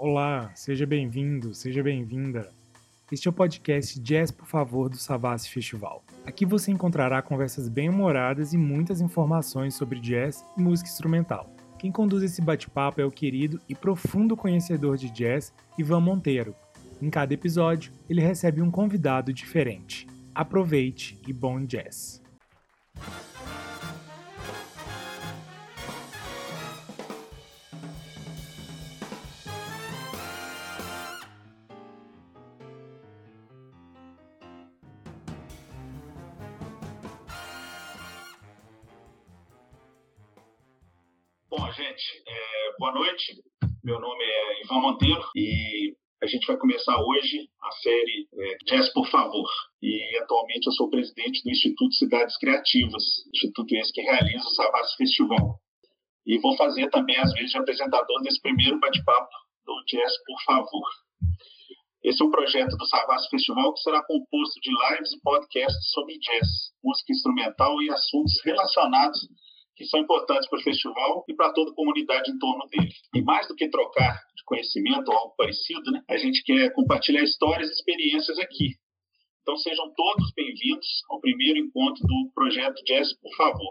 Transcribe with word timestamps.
Olá, 0.00 0.52
seja 0.54 0.86
bem-vindo, 0.86 1.52
seja 1.52 1.82
bem-vinda. 1.82 2.48
Este 3.10 3.26
é 3.26 3.30
o 3.30 3.34
podcast 3.34 3.98
Jazz 3.98 4.30
por 4.30 4.46
Favor 4.46 4.88
do 4.88 4.96
Savassi 4.96 5.50
Festival. 5.50 6.04
Aqui 6.24 6.46
você 6.46 6.70
encontrará 6.70 7.20
conversas 7.20 7.68
bem-humoradas 7.68 8.52
e 8.52 8.56
muitas 8.56 9.00
informações 9.00 9.74
sobre 9.74 9.98
jazz 9.98 10.44
e 10.56 10.60
música 10.60 10.88
instrumental. 10.88 11.52
Quem 11.80 11.90
conduz 11.90 12.22
esse 12.22 12.40
bate-papo 12.40 13.00
é 13.00 13.04
o 13.04 13.10
querido 13.10 13.60
e 13.68 13.74
profundo 13.74 14.36
conhecedor 14.36 14.96
de 14.96 15.10
jazz, 15.10 15.52
Ivan 15.76 16.00
Monteiro. 16.00 16.54
Em 17.02 17.10
cada 17.10 17.34
episódio, 17.34 17.92
ele 18.08 18.20
recebe 18.20 18.62
um 18.62 18.70
convidado 18.70 19.32
diferente. 19.32 20.06
Aproveite 20.32 21.18
e 21.26 21.32
bom 21.32 21.58
jazz! 21.64 22.22
Hoje 47.00 47.48
a 47.62 47.70
série 47.72 48.28
é, 48.32 48.56
Jazz 48.66 48.92
por 48.92 49.08
Favor. 49.08 49.48
E 49.82 50.18
atualmente 50.22 50.66
eu 50.66 50.72
sou 50.72 50.90
presidente 50.90 51.42
do 51.42 51.50
Instituto 51.50 51.94
Cidades 51.94 52.36
Criativas, 52.38 53.04
instituto 53.34 53.74
esse 53.76 53.92
que 53.92 54.02
realiza 54.02 54.46
o 54.46 54.54
Savassi 54.54 54.96
Festival. 54.96 55.60
E 56.26 56.38
vou 56.38 56.56
fazer 56.56 56.90
também, 56.90 57.16
às 57.16 57.32
vezes, 57.32 57.50
de 57.50 57.58
apresentador 57.58 58.22
desse 58.22 58.40
primeiro 58.40 58.78
bate-papo 58.78 59.30
do 59.64 59.82
Jazz 59.86 60.12
por 60.24 60.42
Favor. 60.44 60.88
Esse 62.04 62.22
é 62.22 62.26
um 62.26 62.30
projeto 62.30 62.76
do 62.76 62.86
Savassi 62.86 63.28
Festival 63.28 63.74
que 63.74 63.80
será 63.80 64.02
composto 64.04 64.60
de 64.60 64.70
lives 64.70 65.12
e 65.12 65.20
podcasts 65.20 65.90
sobre 65.90 66.18
jazz, 66.18 66.48
música 66.82 67.12
instrumental 67.12 67.82
e 67.82 67.90
assuntos 67.90 68.40
relacionados 68.44 69.28
que 69.78 69.86
são 69.86 70.00
importantes 70.00 70.48
para 70.48 70.58
o 70.58 70.62
festival 70.62 71.24
e 71.28 71.34
para 71.34 71.52
toda 71.52 71.70
a 71.70 71.74
comunidade 71.74 72.32
em 72.32 72.38
torno 72.38 72.66
dele. 72.66 72.92
E 73.14 73.22
mais 73.22 73.46
do 73.46 73.54
que 73.54 73.70
trocar 73.70 74.20
de 74.34 74.42
conhecimento 74.44 75.08
ou 75.08 75.16
algo 75.16 75.36
parecido, 75.36 75.92
né, 75.92 76.02
a 76.10 76.18
gente 76.18 76.42
quer 76.42 76.72
compartilhar 76.72 77.22
histórias 77.22 77.70
e 77.70 77.72
experiências 77.74 78.40
aqui. 78.40 78.74
Então 79.42 79.56
sejam 79.56 79.94
todos 79.94 80.32
bem-vindos 80.34 80.84
ao 81.08 81.20
primeiro 81.20 81.60
encontro 81.60 82.04
do 82.04 82.30
projeto 82.34 82.82
Jazz, 82.84 83.14
por 83.20 83.32
favor. 83.36 83.70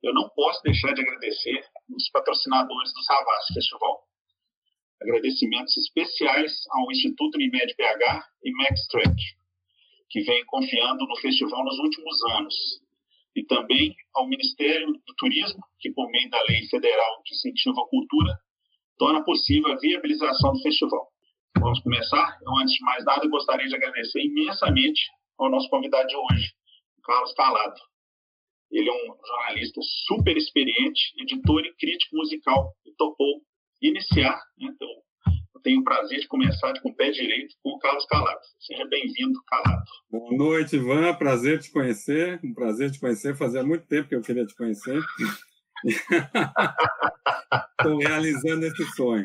Eu 0.00 0.14
não 0.14 0.28
posso 0.28 0.62
deixar 0.62 0.94
de 0.94 1.00
agradecer 1.02 1.60
os 1.92 2.08
patrocinadores 2.12 2.92
do 2.94 3.02
Savassi 3.02 3.54
Festival. 3.54 4.04
Agradecimentos 5.02 5.76
especiais 5.76 6.52
ao 6.70 6.90
Instituto 6.92 7.34
Unimed 7.34 7.74
PH 7.74 8.24
e 8.44 8.52
Max 8.52 8.86
Track, 8.86 9.16
que 10.08 10.20
vem 10.20 10.46
confiando 10.46 11.04
no 11.04 11.16
festival 11.16 11.64
nos 11.64 11.78
últimos 11.80 12.24
anos 12.36 12.54
e 13.38 13.46
também 13.46 13.94
ao 14.14 14.28
Ministério 14.28 14.88
do 14.88 15.14
Turismo, 15.16 15.60
que, 15.78 15.92
por 15.92 16.10
meio 16.10 16.28
da 16.28 16.42
Lei 16.42 16.66
Federal 16.66 17.22
de 17.24 17.34
Incentivo 17.34 17.80
à 17.80 17.88
Cultura, 17.88 18.36
torna 18.98 19.24
possível 19.24 19.72
a 19.72 19.76
viabilização 19.76 20.52
do 20.52 20.60
festival. 20.60 21.06
Vamos 21.56 21.80
começar? 21.80 22.36
Então, 22.40 22.58
antes 22.58 22.74
de 22.74 22.84
mais 22.84 23.04
nada, 23.04 23.24
eu 23.24 23.30
gostaria 23.30 23.68
de 23.68 23.76
agradecer 23.76 24.20
imensamente 24.20 25.02
ao 25.38 25.50
nosso 25.50 25.70
convidado 25.70 26.08
de 26.08 26.16
hoje, 26.16 26.50
Carlos 27.04 27.32
Calado. 27.34 27.80
Ele 28.72 28.88
é 28.88 28.92
um 28.92 29.16
jornalista 29.24 29.80
super 30.06 30.36
experiente, 30.36 31.14
editor 31.18 31.64
e 31.64 31.74
crítico 31.76 32.16
musical, 32.16 32.72
e 32.84 32.92
topou 32.96 33.40
iniciar 33.80 34.36
né, 34.58 34.68
então, 34.72 34.88
eu 35.58 35.62
tenho 35.62 35.80
o 35.80 35.84
prazer 35.84 36.20
de 36.20 36.28
começar 36.28 36.72
com 36.80 36.90
o 36.90 36.94
pé 36.94 37.10
direito 37.10 37.54
com 37.62 37.70
o 37.70 37.78
Carlos 37.78 38.06
Calado. 38.06 38.38
Seja 38.60 38.86
bem-vindo, 38.86 39.42
Calado. 39.46 39.84
Boa 40.10 40.36
noite, 40.36 40.76
Ivan. 40.76 41.12
Prazer 41.14 41.58
te 41.58 41.72
conhecer. 41.72 42.38
Um 42.44 42.54
prazer 42.54 42.90
te 42.92 43.00
conhecer. 43.00 43.36
Fazia 43.36 43.64
muito 43.64 43.86
tempo 43.86 44.08
que 44.08 44.14
eu 44.14 44.22
queria 44.22 44.46
te 44.46 44.54
conhecer. 44.54 45.02
Estou 47.78 47.98
realizando 47.98 48.64
esse 48.66 48.84
sonho. 48.94 49.24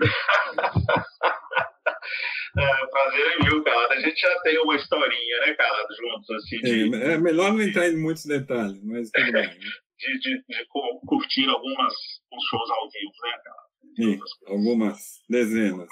É, 2.58 2.86
prazer 2.88 3.28
é 3.28 3.44
meu, 3.44 3.64
Calado. 3.64 3.94
A 3.94 4.00
gente 4.00 4.20
já 4.20 4.40
tem 4.42 4.60
uma 4.60 4.76
historinha, 4.76 5.40
né, 5.42 5.54
Calado, 5.54 5.96
juntos. 5.96 6.30
Assim, 6.32 6.60
de... 6.62 6.96
é, 6.96 7.14
é, 7.14 7.18
melhor 7.18 7.54
não 7.54 7.62
entrar 7.62 7.88
em 7.88 7.98
muitos 7.98 8.26
detalhes, 8.26 8.84
mas 8.84 9.10
tudo 9.12 9.32
bem. 9.32 9.48
Né? 9.48 9.58
De, 10.04 10.20
de, 10.20 10.44
de, 10.50 10.66
curtir 11.08 11.48
algumas, 11.48 11.94
uns 12.34 12.44
shows 12.50 12.70
ao 12.72 12.90
vivo, 12.90 13.14
né, 13.24 13.38
Calado? 13.42 13.73
Sim, 13.96 14.20
algumas 14.48 15.22
dezenas. 15.30 15.88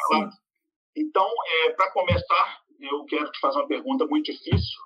Então, 0.96 1.28
é, 1.48 1.70
para 1.72 1.92
começar, 1.92 2.62
eu 2.80 3.06
quero 3.06 3.32
te 3.32 3.40
fazer 3.40 3.60
uma 3.60 3.68
pergunta 3.68 4.06
muito 4.08 4.32
difícil, 4.32 4.80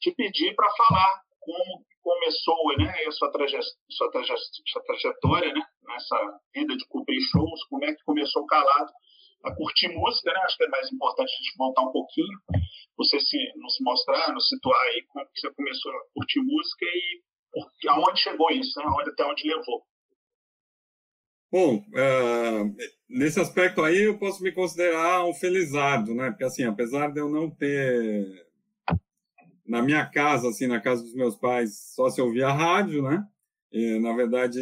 te 0.00 0.12
pedir 0.12 0.54
para 0.54 0.68
falar 0.70 1.22
como 1.40 1.84
começou 2.02 2.76
né, 2.76 2.92
a 3.06 3.10
sua, 3.12 3.30
traje 3.30 3.58
sua, 3.90 4.10
traje 4.10 4.32
sua 4.66 4.82
trajetória 4.82 5.52
né, 5.52 5.62
nessa 5.84 6.40
vida 6.54 6.76
de 6.76 6.86
cobrir 6.88 7.20
shows, 7.20 7.64
como 7.70 7.84
é 7.84 7.94
que 7.94 8.04
começou 8.04 8.44
calado 8.46 8.90
a 9.44 9.54
curtir 9.54 9.88
música, 9.88 10.32
né? 10.32 10.40
Acho 10.44 10.56
que 10.56 10.64
é 10.64 10.68
mais 10.68 10.92
importante 10.92 11.32
a 11.32 11.36
gente 11.36 11.56
voltar 11.56 11.82
um 11.82 11.92
pouquinho, 11.92 12.38
você 12.96 13.18
se 13.18 13.38
nos 13.56 13.76
mostrar, 13.80 14.32
nos 14.32 14.48
situar 14.48 14.80
aí 14.88 15.02
como 15.08 15.26
você 15.34 15.52
começou 15.54 15.92
a 15.92 16.00
curtir 16.14 16.40
música 16.40 16.86
e 16.86 17.88
aonde 17.88 18.20
chegou 18.20 18.50
isso, 18.50 18.78
né? 18.78 18.86
Até 19.06 19.24
onde 19.24 19.48
levou. 19.48 19.84
Bom, 21.52 21.84
uh, 21.88 22.74
nesse 23.06 23.38
aspecto 23.38 23.82
aí 23.82 24.04
eu 24.04 24.16
posso 24.16 24.42
me 24.42 24.50
considerar 24.52 25.26
um 25.26 25.34
felizardo, 25.34 26.14
né? 26.14 26.30
Porque 26.30 26.44
assim, 26.44 26.64
apesar 26.64 27.12
de 27.12 27.20
eu 27.20 27.28
não 27.28 27.50
ter 27.50 28.46
na 29.66 29.82
minha 29.82 30.06
casa, 30.06 30.48
assim, 30.48 30.66
na 30.66 30.80
casa 30.80 31.02
dos 31.02 31.14
meus 31.14 31.36
pais, 31.36 31.92
só 31.94 32.08
se 32.08 32.22
ouvia 32.22 32.50
rádio, 32.50 33.02
né? 33.02 33.22
E, 33.70 33.98
na 33.98 34.14
verdade, 34.14 34.60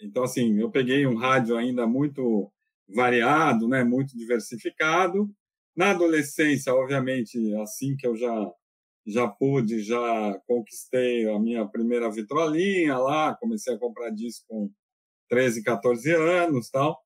então 0.00 0.22
assim, 0.24 0.58
eu 0.58 0.70
peguei 0.70 1.06
um 1.06 1.14
rádio 1.16 1.58
ainda 1.58 1.86
muito 1.86 2.50
variado, 2.88 3.68
né? 3.68 3.84
Muito 3.84 4.16
diversificado. 4.16 5.30
Na 5.76 5.90
adolescência, 5.90 6.74
obviamente, 6.74 7.38
assim 7.56 7.94
que 7.96 8.06
eu 8.06 8.16
já 8.16 8.50
já 9.06 9.28
pude, 9.28 9.82
já 9.82 10.40
conquistei 10.48 11.28
a 11.28 11.38
minha 11.38 11.66
primeira 11.66 12.10
vitrolinha 12.10 12.98
lá, 12.98 13.36
comecei 13.36 13.74
a 13.74 13.78
comprar 13.78 14.10
disco 14.10 14.44
com 14.48 14.70
13, 15.28 15.62
14 15.62 16.14
anos 16.14 16.70
tal. 16.70 16.98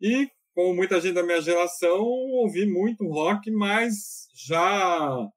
E, 0.00 0.28
como 0.54 0.74
muita 0.74 1.00
gente 1.00 1.14
da 1.14 1.22
minha 1.22 1.40
geração, 1.40 2.00
ouvi 2.00 2.66
muito 2.66 3.06
rock, 3.06 3.50
mas 3.50 4.28
já, 4.34 5.28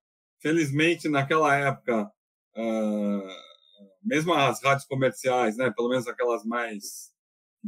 felizmente, 0.41 1.07
naquela 1.07 1.55
época, 1.55 2.11
uh, 2.57 3.27
mesmo 4.03 4.33
as 4.33 4.61
rádios 4.63 4.87
comerciais, 4.87 5.57
né, 5.57 5.71
pelo 5.75 5.89
menos 5.89 6.07
aquelas 6.07 6.43
mais. 6.45 7.11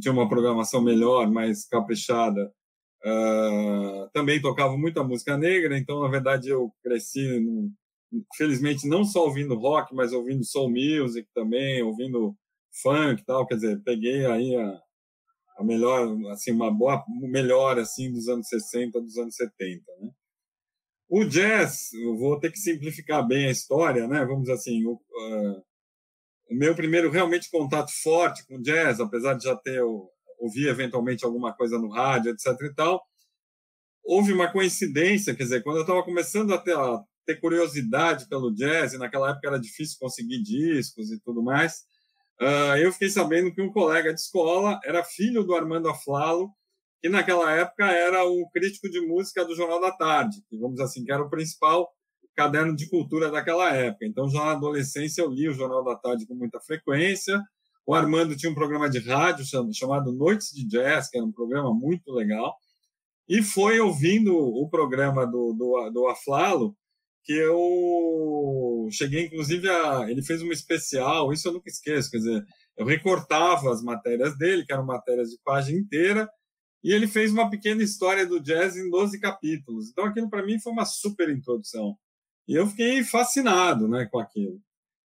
tinham 0.00 0.14
uma 0.14 0.28
programação 0.28 0.80
melhor, 0.82 1.30
mais 1.30 1.66
caprichada, 1.66 2.52
uh, 3.04 4.10
também 4.12 4.40
tocavam 4.40 4.78
muita 4.78 5.02
música 5.02 5.36
negra, 5.36 5.78
então, 5.78 6.00
na 6.02 6.08
verdade, 6.08 6.48
eu 6.48 6.72
cresci, 6.82 7.42
felizmente, 8.36 8.88
não 8.88 9.04
só 9.04 9.24
ouvindo 9.24 9.54
rock, 9.58 9.94
mas 9.94 10.12
ouvindo 10.12 10.44
soul 10.44 10.70
music 10.70 11.28
também, 11.34 11.82
ouvindo 11.82 12.36
funk 12.82 13.20
e 13.20 13.24
tal, 13.24 13.46
quer 13.46 13.56
dizer, 13.56 13.82
peguei 13.82 14.26
aí 14.26 14.56
a, 14.56 14.80
a 15.58 15.64
melhor, 15.64 16.08
assim, 16.30 16.52
uma 16.52 16.70
boa, 16.70 17.04
melhor, 17.08 17.78
assim, 17.78 18.12
dos 18.12 18.28
anos 18.28 18.48
60, 18.48 19.00
dos 19.00 19.16
anos 19.18 19.34
70, 19.36 19.84
né? 20.00 20.10
O 21.10 21.24
jazz, 21.24 21.92
eu 21.94 22.18
vou 22.18 22.38
ter 22.38 22.52
que 22.52 22.58
simplificar 22.58 23.26
bem 23.26 23.46
a 23.46 23.50
história, 23.50 24.06
né? 24.06 24.24
Vamos 24.26 24.42
dizer 24.42 24.54
assim, 24.54 24.84
o, 24.84 24.92
uh, 24.92 25.62
o 26.50 26.54
meu 26.54 26.74
primeiro 26.74 27.10
realmente 27.10 27.50
contato 27.50 27.90
forte 28.02 28.46
com 28.46 28.60
jazz, 28.60 29.00
apesar 29.00 29.34
de 29.34 29.44
já 29.44 29.56
ter 29.56 29.82
ouvido 30.38 30.68
eventualmente 30.68 31.24
alguma 31.24 31.52
coisa 31.54 31.78
no 31.78 31.88
rádio, 31.88 32.30
etc 32.30 32.46
e 32.62 32.74
tal, 32.74 33.02
houve 34.04 34.32
uma 34.32 34.50
coincidência, 34.50 35.34
quer 35.34 35.42
dizer, 35.44 35.62
quando 35.62 35.76
eu 35.76 35.82
estava 35.82 36.02
começando 36.02 36.54
a 36.54 36.58
ter, 36.58 36.76
a 36.76 37.02
ter 37.26 37.40
curiosidade 37.40 38.28
pelo 38.28 38.54
jazz, 38.54 38.94
e 38.94 38.98
naquela 38.98 39.30
época 39.30 39.48
era 39.48 39.58
difícil 39.58 39.98
conseguir 39.98 40.42
discos 40.42 41.10
e 41.10 41.20
tudo 41.20 41.42
mais, 41.42 41.84
Uh, 42.40 42.76
eu 42.78 42.92
fiquei 42.92 43.10
sabendo 43.10 43.52
que 43.52 43.60
um 43.60 43.72
colega 43.72 44.14
de 44.14 44.20
escola 44.20 44.78
era 44.84 45.02
filho 45.02 45.42
do 45.42 45.54
Armando 45.54 45.88
Aflalo, 45.88 46.50
que 47.00 47.08
naquela 47.08 47.50
época 47.52 47.84
era 47.86 48.24
o 48.24 48.48
crítico 48.50 48.88
de 48.88 49.00
música 49.00 49.44
do 49.44 49.56
Jornal 49.56 49.80
da 49.80 49.92
Tarde, 49.92 50.42
que 50.48 50.56
vamos 50.56 50.74
dizer 50.74 50.84
assim, 50.84 51.04
que 51.04 51.12
era 51.12 51.22
o 51.22 51.30
principal 51.30 51.88
caderno 52.36 52.74
de 52.76 52.88
cultura 52.88 53.30
daquela 53.30 53.74
época. 53.74 54.06
Então, 54.06 54.28
já 54.30 54.44
na 54.44 54.52
adolescência, 54.52 55.22
eu 55.22 55.30
li 55.30 55.48
o 55.48 55.52
Jornal 55.52 55.82
da 55.82 55.96
Tarde 55.96 56.26
com 56.26 56.34
muita 56.34 56.60
frequência. 56.60 57.42
O 57.84 57.92
Armando 57.94 58.36
tinha 58.36 58.50
um 58.50 58.54
programa 58.54 58.88
de 58.88 59.00
rádio 59.00 59.44
chamado 59.74 60.12
Noites 60.12 60.50
de 60.54 60.64
Jazz, 60.64 61.10
que 61.10 61.16
era 61.16 61.26
um 61.26 61.32
programa 61.32 61.74
muito 61.74 62.12
legal. 62.12 62.54
E 63.28 63.42
foi 63.42 63.80
ouvindo 63.80 64.36
o 64.36 64.68
programa 64.70 65.26
do, 65.26 65.52
do, 65.52 65.90
do 65.90 66.06
Aflalo 66.06 66.76
que 67.28 67.34
eu 67.34 68.88
cheguei, 68.90 69.26
inclusive, 69.26 69.68
a. 69.68 70.10
Ele 70.10 70.22
fez 70.22 70.40
uma 70.40 70.54
especial, 70.54 71.30
isso 71.30 71.46
eu 71.46 71.52
nunca 71.52 71.68
esqueço, 71.68 72.10
quer 72.10 72.16
dizer, 72.16 72.42
eu 72.74 72.86
recortava 72.86 73.70
as 73.70 73.82
matérias 73.82 74.34
dele, 74.38 74.64
que 74.64 74.72
eram 74.72 74.86
matérias 74.86 75.28
de 75.28 75.38
página 75.44 75.78
inteira, 75.78 76.26
e 76.82 76.90
ele 76.90 77.06
fez 77.06 77.30
uma 77.30 77.50
pequena 77.50 77.82
história 77.82 78.24
do 78.24 78.40
jazz 78.40 78.78
em 78.78 78.88
12 78.88 79.20
capítulos. 79.20 79.90
Então 79.90 80.06
aquilo 80.06 80.30
para 80.30 80.42
mim 80.42 80.58
foi 80.58 80.72
uma 80.72 80.86
super 80.86 81.28
introdução. 81.28 81.98
E 82.48 82.54
eu 82.54 82.66
fiquei 82.66 83.04
fascinado, 83.04 83.86
né, 83.86 84.08
com 84.10 84.18
aquilo. 84.18 84.58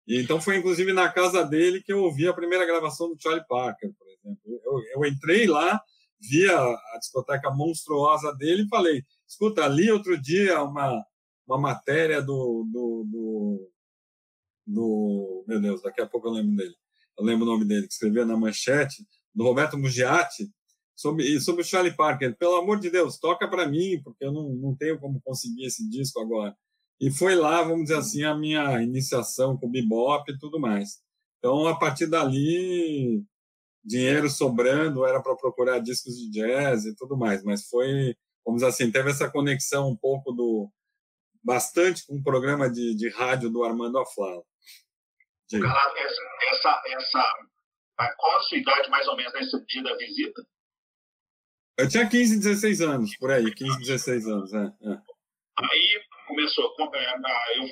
E 0.08 0.20
então 0.20 0.42
foi 0.42 0.58
inclusive 0.58 0.94
na 0.94 1.12
casa 1.12 1.44
dele 1.44 1.84
que 1.84 1.94
eu 1.94 2.00
ouvi 2.00 2.28
a 2.28 2.34
primeira 2.34 2.66
gravação 2.66 3.10
do 3.10 3.22
Charlie 3.22 3.46
Parker, 3.48 3.92
por 3.96 4.08
exemplo. 4.08 4.42
Eu, 4.66 4.82
eu 4.96 5.06
entrei 5.06 5.46
lá, 5.46 5.80
vi 6.20 6.50
a, 6.50 6.60
a, 6.60 6.98
discoteca 7.00 7.52
monstruosa 7.52 8.34
dele 8.34 8.64
e 8.64 8.70
falei: 8.70 9.04
escuta, 9.28 9.66
ali 9.66 9.92
outro 9.92 10.20
dia 10.20 10.64
uma, 10.64 11.04
uma 11.48 11.58
matéria 11.58 12.22
do, 12.22 12.68
do, 12.72 13.04
do, 13.10 13.72
do. 14.66 15.46
Meu 15.48 15.62
Deus, 15.62 15.82
daqui 15.82 16.02
a 16.02 16.08
pouco 16.08 16.28
eu 16.28 16.34
lembro 16.34 16.56
dele. 16.56 16.76
Eu 17.18 17.26
lembro 17.26 17.46
o 17.46 17.50
nome 17.50 17.66
dele, 17.66 17.88
que 17.88 17.94
escrevia 17.94 18.26
na 18.26 18.38
manchete, 18.38 19.06
do 19.34 19.44
Roberto 19.44 19.78
Mugiati, 19.78 20.52
sobre, 20.96 21.40
sobre 21.40 21.62
o 21.62 21.66
Charlie 21.66 21.96
Parker. 21.96 22.36
Pelo 22.38 22.58
amor 22.58 22.80
de 22.80 22.90
Deus, 22.90 23.18
toca 23.18 23.48
para 23.48 23.68
mim, 23.68 24.02
porque 24.04 24.26
eu 24.26 24.32
não, 24.32 24.50
não 24.50 24.76
tenho 24.76 25.00
como 25.00 25.22
conseguir 25.24 25.66
esse 25.66 25.88
disco 25.90 26.20
agora. 26.20 26.56
E 27.00 27.12
foi 27.12 27.36
lá, 27.36 27.62
vamos 27.62 27.84
dizer 27.84 27.98
assim, 27.98 28.24
a 28.24 28.36
minha 28.36 28.82
iniciação 28.82 29.58
com 29.58 29.70
bebop 29.70 30.32
e 30.32 30.38
tudo 30.38 30.60
mais. 30.60 31.00
Então, 31.38 31.68
a 31.68 31.78
partir 31.78 32.08
dali, 32.08 33.24
dinheiro 33.86 34.30
sobrando, 34.30 35.06
era 35.06 35.22
para 35.22 35.36
procurar 35.36 35.80
discos 35.80 36.18
de 36.18 36.30
jazz 36.30 36.86
e 36.86 36.96
tudo 36.96 37.16
mais. 37.16 37.44
Mas 37.44 37.68
foi, 37.68 38.16
vamos 38.44 38.62
dizer 38.62 38.70
assim, 38.70 38.92
teve 38.92 39.10
essa 39.12 39.30
conexão 39.30 39.90
um 39.90 39.96
pouco 39.96 40.32
do. 40.32 40.70
Bastante 41.48 42.06
com 42.06 42.18
o 42.18 42.24
programa 42.24 42.70
de, 42.70 42.94
de 42.94 43.08
rádio 43.10 43.50
do 43.50 43.64
Armando 43.64 43.98
Aflalo. 43.98 44.46
essa, 45.54 46.22
essa, 46.52 46.84
essa, 46.88 47.34
qual 48.18 48.38
a 48.38 48.42
sua 48.42 48.58
idade 48.58 48.90
mais 48.90 49.08
ou 49.08 49.16
menos 49.16 49.34
nesse 49.34 49.66
dia 49.66 49.82
da 49.82 49.96
visita? 49.96 50.46
Eu 51.78 51.88
tinha 51.88 52.10
15, 52.10 52.40
16 52.40 52.82
anos, 52.82 53.16
por 53.18 53.32
aí, 53.32 53.54
15, 53.54 53.80
16 53.80 54.28
anos. 54.28 54.54
É, 54.54 54.58
é. 54.58 54.98
Aí 55.60 56.02
começou, 56.28 56.76
é, 56.94 57.60
eu, 57.60 57.66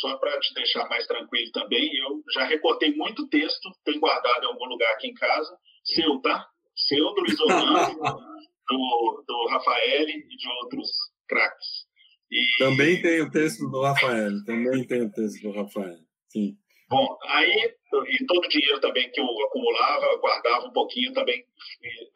só 0.00 0.16
para 0.16 0.40
te 0.40 0.52
deixar 0.54 0.88
mais 0.88 1.06
tranquilo 1.06 1.52
também, 1.52 1.88
eu 1.98 2.20
já 2.34 2.44
recortei 2.44 2.92
muito 2.96 3.28
texto, 3.28 3.70
tenho 3.84 4.00
guardado 4.00 4.42
em 4.42 4.48
algum 4.48 4.64
lugar 4.64 4.92
aqui 4.94 5.06
em 5.06 5.14
casa, 5.14 5.56
seu, 5.84 6.20
tá? 6.20 6.48
Seu, 6.74 7.14
do 7.14 7.20
Luiz 7.20 7.40
Orlando, 7.40 7.94
do, 8.68 9.24
do 9.24 9.46
Rafael 9.50 10.08
e 10.08 10.36
de 10.36 10.48
outros 10.62 10.90
craques. 11.28 11.89
E... 12.30 12.64
Também 12.64 13.02
tem 13.02 13.20
o 13.20 13.30
texto 13.30 13.68
do 13.68 13.82
Rafael, 13.82 14.44
também 14.44 14.86
tem 14.86 15.02
o 15.02 15.10
texto 15.10 15.42
do 15.42 15.52
Rafael, 15.52 15.98
sim. 16.28 16.56
Bom, 16.88 17.18
aí, 17.24 17.74
e 18.08 18.26
todo 18.26 18.44
o 18.44 18.48
dinheiro 18.48 18.80
também 18.80 19.10
que 19.10 19.20
eu 19.20 19.24
acumulava, 19.24 20.18
guardava 20.18 20.66
um 20.66 20.72
pouquinho 20.72 21.12
também, 21.12 21.44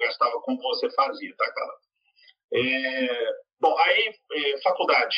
gastava 0.01 0.41
como 0.41 0.61
você 0.63 0.91
fazia, 0.91 1.35
tá, 1.37 1.53
cara? 1.53 1.73
É, 2.55 3.27
bom, 3.61 3.77
aí, 3.79 4.15
é, 4.33 4.63
faculdade. 4.63 5.17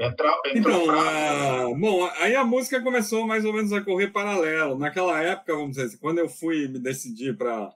Entra, 0.00 0.40
entra 0.46 0.72
então, 0.72 0.86
pra... 0.86 1.74
bom, 1.76 2.08
aí 2.18 2.36
a 2.36 2.44
música 2.44 2.80
começou 2.80 3.26
mais 3.26 3.44
ou 3.44 3.52
menos 3.52 3.72
a 3.72 3.80
correr 3.80 4.12
paralelo. 4.12 4.78
Naquela 4.78 5.20
época, 5.20 5.54
vamos 5.54 5.70
dizer 5.70 5.86
assim, 5.86 5.98
quando 5.98 6.18
eu 6.18 6.28
fui 6.28 6.68
me 6.68 6.78
decidir 6.78 7.36
para. 7.36 7.72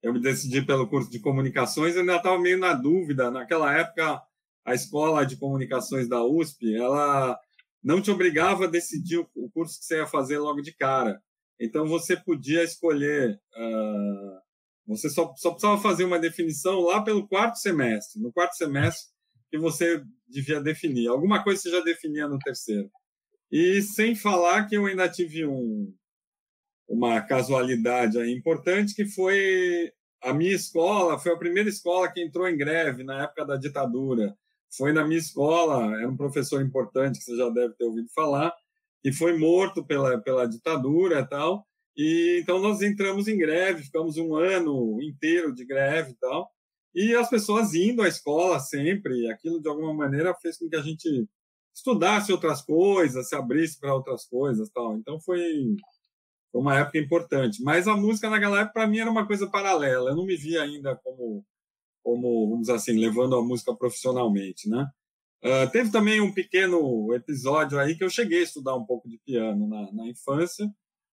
Eu 0.00 0.12
me 0.12 0.20
decidi 0.20 0.62
pelo 0.62 0.86
curso 0.86 1.10
de 1.10 1.18
comunicações, 1.18 1.94
eu 1.94 2.02
ainda 2.02 2.16
estava 2.16 2.38
meio 2.38 2.58
na 2.58 2.74
dúvida. 2.74 3.28
Naquela 3.28 3.76
época, 3.76 4.22
a 4.64 4.74
escola 4.74 5.26
de 5.26 5.36
comunicações 5.36 6.08
da 6.08 6.24
USP, 6.24 6.74
ela 6.74 7.38
não 7.82 8.00
te 8.00 8.10
obrigava 8.10 8.64
a 8.64 8.70
decidir 8.70 9.18
o 9.18 9.50
curso 9.50 9.78
que 9.78 9.84
você 9.84 9.96
ia 9.96 10.06
fazer 10.06 10.38
logo 10.38 10.62
de 10.62 10.72
cara. 10.72 11.20
Então, 11.60 11.86
você 11.86 12.16
podia 12.16 12.62
escolher. 12.62 13.38
Uh, 13.56 14.44
você 14.86 15.08
só, 15.08 15.32
só 15.36 15.50
precisava 15.50 15.80
fazer 15.80 16.04
uma 16.04 16.18
definição 16.18 16.80
lá 16.80 17.02
pelo 17.02 17.28
quarto 17.28 17.56
semestre. 17.56 18.20
No 18.20 18.32
quarto 18.32 18.54
semestre, 18.54 19.12
que 19.50 19.58
você 19.58 20.02
devia 20.26 20.60
definir. 20.60 21.08
Alguma 21.08 21.44
coisa 21.44 21.60
você 21.60 21.70
já 21.70 21.80
definia 21.80 22.26
no 22.26 22.38
terceiro. 22.38 22.90
E 23.52 23.82
sem 23.82 24.14
falar 24.14 24.66
que 24.66 24.76
eu 24.76 24.86
ainda 24.86 25.08
tive 25.08 25.46
um, 25.46 25.94
uma 26.88 27.20
casualidade 27.20 28.18
importante, 28.30 28.94
que 28.94 29.06
foi 29.06 29.92
a 30.22 30.32
minha 30.32 30.54
escola, 30.54 31.18
foi 31.18 31.32
a 31.32 31.38
primeira 31.38 31.68
escola 31.68 32.10
que 32.10 32.22
entrou 32.22 32.48
em 32.48 32.56
greve 32.56 33.04
na 33.04 33.24
época 33.24 33.44
da 33.44 33.56
ditadura. 33.56 34.36
Foi 34.76 34.92
na 34.92 35.04
minha 35.04 35.18
escola, 35.18 35.96
era 35.96 36.08
um 36.08 36.16
professor 36.16 36.62
importante 36.62 37.18
que 37.18 37.24
você 37.24 37.36
já 37.36 37.48
deve 37.50 37.74
ter 37.74 37.84
ouvido 37.84 38.08
falar, 38.14 38.52
e 39.04 39.12
foi 39.12 39.38
morto 39.38 39.84
pela, 39.84 40.18
pela 40.20 40.46
ditadura 40.48 41.20
e 41.20 41.26
tal. 41.28 41.66
E 41.96 42.40
então 42.42 42.58
nós 42.60 42.82
entramos 42.82 43.28
em 43.28 43.38
greve, 43.38 43.84
ficamos 43.84 44.16
um 44.16 44.34
ano 44.34 45.00
inteiro 45.02 45.54
de 45.54 45.64
greve 45.64 46.12
e 46.12 46.16
tal. 46.16 46.50
E 46.94 47.14
as 47.14 47.28
pessoas 47.28 47.74
indo 47.74 48.02
à 48.02 48.08
escola 48.08 48.58
sempre, 48.60 49.30
aquilo 49.30 49.60
de 49.60 49.68
alguma 49.68 49.92
maneira 49.92 50.34
fez 50.40 50.58
com 50.58 50.68
que 50.68 50.76
a 50.76 50.82
gente 50.82 51.28
estudasse 51.74 52.32
outras 52.32 52.62
coisas, 52.62 53.28
se 53.28 53.34
abrisse 53.34 53.78
para 53.78 53.94
outras 53.94 54.24
coisas, 54.26 54.70
tal. 54.70 54.96
Então 54.96 55.20
foi, 55.20 55.40
uma 56.54 56.78
época 56.78 56.98
importante. 56.98 57.62
Mas 57.62 57.88
a 57.88 57.96
música 57.96 58.30
naquela 58.30 58.60
época 58.60 58.74
para 58.74 58.86
mim 58.86 58.98
era 58.98 59.10
uma 59.10 59.26
coisa 59.26 59.50
paralela. 59.50 60.10
Eu 60.10 60.16
não 60.16 60.24
me 60.24 60.36
via 60.36 60.62
ainda 60.62 60.96
como 60.96 61.44
como 62.04 62.48
vamos 62.48 62.62
dizer 62.62 62.74
assim 62.74 62.98
levando 62.98 63.34
a 63.34 63.42
música 63.42 63.74
profissionalmente, 63.74 64.68
né? 64.68 64.86
Uh, 65.42 65.70
teve 65.72 65.90
também 65.90 66.20
um 66.20 66.32
pequeno 66.32 67.12
episódio 67.14 67.78
aí 67.78 67.96
que 67.96 68.04
eu 68.04 68.08
cheguei 68.08 68.40
a 68.40 68.44
estudar 68.44 68.76
um 68.76 68.84
pouco 68.84 69.08
de 69.08 69.18
piano 69.26 69.68
na, 69.68 69.92
na 69.92 70.06
infância, 70.06 70.70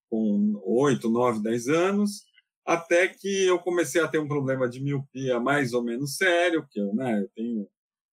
com 0.09 0.61
oito, 0.63 1.09
nove, 1.09 1.41
dez 1.41 1.67
anos 1.67 2.23
até 2.65 3.07
que 3.07 3.45
eu 3.45 3.59
comecei 3.59 4.01
a 4.01 4.07
ter 4.07 4.19
um 4.19 4.27
problema 4.27 4.69
de 4.69 4.81
miopia 4.81 5.39
mais 5.39 5.73
ou 5.73 5.83
menos 5.83 6.15
sério, 6.15 6.67
que 6.69 6.79
eu, 6.79 6.93
né, 6.93 7.21
eu 7.21 7.29
tenho 7.35 7.67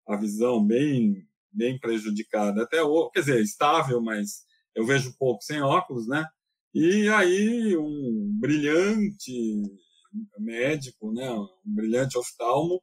a 0.07 0.17
visão 0.17 0.65
bem 0.65 1.27
bem 1.51 1.79
prejudicada 1.79 2.63
até 2.63 2.83
hoje, 2.83 3.11
quer 3.15 3.21
dizer, 3.21 3.43
estável, 3.43 4.01
mas 4.01 4.45
eu 4.75 4.85
vejo 4.85 5.17
pouco 5.19 5.43
sem 5.43 5.61
óculos, 5.61 6.07
né? 6.07 6.25
E 6.75 7.09
aí 7.09 7.77
um 7.77 8.31
brilhante 8.39 9.63
médico, 10.39 11.13
né, 11.13 11.31
um 11.31 11.49
brilhante 11.65 12.19
oftalmo, 12.19 12.83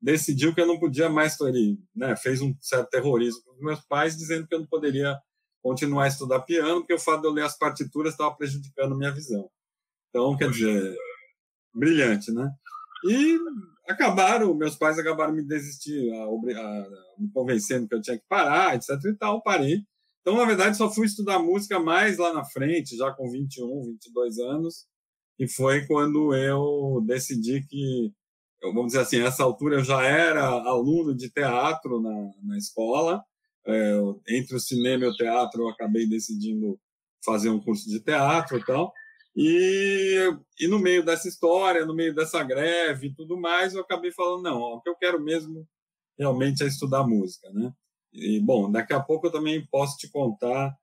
decidiu 0.00 0.54
que 0.54 0.60
eu 0.60 0.66
não 0.66 0.78
podia 0.78 1.08
mais, 1.08 1.38
ele, 1.40 1.78
né, 1.94 2.16
fez 2.16 2.40
um 2.40 2.54
certo 2.60 2.90
terrorismo 2.90 3.42
com 3.44 3.64
meus 3.64 3.80
pais, 3.80 4.16
dizendo 4.16 4.46
que 4.46 4.54
eu 4.54 4.60
não 4.60 4.66
poderia 4.66 5.16
continuar 5.62 6.04
a 6.04 6.08
estudar 6.08 6.40
piano, 6.42 6.80
porque 6.80 6.94
o 6.94 6.98
fato 6.98 7.22
de 7.22 7.26
eu 7.26 7.32
ler 7.32 7.44
as 7.44 7.58
partituras 7.58 8.12
estava 8.12 8.34
prejudicando 8.36 8.96
minha 8.96 9.12
visão. 9.12 9.50
Então, 10.10 10.36
quer 10.36 10.50
dizer, 10.50 10.96
brilhante, 11.74 12.32
né? 12.32 12.50
E 13.04 13.38
acabaram, 13.88 14.54
meus 14.54 14.76
pais 14.76 14.98
acabaram 14.98 15.32
me 15.32 15.44
desistir, 15.44 16.10
a, 16.12 16.24
a, 16.24 16.86
me 17.18 17.30
convencendo 17.32 17.88
que 17.88 17.94
eu 17.94 18.00
tinha 18.00 18.18
que 18.18 18.24
parar, 18.28 18.76
etc 18.76 18.90
e 19.06 19.14
tal, 19.14 19.42
parei. 19.42 19.82
Então, 20.20 20.36
na 20.36 20.44
verdade, 20.44 20.76
só 20.76 20.90
fui 20.90 21.06
estudar 21.06 21.38
música 21.38 21.78
mais 21.78 22.18
lá 22.18 22.32
na 22.32 22.44
frente, 22.44 22.96
já 22.96 23.12
com 23.12 23.30
21, 23.30 23.84
22 23.84 24.38
anos, 24.38 24.86
e 25.38 25.48
foi 25.48 25.86
quando 25.86 26.34
eu 26.34 27.02
decidi 27.06 27.62
que, 27.66 28.12
vamos 28.62 28.88
dizer 28.88 29.00
assim, 29.00 29.18
nessa 29.18 29.42
altura 29.42 29.76
eu 29.76 29.84
já 29.84 30.02
era 30.02 30.44
aluno 30.44 31.14
de 31.14 31.30
teatro 31.30 32.00
na, 32.00 32.30
na 32.42 32.58
escola, 32.58 33.22
é, 33.66 34.00
entre 34.28 34.56
o 34.56 34.60
cinema 34.60 35.04
e 35.04 35.08
o 35.08 35.14
teatro 35.14 35.62
eu 35.62 35.68
acabei 35.68 36.06
decidindo 36.06 36.78
fazer 37.24 37.50
um 37.50 37.60
curso 37.60 37.88
de 37.88 38.00
teatro 38.00 38.58
e 38.58 38.64
tal, 38.64 38.92
e, 39.36 40.30
e 40.58 40.66
no 40.66 40.78
meio 40.78 41.04
dessa 41.04 41.28
história, 41.28 41.84
no 41.84 41.94
meio 41.94 42.14
dessa 42.14 42.42
greve 42.42 43.08
e 43.08 43.14
tudo 43.14 43.38
mais, 43.38 43.74
eu 43.74 43.82
acabei 43.82 44.10
falando, 44.10 44.42
não, 44.42 44.58
ó, 44.58 44.76
o 44.76 44.80
que 44.80 44.88
eu 44.88 44.96
quero 44.96 45.22
mesmo 45.22 45.68
realmente 46.18 46.64
é 46.64 46.66
estudar 46.66 47.06
música, 47.06 47.50
né? 47.52 47.70
E, 48.12 48.40
bom, 48.40 48.70
daqui 48.70 48.94
a 48.94 49.00
pouco 49.00 49.26
eu 49.26 49.30
também 49.30 49.66
posso 49.70 49.98
te 49.98 50.10
contar 50.10 50.74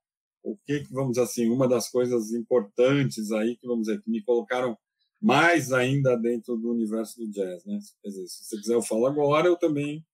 o 0.44 0.58
que, 0.66 0.84
vamos 0.92 1.12
dizer 1.12 1.24
assim, 1.24 1.50
uma 1.50 1.68
das 1.68 1.90
coisas 1.90 2.34
importantes 2.34 3.32
aí 3.32 3.56
que, 3.56 3.66
vamos 3.66 3.88
dizer, 3.88 4.02
que 4.02 4.12
me 4.12 4.22
colocaram 4.24 4.78
mais 5.22 5.72
ainda 5.72 6.18
dentro 6.18 6.58
do 6.58 6.72
universo 6.72 7.18
do 7.18 7.32
jazz, 7.32 7.66
né? 7.66 7.80
Quer 8.02 8.10
dizer, 8.10 8.28
se 8.28 8.44
você 8.44 8.58
quiser 8.58 8.74
eu 8.74 8.82
falo 8.82 9.08
agora, 9.08 9.48
eu 9.48 9.56
também 9.56 10.06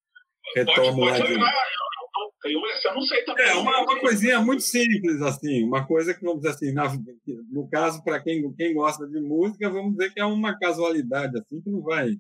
retomo 0.56 0.98
pode, 0.98 1.20
pode 1.20 1.36
lá 1.36 1.50
de... 1.50 1.80
Eu, 2.46 2.52
eu 2.52 2.96
não 2.96 3.02
sei 3.02 3.24
também. 3.26 3.46
É 3.46 3.54
uma, 3.56 3.82
uma 3.82 4.00
coisinha 4.00 4.40
muito 4.40 4.62
simples, 4.62 5.22
assim, 5.22 5.64
uma 5.64 5.86
coisa 5.86 6.14
que, 6.14 6.24
vamos 6.24 6.42
dizer 6.42 6.56
assim, 6.56 6.72
na, 6.72 6.86
no 7.52 7.68
caso, 7.70 8.04
para 8.04 8.22
quem, 8.22 8.54
quem 8.54 8.74
gosta 8.74 9.08
de 9.08 9.20
música, 9.20 9.70
vamos 9.70 9.98
dizer 9.98 10.14
que 10.14 10.20
é 10.20 10.26
uma 10.26 10.58
casualidade, 10.58 11.38
assim, 11.38 11.60
que 11.60 11.70
não 11.70 11.82
vai, 11.82 12.16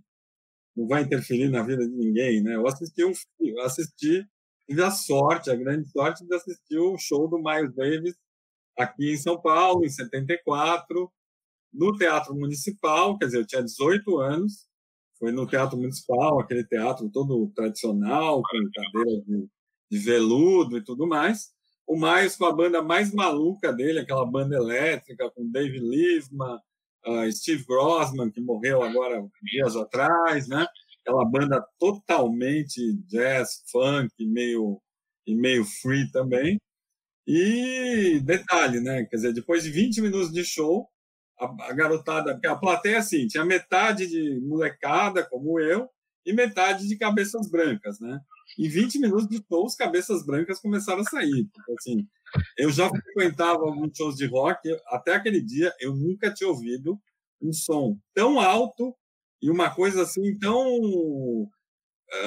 não 0.75 0.87
vai 0.87 1.03
interferir 1.03 1.49
na 1.49 1.63
vida 1.63 1.87
de 1.87 1.95
ninguém, 1.95 2.41
né? 2.41 2.55
Eu 2.55 2.67
assisti 2.67 3.05
um 3.05 3.13
eu 3.39 3.61
assisti, 3.61 4.25
tive 4.69 4.83
a 4.83 4.91
sorte, 4.91 5.49
a 5.49 5.55
grande 5.55 5.89
sorte 5.89 6.25
de 6.25 6.35
assistir 6.35 6.77
o 6.77 6.97
show 6.97 7.27
do 7.27 7.39
Miles 7.39 7.75
Davis 7.75 8.15
aqui 8.77 9.11
em 9.13 9.17
São 9.17 9.41
Paulo, 9.41 9.83
em 9.83 9.89
74, 9.89 11.11
no 11.73 11.97
Teatro 11.97 12.33
Municipal, 12.35 13.17
quer 13.17 13.25
dizer, 13.25 13.39
eu 13.39 13.47
tinha 13.47 13.63
18 13.63 14.17
anos, 14.19 14.67
foi 15.17 15.31
no 15.31 15.45
Teatro 15.45 15.77
Municipal, 15.77 16.39
aquele 16.39 16.63
teatro 16.63 17.09
todo 17.09 17.51
tradicional, 17.53 18.41
com 18.41 18.69
cadeiras 18.73 19.25
de 19.25 19.49
de 19.89 19.97
veludo 19.97 20.77
e 20.77 20.83
tudo 20.83 21.07
mais. 21.07 21.49
O 21.87 21.95
Miles 21.99 22.35
com 22.35 22.45
a 22.45 22.53
banda 22.53 22.81
mais 22.83 23.11
maluca 23.13 23.73
dele, 23.73 23.99
aquela 23.99 24.25
banda 24.25 24.55
elétrica, 24.55 25.31
com 25.31 25.49
Dave 25.49 25.79
Livman, 25.79 26.59
uh, 27.07 27.31
Steve 27.31 27.65
Grossman, 27.65 28.29
que 28.29 28.39
morreu 28.39 28.83
agora 28.83 29.25
dias 29.41 29.75
atrás, 29.75 30.47
né? 30.47 30.67
Aquela 31.01 31.25
banda 31.25 31.65
totalmente 31.79 32.93
jazz, 33.07 33.63
funk, 33.71 34.13
meio, 34.25 34.81
e 35.25 35.35
meio 35.35 35.65
free 35.65 36.09
também. 36.11 36.59
E 37.27 38.19
detalhe, 38.23 38.79
né? 38.79 39.05
Quer 39.05 39.15
dizer, 39.15 39.33
depois 39.33 39.63
de 39.63 39.69
20 39.69 40.01
minutos 40.01 40.31
de 40.31 40.43
show, 40.43 40.89
a, 41.39 41.45
a 41.69 41.73
garotada, 41.73 42.39
a 42.43 42.55
plateia 42.55 42.99
assim, 42.99 43.27
tinha 43.27 43.45
metade 43.45 44.07
de 44.07 44.39
molecada, 44.41 45.23
como 45.23 45.59
eu, 45.59 45.87
e 46.25 46.33
metade 46.33 46.87
de 46.87 46.97
cabeças 46.97 47.49
brancas, 47.49 47.99
né? 47.99 48.19
Em 48.57 48.67
20 48.67 48.99
minutos 48.99 49.27
de 49.27 49.37
show, 49.47 49.65
os 49.65 49.75
cabeças 49.75 50.25
brancas 50.25 50.59
começaram 50.59 51.01
a 51.01 51.05
sair. 51.05 51.47
Porque, 51.53 51.73
assim, 51.77 52.07
eu 52.57 52.71
já 52.71 52.89
frequentava 52.89 53.63
alguns 53.63 53.95
shows 53.95 54.15
de 54.15 54.25
rock, 54.25 54.69
até 54.87 55.13
aquele 55.13 55.41
dia 55.41 55.73
eu 55.79 55.95
nunca 55.95 56.33
tinha 56.33 56.49
ouvido 56.49 56.99
um 57.41 57.53
som 57.53 57.97
tão 58.13 58.39
alto 58.39 58.95
e 59.41 59.49
uma 59.49 59.69
coisa 59.73 60.03
assim 60.03 60.37
tão 60.39 61.49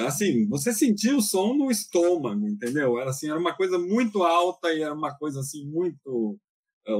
assim, 0.07 0.47
você 0.47 0.73
sentia 0.73 1.15
o 1.15 1.21
som 1.21 1.53
no 1.53 1.69
estômago, 1.69 2.47
entendeu? 2.47 2.97
Era 2.99 3.09
assim, 3.09 3.29
era 3.29 3.39
uma 3.39 3.55
coisa 3.55 3.77
muito 3.77 4.23
alta 4.23 4.73
e 4.73 4.81
era 4.81 4.93
uma 4.93 5.15
coisa 5.17 5.41
assim 5.41 5.65
muito 5.65 6.37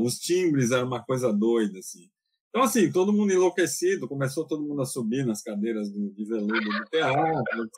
os 0.02 0.18
timbres 0.20 0.72
eram 0.72 0.88
uma 0.88 1.04
coisa 1.04 1.32
doida 1.34 1.80
assim. 1.80 2.10
Então, 2.50 2.62
assim, 2.62 2.92
todo 2.92 3.12
mundo 3.12 3.34
enlouquecido, 3.34 4.08
começou 4.08 4.46
todo 4.46 4.64
mundo 4.64 4.80
a 4.84 4.86
subir 4.86 5.26
nas 5.26 5.42
cadeiras 5.42 5.90
do, 5.92 6.14
de 6.14 6.24
veludo 6.24 6.54
do 6.54 6.86
teatro. 6.92 7.70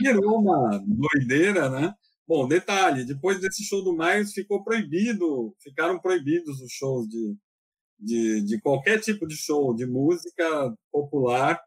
Virou 0.00 0.40
uma 0.40 0.82
doideira, 0.86 1.68
né? 1.68 1.92
Bom, 2.26 2.48
detalhe, 2.48 3.04
depois 3.04 3.38
desse 3.40 3.62
show 3.64 3.84
do 3.84 3.92
Miles 3.92 4.32
ficou 4.32 4.64
proibido, 4.64 5.54
ficaram 5.62 5.98
proibidos 5.98 6.62
os 6.62 6.72
shows 6.72 7.06
de, 7.08 7.36
de, 7.98 8.42
de 8.42 8.60
qualquer 8.60 9.00
tipo 9.00 9.26
de 9.26 9.36
show 9.36 9.74
de 9.74 9.86
música 9.86 10.74
popular 10.92 11.60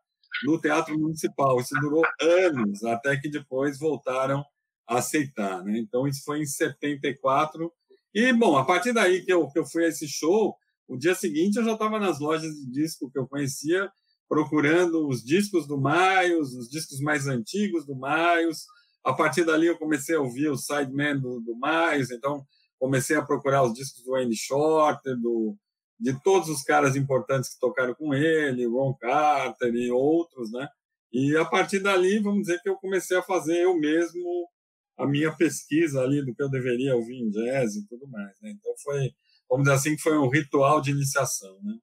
no 0.43 0.59
Teatro 0.59 0.97
Municipal. 0.97 1.59
Isso 1.59 1.75
durou 1.79 2.03
anos, 2.21 2.83
até 2.83 3.17
que 3.17 3.29
depois 3.29 3.77
voltaram 3.77 4.43
a 4.87 4.97
aceitar, 4.97 5.63
né? 5.63 5.77
Então, 5.77 6.07
isso 6.07 6.23
foi 6.23 6.39
em 6.39 6.45
74. 6.45 7.71
E, 8.13 8.33
bom, 8.33 8.57
a 8.57 8.65
partir 8.65 8.93
daí 8.93 9.23
que 9.23 9.31
eu, 9.31 9.47
que 9.47 9.59
eu 9.59 9.65
fui 9.65 9.85
a 9.85 9.87
esse 9.87 10.07
show, 10.07 10.55
o 10.87 10.97
dia 10.97 11.15
seguinte 11.15 11.57
eu 11.57 11.63
já 11.63 11.73
estava 11.73 11.99
nas 11.99 12.19
lojas 12.19 12.53
de 12.53 12.69
disco 12.71 13.09
que 13.09 13.17
eu 13.17 13.27
conhecia, 13.27 13.89
procurando 14.27 15.07
os 15.07 15.23
discos 15.23 15.67
do 15.67 15.77
Miles, 15.77 16.53
os 16.53 16.69
discos 16.69 16.99
mais 16.99 17.27
antigos 17.27 17.85
do 17.85 17.95
Miles. 17.95 18.65
A 19.03 19.13
partir 19.13 19.43
dali 19.43 19.67
eu 19.67 19.77
comecei 19.77 20.15
a 20.15 20.21
ouvir 20.21 20.49
o 20.49 20.57
Sideman 20.57 21.19
do, 21.19 21.39
do 21.41 21.55
Miles, 21.55 22.11
então 22.11 22.45
comecei 22.79 23.15
a 23.15 23.21
procurar 23.21 23.63
os 23.63 23.73
discos 23.73 24.03
do 24.03 24.15
Andy 24.15 24.35
Shorter, 24.35 25.15
do, 25.17 25.55
de 26.01 26.21
todos 26.23 26.49
os 26.49 26.63
caras 26.63 26.95
importantes 26.95 27.53
que 27.53 27.59
tocaram 27.59 27.93
com 27.93 28.13
ele, 28.13 28.65
Ron 28.65 28.93
Carter 28.95 29.73
e 29.73 29.91
outros, 29.91 30.51
né? 30.51 30.67
E 31.13 31.35
a 31.37 31.45
partir 31.45 31.79
dali, 31.79 32.19
vamos 32.19 32.41
dizer 32.41 32.59
que 32.61 32.69
eu 32.69 32.77
comecei 32.77 33.17
a 33.17 33.23
fazer 33.23 33.63
eu 33.63 33.77
mesmo 33.77 34.49
a 34.97 35.05
minha 35.05 35.35
pesquisa 35.35 36.01
ali 36.01 36.25
do 36.25 36.33
que 36.33 36.41
eu 36.41 36.49
deveria 36.49 36.95
ouvir 36.95 37.17
em 37.17 37.29
jazz 37.29 37.75
e 37.75 37.87
tudo 37.87 38.07
mais, 38.07 38.39
né? 38.41 38.51
Então 38.51 38.73
foi 38.83 39.11
vamos 39.51 39.65
dizer 39.65 39.75
assim, 39.75 39.95
que 39.97 40.01
foi 40.01 40.17
um 40.17 40.29
ritual 40.29 40.79
de 40.79 40.91
iniciação. 40.91 41.59
Né? 41.61 41.73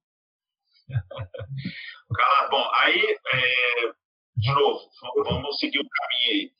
Bom, 2.50 2.70
aí, 2.76 3.18
é, 3.34 3.92
de 4.36 4.54
novo, 4.54 4.90
vamos 5.24 5.58
seguir 5.58 5.78
o 5.78 5.88
caminho 5.88 6.32
aí, 6.32 6.52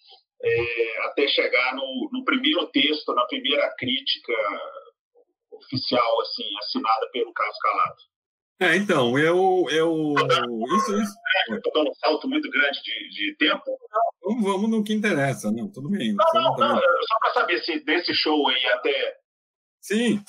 é, 0.43 1.07
até 1.07 1.27
chegar 1.27 1.75
no, 1.75 2.11
no, 2.13 2.25
primeiro 2.25 2.67
texto, 2.69 3.15
na 3.15 3.25
primeira 3.27 3.75
crítica 3.77 4.35
oficial, 5.59 6.21
assim, 6.21 6.45
assinada 6.59 7.09
pelo 7.13 7.33
Carlos 7.33 7.59
Calado. 7.59 7.97
É, 8.61 8.77
então, 8.77 9.17
eu. 9.19 9.67
eu 9.71 10.15
isso, 10.77 11.01
isso. 11.01 11.15
Estou 11.51 11.73
dando 11.73 11.91
um 11.91 11.95
salto 11.95 12.29
muito 12.29 12.51
grande 12.51 12.83
de, 12.83 13.09
de 13.11 13.37
tempo. 13.37 13.63
Vamos, 14.21 14.43
vamos 14.43 14.71
no 14.71 14.83
que 14.83 14.93
interessa, 14.93 15.53
não, 15.53 15.71
tudo 15.71 15.89
bem. 15.91 16.13
Não, 16.15 16.43
não, 16.43 16.57
não, 16.57 16.77
só 16.77 17.19
para 17.21 17.33
saber 17.35 17.63
se 17.63 17.79
desse 17.85 18.13
show 18.15 18.49
aí 18.49 18.67
até. 18.67 19.17
Sim, 19.81 20.21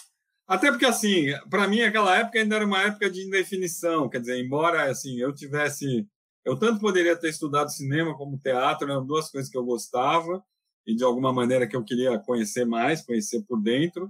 até 0.48 0.72
porque, 0.72 0.86
assim, 0.86 1.28
para 1.50 1.68
mim, 1.68 1.82
aquela 1.82 2.18
época 2.18 2.40
ainda 2.40 2.56
era 2.56 2.66
uma 2.66 2.82
época 2.84 3.10
de 3.10 3.22
indefinição. 3.22 4.10
Quer 4.10 4.20
dizer, 4.20 4.44
embora 4.44 4.90
assim, 4.90 5.20
eu 5.20 5.34
tivesse. 5.34 6.08
Eu 6.46 6.58
tanto 6.58 6.80
poderia 6.80 7.16
ter 7.16 7.30
estudado 7.30 7.70
cinema 7.70 8.18
como 8.18 8.40
teatro, 8.40 8.90
eram 8.90 9.06
duas 9.06 9.30
coisas 9.30 9.50
que 9.50 9.58
eu 9.58 9.64
gostava 9.64 10.44
e 10.88 10.96
de 10.96 11.04
alguma 11.04 11.32
maneira 11.32 11.68
que 11.68 11.76
eu 11.76 11.84
queria 11.84 12.18
conhecer 12.18 12.66
mais, 12.66 13.06
conhecer 13.06 13.44
por 13.48 13.62
dentro. 13.62 14.10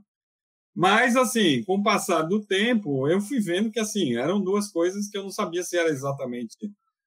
Mas, 0.76 1.16
assim, 1.16 1.64
com 1.64 1.76
o 1.78 1.84
passar 1.84 2.22
do 2.24 2.40
tempo, 2.46 3.08
eu 3.08 3.20
fui 3.22 3.40
vendo 3.40 3.72
que, 3.72 3.80
assim, 3.80 4.16
eram 4.16 4.42
duas 4.42 4.72
coisas 4.72 5.10
que 5.10 5.18
eu 5.18 5.24
não 5.24 5.32
sabia 5.32 5.64
se 5.64 5.78
era 5.78 5.90
exatamente 5.90 6.58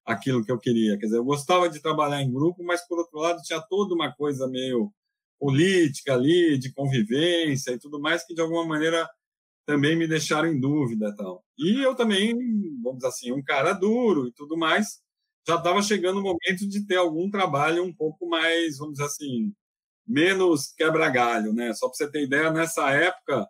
aquilo 0.05 0.45
que 0.45 0.51
eu 0.53 0.59
queria. 0.59 0.99
Quer 0.99 1.07
dizer, 1.07 1.19
eu 1.19 1.25
gostava 1.25 1.69
de 1.69 1.81
trabalhar 1.81 2.21
em 2.23 2.33
grupo, 2.33 2.63
mas, 2.65 2.87
por 2.87 2.99
outro 2.99 3.19
lado, 3.19 3.41
tinha 3.43 3.61
toda 3.61 3.95
uma 3.95 4.13
coisa 4.13 4.49
meio 4.49 4.93
política 5.39 6.15
ali, 6.15 6.59
de 6.59 6.73
convivência 6.73 7.73
e 7.73 7.79
tudo 7.79 8.01
mais, 8.01 8.25
que, 8.27 8.35
de 8.35 8.41
alguma 8.41 8.67
maneira, 8.67 9.09
também 9.67 9.97
me 9.97 10.07
deixaram 10.09 10.49
em 10.49 10.61
dúvida 10.61 11.15
tal. 11.17 11.45
E 11.59 11.81
eu 11.85 11.95
também, 11.95 12.35
vamos 12.83 12.99
dizer 12.99 13.09
assim, 13.09 13.33
um 13.33 13.43
cara 13.43 13.73
duro 13.73 14.29
e 14.29 14.33
tudo 14.33 14.57
mais, 14.57 15.01
já 15.47 15.57
estava 15.57 15.83
chegando 15.83 16.21
o 16.21 16.23
momento 16.23 16.69
de 16.69 16.87
ter 16.87 16.97
algum 16.97 17.31
trabalho 17.31 17.85
um 17.85 17.93
pouco 17.95 18.29
mais, 18.29 18.79
vamos 18.79 18.95
dizer 18.95 19.07
assim, 19.07 19.53
menos 20.07 20.73
quebra-galho, 20.77 21.53
né? 21.53 21.73
Só 21.75 21.89
para 21.89 21.97
você 21.97 22.11
ter 22.11 22.25
ideia, 22.25 22.51
nessa 22.51 22.91
época 22.91 23.47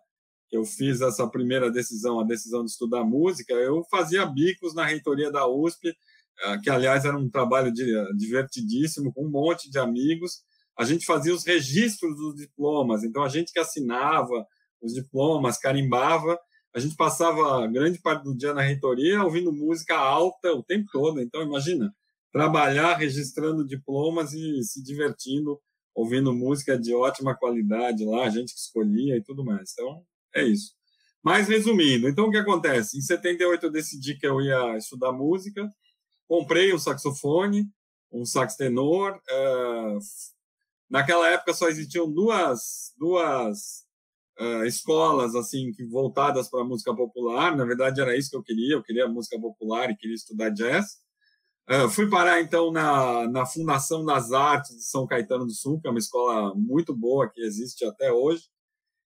que 0.49 0.57
eu 0.57 0.65
fiz 0.65 1.01
essa 1.01 1.27
primeira 1.27 1.71
decisão, 1.71 2.19
a 2.19 2.23
decisão 2.23 2.63
de 2.63 2.71
estudar 2.71 3.03
música, 3.03 3.53
eu 3.53 3.83
fazia 3.89 4.25
bicos 4.25 4.75
na 4.75 4.85
reitoria 4.85 5.31
da 5.31 5.47
USP, 5.47 5.89
eh, 5.89 6.57
que 6.63 6.69
aliás 6.69 7.05
era 7.05 7.17
um 7.17 7.29
trabalho 7.29 7.71
divertidíssimo, 8.15 9.11
com 9.13 9.25
um 9.25 9.31
monte 9.31 9.69
de 9.69 9.79
amigos. 9.79 10.43
A 10.77 10.83
gente 10.83 11.05
fazia 11.05 11.33
os 11.33 11.45
registros 11.45 12.15
dos 12.15 12.35
diplomas, 12.35 13.03
então 13.03 13.23
a 13.23 13.29
gente 13.29 13.51
que 13.51 13.59
assinava, 13.59 14.45
os 14.81 14.93
diplomas, 14.93 15.57
carimbava. 15.57 16.37
A 16.75 16.79
gente 16.79 16.95
passava 16.95 17.65
grande 17.67 17.99
parte 17.99 18.23
do 18.23 18.35
dia 18.35 18.53
na 18.53 18.61
reitoria 18.61 19.23
ouvindo 19.23 19.51
música 19.51 19.95
alta 19.95 20.51
o 20.53 20.63
tempo 20.63 20.87
todo. 20.91 21.21
Então, 21.21 21.41
imagina, 21.41 21.93
trabalhar 22.31 22.95
registrando 22.95 23.65
diplomas 23.65 24.33
e 24.33 24.63
se 24.63 24.83
divertindo, 24.83 25.59
ouvindo 25.93 26.33
música 26.33 26.77
de 26.77 26.93
ótima 26.93 27.35
qualidade 27.35 28.03
lá, 28.05 28.25
a 28.25 28.29
gente 28.29 28.53
que 28.53 28.59
escolhia 28.59 29.15
e 29.17 29.23
tudo 29.23 29.43
mais. 29.43 29.71
Então, 29.73 30.03
é 30.35 30.43
isso. 30.43 30.73
Mas, 31.23 31.47
resumindo, 31.47 32.09
então 32.09 32.25
o 32.25 32.31
que 32.31 32.37
acontece? 32.37 32.97
Em 32.97 33.01
78 33.01 33.65
eu 33.65 33.71
decidi 33.71 34.17
que 34.17 34.27
eu 34.27 34.41
ia 34.41 34.77
estudar 34.77 35.11
música, 35.13 35.69
comprei 36.27 36.73
um 36.73 36.79
saxofone, 36.79 37.65
um 38.11 38.25
sax 38.25 38.55
tenor. 38.55 39.15
Uh, 39.31 39.99
naquela 40.89 41.29
época 41.29 41.53
só 41.53 41.69
existiam 41.69 42.11
duas, 42.11 42.93
duas 42.97 43.83
uh, 44.39 44.65
escolas 44.65 45.35
assim 45.35 45.71
voltadas 45.89 46.49
para 46.49 46.63
música 46.63 46.93
popular. 46.93 47.55
Na 47.55 47.65
verdade, 47.65 48.01
era 48.01 48.17
isso 48.17 48.29
que 48.29 48.35
eu 48.35 48.43
queria. 48.43 48.75
Eu 48.75 48.83
queria 48.83 49.07
música 49.07 49.39
popular 49.39 49.89
e 49.89 49.95
queria 49.95 50.15
estudar 50.15 50.49
jazz. 50.49 51.02
Uh, 51.69 51.89
fui 51.89 52.09
parar 52.09 52.41
então 52.41 52.71
na, 52.71 53.27
na 53.29 53.45
Fundação 53.45 54.03
das 54.03 54.33
Artes 54.33 54.75
de 54.75 54.83
São 54.83 55.07
Caetano 55.07 55.45
do 55.45 55.53
Sul, 55.53 55.79
que 55.79 55.87
é 55.87 55.91
uma 55.91 55.99
escola 55.99 56.53
muito 56.55 56.93
boa 56.93 57.29
que 57.29 57.41
existe 57.41 57.85
até 57.85 58.11
hoje. 58.11 58.43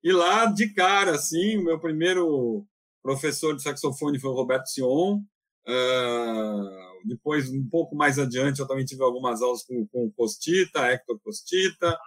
E 0.03 0.13
lá, 0.13 0.47
de 0.47 0.73
cara, 0.73 1.13
assim, 1.13 1.57
o 1.57 1.65
meu 1.65 1.81
primeiro 1.81 2.65
professor 3.03 3.57
de 3.57 3.63
saxofone 3.63 4.21
foi 4.21 4.31
o 4.31 4.35
Roberto 4.35 4.67
Sion. 4.67 5.21
Uh, 5.67 7.07
depois, 7.07 7.51
um 7.51 7.67
pouco 7.69 7.97
mais 7.97 8.19
adiante, 8.19 8.61
eu 8.61 8.69
também 8.69 8.85
tive 8.85 9.03
algumas 9.03 9.43
aulas 9.43 9.65
com, 9.65 9.87
com 9.89 10.11
Costita, 10.13 10.87
Hector 10.87 11.19
Costita. 11.25 11.99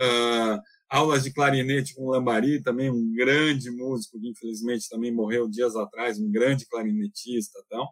Uh, 0.00 0.60
aulas 0.88 1.24
de 1.24 1.32
clarinete 1.32 1.94
com 1.94 2.10
Lambari, 2.10 2.62
também 2.62 2.90
um 2.90 3.12
grande 3.12 3.70
músico 3.70 4.20
que 4.20 4.28
infelizmente 4.28 4.88
também 4.88 5.12
morreu 5.12 5.48
dias 5.48 5.74
atrás, 5.76 6.18
um 6.18 6.30
grande 6.30 6.66
clarinetista 6.66 7.58
tal. 7.68 7.84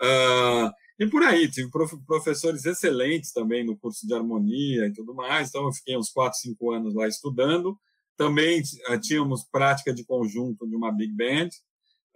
Uh, 0.00 0.70
e 0.98 1.06
por 1.06 1.22
aí, 1.22 1.50
tive 1.50 1.68
professores 2.06 2.64
excelentes 2.64 3.30
também 3.32 3.64
no 3.64 3.76
curso 3.76 4.06
de 4.06 4.14
harmonia 4.14 4.86
e 4.86 4.92
tudo 4.92 5.14
mais, 5.14 5.48
então 5.48 5.66
eu 5.66 5.72
fiquei 5.72 5.96
uns 5.96 6.10
4, 6.10 6.38
5 6.38 6.70
anos 6.72 6.94
lá 6.94 7.06
estudando. 7.06 7.78
Também 8.16 8.62
uh, 8.90 8.98
tínhamos 8.98 9.44
prática 9.44 9.92
de 9.92 10.04
conjunto 10.04 10.66
de 10.66 10.74
uma 10.74 10.90
big 10.90 11.12
band, 11.14 11.50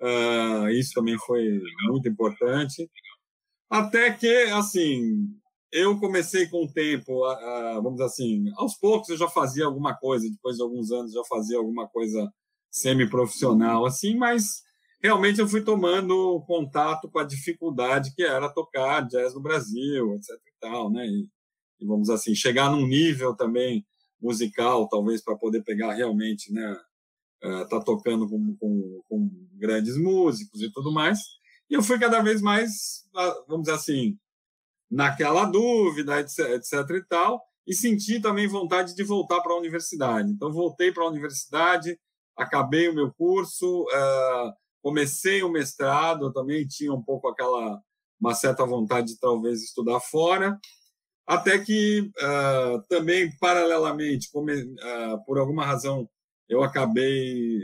uh, 0.01 0.71
isso 0.71 0.95
também 0.95 1.19
foi 1.19 1.61
muito 1.89 2.09
importante. 2.09 2.91
Até 3.69 4.11
que, 4.13 4.35
assim, 4.53 5.29
eu 5.71 5.99
comecei 6.01 6.49
com 6.49 6.65
o 6.65 6.73
tempo, 6.73 7.21
vamos 7.77 7.93
dizer 7.93 8.05
assim, 8.05 8.51
aos 8.57 8.75
poucos 8.77 9.11
eu 9.11 9.17
já 9.17 9.29
fazia 9.29 9.67
alguma 9.67 9.95
coisa, 9.95 10.29
depois 10.29 10.57
de 10.57 10.63
alguns 10.63 10.91
anos 10.91 11.13
já 11.13 11.23
fazia 11.29 11.59
alguma 11.59 11.87
coisa 11.87 12.33
semi-profissional, 12.71 13.85
assim, 13.85 14.17
mas 14.17 14.63
realmente 15.03 15.41
eu 15.41 15.49
fui 15.49 15.63
tomando 15.63 16.43
contato 16.47 17.11
com 17.11 17.19
a 17.19 17.25
dificuldade 17.25 18.13
que 18.15 18.23
era 18.23 18.53
tocar 18.53 19.07
jazz 19.09 19.35
no 19.35 19.41
Brasil, 19.41 20.15
etc 20.15 20.31
e 20.31 20.61
tal, 20.61 20.91
né? 20.91 21.07
E, 21.07 21.29
e 21.81 21.87
vamos 21.87 22.11
assim, 22.11 22.35
chegar 22.35 22.71
num 22.71 22.87
nível 22.87 23.35
também 23.35 23.87
musical, 24.21 24.89
talvez 24.89 25.23
para 25.23 25.37
poder 25.37 25.63
pegar 25.63 25.95
realmente, 25.95 26.53
né? 26.53 26.77
Uh, 27.43 27.67
tá 27.69 27.81
tocando 27.81 28.29
com, 28.29 28.55
com, 28.61 29.03
com 29.09 29.31
grandes 29.55 29.97
músicos 29.97 30.61
e 30.61 30.71
tudo 30.71 30.93
mais. 30.93 31.21
E 31.71 31.75
eu 31.75 31.83
fui 31.83 31.99
cada 31.99 32.21
vez 32.21 32.43
mais, 32.43 33.09
ah, 33.17 33.45
vamos 33.49 33.63
dizer 33.65 33.77
assim, 33.77 34.19
naquela 34.91 35.47
dúvida, 35.47 36.21
etc, 36.21 36.51
etc 36.51 36.97
e 36.97 37.07
tal, 37.09 37.43
e 37.67 37.73
senti 37.73 38.21
também 38.21 38.49
vontade 38.49 38.95
de 38.95 39.05
voltar 39.05 39.41
para 39.41 39.53
a 39.53 39.59
universidade. 39.59 40.31
Então, 40.31 40.53
voltei 40.53 40.93
para 40.93 41.05
a 41.05 41.09
universidade, 41.09 41.99
acabei 42.37 42.89
o 42.89 42.95
meu 42.95 43.13
curso, 43.15 43.85
uh, 43.85 44.53
comecei 44.83 45.43
o 45.43 45.51
mestrado, 45.51 46.33
também 46.33 46.67
tinha 46.67 46.93
um 46.93 47.03
pouco 47.03 47.29
aquela, 47.29 47.81
uma 48.21 48.35
certa 48.35 48.65
vontade 48.65 49.09
de 49.09 49.21
talvez 49.21 49.63
estudar 49.63 50.01
fora, 50.01 50.59
até 51.27 51.59
que 51.59 52.01
uh, 52.01 52.83
também, 52.89 53.31
paralelamente, 53.39 54.31
come, 54.33 54.63
uh, 54.63 55.25
por 55.27 55.39
alguma 55.39 55.65
razão, 55.65 56.09
eu 56.49 56.65
acabei, 56.65 57.61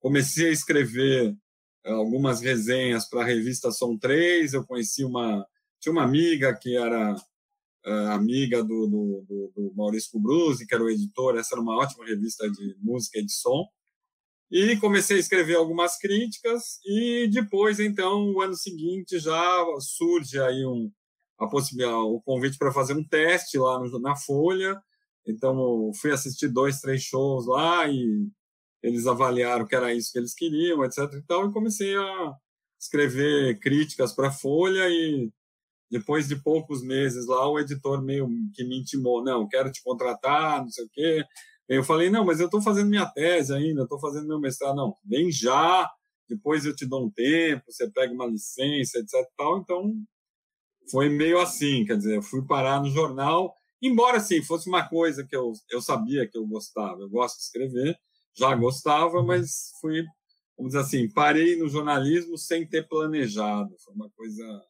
comecei 0.00 0.50
a 0.50 0.52
escrever 0.52 1.36
algumas 1.84 2.40
resenhas 2.40 3.08
para 3.08 3.22
a 3.22 3.24
revista 3.24 3.72
Som 3.72 3.98
3, 3.98 4.54
eu 4.54 4.64
conheci 4.64 5.04
uma, 5.04 5.44
tinha 5.80 5.92
uma 5.92 6.04
amiga 6.04 6.54
que 6.54 6.76
era 6.76 7.14
uh, 7.14 8.10
amiga 8.12 8.62
do, 8.62 8.86
do, 8.86 9.24
do, 9.28 9.52
do 9.54 9.74
Maurício 9.74 10.10
Cubruzzi, 10.12 10.66
que 10.66 10.74
era 10.74 10.84
o 10.84 10.90
editor, 10.90 11.36
essa 11.36 11.54
era 11.54 11.62
uma 11.62 11.76
ótima 11.76 12.04
revista 12.04 12.48
de 12.50 12.76
música 12.80 13.18
e 13.18 13.24
de 13.24 13.32
som, 13.32 13.66
e 14.50 14.76
comecei 14.78 15.16
a 15.16 15.20
escrever 15.20 15.56
algumas 15.56 15.98
críticas, 15.98 16.78
e 16.84 17.28
depois, 17.28 17.78
então, 17.80 18.32
o 18.32 18.40
ano 18.40 18.54
seguinte 18.54 19.18
já 19.18 19.64
surge 19.80 20.40
aí 20.40 20.64
um, 20.64 20.90
a 21.38 21.46
possibilidade, 21.46 21.96
o 21.96 22.20
convite 22.22 22.58
para 22.58 22.72
fazer 22.72 22.94
um 22.94 23.04
teste 23.04 23.58
lá 23.58 23.78
no, 23.78 23.98
na 24.00 24.16
Folha, 24.16 24.80
então 25.26 25.92
fui 26.00 26.10
assistir 26.10 26.48
dois, 26.48 26.80
três 26.80 27.02
shows 27.02 27.46
lá 27.46 27.86
e 27.86 28.28
eles 28.82 29.06
avaliaram 29.06 29.66
que 29.66 29.74
era 29.74 29.92
isso 29.92 30.12
que 30.12 30.18
eles 30.18 30.34
queriam, 30.34 30.84
etc. 30.84 30.98
E, 31.14 31.22
tal, 31.22 31.48
e 31.48 31.52
comecei 31.52 31.94
a 31.96 32.34
escrever 32.80 33.58
críticas 33.58 34.12
para 34.14 34.28
a 34.28 34.32
Folha 34.32 34.88
e 34.88 35.30
depois 35.90 36.28
de 36.28 36.36
poucos 36.36 36.82
meses 36.82 37.26
lá, 37.26 37.48
o 37.48 37.58
editor 37.58 38.02
meio 38.02 38.28
que 38.54 38.64
me 38.64 38.78
intimou, 38.78 39.24
não, 39.24 39.48
quero 39.48 39.70
te 39.70 39.82
contratar, 39.82 40.60
não 40.62 40.70
sei 40.70 40.84
o 40.84 40.90
quê. 40.90 41.24
Eu 41.68 41.84
falei, 41.84 42.08
não, 42.08 42.24
mas 42.24 42.40
eu 42.40 42.46
estou 42.46 42.62
fazendo 42.62 42.88
minha 42.88 43.06
tese 43.06 43.52
ainda, 43.54 43.82
estou 43.82 44.00
fazendo 44.00 44.26
meu 44.26 44.40
mestrado. 44.40 44.76
Não, 44.76 44.96
vem 45.04 45.30
já, 45.30 45.88
depois 46.28 46.64
eu 46.64 46.74
te 46.74 46.86
dou 46.86 47.06
um 47.06 47.10
tempo, 47.10 47.64
você 47.68 47.90
pega 47.90 48.12
uma 48.12 48.26
licença, 48.26 48.98
etc. 48.98 49.12
Tal. 49.36 49.58
Então, 49.58 49.94
foi 50.90 51.08
meio 51.08 51.38
assim, 51.38 51.84
quer 51.84 51.96
dizer, 51.96 52.16
eu 52.16 52.22
fui 52.22 52.44
parar 52.46 52.80
no 52.80 52.90
jornal, 52.90 53.54
embora, 53.82 54.18
assim, 54.18 54.42
fosse 54.42 54.68
uma 54.68 54.88
coisa 54.88 55.26
que 55.26 55.36
eu, 55.36 55.52
eu 55.70 55.82
sabia 55.82 56.26
que 56.26 56.38
eu 56.38 56.46
gostava, 56.46 57.00
eu 57.00 57.10
gosto 57.10 57.36
de 57.36 57.42
escrever, 57.42 57.98
já 58.34 58.54
gostava, 58.54 59.22
mas 59.22 59.72
fui, 59.80 60.04
vamos 60.56 60.72
dizer 60.72 60.80
assim, 60.80 61.10
parei 61.10 61.56
no 61.56 61.68
jornalismo 61.68 62.38
sem 62.38 62.66
ter 62.66 62.88
planejado, 62.88 63.76
foi 63.84 63.94
uma 63.94 64.10
coisa 64.10 64.62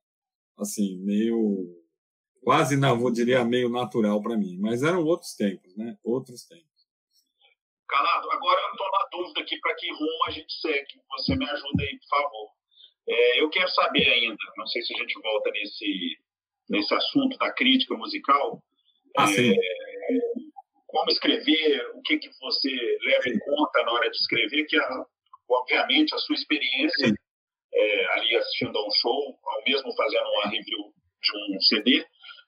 assim, 0.59 0.99
meio 1.05 1.77
quase, 2.43 2.77
não, 2.77 2.99
vou 2.99 3.11
diria 3.11 3.45
meio 3.45 3.69
natural 3.69 4.23
para 4.23 4.37
mim, 4.37 4.57
mas 4.59 4.83
eram 4.83 5.05
outros 5.05 5.35
tempos, 5.35 5.77
né? 5.77 5.97
Outros 6.03 6.45
tempos. 6.45 6.68
Calado, 7.89 8.31
agora 8.33 8.61
eu 8.61 8.71
estou 8.71 8.87
na 8.91 9.09
dúvida 9.11 9.41
aqui 9.41 9.59
para 9.61 9.75
que 9.75 9.91
rumo 9.91 10.25
a 10.27 10.31
gente 10.31 10.53
segue. 10.61 11.01
Você 11.11 11.35
me 11.37 11.49
ajuda 11.49 11.83
aí, 11.83 11.99
por 11.99 12.09
favor. 12.09 12.51
É, 13.09 13.41
eu 13.41 13.49
quero 13.49 13.69
saber 13.69 14.07
ainda, 14.07 14.37
não 14.57 14.67
sei 14.67 14.83
se 14.83 14.95
a 14.95 14.99
gente 14.99 15.19
volta 15.23 15.51
nesse, 15.51 16.19
nesse 16.69 16.95
assunto 16.95 17.39
da 17.39 17.51
crítica 17.53 17.95
musical. 17.97 18.63
Ah, 19.17 19.25
é, 19.33 19.55
como 20.87 21.11
escrever, 21.11 21.91
o 21.95 22.03
que, 22.03 22.19
que 22.19 22.29
você 22.41 22.99
leva 23.03 23.29
em 23.31 23.39
conta 23.39 23.83
na 23.85 23.93
hora 23.93 24.11
de 24.11 24.17
escrever, 24.17 24.67
que 24.67 24.77
a, 24.77 25.05
obviamente 25.49 26.15
a 26.15 26.19
sua 26.19 26.35
experiência 26.35 27.15
é, 27.73 28.07
ali 28.13 28.37
assistindo 28.37 28.77
a 28.77 28.87
um 28.87 28.91
show, 28.91 29.39
ou 29.43 29.65
mesmo 29.67 29.95
fazendo 29.97 30.29
uma 30.29 30.51
review 30.51 30.93
de 31.23 31.57
um 31.57 31.61
CD, 31.61 32.07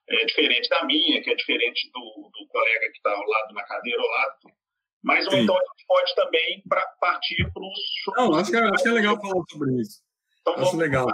é 0.09 0.24
diferente 0.26 0.68
da 0.68 0.85
minha, 0.85 1.22
que 1.22 1.31
é 1.31 1.35
diferente 1.35 1.90
do, 1.92 2.31
do 2.31 2.46
colega 2.48 2.90
que 2.90 2.96
está 2.98 3.12
ao 3.12 3.24
lado 3.24 3.55
na 3.55 3.62
cadeira 3.64 4.03
ao 4.03 4.09
lado. 4.09 4.60
Mas 5.03 5.27
ou 5.27 5.35
então 5.35 5.57
a 5.57 5.61
gente 5.61 5.87
pode 5.87 6.15
também 6.15 6.63
pra, 6.69 6.85
partir 7.01 7.51
para 7.53 7.63
os. 7.63 8.17
Não, 8.17 8.35
acho 8.35 8.51
que, 8.51 8.57
é, 8.57 8.61
acho 8.61 8.83
que 8.83 8.89
é 8.89 8.93
legal 8.93 9.21
falar 9.21 9.43
sobre 9.51 9.81
isso. 9.81 10.01
Então, 10.41 10.55
acho 10.55 10.77
legal. 10.77 11.07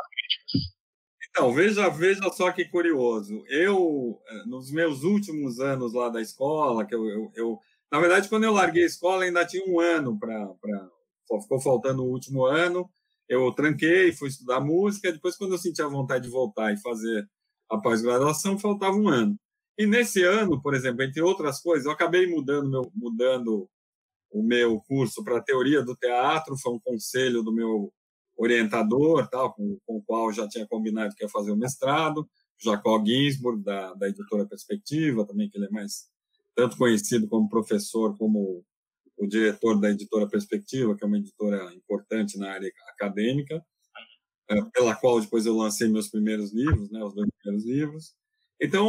Então, 1.31 1.53
veja, 1.53 1.89
veja 1.89 2.31
só 2.31 2.51
que 2.51 2.65
curioso. 2.65 3.45
Eu, 3.49 4.21
é, 4.27 4.45
nos 4.47 4.71
meus 4.73 5.03
últimos 5.03 5.61
anos 5.61 5.93
lá 5.93 6.09
da 6.09 6.21
escola, 6.21 6.85
que 6.87 6.95
eu, 6.95 7.07
eu, 7.09 7.33
eu 7.35 7.61
na 7.93 8.01
verdade, 8.01 8.29
quando 8.29 8.45
eu 8.45 8.53
larguei 8.53 8.83
a 8.83 8.87
escola, 8.87 9.25
ainda 9.25 9.47
tinha 9.47 9.65
um 9.67 9.79
ano 9.79 10.19
para. 10.19 10.55
Ficou 11.43 11.61
faltando 11.61 12.05
o 12.05 12.09
último 12.09 12.45
ano 12.45 12.89
eu 13.29 13.53
tranquei, 13.53 14.13
fui 14.13 14.29
estudar 14.29 14.61
música. 14.61 15.13
Depois, 15.13 15.37
quando 15.37 15.53
eu 15.53 15.59
senti 15.59 15.83
a 15.83 15.89
vontade 15.89 16.25
de 16.25 16.31
voltar 16.31 16.73
e 16.73 16.81
fazer 16.81 17.29
a 17.71 17.79
pós-graduação, 17.79 18.59
faltava 18.59 18.97
um 18.97 19.09
ano. 19.09 19.37
E 19.79 19.87
nesse 19.87 20.23
ano, 20.23 20.61
por 20.63 20.75
exemplo, 20.75 21.03
entre 21.03 21.21
outras 21.21 21.61
coisas, 21.61 21.87
eu 21.87 21.93
acabei 21.93 22.27
mudando, 22.27 22.71
meu, 22.71 22.91
mudando 22.95 23.69
o 24.39 24.43
meu 24.43 24.81
curso 24.83 25.25
para 25.25 25.43
teoria 25.43 25.83
do 25.83 25.97
teatro. 25.97 26.57
Foi 26.59 26.75
um 26.75 26.81
conselho 26.81 27.43
do 27.43 27.53
meu 27.53 27.93
orientador, 28.37 29.29
tal, 29.29 29.55
com, 29.55 29.79
com 29.87 29.97
o 29.97 30.03
qual 30.03 30.33
já 30.33 30.47
tinha 30.47 30.67
combinado 30.67 31.15
que 31.15 31.25
ia 31.25 31.29
fazer 31.29 31.51
o 31.53 31.57
mestrado, 31.57 32.29
Jacó 32.63 33.03
Ginsburg, 33.05 33.63
da, 33.63 33.95
da 33.95 34.09
editora 34.09 34.47
Perspectiva, 34.47 35.27
também, 35.27 35.49
que 35.49 35.57
ele 35.57 35.67
é 35.67 35.71
mais 35.71 36.07
tanto 36.55 36.77
conhecido 36.77 37.29
como 37.29 37.49
professor, 37.49 38.17
como 38.17 38.65
o 39.17 39.27
diretor 39.27 39.81
da 39.81 39.91
editora 39.91 40.29
Perspectiva, 40.29 40.95
que 40.95 41.05
é 41.05 41.07
uma 41.07 41.19
editora 41.19 41.73
importante 41.75 42.39
na 42.39 42.53
área 42.53 42.71
acadêmica, 42.89 43.63
é, 44.49 44.63
pela 44.73 44.95
qual 44.95 45.21
depois 45.21 45.47
eu 45.47 45.57
lancei 45.57 45.89
meus 45.89 46.09
primeiros 46.09 46.53
livros, 46.53 46.91
né, 46.91 47.03
os 47.03 47.15
dois 47.15 47.29
primeiros 47.43 47.67
livros. 47.67 48.15
Então, 48.61 48.89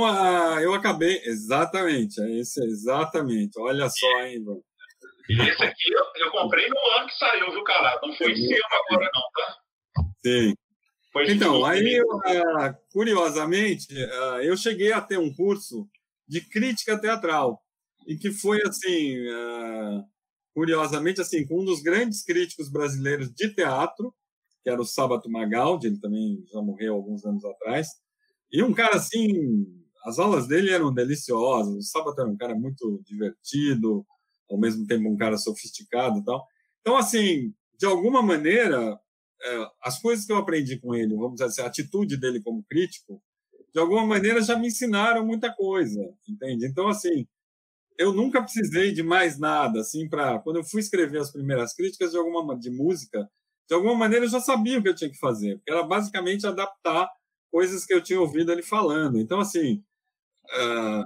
eu 0.62 0.74
acabei, 0.74 1.22
exatamente, 1.26 2.22
é 2.22 2.40
esse, 2.40 2.64
exatamente, 2.64 3.60
olha 3.60 3.90
só, 3.90 4.22
hein, 4.22 4.38
Ivan. 4.38 4.60
E 5.30 5.42
esse 5.42 5.64
aqui 5.64 5.92
eu, 5.92 6.26
eu, 6.26 6.32
comprei 6.32 6.68
no 6.70 6.78
ano 6.98 7.08
que 7.08 7.18
saiu, 7.18 7.52
viu, 7.52 7.64
cara? 7.64 8.00
Não 8.02 8.16
foi 8.16 8.36
seu 8.36 8.60
agora, 8.72 9.10
não, 9.14 9.22
tá? 9.34 9.58
Sim. 10.26 10.54
Foi 11.12 11.32
então, 11.32 11.66
aí, 11.66 12.02
curiosamente, 12.92 13.88
eu 14.44 14.56
cheguei 14.56 14.92
a 14.92 15.02
ter 15.02 15.18
um 15.18 15.34
curso 15.34 15.88
de 16.28 16.42
crítica 16.42 17.00
teatral, 17.00 17.62
e 18.06 18.16
que 18.16 18.32
foi, 18.32 18.60
assim, 18.68 19.18
curiosamente, 20.54 21.22
assim, 21.22 21.46
com 21.46 21.62
um 21.62 21.66
dos 21.66 21.82
grandes 21.82 22.24
críticos 22.24 22.70
brasileiros 22.70 23.32
de 23.34 23.54
teatro, 23.54 24.14
que 24.64 24.70
era 24.70 24.82
o 24.82 24.86
Sábato 24.86 25.30
Magaldi, 25.30 25.88
ele 25.88 26.00
também 26.00 26.46
já 26.52 26.62
morreu 26.62 26.96
alguns 26.96 27.26
anos 27.26 27.44
atrás, 27.46 27.88
e 28.52 28.62
um 28.62 28.74
cara 28.74 28.98
assim, 28.98 29.66
as 30.06 30.20
aulas 30.20 30.48
dele 30.48 30.72
eram 30.72 30.94
deliciosas, 30.94 31.74
o 31.74 31.82
Sábato 31.82 32.22
era 32.22 32.30
um 32.30 32.38
cara 32.38 32.54
muito 32.54 33.02
divertido, 33.06 34.06
ao 34.50 34.58
mesmo 34.58 34.86
tempo 34.86 35.10
um 35.10 35.18
cara 35.18 35.38
sofisticado 35.38 36.20
e 36.20 36.24
tal. 36.24 36.46
Então, 36.82 36.98
assim, 36.98 37.54
de 37.78 37.86
alguma 37.86 38.22
maneira, 38.22 39.00
é, 39.42 39.68
as 39.82 40.00
coisas 40.02 40.26
que 40.26 40.32
eu 40.32 40.38
aprendi 40.38 40.80
com 40.80 40.96
ele, 40.96 41.16
vamos 41.16 41.34
dizer 41.34 41.46
assim, 41.46 41.62
a 41.62 41.66
atitude 41.68 42.18
dele 42.18 42.42
como 42.42 42.64
crítico, 42.64 43.22
de 43.74 43.80
alguma 43.80 44.06
maneira 44.06 44.42
já 44.42 44.58
me 44.58 44.68
ensinaram 44.68 45.26
muita 45.26 45.54
coisa, 45.54 46.02
entende? 46.28 46.66
Então, 46.66 46.88
assim, 46.88 47.28
eu 47.98 48.14
nunca 48.14 48.42
precisei 48.42 48.92
de 48.92 49.04
mais 49.04 49.38
nada, 49.38 49.82
assim, 49.82 50.08
para 50.08 50.40
quando 50.40 50.58
eu 50.58 50.64
fui 50.64 50.82
escrever 50.82 51.20
as 51.20 51.32
primeiras 51.32 51.74
críticas 51.74 52.12
de 52.12 52.18
alguma 52.18 52.58
de 52.58 52.70
música, 52.70 53.30
de 53.68 53.76
alguma 53.76 53.96
maneira 53.96 54.26
eu 54.26 54.30
já 54.30 54.40
sabia 54.40 54.80
o 54.80 54.84
que 54.84 54.90
eu 54.90 54.96
tinha 54.96 55.10
que 55.10 55.18
fazer, 55.18 55.58
porque 55.58 55.72
era 55.72 55.84
basicamente 55.84 56.48
adaptar 56.48 57.10
coisas 57.52 57.86
que 57.86 57.94
eu 57.94 58.02
tinha 58.02 58.20
ouvido 58.20 58.52
ele 58.52 58.64
falando. 58.64 59.20
Então, 59.20 59.40
assim, 59.40 59.84
uh, 60.46 61.06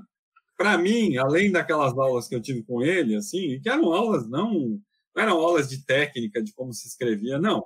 para 0.62 0.78
mim, 0.78 1.18
além 1.18 1.52
daquelas 1.52 1.98
aulas 1.98 2.28
que 2.28 2.36
eu 2.36 2.42
tive 2.42 2.62
com 2.62 2.84
ele, 2.84 3.16
assim, 3.16 3.60
que 3.60 3.68
eram 3.68 3.92
aulas 3.92 4.30
não, 4.30 4.80
não 5.16 5.24
eram 5.24 5.40
aulas 5.40 5.68
de 5.68 5.84
técnica 5.84 6.40
de 6.40 6.54
como 6.54 6.72
se 6.72 6.88
escrevia, 6.88 7.40
não, 7.40 7.66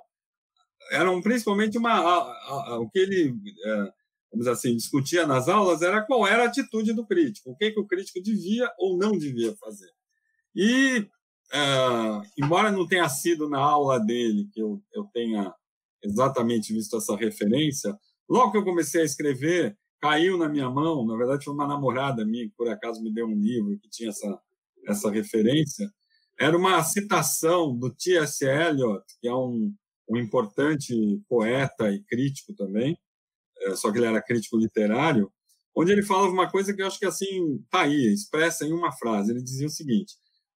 eram 0.90 1.20
principalmente 1.20 1.76
uma 1.76 1.92
a, 1.92 2.70
a, 2.70 2.80
o 2.80 2.88
que 2.88 2.98
ele 2.98 3.32
uh, 3.32 3.92
vamos 4.32 4.46
assim, 4.46 4.74
discutia 4.74 5.26
nas 5.26 5.46
aulas 5.46 5.82
era 5.82 6.00
qual 6.06 6.26
era 6.26 6.44
a 6.44 6.46
atitude 6.46 6.94
do 6.94 7.06
crítico, 7.06 7.50
o 7.50 7.56
que, 7.56 7.70
que 7.70 7.80
o 7.80 7.86
crítico 7.86 8.22
devia 8.22 8.72
ou 8.78 8.96
não 8.96 9.12
devia 9.12 9.54
fazer. 9.56 9.90
E, 10.54 11.00
uh, 11.52 12.22
embora 12.38 12.72
não 12.72 12.88
tenha 12.88 13.06
sido 13.10 13.46
na 13.46 13.58
aula 13.58 14.00
dele 14.00 14.48
que 14.54 14.60
eu, 14.62 14.82
eu 14.94 15.04
tenha 15.12 15.54
exatamente 16.02 16.72
visto 16.72 16.96
essa 16.96 17.14
referência, 17.14 17.94
logo 18.26 18.52
que 18.52 18.56
eu 18.56 18.64
comecei 18.64 19.02
a 19.02 19.04
escrever, 19.04 19.76
caiu 20.00 20.36
na 20.38 20.48
minha 20.48 20.68
mão, 20.70 21.06
na 21.06 21.16
verdade 21.16 21.44
foi 21.44 21.54
uma 21.54 21.66
namorada 21.66 22.24
minha 22.24 22.48
que 22.48 22.54
por 22.56 22.68
acaso 22.68 23.02
me 23.02 23.12
deu 23.12 23.26
um 23.26 23.38
livro 23.38 23.78
que 23.78 23.88
tinha 23.88 24.10
essa, 24.10 24.40
essa 24.86 25.10
referência, 25.10 25.90
era 26.38 26.56
uma 26.56 26.82
citação 26.82 27.76
do 27.76 27.90
T.S. 27.94 28.44
Eliot, 28.44 29.04
que 29.20 29.28
é 29.28 29.34
um, 29.34 29.74
um 30.08 30.16
importante 30.16 30.94
poeta 31.28 31.90
e 31.90 32.02
crítico 32.04 32.54
também, 32.54 32.98
é, 33.62 33.74
só 33.74 33.90
que 33.90 33.98
ele 33.98 34.06
era 34.06 34.22
crítico 34.22 34.58
literário, 34.58 35.32
onde 35.74 35.92
ele 35.92 36.02
falava 36.02 36.28
uma 36.28 36.50
coisa 36.50 36.74
que 36.74 36.82
eu 36.82 36.86
acho 36.86 36.98
que 36.98 37.06
assim 37.06 37.64
tá 37.70 37.82
aí, 37.82 38.12
expressa 38.12 38.66
em 38.66 38.72
uma 38.72 38.92
frase. 38.92 39.30
Ele 39.30 39.42
dizia 39.42 39.66
o 39.66 39.70
seguinte: 39.70 40.14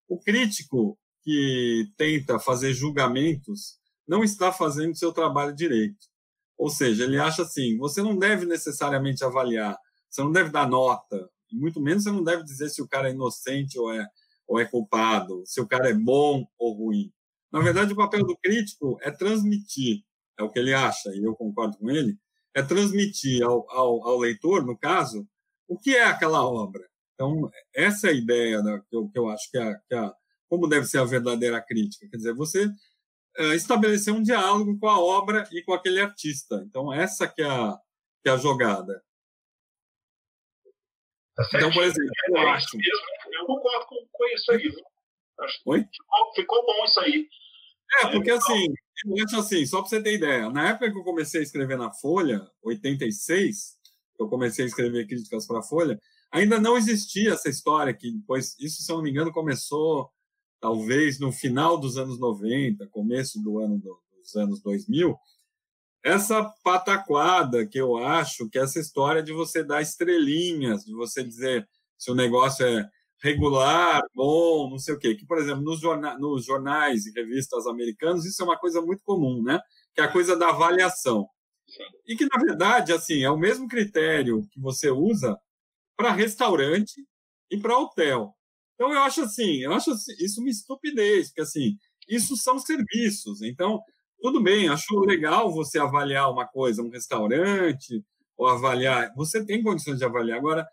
o 0.09 0.19
crítico 0.19 0.99
que 1.23 1.91
tenta 1.97 2.39
fazer 2.39 2.73
julgamentos 2.73 3.79
não 4.07 4.25
está 4.25 4.53
fazendo 4.53 4.97
seu 4.97 5.13
trabalho 5.13 5.55
direito. 5.55 6.10
Ou 6.61 6.69
seja, 6.69 7.05
ele 7.05 7.19
acha 7.19 7.41
assim: 7.43 7.79
você 7.79 8.03
não 8.03 8.19
deve 8.19 8.45
necessariamente 8.45 9.25
avaliar, 9.25 9.79
você 10.11 10.23
não 10.23 10.31
deve 10.31 10.51
dar 10.51 10.69
nota, 10.69 11.31
muito 11.51 11.81
menos 11.81 12.05
você 12.05 12.11
não 12.11 12.23
deve 12.23 12.45
dizer 12.45 12.69
se 12.69 12.83
o 12.83 12.87
cara 12.87 13.09
é 13.09 13.13
inocente 13.13 13.79
ou 13.79 13.91
é, 13.91 14.07
ou 14.47 14.61
é 14.61 14.67
culpado, 14.67 15.43
se 15.47 15.59
o 15.59 15.67
cara 15.67 15.89
é 15.89 15.95
bom 15.95 16.45
ou 16.59 16.75
ruim. 16.75 17.11
Na 17.51 17.61
verdade, 17.61 17.95
o 17.95 17.97
papel 17.97 18.27
do 18.27 18.37
crítico 18.37 18.99
é 19.01 19.11
transmitir, 19.11 20.05
é 20.39 20.43
o 20.43 20.51
que 20.51 20.59
ele 20.59 20.75
acha, 20.75 21.09
e 21.15 21.25
eu 21.25 21.35
concordo 21.35 21.79
com 21.79 21.91
ele, 21.91 22.19
é 22.55 22.63
transmitir 22.63 23.43
ao, 23.43 23.65
ao, 23.71 24.07
ao 24.07 24.19
leitor, 24.19 24.65
no 24.67 24.77
caso, 24.77 25.27
o 25.67 25.79
que 25.79 25.97
é 25.97 26.05
aquela 26.05 26.47
obra. 26.47 26.87
Então, 27.15 27.51
essa 27.75 28.09
é 28.09 28.11
a 28.11 28.15
ideia 28.15 28.63
da, 28.63 28.81
que, 28.81 28.95
eu, 28.95 29.09
que 29.09 29.19
eu 29.19 29.31
acho 29.31 29.51
que 29.51 29.57
é, 29.57 29.75
que 29.89 29.95
é 29.95 30.13
como 30.47 30.69
deve 30.69 30.85
ser 30.85 30.99
a 30.99 31.05
verdadeira 31.05 31.61
crítica. 31.63 32.07
Quer 32.11 32.19
dizer, 32.19 32.35
você 32.35 32.69
estabelecer 33.55 34.13
um 34.13 34.23
diálogo 34.23 34.79
com 34.79 34.89
a 34.89 34.99
obra 34.99 35.49
e 35.53 35.63
com 35.63 35.73
aquele 35.73 36.01
artista. 36.01 36.63
Então, 36.67 36.93
essa 36.93 37.29
que 37.29 37.43
é 37.43 37.47
a, 37.47 37.79
que 38.23 38.29
é 38.29 38.33
a 38.33 38.37
jogada. 38.37 39.03
Tá 41.37 41.49
então, 41.55 41.73
por 41.73 41.83
exemplo, 41.83 42.11
eu, 42.29 42.37
é 42.37 42.51
acho... 42.51 42.77
mesmo, 42.77 43.07
eu 43.33 43.47
concordo 43.47 43.87
com, 43.87 44.07
com 44.13 44.27
isso 44.35 44.53
aí. 44.53 44.73
Acho 45.39 45.61
Oi? 45.65 45.81
Ficou, 45.81 46.35
ficou 46.35 46.67
bom 46.67 46.85
isso 46.85 47.01
aí. 47.01 47.29
É, 48.03 48.07
porque 48.09 48.31
assim, 48.31 48.67
eu 49.07 49.25
acho 49.25 49.37
assim, 49.37 49.67
só 49.67 49.81
para 49.81 49.89
você 49.89 50.03
ter 50.03 50.15
ideia, 50.15 50.51
na 50.51 50.71
época 50.71 50.93
que 50.93 50.99
eu 50.99 51.03
comecei 51.03 51.41
a 51.41 51.43
escrever 51.43 51.77
na 51.77 51.93
Folha, 51.93 52.47
86, 52.63 53.79
eu 54.19 54.29
comecei 54.29 54.65
a 54.65 54.69
escrever 54.69 55.07
críticas 55.07 55.47
para 55.47 55.61
a 55.61 55.63
Folha, 55.63 55.99
ainda 56.31 56.61
não 56.61 56.77
existia 56.77 57.33
essa 57.33 57.49
história 57.49 57.95
que 57.95 58.13
depois, 58.13 58.57
isso 58.61 58.83
se 58.83 58.93
eu 58.93 58.97
não 58.97 59.03
me 59.03 59.11
engano, 59.11 59.33
começou 59.33 60.11
talvez 60.61 61.19
no 61.19 61.33
final 61.33 61.79
dos 61.79 61.97
anos 61.97 62.19
90, 62.19 62.87
começo 62.89 63.43
do 63.43 63.59
ano 63.59 63.79
dos 63.79 64.37
anos 64.37 64.61
2000, 64.61 65.17
essa 66.03 66.45
pataquada 66.65 67.67
que 67.67 67.79
eu 67.79 67.97
acho 67.99 68.49
que 68.49 68.59
é 68.59 68.63
essa 68.63 68.79
história 68.79 69.23
de 69.23 69.33
você 69.33 69.63
dar 69.63 69.83
estrelinhas, 69.83 70.85
de 70.85 70.95
você 70.95 71.23
dizer 71.23 71.69
se 71.99 72.11
o 72.11 72.15
negócio 72.15 72.65
é 72.65 72.89
regular, 73.23 74.03
bom, 74.15 74.71
não 74.71 74.79
sei 74.79 74.95
o 74.95 74.99
quê. 74.99 75.15
Que, 75.15 75.27
por 75.27 75.39
exemplo, 75.39 75.63
nos, 75.63 75.81
jorna 75.81 76.19
nos 76.19 76.45
jornais 76.45 77.07
e 77.07 77.13
revistas 77.13 77.67
americanos, 77.67 78.25
isso 78.25 78.43
é 78.43 78.45
uma 78.45 78.59
coisa 78.59 78.81
muito 78.81 79.03
comum, 79.05 79.43
né? 79.43 79.61
Que 79.95 80.01
é 80.01 80.05
a 80.05 80.13
coisa 80.13 80.37
da 80.37 80.49
avaliação. 80.49 81.29
E 82.07 82.17
que, 82.17 82.25
na 82.25 82.41
verdade, 82.43 82.93
assim, 82.93 83.23
é 83.23 83.31
o 83.31 83.39
mesmo 83.39 83.69
critério 83.69 84.43
que 84.51 84.61
você 84.61 84.91
usa 84.91 85.39
para 85.97 86.13
restaurante 86.13 87.07
e 87.51 87.59
para 87.59 87.79
hotel. 87.79 88.35
Então, 88.81 88.95
eu 88.95 89.01
acho 89.03 89.21
assim, 89.21 89.59
eu 89.59 89.75
acho 89.75 89.91
assim, 89.91 90.15
isso 90.19 90.41
uma 90.41 90.49
estupidez, 90.49 91.29
porque 91.29 91.43
assim, 91.43 91.77
isso 92.09 92.35
são 92.35 92.59
serviços. 92.59 93.43
Então, 93.43 93.79
tudo 94.23 94.43
bem, 94.43 94.71
acho 94.71 94.99
legal 95.01 95.53
você 95.53 95.79
avaliar 95.79 96.33
uma 96.33 96.47
coisa, 96.49 96.83
um 96.83 96.89
restaurante, 96.89 98.03
ou 98.39 98.47
avaliar. 98.49 99.13
Você 99.17 99.45
tem 99.45 99.63
condições 99.63 99.99
de 99.99 100.05
avaliar. 100.07 100.39
Agora, 100.39 100.67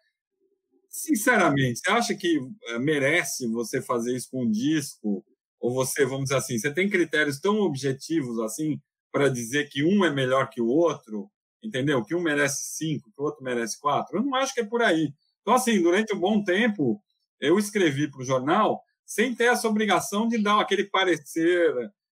sinceramente, 0.89 1.79
você 1.79 1.91
acha 1.91 2.15
que 2.15 2.39
eh, 2.69 2.79
merece 2.79 3.47
você 3.47 3.81
fazer 3.81 4.15
isso 4.15 4.29
com 4.31 4.43
um 4.43 4.51
disco? 4.51 5.25
Ou 5.59 5.73
você, 5.73 6.05
vamos 6.05 6.25
dizer 6.25 6.37
assim, 6.37 6.57
você 6.57 6.73
tem 6.73 6.89
critérios 6.89 7.39
tão 7.39 7.57
objetivos 7.59 8.39
assim 8.39 8.79
para 9.11 9.29
dizer 9.29 9.69
que 9.69 9.83
um 9.83 10.05
é 10.05 10.11
melhor 10.13 10.49
que 10.49 10.61
o 10.61 10.67
outro? 10.67 11.29
Entendeu? 11.63 12.03
Que 12.05 12.15
um 12.15 12.21
merece 12.21 12.75
cinco, 12.77 13.11
que 13.13 13.21
o 13.21 13.25
outro 13.25 13.43
merece 13.43 13.79
quatro? 13.79 14.17
Eu 14.17 14.23
não 14.23 14.35
acho 14.35 14.53
que 14.53 14.61
é 14.61 14.65
por 14.65 14.81
aí. 14.81 15.09
Então, 15.41 15.53
assim, 15.55 15.81
durante 15.81 16.13
um 16.15 16.19
bom 16.19 16.43
tempo, 16.43 17.01
eu 17.39 17.57
escrevi 17.57 18.09
para 18.09 18.21
o 18.21 18.25
jornal 18.25 18.81
sem 19.05 19.33
ter 19.33 19.45
essa 19.45 19.67
obrigação 19.67 20.27
de 20.27 20.41
dar 20.41 20.59
aquele 20.59 20.83
parecer, 20.85 21.73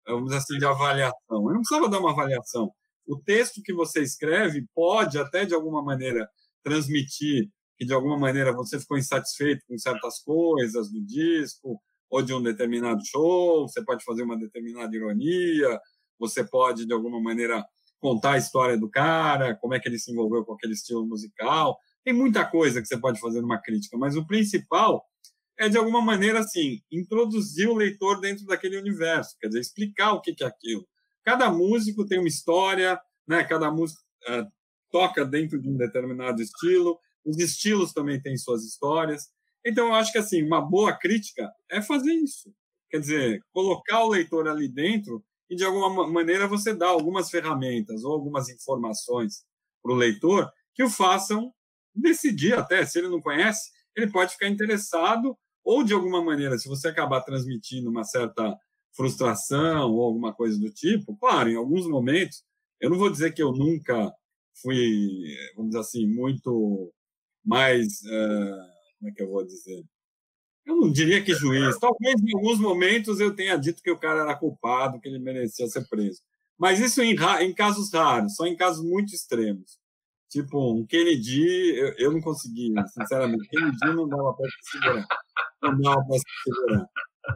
vamos 0.07 0.27
dizer 0.27 0.39
assim, 0.39 0.59
de 0.59 0.65
avaliação. 0.65 1.17
Eu 1.31 1.43
não 1.43 1.61
precisava 1.61 1.89
dar 1.89 2.01
uma 2.01 2.13
avaliação. 2.13 2.73
O 3.07 3.17
texto 3.17 3.63
que 3.63 3.73
você 3.73 4.03
escreve 4.03 4.67
pode 4.75 5.19
até, 5.19 5.45
de 5.45 5.55
alguma 5.55 5.83
maneira, 5.83 6.29
transmitir 6.63 7.49
que, 7.79 7.85
de 7.85 7.93
alguma 7.93 8.19
maneira, 8.19 8.53
você 8.53 8.79
ficou 8.79 8.99
insatisfeito 8.99 9.65
com 9.69 9.79
certas 9.79 10.19
coisas 10.21 10.91
do 10.91 11.01
disco 11.01 11.81
ou 12.11 12.23
de 12.23 12.35
um 12.35 12.43
determinado 12.43 13.01
show, 13.05 13.69
você 13.69 13.85
pode 13.85 14.03
fazer 14.05 14.23
uma 14.23 14.37
determinada 14.37 14.95
ironia, 14.95 15.79
você 16.19 16.43
pode, 16.43 16.87
de 16.87 16.93
alguma 16.93 17.21
maneira, 17.21 17.65
contar 18.01 18.33
a 18.33 18.39
história 18.39 18.77
do 18.77 18.91
cara, 18.91 19.55
como 19.57 19.75
é 19.75 19.81
que 19.81 19.89
ele 19.89 19.99
se 19.99 20.11
envolveu 20.11 20.45
com 20.45 20.55
aquele 20.55 20.73
estilo 20.73 21.07
musical. 21.07 21.79
Tem 22.05 22.13
muita 22.13 22.45
coisa 22.45 22.81
que 22.81 22.89
você 22.89 22.99
pode 22.99 23.21
fazer 23.21 23.41
numa 23.41 23.61
crítica, 23.61 23.97
mas 23.97 24.17
o 24.17 24.27
principal 24.27 25.05
é, 25.59 25.69
de 25.69 25.77
alguma 25.77 26.01
maneira, 26.01 26.39
assim, 26.39 26.81
introduzir 26.91 27.69
o 27.69 27.75
leitor 27.75 28.21
dentro 28.21 28.47
daquele 28.47 28.79
universo, 28.79 29.37
quer 29.41 29.49
dizer, 29.49 29.61
explicar 29.61 30.13
o 30.13 30.21
que 30.21 30.35
é 30.41 30.47
aquilo. 30.47 30.87
Cada 31.25 31.51
músico 31.51 32.07
tem 32.07 32.19
uma 32.19 32.29
história, 32.29 32.99
né? 33.27 33.43
cada 33.45 33.71
músico 33.71 34.01
uh, 34.29 34.47
toca 34.91 35.25
dentro 35.25 35.61
de 35.61 35.69
um 35.69 35.77
determinado 35.77 36.41
estilo, 36.41 36.99
os 37.25 37.39
estilos 37.39 37.93
também 37.93 38.21
têm 38.23 38.37
suas 38.37 38.65
histórias. 38.65 39.29
Então, 39.67 39.89
eu 39.89 39.95
acho 39.95 40.13
que, 40.13 40.19
assim, 40.19 40.43
uma 40.43 40.61
boa 40.61 40.97
crítica 40.97 41.51
é 41.69 41.83
fazer 41.83 42.13
isso. 42.13 42.55
Quer 42.89 43.01
dizer, 43.01 43.43
colocar 43.53 44.05
o 44.05 44.09
leitor 44.09 44.49
ali 44.49 44.69
dentro 44.69 45.23
e, 45.51 45.57
de 45.57 45.65
alguma 45.65 46.07
maneira, 46.09 46.47
você 46.47 46.73
dá 46.73 46.87
algumas 46.87 47.31
ferramentas 47.31 48.05
ou 48.05 48.13
algumas 48.13 48.49
informações 48.49 49.45
para 49.83 49.93
o 49.93 49.97
leitor 49.97 50.51
que 50.73 50.85
o 50.85 50.89
façam 50.89 51.53
decidir 51.95 52.55
até, 52.55 52.87
se 52.87 52.99
ele 52.99 53.09
não 53.09 53.21
conhece, 53.21 53.71
ele 53.97 54.11
pode 54.11 54.33
ficar 54.33 54.49
interessado 54.49 55.37
ou 55.65 55.85
de 55.85 55.93
alguma 55.93 56.23
maneira, 56.23 56.59
se 56.59 56.69
você 56.69 56.89
acabar 56.89 57.21
transmitindo 57.23 57.91
uma 57.91 58.05
certa 58.05 58.57
frustração 58.93 59.93
ou 59.93 60.03
alguma 60.03 60.35
coisa 60.35 60.59
do 60.59 60.71
tipo, 60.71 61.17
claro, 61.17 61.49
em 61.49 61.57
alguns 61.57 61.87
momentos, 61.87 62.43
eu 62.81 62.91
não 62.91 62.99
vou 62.99 63.11
dizer 63.11 63.33
que 63.33 63.43
eu 63.43 63.53
nunca 63.53 64.13
fui, 64.63 65.37
vamos 65.55 65.71
dizer 65.71 65.81
assim, 65.81 66.07
muito 66.07 66.93
mais, 67.45 68.01
uh, 68.03 68.69
como 68.99 69.11
é 69.11 69.13
que 69.15 69.23
eu 69.23 69.31
vou 69.31 69.45
dizer? 69.45 69.85
Eu 70.67 70.77
não 70.77 70.93
diria 70.93 71.23
que 71.25 71.33
juiz. 71.35 71.79
Talvez 71.79 72.21
em 72.21 72.37
alguns 72.37 72.59
momentos 72.61 73.21
eu 73.21 73.35
tenha 73.35 73.57
dito 73.57 73.83
que 73.83 73.91
o 73.91 73.99
cara 73.99 74.21
era 74.21 74.37
culpado, 74.37 75.01
que 75.01 75.09
ele 75.09 75.19
merecia 75.19 75.67
ser 75.67 75.89
preso. 75.89 76.21
Mas 76.59 76.81
isso 76.81 77.01
em, 77.01 77.17
em 77.41 77.55
casos 77.55 77.93
raros, 77.93 78.35
só 78.35 78.47
em 78.47 78.57
casos 78.57 78.85
muito 78.85 79.15
extremos. 79.15 79.79
Tipo, 80.29 80.75
um 80.75 80.87
Kennedy, 80.87 81.75
eu, 81.75 81.95
eu 81.99 82.13
não 82.13 82.21
consegui, 82.21 82.75
sinceramente. 82.89 83.49
Kennedy 83.49 83.95
não 83.95 84.09
dava 84.09 84.35
para 84.35 84.47
segurar. 84.63 85.07
Não 85.63 85.81
dava 85.81 86.05
para 86.05 86.19
segurar. 86.45 86.87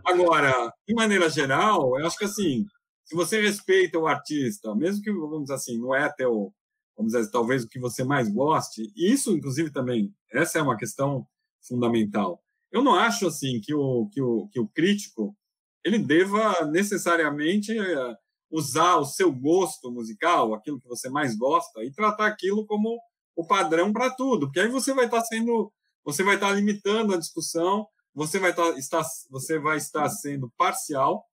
Agora, 0.07 0.73
de 0.87 0.95
maneira 0.95 1.29
geral, 1.29 1.99
eu 1.99 2.07
acho 2.07 2.19
que 2.19 2.25
assim, 2.25 2.67
se 3.05 3.15
você 3.15 3.41
respeita 3.41 3.99
o 3.99 4.07
artista, 4.07 4.75
mesmo 4.75 5.03
que, 5.03 5.13
vamos 5.13 5.43
dizer 5.43 5.55
assim, 5.55 5.79
não 5.79 5.95
é 5.95 6.11
teu, 6.13 6.53
vamos 6.97 7.13
dizer, 7.13 7.31
talvez 7.31 7.65
o 7.65 7.69
que 7.69 7.79
você 7.79 8.05
mais 8.05 8.29
goste, 8.29 8.91
isso, 8.97 9.33
inclusive, 9.33 9.71
também, 9.71 10.15
essa 10.33 10.59
é 10.59 10.63
uma 10.63 10.77
questão 10.77 11.27
fundamental. 11.61 12.43
Eu 12.71 12.83
não 12.83 12.95
acho, 12.95 13.27
assim, 13.27 13.61
que 13.61 13.75
o, 13.75 14.09
que 14.11 14.23
o, 14.23 14.49
que 14.49 14.61
o 14.61 14.69
crítico, 14.69 15.37
ele 15.85 15.99
deva 15.99 16.65
necessariamente 16.67 17.79
eh, 17.79 18.17
usar 18.53 18.97
o 18.97 19.05
seu 19.05 19.33
gosto 19.33 19.91
musical, 19.91 20.55
aquilo 20.55 20.79
que 20.79 20.87
você 20.87 21.09
mais 21.09 21.35
gosta, 21.35 21.83
e 21.83 21.91
tratar 21.91 22.27
aquilo 22.27 22.67
como 22.67 23.01
o 23.35 23.47
padrão 23.47 23.93
para 23.93 24.11
tudo, 24.11 24.47
porque 24.47 24.61
aí 24.61 24.69
você 24.69 24.93
vai 24.93 25.07
estar 25.07 25.21
tá 25.21 25.25
sendo, 25.25 25.73
você 26.05 26.23
vai 26.23 26.35
estar 26.35 26.49
tá 26.49 26.55
limitando 26.55 27.15
a 27.15 27.19
discussão, 27.19 27.87
você 28.15 28.39
vai 28.39 28.55
tá, 28.55 28.69
estar, 28.79 29.03
você 29.31 29.59
vai 29.59 29.79
estar 29.79 30.07
sendo 30.11 30.53
parcial. 30.57 31.25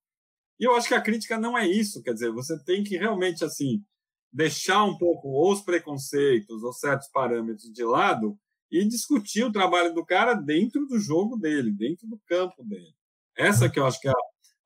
E 0.58 0.64
eu 0.64 0.76
acho 0.76 0.88
que 0.88 0.94
a 0.94 1.02
crítica 1.02 1.38
não 1.38 1.58
é 1.58 1.68
isso, 1.68 2.02
quer 2.02 2.14
dizer, 2.14 2.32
você 2.32 2.58
tem 2.64 2.84
que 2.84 2.98
realmente 2.98 3.44
assim 3.44 3.84
deixar 4.32 4.84
um 4.86 4.98
pouco 4.98 5.52
os 5.52 5.62
preconceitos 5.62 6.64
ou 6.64 6.72
certos 6.72 7.10
parâmetros 7.10 7.70
de 7.72 7.84
lado 7.84 8.38
e 8.72 8.88
discutir 8.88 9.44
o 9.44 9.52
trabalho 9.52 9.94
do 9.94 10.06
cara 10.06 10.34
dentro 10.34 10.86
do 10.86 11.00
jogo 11.00 11.36
dele, 11.36 11.72
dentro 11.72 12.08
do 12.08 12.20
campo 12.26 12.64
dele. 12.64 12.94
Essa 13.36 13.70
que 13.70 13.80
eu 13.80 13.86
acho 13.86 14.00
que 14.00 14.08
é 14.08 14.12
a, 14.12 14.16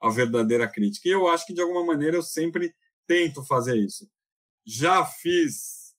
a 0.03 0.09
verdadeira 0.09 0.67
crítica. 0.67 1.07
E 1.07 1.13
eu 1.13 1.27
acho 1.29 1.45
que, 1.45 1.53
de 1.53 1.61
alguma 1.61 1.85
maneira, 1.85 2.17
eu 2.17 2.21
sempre 2.21 2.75
tento 3.07 3.41
fazer 3.45 3.77
isso. 3.77 4.09
Já 4.65 5.05
fiz, 5.05 5.95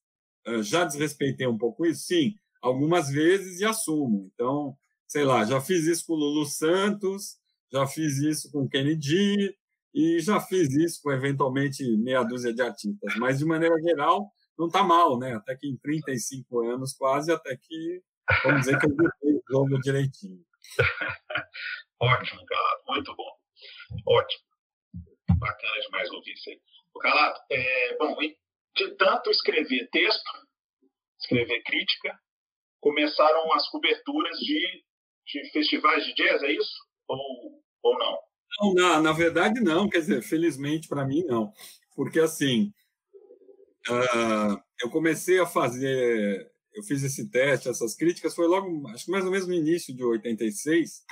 eh, 0.47 0.62
já 0.62 0.85
desrespeitei 0.85 1.47
um 1.47 1.57
pouco 1.57 1.87
isso? 1.87 2.05
Sim, 2.05 2.35
algumas 2.61 3.09
vezes 3.09 3.61
e 3.61 3.64
assumo. 3.64 4.31
Então, 4.35 4.77
sei 5.09 5.25
lá, 5.25 5.45
já 5.47 5.59
fiz 5.59 5.87
isso 5.87 6.05
com 6.07 6.12
o 6.12 6.17
Lulu 6.17 6.45
Santos, 6.45 7.38
já 7.73 7.87
fiz 7.87 8.19
isso 8.19 8.53
com 8.53 8.64
o 8.64 8.69
Kennedy 8.69 9.57
e 9.95 10.21
já 10.21 10.38
fiz 10.38 10.71
isso 10.75 11.01
com, 11.03 11.11
eventualmente, 11.11 11.83
meia 11.97 12.23
dúzia 12.23 12.53
de 12.53 12.61
artistas. 12.61 13.14
Mas, 13.17 13.38
de 13.38 13.47
maneira 13.47 13.81
geral, 13.81 14.31
não 14.59 14.67
está 14.67 14.83
mal, 14.83 15.19
né? 15.19 15.35
Até 15.35 15.57
que 15.57 15.67
em 15.67 15.79
35 15.79 16.61
anos, 16.61 16.93
quase, 16.93 17.33
até 17.33 17.57
que, 17.57 18.03
vamos 18.45 18.61
dizer 18.61 18.79
que 18.79 18.87
eu 18.87 18.93
o 19.23 19.43
jogo 19.51 19.81
direitinho. 19.81 20.45
Ótimo, 22.01 22.45
cara, 22.45 22.83
muito 22.87 23.17
bom. 23.17 23.44
Ótimo. 24.07 24.45
Bacana 25.39 25.81
demais 25.81 26.11
ouvir 26.11 26.33
isso 26.33 26.51
aí. 26.51 26.61
O 26.95 26.99
Calato, 26.99 27.41
é, 27.51 27.97
bom, 27.97 28.17
de 28.17 28.97
tanto 28.97 29.31
escrever 29.31 29.89
texto, 29.91 30.31
escrever 31.21 31.63
crítica, 31.63 32.19
começaram 32.81 33.53
as 33.55 33.69
coberturas 33.69 34.39
de, 34.39 34.85
de 35.27 35.51
festivais 35.51 36.05
de 36.05 36.15
jazz, 36.15 36.43
é 36.43 36.53
isso? 36.53 36.75
Ou, 37.09 37.63
ou 37.83 37.99
não? 37.99 38.19
Não, 38.61 38.75
na, 38.75 39.01
na 39.01 39.13
verdade, 39.13 39.61
não. 39.61 39.89
Quer 39.89 40.01
dizer, 40.01 40.23
felizmente 40.23 40.87
para 40.89 41.05
mim, 41.05 41.25
não. 41.25 41.53
Porque, 41.97 42.21
assim, 42.21 42.73
uh, 43.89 44.61
eu 44.83 44.91
comecei 44.91 45.39
a 45.41 45.47
fazer. 45.47 46.51
Eu 46.75 46.83
fiz 46.83 47.03
esse 47.03 47.31
teste, 47.31 47.69
essas 47.69 47.95
críticas, 47.95 48.35
foi 48.35 48.49
logo, 48.49 48.89
acho 48.89 49.05
que 49.05 49.11
mais 49.11 49.25
ou 49.25 49.31
menos 49.31 49.47
no 49.47 49.55
início 49.55 49.95
de 49.95 50.03
86. 50.05 51.05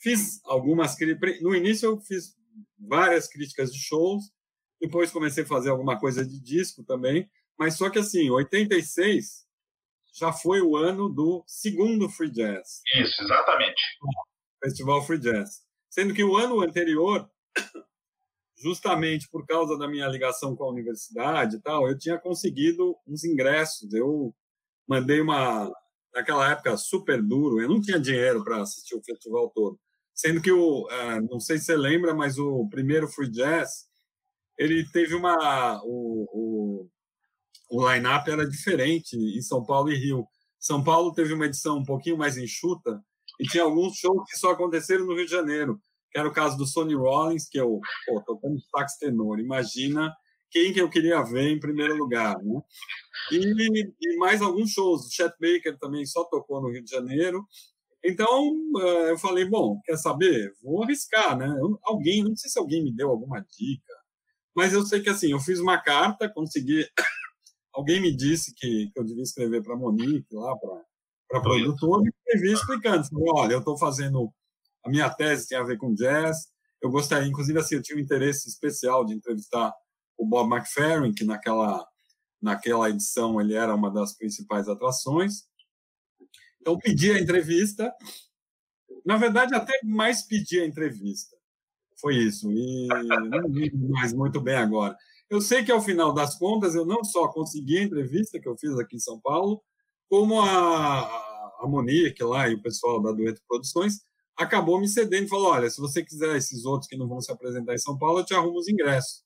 Fiz 0.00 0.40
algumas 0.44 0.94
críticas. 0.94 1.40
No 1.40 1.54
início, 1.54 1.86
eu 1.86 2.00
fiz 2.00 2.36
várias 2.78 3.28
críticas 3.28 3.72
de 3.72 3.78
shows. 3.78 4.24
Depois, 4.80 5.10
comecei 5.10 5.44
a 5.44 5.46
fazer 5.46 5.70
alguma 5.70 5.98
coisa 5.98 6.24
de 6.24 6.40
disco 6.40 6.84
também. 6.84 7.28
Mas 7.58 7.76
só 7.76 7.90
que, 7.90 7.98
assim, 7.98 8.30
86 8.30 9.46
já 10.14 10.32
foi 10.32 10.60
o 10.60 10.76
ano 10.76 11.08
do 11.08 11.44
segundo 11.46 12.08
Free 12.08 12.30
Jazz. 12.30 12.82
Isso, 12.96 13.22
exatamente. 13.22 13.80
Festival 14.62 15.02
Free 15.02 15.18
Jazz. 15.18 15.62
Sendo 15.90 16.14
que 16.14 16.24
o 16.24 16.36
ano 16.36 16.60
anterior, 16.60 17.28
justamente 18.56 19.28
por 19.30 19.46
causa 19.46 19.76
da 19.78 19.88
minha 19.88 20.06
ligação 20.08 20.54
com 20.56 20.64
a 20.64 20.70
universidade 20.70 21.56
e 21.56 21.60
tal, 21.60 21.88
eu 21.88 21.98
tinha 21.98 22.18
conseguido 22.18 22.96
uns 23.06 23.24
ingressos. 23.24 23.92
Eu 23.92 24.34
mandei 24.88 25.20
uma, 25.20 25.72
naquela 26.14 26.50
época, 26.50 26.76
super 26.76 27.22
duro. 27.22 27.60
Eu 27.60 27.68
não 27.68 27.80
tinha 27.80 27.98
dinheiro 27.98 28.44
para 28.44 28.62
assistir 28.62 28.94
o 28.94 29.02
festival 29.02 29.50
todo. 29.50 29.78
Sendo 30.18 30.42
que 30.42 30.50
o, 30.50 30.86
uh, 30.86 31.20
não 31.30 31.38
sei 31.38 31.58
se 31.58 31.66
você 31.66 31.76
lembra, 31.76 32.12
mas 32.12 32.38
o 32.38 32.68
primeiro 32.68 33.06
Free 33.06 33.30
Jazz, 33.30 33.86
ele 34.58 34.84
teve 34.90 35.14
uma, 35.14 35.80
o, 35.84 36.26
o 36.32 36.88
o 37.70 37.86
line-up 37.90 38.28
era 38.30 38.48
diferente 38.48 39.16
em 39.16 39.42
São 39.42 39.64
Paulo 39.64 39.92
e 39.92 39.96
Rio. 39.96 40.26
São 40.58 40.82
Paulo 40.82 41.12
teve 41.12 41.34
uma 41.34 41.46
edição 41.46 41.78
um 41.78 41.84
pouquinho 41.84 42.16
mais 42.16 42.36
enxuta 42.36 43.02
e 43.38 43.44
tinha 43.46 43.62
alguns 43.62 43.96
shows 43.96 44.28
que 44.28 44.38
só 44.38 44.52
aconteceram 44.52 45.06
no 45.06 45.14
Rio 45.14 45.26
de 45.26 45.30
Janeiro, 45.30 45.78
que 46.10 46.18
era 46.18 46.28
o 46.28 46.32
caso 46.32 46.56
do 46.56 46.66
Sonny 46.66 46.94
Rollins, 46.94 47.48
que 47.48 47.60
eu, 47.60 47.78
pô, 48.06 48.22
tocando 48.26 48.58
sax 48.70 48.96
tenor. 48.96 49.38
Imagina 49.38 50.12
quem 50.50 50.72
que 50.72 50.80
eu 50.80 50.88
queria 50.88 51.22
ver 51.22 51.50
em 51.50 51.60
primeiro 51.60 51.94
lugar, 51.94 52.36
né? 52.42 52.60
E, 53.30 53.92
e 54.00 54.16
mais 54.16 54.40
alguns 54.40 54.70
shows. 54.70 55.06
O 55.06 55.10
Chet 55.10 55.34
Baker 55.38 55.78
também 55.78 56.06
só 56.06 56.24
tocou 56.24 56.62
no 56.62 56.70
Rio 56.70 56.82
de 56.82 56.90
Janeiro. 56.90 57.46
Então, 58.04 58.54
eh, 58.80 59.10
eu 59.10 59.18
falei, 59.18 59.44
bom, 59.44 59.80
quer 59.84 59.96
saber? 59.96 60.52
Vou 60.62 60.82
arriscar, 60.82 61.36
né? 61.36 61.52
alguém, 61.82 62.22
não 62.22 62.36
sei 62.36 62.50
se 62.50 62.58
alguém 62.58 62.82
me 62.82 62.94
deu 62.94 63.10
alguma 63.10 63.40
dica, 63.40 63.92
mas 64.54 64.72
eu 64.72 64.84
sei 64.86 65.00
que, 65.00 65.08
assim, 65.08 65.32
eu 65.32 65.40
fiz 65.40 65.60
uma 65.60 65.78
carta, 65.78 66.28
consegui 66.28 66.86
alguém 67.72 68.00
me 68.00 68.14
disse 68.14 68.54
que, 68.54 68.90
que 68.92 68.98
eu 68.98 69.04
devia 69.04 69.22
escrever 69.22 69.62
para 69.62 69.74
a 69.74 69.76
Monique, 69.76 70.34
lá 70.34 70.56
para 70.56 71.38
a 71.38 71.40
produtora, 71.40 72.02
e 72.04 72.08
escrevi 72.08 72.52
explicando. 72.52 73.06
Olha, 73.34 73.52
eu 73.52 73.60
estou 73.60 73.78
fazendo. 73.78 74.32
A 74.84 74.90
minha 74.90 75.08
tese 75.10 75.48
tem 75.48 75.58
a 75.58 75.62
ver 75.62 75.76
com 75.76 75.94
jazz. 75.94 76.48
Eu 76.82 76.90
gostaria, 76.90 77.28
inclusive, 77.28 77.58
assim, 77.58 77.76
eu 77.76 77.82
tinha 77.82 77.96
um 77.96 78.00
interesse 78.00 78.48
especial 78.48 79.04
de 79.04 79.14
entrevistar 79.14 79.72
o 80.16 80.26
Bob 80.26 80.52
McFerrin, 80.52 81.12
que 81.12 81.24
naquela, 81.24 81.86
naquela 82.42 82.90
edição 82.90 83.40
ele 83.40 83.54
era 83.54 83.74
uma 83.74 83.92
das 83.92 84.16
principais 84.16 84.68
atrações. 84.68 85.44
Então, 86.68 86.78
pedi 86.78 87.10
a 87.10 87.18
entrevista. 87.18 87.90
Na 89.02 89.16
verdade, 89.16 89.54
até 89.54 89.72
mais 89.84 90.20
pedi 90.22 90.60
a 90.60 90.66
entrevista. 90.66 91.34
Foi 91.98 92.14
isso. 92.14 92.52
E 92.52 92.86
não 92.86 93.48
lembro 93.48 93.88
mais 93.88 94.12
muito 94.12 94.38
bem 94.38 94.56
agora. 94.56 94.94
Eu 95.30 95.40
sei 95.40 95.64
que, 95.64 95.72
ao 95.72 95.80
final 95.80 96.12
das 96.12 96.36
contas, 96.38 96.74
eu 96.74 96.84
não 96.84 97.02
só 97.02 97.28
consegui 97.28 97.78
a 97.78 97.82
entrevista 97.82 98.38
que 98.38 98.46
eu 98.46 98.56
fiz 98.58 98.78
aqui 98.78 98.96
em 98.96 99.00
São 99.00 99.18
Paulo, 99.18 99.62
como 100.10 100.42
a, 100.42 101.00
a 101.60 101.66
Monique 101.66 102.22
lá 102.22 102.46
e 102.48 102.54
o 102.54 102.62
pessoal 102.62 103.00
da 103.00 103.12
Dueto 103.12 103.40
Produções 103.48 104.00
acabou 104.36 104.78
me 104.78 104.86
cedendo 104.88 105.24
e 105.24 105.28
falou: 105.28 105.52
olha, 105.52 105.70
se 105.70 105.80
você 105.80 106.04
quiser 106.04 106.36
esses 106.36 106.66
outros 106.66 106.86
que 106.86 106.98
não 106.98 107.08
vão 107.08 107.22
se 107.22 107.32
apresentar 107.32 107.74
em 107.74 107.78
São 107.78 107.96
Paulo, 107.96 108.20
eu 108.20 108.24
te 108.26 108.34
arrumo 108.34 108.58
os 108.58 108.68
ingressos. 108.68 109.22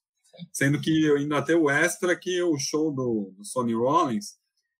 Sendo 0.51 0.79
que 0.79 1.11
ainda 1.11 1.41
tenho 1.41 1.63
o 1.63 1.69
extra 1.69 2.17
que 2.17 2.41
o 2.41 2.57
show 2.57 2.89
do, 2.89 3.33
do 3.37 3.43
Sonny 3.43 3.73
Rollins, 3.73 4.37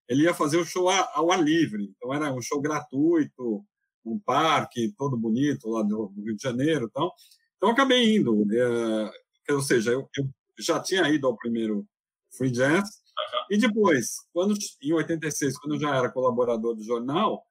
ele 0.08 0.24
ia 0.24 0.34
fazer 0.34 0.58
o 0.58 0.64
show 0.64 0.88
ao 0.88 1.32
ar 1.32 1.42
livre. 1.42 1.92
Então 1.96 2.12
era 2.12 2.32
um 2.32 2.40
show 2.42 2.60
gratuito, 2.60 3.64
um 4.04 4.18
parque 4.18 4.92
todo 4.96 5.16
bonito 5.16 5.68
lá 5.68 5.82
do, 5.82 6.12
Rio 6.24 6.36
de 6.36 6.42
Janeiro. 6.42 6.86
Então, 6.90 7.10
então 7.56 7.70
acabei 7.70 8.16
indo. 8.16 8.44
É, 8.52 9.52
ou 9.52 9.62
seja, 9.62 9.92
eu, 9.92 10.08
eu 10.16 10.28
já 10.58 10.80
tinha 10.80 11.08
ido 11.08 11.26
ao 11.26 11.36
primeiro 11.36 11.86
Free 12.36 12.50
Jazz. 12.50 12.84
Uhum. 12.84 13.46
E 13.50 13.58
depois, 13.58 14.16
quando 14.32 14.54
em 14.82 14.92
86, 14.92 15.58
quando 15.58 15.74
eu 15.74 15.80
já 15.80 15.96
era 15.96 16.12
colaborador 16.12 16.74
do 16.74 16.82
jornal, 16.82 17.44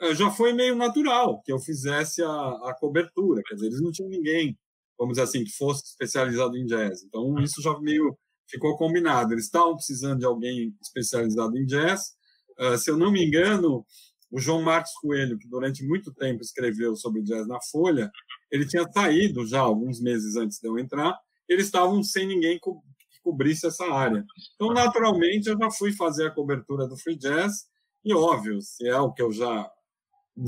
eh, 0.00 0.14
já 0.14 0.30
foi 0.30 0.52
meio 0.52 0.76
natural 0.76 1.40
que 1.42 1.52
eu 1.52 1.58
fizesse 1.58 2.22
a, 2.22 2.28
a 2.28 2.76
cobertura. 2.78 3.42
Quer 3.46 3.54
dizer, 3.54 3.66
eles 3.66 3.80
não 3.80 3.90
tinham 3.90 4.10
ninguém, 4.10 4.58
vamos 4.98 5.14
dizer 5.14 5.24
assim, 5.24 5.44
que 5.44 5.52
fosse 5.52 5.84
especializado 5.84 6.56
em 6.56 6.66
jazz. 6.66 7.02
Então, 7.02 7.34
isso 7.40 7.62
já 7.62 7.78
meio 7.80 8.16
ficou 8.48 8.76
combinado. 8.76 9.32
Eles 9.32 9.44
estavam 9.44 9.74
precisando 9.74 10.20
de 10.20 10.26
alguém 10.26 10.74
especializado 10.80 11.56
em 11.58 11.64
jazz. 11.64 12.14
Uh, 12.58 12.78
se 12.78 12.90
eu 12.90 12.96
não 12.96 13.10
me 13.12 13.24
engano, 13.24 13.84
o 14.30 14.40
João 14.40 14.62
Marcos 14.62 14.92
Coelho, 15.00 15.38
que 15.38 15.48
durante 15.48 15.84
muito 15.84 16.12
tempo 16.12 16.42
escreveu 16.42 16.96
sobre 16.96 17.22
jazz 17.22 17.46
na 17.46 17.58
Folha, 17.70 18.10
ele 18.50 18.66
tinha 18.66 18.86
saído 18.90 19.46
já 19.46 19.60
alguns 19.60 20.00
meses 20.00 20.36
antes 20.36 20.58
de 20.58 20.68
eu 20.68 20.78
entrar 20.78 21.16
eles 21.48 21.66
estavam 21.66 22.02
sem 22.02 22.26
ninguém 22.26 22.58
co 22.58 22.82
que 23.10 23.20
cobrisse 23.22 23.66
essa 23.66 23.84
área. 23.86 24.24
Então, 24.54 24.72
naturalmente, 24.72 25.48
eu 25.48 25.58
já 25.58 25.70
fui 25.70 25.92
fazer 25.92 26.26
a 26.26 26.30
cobertura 26.30 26.86
do 26.86 26.96
free 26.96 27.16
jazz 27.16 27.66
e, 28.04 28.14
óbvio, 28.14 28.60
se 28.60 28.86
é 28.86 28.98
o 28.98 29.12
que 29.12 29.22
eu 29.22 29.32
já, 29.32 29.70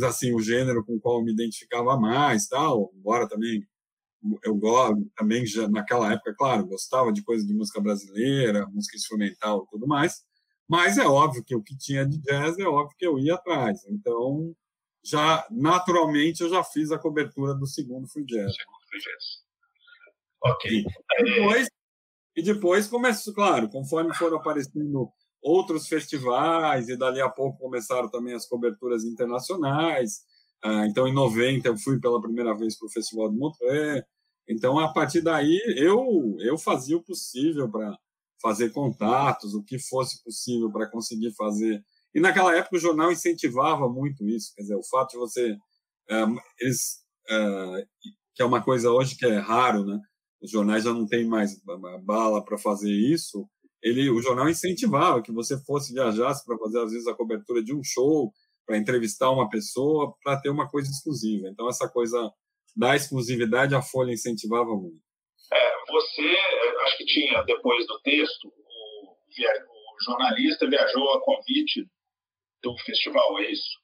assim, 0.05 0.35
o 0.35 0.41
gênero 0.41 0.85
com 0.85 0.97
o 0.97 1.01
qual 1.01 1.19
eu 1.19 1.25
me 1.25 1.33
identificava 1.33 1.99
mais, 1.99 2.47
tal, 2.47 2.93
embora 2.95 3.29
também 3.29 3.67
eu 4.45 4.55
gosto, 4.57 5.11
também 5.17 5.47
já 5.47 5.69
naquela 5.69 6.13
época, 6.13 6.35
claro, 6.37 6.67
gostava 6.67 7.13
de 7.13 7.23
coisa 7.23 7.47
de 7.47 7.55
música 7.55 7.81
brasileira, 7.81 8.67
música 8.69 8.97
instrumental 8.97 9.65
e 9.65 9.71
tudo 9.71 9.87
mais, 9.87 10.23
mas 10.69 10.99
é 10.99 11.07
óbvio 11.07 11.45
que 11.45 11.55
o 11.55 11.63
que 11.63 11.77
tinha 11.77 12.05
de 12.07 12.19
jazz 12.19 12.59
é 12.59 12.65
óbvio 12.65 12.97
que 12.99 13.07
eu 13.07 13.19
ia 13.19 13.35
atrás. 13.35 13.85
Então, 13.89 14.55
já 15.05 15.47
naturalmente 15.51 16.43
eu 16.43 16.51
já 16.51 16.63
fiz 16.63 16.91
a 16.91 16.99
cobertura 16.99 17.55
do 17.55 17.67
segundo 17.67 18.07
free 18.09 18.25
jazz. 18.25 18.55
Segundo 18.55 18.87
free 18.89 19.01
jazz. 19.01 19.49
Ok. 20.45 20.85
E 21.19 21.25
depois, 21.25 21.69
e 22.37 22.43
depois 22.43 22.87
começou, 22.87 23.35
claro, 23.35 23.69
conforme 23.69 24.15
foram 24.15 24.37
aparecendo 24.37 25.11
outros 25.41 25.89
festivais, 25.89 26.89
e 26.89 26.97
dali 26.97 27.21
a 27.21 27.29
pouco 27.29 27.59
começaram 27.59 28.11
também 28.11 28.35
as 28.35 28.47
coberturas 28.47 29.05
internacionais. 29.05 30.23
Ah, 30.63 30.87
então, 30.87 31.07
em 31.07 31.15
90, 31.15 31.69
eu 31.69 31.77
fui 31.79 32.01
pela 32.01 32.21
primeira 32.21 32.57
vez 32.57 32.77
para 32.77 32.87
o 32.87 32.91
Festival 32.91 33.31
de 33.31 33.39
Montreux. 33.39 34.03
Então, 34.49 34.79
a 34.79 34.93
partir 34.93 35.21
daí, 35.21 35.61
eu, 35.77 36.37
eu 36.41 36.59
fazia 36.59 36.97
o 36.97 37.03
possível 37.03 37.71
para 37.71 37.97
fazer 38.43 38.71
contatos, 38.71 39.55
o 39.55 39.63
que 39.63 39.79
fosse 39.79 40.23
possível 40.23 40.71
para 40.71 40.91
conseguir 40.91 41.33
fazer. 41.35 41.83
E 42.15 42.21
naquela 42.21 42.57
época 42.57 42.77
o 42.77 42.81
jornal 42.81 43.13
incentivava 43.13 43.89
muito 43.89 44.27
isso, 44.27 44.53
quer 44.55 44.63
dizer, 44.63 44.77
o 44.77 44.85
fato 44.85 45.13
de 45.13 45.19
você. 45.19 45.57
Ah, 46.11 46.27
eles, 46.61 47.01
uh, 47.31 47.87
que 48.35 48.43
é 48.43 48.45
uma 48.45 48.63
coisa 48.63 48.91
hoje 48.91 49.17
que 49.17 49.27
é 49.27 49.39
raro, 49.39 49.85
né? 49.85 50.01
os 50.41 50.51
jornais 50.51 50.85
já 50.85 50.93
não 50.93 51.07
têm 51.07 51.27
mais 51.27 51.61
bala 52.03 52.45
para 52.45 52.59
fazer 52.59 52.93
isso, 52.93 53.47
ele, 53.83 54.11
o 54.11 54.21
jornal 54.21 54.49
incentivava 54.49 55.23
que 55.23 55.33
você 55.33 55.59
fosse 55.65 55.93
viajasse 55.93 56.45
para 56.45 56.59
fazer 56.59 56.81
às 56.81 56.93
vezes 56.93 57.07
a 57.07 57.15
cobertura 57.15 57.63
de 57.63 57.75
um 57.75 57.83
show, 57.83 58.33
para 58.69 58.77
entrevistar 58.77 59.31
uma 59.31 59.49
pessoa, 59.49 60.15
para 60.23 60.39
ter 60.39 60.51
uma 60.51 60.69
coisa 60.69 60.91
exclusiva. 60.91 61.49
Então 61.49 61.67
essa 61.71 61.89
coisa 61.89 62.31
da 62.77 62.95
exclusividade 62.95 63.75
a 63.75 63.81
Folha 63.81 64.13
incentivava 64.13 64.77
muito. 64.77 65.01
É, 65.51 65.91
você, 65.91 66.37
acho 66.83 66.99
que 66.99 67.07
tinha 67.07 67.43
depois 67.45 67.87
do 67.87 67.99
texto, 68.03 68.47
o, 68.47 69.11
o 69.11 70.05
jornalista 70.05 70.69
viajou 70.69 71.13
a 71.15 71.25
convite 71.25 71.89
do 72.63 72.77
festival, 72.85 73.39
é 73.39 73.51
isso? 73.51 73.81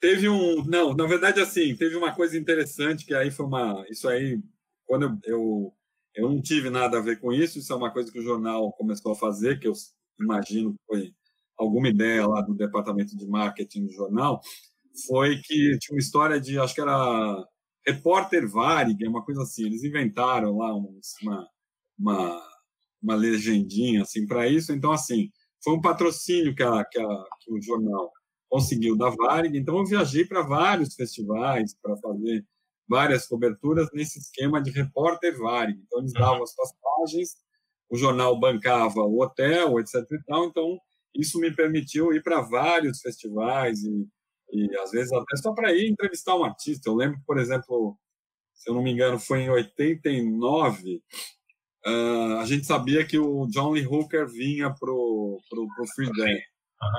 Teve 0.00 0.26
um, 0.26 0.64
não, 0.64 0.94
na 0.94 1.06
verdade 1.06 1.42
assim, 1.42 1.76
teve 1.76 1.94
uma 1.94 2.14
coisa 2.14 2.38
interessante 2.38 3.04
que 3.04 3.12
aí 3.12 3.30
foi 3.30 3.44
uma, 3.44 3.84
isso 3.90 4.08
aí 4.08 4.40
quando 4.86 5.04
eu, 5.04 5.18
eu, 5.24 5.74
eu 6.14 6.28
não 6.30 6.40
tive 6.40 6.70
nada 6.70 6.96
a 6.96 7.02
ver 7.02 7.20
com 7.20 7.30
isso, 7.30 7.58
isso 7.58 7.70
é 7.74 7.76
uma 7.76 7.92
coisa 7.92 8.10
que 8.10 8.18
o 8.18 8.24
jornal 8.24 8.72
começou 8.72 9.12
a 9.12 9.16
fazer, 9.16 9.60
que 9.60 9.68
eu 9.68 9.74
imagino 10.18 10.72
que 10.72 10.78
foi 10.86 11.14
alguma 11.58 11.88
ideia 11.88 12.26
lá 12.26 12.40
do 12.40 12.54
departamento 12.54 13.16
de 13.16 13.26
marketing 13.26 13.86
do 13.86 13.92
jornal, 13.92 14.40
foi 15.06 15.36
que 15.38 15.78
tinha 15.78 15.94
uma 15.94 16.00
história 16.00 16.40
de, 16.40 16.58
acho 16.58 16.74
que 16.74 16.80
era 16.80 17.44
repórter 17.86 18.48
Varig, 18.48 19.06
uma 19.06 19.24
coisa 19.24 19.42
assim, 19.42 19.66
eles 19.66 19.84
inventaram 19.84 20.56
lá 20.56 20.74
uma, 20.74 21.48
uma, 21.98 22.42
uma 23.02 23.14
legendinha 23.14 24.02
assim 24.02 24.26
para 24.26 24.48
isso, 24.48 24.72
então 24.72 24.92
assim, 24.92 25.30
foi 25.62 25.74
um 25.74 25.80
patrocínio 25.80 26.54
que, 26.54 26.62
a, 26.62 26.84
que, 26.84 27.00
a, 27.00 27.24
que 27.40 27.52
o 27.52 27.60
jornal 27.60 28.12
conseguiu 28.48 28.96
da 28.96 29.10
Varig, 29.10 29.56
então 29.56 29.78
eu 29.78 29.84
viajei 29.84 30.24
para 30.24 30.42
vários 30.42 30.94
festivais 30.94 31.74
para 31.82 31.96
fazer 31.96 32.44
várias 32.88 33.26
coberturas 33.26 33.88
nesse 33.92 34.18
esquema 34.18 34.62
de 34.62 34.70
repórter 34.70 35.36
Varig. 35.38 35.78
Então, 35.78 36.00
eles 36.00 36.12
davam 36.12 36.42
as 36.42 36.54
passagens, 36.54 37.36
o 37.90 37.96
jornal 37.96 38.38
bancava 38.40 39.00
o 39.00 39.22
hotel, 39.22 39.78
etc. 39.78 39.94
E 40.10 40.24
tal. 40.24 40.46
Então, 40.46 40.78
isso 41.14 41.38
me 41.38 41.54
permitiu 41.54 42.12
ir 42.12 42.22
para 42.22 42.40
vários 42.40 43.00
festivais 43.00 43.82
e, 43.82 44.06
e, 44.52 44.76
às 44.78 44.90
vezes, 44.90 45.12
até 45.12 45.36
só 45.36 45.52
para 45.52 45.72
ir 45.72 45.90
entrevistar 45.90 46.36
um 46.36 46.44
artista. 46.44 46.88
Eu 46.88 46.94
lembro, 46.94 47.20
por 47.26 47.38
exemplo, 47.38 47.96
se 48.54 48.70
eu 48.70 48.74
não 48.74 48.82
me 48.82 48.92
engano, 48.92 49.18
foi 49.18 49.42
em 49.42 49.50
89, 49.50 50.96
uh, 50.96 51.00
ah, 51.86 52.40
a 52.40 52.44
gente 52.44 52.66
sabia 52.66 53.06
que 53.06 53.18
o 53.18 53.46
John 53.46 53.72
Lee 53.72 53.86
Hooker 53.86 54.26
vinha 54.26 54.74
pro, 54.74 55.38
pro, 55.48 55.66
pro 55.74 55.86
Free 55.94 56.10
Day. 56.12 56.40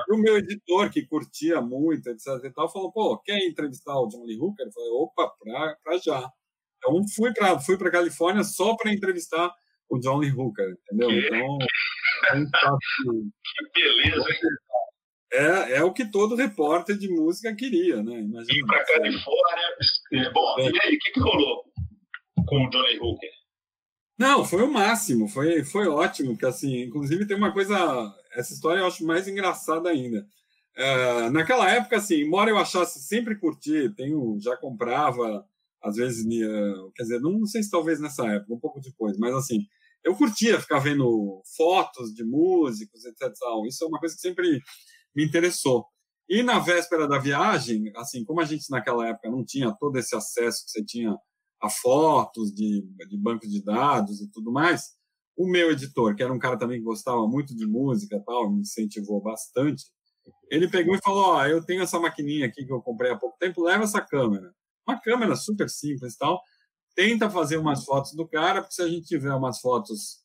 E 0.08 0.14
o 0.14 0.18
meu 0.18 0.36
editor, 0.36 0.90
que 0.90 1.06
curtia 1.06 1.60
muito, 1.60 2.08
etc. 2.08 2.44
e 2.44 2.50
tal, 2.50 2.70
falou: 2.70 2.92
pô, 2.92 3.18
quer 3.18 3.38
entrevistar 3.46 3.98
o 3.98 4.08
John 4.08 4.24
Lee 4.24 4.38
Hooker? 4.38 4.66
Eu 4.66 4.72
falei: 4.72 4.90
opa, 4.90 5.32
pra, 5.42 5.76
pra 5.82 5.98
já. 5.98 6.30
Então, 6.78 7.02
fui 7.14 7.32
para 7.32 7.58
fui 7.58 7.76
a 7.76 7.90
Califórnia 7.90 8.44
só 8.44 8.76
para 8.76 8.92
entrevistar 8.92 9.50
o 9.88 9.98
John 9.98 10.18
Lee 10.18 10.32
Hooker, 10.32 10.76
entendeu? 10.84 11.10
Então, 11.10 11.58
que 12.20 13.80
beleza, 13.80 14.30
hein? 14.30 14.38
É, 15.32 15.76
é 15.76 15.84
o 15.84 15.92
que 15.92 16.10
todo 16.10 16.34
repórter 16.34 16.98
de 16.98 17.08
música 17.08 17.54
queria, 17.54 18.02
né? 18.02 18.20
Imagina. 18.20 18.58
Ir 18.58 18.66
para 18.66 18.84
Califórnia. 18.84 19.68
É, 20.12 20.30
bom, 20.30 20.56
é. 20.58 20.62
e 20.64 20.80
aí, 20.82 20.96
o 20.96 20.98
que, 20.98 21.12
que 21.12 21.20
rolou 21.20 21.64
com 22.46 22.66
o 22.66 22.70
John 22.70 22.82
Lee 22.82 22.98
Hooker? 22.98 23.30
Não, 24.18 24.44
foi 24.44 24.62
o 24.62 24.70
máximo, 24.70 25.28
foi, 25.28 25.64
foi 25.64 25.88
ótimo, 25.88 26.32
porque 26.32 26.44
assim, 26.44 26.82
inclusive 26.82 27.26
tem 27.26 27.36
uma 27.36 27.52
coisa, 27.52 27.74
essa 28.34 28.52
história 28.52 28.80
eu 28.80 28.86
acho 28.86 29.02
mais 29.06 29.26
engraçada 29.26 29.88
ainda. 29.88 30.26
Uh, 30.76 31.30
naquela 31.30 31.70
época, 31.70 31.96
assim, 31.96 32.22
embora 32.22 32.50
eu 32.50 32.58
achasse 32.58 33.00
sempre 33.00 33.36
curtir, 33.36 33.94
tenho, 33.94 34.38
já 34.38 34.56
comprava, 34.56 35.46
às 35.82 35.96
vezes, 35.96 36.26
uh, 36.26 36.92
quer 36.94 37.04
dizer, 37.04 37.20
não, 37.20 37.32
não, 37.32 37.46
sei 37.46 37.62
se 37.62 37.70
talvez 37.70 37.98
nessa 37.98 38.26
época, 38.26 38.52
um 38.52 38.60
pouco 38.60 38.80
depois, 38.80 39.16
mas 39.16 39.34
assim, 39.34 39.66
eu 40.04 40.16
curtia 40.16 40.60
ficar 40.60 40.78
vendo 40.78 41.42
fotos 41.56 42.12
de 42.14 42.24
músicos, 42.24 43.04
etc. 43.04 43.32
Isso 43.66 43.84
é 43.84 43.86
uma 43.86 43.98
coisa 43.98 44.14
que 44.14 44.20
sempre 44.20 44.60
me 45.14 45.24
interessou. 45.24 45.86
E 46.28 46.42
na 46.42 46.58
véspera 46.58 47.08
da 47.08 47.18
viagem, 47.18 47.90
assim, 47.96 48.24
como 48.24 48.40
a 48.40 48.44
gente 48.44 48.70
naquela 48.70 49.08
época 49.08 49.30
não 49.30 49.44
tinha 49.44 49.74
todo 49.78 49.96
esse 49.98 50.14
acesso 50.14 50.64
que 50.64 50.70
você 50.70 50.84
tinha 50.84 51.16
a 51.60 51.68
fotos 51.68 52.52
de, 52.52 52.82
de 53.08 53.18
banco 53.18 53.46
de 53.46 53.62
dados 53.62 54.20
e 54.20 54.30
tudo 54.30 54.52
mais, 54.52 54.94
o 55.36 55.46
meu 55.46 55.70
editor, 55.70 56.14
que 56.14 56.22
era 56.22 56.32
um 56.32 56.38
cara 56.38 56.58
também 56.58 56.78
que 56.78 56.84
gostava 56.84 57.26
muito 57.26 57.54
de 57.54 57.66
música 57.66 58.22
tal, 58.24 58.50
me 58.50 58.60
incentivou 58.60 59.20
bastante, 59.20 59.84
ele 60.50 60.68
pegou 60.68 60.94
e 60.94 61.00
falou, 61.02 61.24
ó, 61.24 61.38
oh, 61.38 61.46
eu 61.46 61.64
tenho 61.64 61.82
essa 61.82 61.98
maquininha 61.98 62.46
aqui 62.46 62.64
que 62.64 62.72
eu 62.72 62.80
comprei 62.80 63.10
há 63.10 63.18
pouco 63.18 63.36
tempo, 63.38 63.62
leva 63.62 63.84
essa 63.84 64.00
câmera. 64.00 64.52
Uma 64.86 65.00
câmera 65.00 65.34
super 65.36 65.68
simples 65.68 66.16
tal, 66.16 66.40
tenta 67.00 67.30
fazer 67.30 67.56
umas 67.56 67.82
fotos 67.82 68.12
do 68.12 68.28
cara, 68.28 68.60
porque 68.60 68.74
se 68.74 68.82
a 68.82 68.86
gente 68.86 69.06
tiver 69.06 69.32
umas 69.32 69.58
fotos 69.58 70.18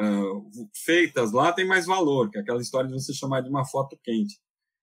uh, 0.00 0.70
feitas 0.74 1.32
lá, 1.32 1.52
tem 1.52 1.66
mais 1.66 1.84
valor, 1.84 2.30
que 2.30 2.38
é 2.38 2.40
aquela 2.40 2.62
história 2.62 2.88
de 2.88 2.94
você 2.94 3.12
chamar 3.12 3.42
de 3.42 3.50
uma 3.50 3.66
foto 3.66 3.98
quente. 4.02 4.40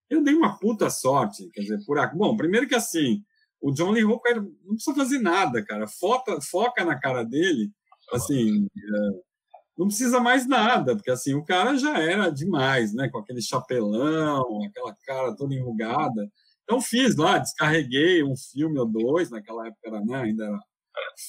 Eu 0.08 0.24
dei 0.24 0.36
uma 0.36 0.60
puta 0.60 0.88
sorte, 0.92 1.50
quer 1.52 1.62
dizer, 1.62 1.84
por 1.84 1.98
aqui. 1.98 2.16
Bom, 2.16 2.38
primeiro 2.38 2.68
que 2.68 2.76
assim, 2.76 3.24
o 3.60 3.72
John 3.72 3.90
Lee 3.90 4.06
Hooker 4.06 4.36
não 4.36 4.76
precisa 4.76 4.96
fazer 4.96 5.18
nada, 5.18 5.66
cara. 5.66 5.88
Foca, 5.88 6.40
foca 6.42 6.86
na 6.86 7.00
cara 7.00 7.24
dele, 7.24 7.72
assim, 8.14 8.68
é, 8.78 9.22
não 9.76 9.88
precisa 9.88 10.20
mais 10.20 10.48
nada, 10.48 10.96
porque 10.96 11.10
assim, 11.10 11.34
o 11.34 11.44
cara 11.44 11.76
já 11.76 11.98
era 11.98 12.30
demais, 12.30 12.94
né? 12.94 13.10
Com 13.10 13.18
aquele 13.18 13.42
chapelão, 13.42 14.64
aquela 14.64 14.96
cara 15.08 15.36
toda 15.36 15.56
enrugada. 15.56 16.30
Então 16.66 16.80
fiz 16.80 17.16
lá, 17.16 17.40
descarreguei 17.40 18.24
um 18.24 18.36
filme 18.38 18.78
ou 18.78 18.86
dois, 18.86 19.32
naquela 19.32 19.66
época 19.66 19.88
era, 19.88 20.06
né, 20.06 20.18
ainda 20.18 20.46
era 20.46 20.60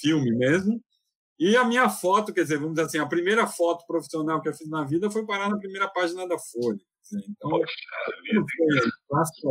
filme 0.01 0.31
mesmo. 0.37 0.81
E 1.39 1.57
a 1.57 1.65
minha 1.65 1.89
foto, 1.89 2.33
quer 2.33 2.43
dizer, 2.43 2.59
vamos 2.59 2.75
dizer 2.75 2.87
assim, 2.87 2.99
a 2.99 3.07
primeira 3.07 3.47
foto 3.47 3.85
profissional 3.87 4.41
que 4.41 4.49
eu 4.49 4.55
fiz 4.55 4.69
na 4.69 4.85
vida 4.85 5.11
foi 5.11 5.27
parar 5.27 5.49
na 5.49 5.59
primeira 5.59 5.89
página 5.89 6.27
da 6.27 6.39
Folha. 6.39 6.81
Então, 7.13 7.61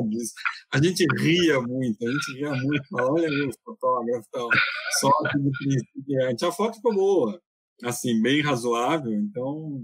disso. 0.09 0.33
A 0.71 0.81
gente 0.81 1.05
ria 1.19 1.61
muito, 1.61 2.07
a 2.07 2.11
gente 2.11 2.33
ria 2.33 2.51
muito, 2.53 2.87
olha 2.93 3.27
aí 3.27 3.41
o 3.41 3.51
fotógrafo, 3.63 4.27
tal, 4.31 4.49
sorte 4.99 5.37
de 5.37 5.51
principiante. 5.51 6.45
A 6.45 6.51
foto 6.51 6.75
ficou 6.75 6.93
boa, 6.93 7.41
assim, 7.83 8.21
bem 8.21 8.41
razoável, 8.41 9.11
então 9.11 9.83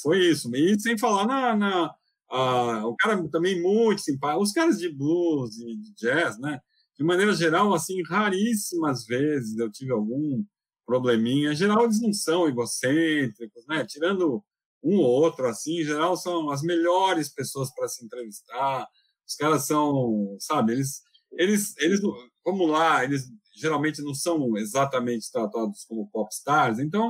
foi 0.00 0.26
isso. 0.26 0.54
E 0.54 0.78
sem 0.78 0.98
falar 0.98 1.26
na. 1.26 1.56
na 1.56 1.94
a, 2.28 2.86
o 2.86 2.96
cara 2.96 3.16
também 3.28 3.62
muito 3.62 4.02
simpático, 4.02 4.42
os 4.42 4.52
caras 4.52 4.78
de 4.78 4.92
blues 4.92 5.56
e 5.58 5.76
de 5.76 5.94
jazz, 5.94 6.38
né? 6.38 6.60
De 6.98 7.04
maneira 7.04 7.34
geral, 7.34 7.74
assim, 7.74 8.02
raríssimas 8.02 9.04
vezes 9.06 9.58
eu 9.58 9.70
tive 9.70 9.92
algum 9.92 10.44
probleminha. 10.86 11.52
Em 11.52 11.56
geral, 11.56 11.84
eles 11.84 12.00
não 12.00 12.12
são 12.12 12.48
egocêntricos, 12.48 13.66
né? 13.66 13.84
Tirando 13.86 14.42
um 14.82 14.98
ou 14.98 15.06
outro, 15.06 15.46
assim, 15.46 15.80
em 15.80 15.84
geral, 15.84 16.16
são 16.16 16.48
as 16.50 16.62
melhores 16.62 17.28
pessoas 17.28 17.74
para 17.74 17.88
se 17.88 18.04
entrevistar. 18.04 18.86
Os 19.26 19.34
caras 19.34 19.66
são, 19.66 20.36
sabe, 20.38 20.72
eles, 20.72 21.02
eles, 21.32 21.76
eles, 21.78 22.00
como 22.42 22.66
lá, 22.66 23.04
eles 23.04 23.28
geralmente 23.56 24.02
não 24.02 24.14
são 24.14 24.56
exatamente 24.56 25.30
tratados 25.32 25.84
como 25.84 26.08
popstars, 26.10 26.78
então 26.78 27.08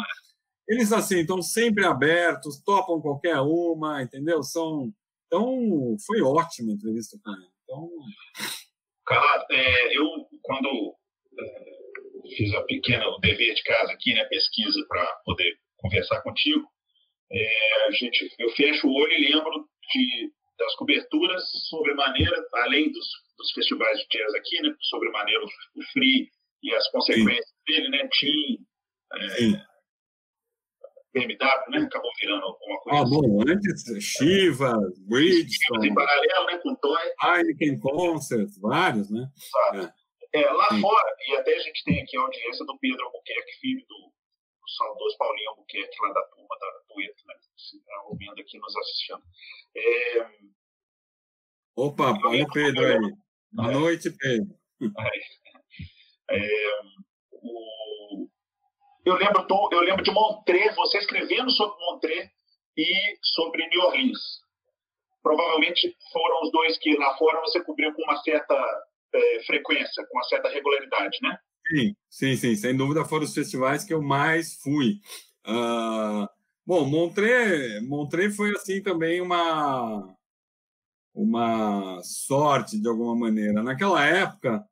eles 0.68 0.92
assim 0.92 1.18
estão 1.18 1.42
sempre 1.42 1.84
abertos, 1.84 2.60
topam 2.64 3.00
qualquer 3.00 3.40
uma, 3.40 4.02
entendeu? 4.02 4.42
São, 4.42 4.92
então 5.26 5.96
foi 6.06 6.22
ótima 6.22 6.70
a 6.70 6.74
entrevista 6.74 7.18
com 7.22 7.32
ele. 7.32 7.46
Então, 7.64 7.90
cara, 9.06 9.46
é, 9.50 9.96
eu 9.96 10.06
quando 10.42 10.94
é, 11.38 12.36
fiz 12.36 12.52
a 12.54 12.62
pequena 12.62 13.06
o 13.08 13.18
dever 13.18 13.54
de 13.54 13.62
casa 13.62 13.92
aqui, 13.92 14.12
né, 14.14 14.24
pesquisa 14.24 14.84
para 14.88 15.06
poder 15.24 15.58
conversar 15.76 16.22
contigo, 16.22 16.66
é, 17.30 17.86
a 17.86 17.90
gente, 17.92 18.28
eu 18.38 18.50
fecho 18.50 18.86
o 18.86 18.94
olho 18.94 19.12
e 19.12 19.32
lembro 19.32 19.68
de, 19.92 20.32
das 20.58 20.74
coberturas 20.76 21.42
sobre 21.68 21.94
maneira, 21.94 22.36
além 22.54 22.90
dos, 22.90 23.06
dos 23.38 23.52
festivais 23.52 23.98
de 24.00 24.06
jazz 24.08 24.34
aqui, 24.34 24.60
né, 24.62 24.74
sobre 24.80 25.10
maneira 25.10 25.44
o 25.44 25.82
Free 25.92 26.28
e 26.62 26.74
as 26.74 26.90
consequências 26.90 27.46
Sim. 27.46 27.72
dele, 27.72 27.88
né, 27.90 28.08
Tim, 28.12 28.58
é, 29.12 29.75
BMW, 31.16 31.70
né, 31.70 31.86
acabou 31.86 32.10
virando 32.20 32.44
alguma 32.44 32.80
coisa. 32.80 33.00
Ah, 33.00 33.04
bom, 33.04 33.42
antes 33.48 34.04
Shiva, 34.04 34.74
Bridgestone. 35.08 35.88
Em 35.88 35.94
paralelo, 35.94 36.46
né, 36.46 36.58
com 36.58 36.74
Toy. 36.76 37.02
Heineken 37.22 37.78
Concerts, 37.80 38.60
vários, 38.60 39.10
né? 39.10 39.26
É. 40.34 40.40
é 40.42 40.50
lá 40.52 40.68
Sim. 40.68 40.80
fora, 40.82 41.16
e 41.28 41.36
até 41.36 41.54
a 41.54 41.58
gente 41.60 41.84
tem 41.84 42.02
aqui 42.02 42.16
a 42.18 42.20
audiência 42.20 42.66
do 42.66 42.78
Pedro 42.78 43.06
Albuquerque, 43.06 43.60
filho 43.60 43.84
do 43.88 44.16
o 44.66 44.68
saudoso 44.68 45.16
Paulinho 45.16 45.50
Albuquerque, 45.50 45.96
lá 46.02 46.12
da 46.12 46.22
turma 46.22 46.56
da 46.58 46.66
Dueto, 46.88 47.22
né? 47.26 47.34
Tá 47.86 48.02
ouvindo 48.08 48.40
aqui, 48.40 48.58
nos 48.58 48.76
assistindo. 48.76 49.22
É... 49.76 50.28
Opa, 51.76 52.18
olha 52.24 52.44
o 52.44 52.52
Pedro 52.52 52.84
aí. 52.84 53.12
Boa 53.52 53.70
noite, 53.70 54.10
Pedro. 54.10 54.58
É, 56.28 56.70
o... 57.30 58.28
eu, 59.06 59.14
lembro 59.14 59.46
do, 59.46 59.68
eu 59.72 59.80
lembro 59.80 60.02
de 60.02 60.10
Montré, 60.10 60.74
você 60.74 60.98
escrevendo 60.98 61.50
sobre 61.52 61.78
Montré 61.78 62.30
e 62.76 63.16
sobre 63.22 63.66
New 63.68 63.80
Orleans. 63.82 64.18
Provavelmente 65.22 65.96
foram 66.12 66.42
os 66.42 66.52
dois 66.52 66.76
que 66.78 66.96
lá 66.96 67.16
fora 67.16 67.40
você 67.40 67.62
cobriu 67.62 67.94
com 67.94 68.02
uma 68.02 68.16
certa 68.22 68.54
é, 69.14 69.44
frequência, 69.44 70.04
com 70.06 70.18
uma 70.18 70.24
certa 70.24 70.48
regularidade, 70.48 71.16
né? 71.22 71.38
Sim, 71.68 71.96
sim, 72.10 72.36
sim, 72.36 72.54
sem 72.56 72.76
dúvida 72.76 73.04
foram 73.04 73.24
os 73.24 73.34
festivais 73.34 73.84
que 73.84 73.94
eu 73.94 74.02
mais 74.02 74.54
fui. 74.62 75.00
Uh, 75.46 76.28
bom, 76.66 76.84
Montré, 76.84 77.80
Montré 77.80 78.30
foi 78.30 78.50
assim 78.50 78.82
também 78.82 79.20
uma 79.20 80.14
uma 81.14 82.02
sorte 82.02 82.78
de 82.78 82.86
alguma 82.86 83.16
maneira. 83.16 83.62
Naquela 83.62 84.04
época, 84.04 84.62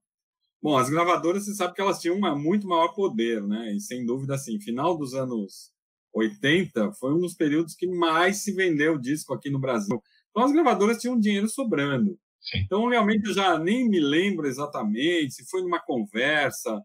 bom, 0.64 0.79
as 0.79 0.88
gravadoras 0.88 1.44
você 1.44 1.55
sabe 1.55 1.74
que 1.74 1.81
elas 1.83 2.00
tinham 2.00 2.16
uma, 2.16 2.35
muito 2.35 2.66
maior 2.66 2.88
poder, 2.94 3.42
né? 3.46 3.74
E 3.74 3.81
sem 3.81 4.07
dúvida 4.07 4.35
assim, 4.35 4.59
final 4.59 4.96
dos 4.96 5.12
anos 5.12 5.70
80 6.14 6.90
foi 6.92 7.12
um 7.12 7.18
dos 7.18 7.35
períodos 7.35 7.74
que 7.74 7.87
mais 7.87 8.42
se 8.42 8.50
vendeu 8.53 8.96
disco 8.98 9.35
aqui 9.35 9.50
no 9.50 9.59
Brasil. 9.59 10.03
Então 10.31 10.42
as 10.42 10.53
gravadoras 10.53 10.96
tinham 10.96 11.20
dinheiro 11.20 11.50
sobrando. 11.50 12.18
Então, 12.55 12.88
realmente, 12.88 13.27
eu 13.27 13.35
já 13.35 13.59
nem 13.59 13.88
me 13.88 14.00
lembro 14.00 14.46
exatamente 14.46 15.35
se 15.35 15.44
foi 15.50 15.62
numa 15.62 15.81
conversa 15.81 16.81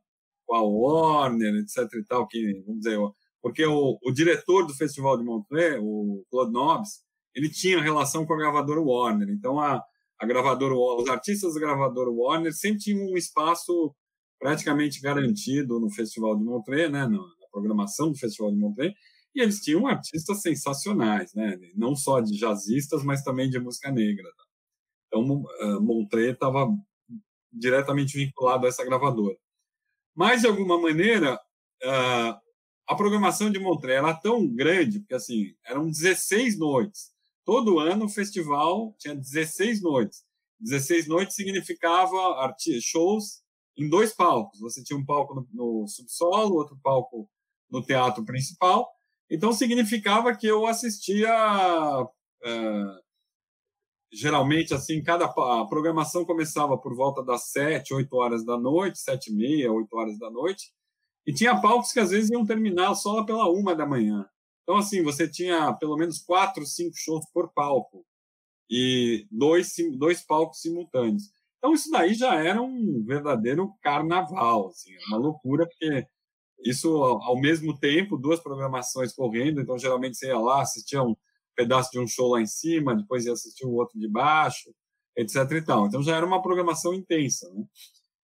com 0.45 0.55
a 0.55 0.61
Warner, 0.61 1.55
etc. 1.55 1.87
e 1.93 2.03
tal, 2.03 2.27
que, 2.27 2.61
vamos 2.65 2.81
dizer, 2.81 2.97
porque 3.41 3.65
o, 3.65 3.97
o 4.03 4.11
diretor 4.11 4.67
do 4.67 4.73
Festival 4.73 5.17
de 5.17 5.23
Montreux, 5.23 5.79
o 5.81 6.25
Claude 6.29 6.51
Nobs, 6.51 7.01
ele 7.33 7.49
tinha 7.49 7.81
relação 7.81 8.25
com 8.25 8.33
a 8.33 8.37
gravadora 8.37 8.81
Warner. 8.81 9.29
Então, 9.29 9.59
a, 9.59 9.81
a 10.19 10.25
gravadora, 10.25 10.75
os 10.75 11.07
artistas 11.07 11.53
da 11.53 11.59
gravadora 11.61 12.09
Warner 12.09 12.53
sempre 12.53 12.79
tinham 12.79 13.05
um 13.05 13.17
espaço 13.17 13.95
praticamente 14.37 15.01
garantido 15.01 15.79
no 15.79 15.89
Festival 15.89 16.37
de 16.37 16.43
Montreux, 16.43 16.91
né, 16.91 17.07
na, 17.07 17.19
programação 17.51 18.11
do 18.11 18.17
Festival 18.17 18.51
de 18.51 18.57
Montreux, 18.57 18.93
e 19.33 19.41
eles 19.41 19.59
tinham 19.59 19.87
artistas 19.87 20.41
sensacionais, 20.41 21.33
né, 21.33 21.57
não 21.75 21.95
só 21.95 22.19
de 22.19 22.37
jazzistas, 22.37 23.03
mas 23.03 23.23
também 23.23 23.49
de 23.49 23.59
música 23.59 23.91
negra. 23.91 24.29
Tá? 24.37 24.43
Então, 25.07 25.41
uh, 25.41 25.81
Montré 25.81 26.31
estava 26.31 26.67
diretamente 27.51 28.15
vinculado 28.15 28.65
a 28.65 28.69
essa 28.69 28.85
gravadora. 28.85 29.35
Mas, 30.15 30.41
de 30.41 30.47
alguma 30.47 30.79
maneira, 30.79 31.35
uh, 31.35 32.39
a 32.87 32.95
programação 32.95 33.49
de 33.49 33.59
Montré 33.59 33.95
era 33.95 34.13
tão 34.13 34.47
grande, 34.47 34.99
porque 34.99 35.15
assim, 35.15 35.55
eram 35.65 35.89
16 35.89 36.57
noites. 36.57 37.11
Todo 37.49 37.79
ano 37.79 38.05
o 38.05 38.09
festival 38.09 38.95
tinha 38.99 39.15
16 39.15 39.81
noites. 39.81 40.23
16 40.59 41.07
noites 41.07 41.35
significava 41.35 42.15
shows 42.79 43.41
em 43.75 43.89
dois 43.89 44.13
palcos. 44.13 44.59
Você 44.59 44.83
tinha 44.83 44.99
um 44.99 45.03
palco 45.03 45.33
no, 45.33 45.47
no 45.51 45.87
subsolo, 45.87 46.53
outro 46.53 46.77
palco 46.83 47.27
no 47.67 47.81
teatro 47.81 48.23
principal. 48.23 48.87
Então 49.27 49.51
significava 49.51 50.37
que 50.37 50.45
eu 50.45 50.67
assistia 50.67 51.27
é, 52.45 52.83
geralmente 54.13 54.75
assim 54.75 55.01
cada 55.01 55.25
a 55.25 55.65
programação 55.65 56.23
começava 56.25 56.77
por 56.77 56.95
volta 56.95 57.23
das 57.23 57.49
sete, 57.49 57.95
oito 57.95 58.15
horas 58.15 58.45
da 58.45 58.59
noite, 58.59 58.99
sete 58.99 59.31
e 59.31 59.35
meia, 59.35 59.73
oito 59.73 59.91
horas 59.97 60.19
da 60.19 60.29
noite, 60.29 60.71
e 61.25 61.33
tinha 61.33 61.59
palcos 61.59 61.91
que 61.91 61.99
às 61.99 62.11
vezes 62.11 62.29
iam 62.29 62.45
terminar 62.45 62.93
só 62.93 63.23
pela 63.23 63.49
uma 63.49 63.75
da 63.75 63.87
manhã. 63.87 64.29
Então 64.69 64.77
assim 64.77 65.01
você 65.01 65.27
tinha 65.27 65.73
pelo 65.73 65.97
menos 65.97 66.19
quatro, 66.19 66.63
cinco 66.63 66.95
shows 66.95 67.25
por 67.33 67.51
palco 67.51 68.05
e 68.69 69.25
dois 69.31 69.73
dois 69.97 70.21
palcos 70.21 70.61
simultâneos. 70.61 71.23
Então 71.57 71.73
isso 71.73 71.89
daí 71.89 72.13
já 72.13 72.35
era 72.35 72.61
um 72.61 73.03
verdadeiro 73.03 73.73
carnaval, 73.81 74.67
assim, 74.67 74.91
uma 75.07 75.17
loucura 75.17 75.67
porque 75.67 76.05
isso 76.63 76.87
ao 77.03 77.41
mesmo 77.41 77.79
tempo 77.79 78.15
duas 78.15 78.39
programações 78.39 79.11
correndo, 79.11 79.59
então 79.59 79.75
geralmente 79.75 80.17
você 80.17 80.27
ia 80.27 80.37
lá 80.37 80.61
assistia 80.61 81.01
um 81.01 81.15
pedaço 81.55 81.89
de 81.89 81.99
um 81.99 82.05
show 82.05 82.29
lá 82.33 82.39
em 82.39 82.45
cima, 82.45 82.95
depois 82.95 83.25
ia 83.25 83.33
assistir 83.33 83.65
o 83.65 83.73
outro 83.73 83.99
de 83.99 84.07
baixo, 84.07 84.71
etc. 85.17 85.35
E 85.51 85.61
tal. 85.63 85.87
Então 85.87 86.03
já 86.03 86.15
era 86.15 86.25
uma 86.25 86.43
programação 86.43 86.93
intensa. 86.93 87.51
Né? 87.55 87.65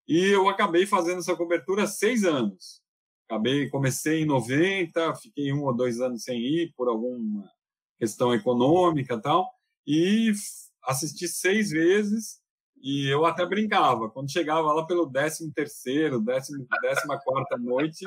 E 0.06 0.28
eu 0.28 0.48
acabei 0.48 0.86
fazendo 0.86 1.18
essa 1.18 1.34
cobertura 1.34 1.88
seis 1.88 2.24
anos. 2.24 2.85
Acabei, 3.28 3.68
comecei 3.68 4.22
em 4.22 4.26
90, 4.26 5.14
fiquei 5.16 5.52
um 5.52 5.64
ou 5.64 5.74
dois 5.74 6.00
anos 6.00 6.22
sem 6.22 6.38
ir 6.40 6.72
por 6.76 6.88
alguma 6.88 7.50
questão 7.98 8.32
econômica 8.34 9.20
tal, 9.20 9.50
e 9.86 10.32
assisti 10.84 11.26
seis 11.26 11.70
vezes 11.70 12.40
e 12.82 13.08
eu 13.08 13.24
até 13.24 13.44
brincava. 13.44 14.08
Quando 14.10 14.30
chegava 14.30 14.72
lá 14.72 14.86
pelo 14.86 15.10
13 15.10 15.52
terceiro, 15.52 16.20
décima, 16.20 16.64
décima 16.82 17.18
quarta 17.18 17.56
noite, 17.58 18.04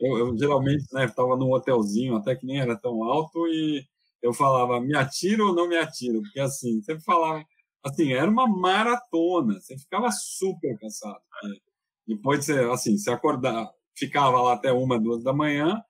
eu, 0.00 0.18
eu 0.18 0.38
geralmente 0.38 0.82
estava 0.82 1.36
né, 1.36 1.36
num 1.38 1.52
hotelzinho, 1.52 2.16
até 2.16 2.34
que 2.34 2.46
nem 2.46 2.60
era 2.60 2.76
tão 2.76 3.04
alto, 3.04 3.46
e 3.46 3.86
eu 4.22 4.32
falava, 4.32 4.80
me 4.80 4.96
atiro 4.96 5.48
ou 5.48 5.54
não 5.54 5.68
me 5.68 5.76
atiro? 5.76 6.22
Porque 6.22 6.40
assim, 6.40 6.82
sempre 6.82 7.04
falava, 7.04 7.44
assim, 7.84 8.12
era 8.12 8.28
uma 8.28 8.48
maratona, 8.48 9.60
você 9.60 9.78
ficava 9.78 10.10
super 10.10 10.76
cansado. 10.78 11.20
Depois 12.06 12.44
você, 12.44 12.60
assim, 12.72 12.96
se 12.98 13.10
acordar, 13.10 13.70
ficava 13.96 14.40
lá 14.42 14.54
até 14.54 14.72
uma, 14.72 15.00
duas 15.00 15.22
da 15.22 15.32
manhã, 15.32 15.80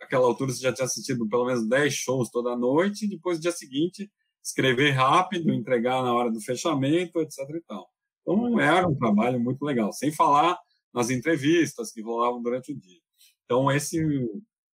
aquela 0.00 0.26
altura 0.26 0.52
você 0.52 0.60
já 0.62 0.72
tinha 0.72 0.84
assistido 0.86 1.28
pelo 1.28 1.46
menos 1.46 1.68
dez 1.68 1.94
shows 1.94 2.30
toda 2.30 2.56
noite, 2.56 3.04
e 3.04 3.08
depois, 3.08 3.38
no 3.38 3.42
dia 3.42 3.52
seguinte, 3.52 4.10
escrever 4.42 4.92
rápido, 4.92 5.52
entregar 5.52 6.02
na 6.02 6.14
hora 6.14 6.30
do 6.30 6.40
fechamento, 6.40 7.20
etc. 7.20 7.38
E 7.50 7.60
tal. 7.62 7.88
Então, 8.22 8.60
era 8.60 8.88
um 8.88 8.94
trabalho 8.94 9.40
muito 9.40 9.64
legal, 9.64 9.92
sem 9.92 10.12
falar 10.12 10.58
nas 10.92 11.10
entrevistas 11.10 11.92
que 11.92 12.02
rolavam 12.02 12.42
durante 12.42 12.72
o 12.72 12.78
dia. 12.78 13.00
Então, 13.44 13.70
esse 13.70 13.98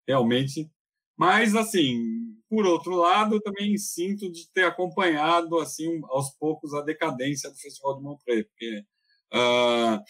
realmente 0.06 0.70
mas, 1.18 1.56
assim, 1.56 2.00
por 2.48 2.64
outro 2.64 2.94
lado, 2.94 3.40
também 3.40 3.76
sinto 3.76 4.30
de 4.30 4.48
ter 4.52 4.64
acompanhado, 4.64 5.58
assim, 5.58 6.00
aos 6.04 6.30
poucos, 6.38 6.72
a 6.72 6.80
decadência 6.80 7.50
do 7.50 7.56
Festival 7.58 7.96
de 7.96 8.02
Montreux, 8.04 8.46
porque 8.46 8.84
uh, 9.34 10.00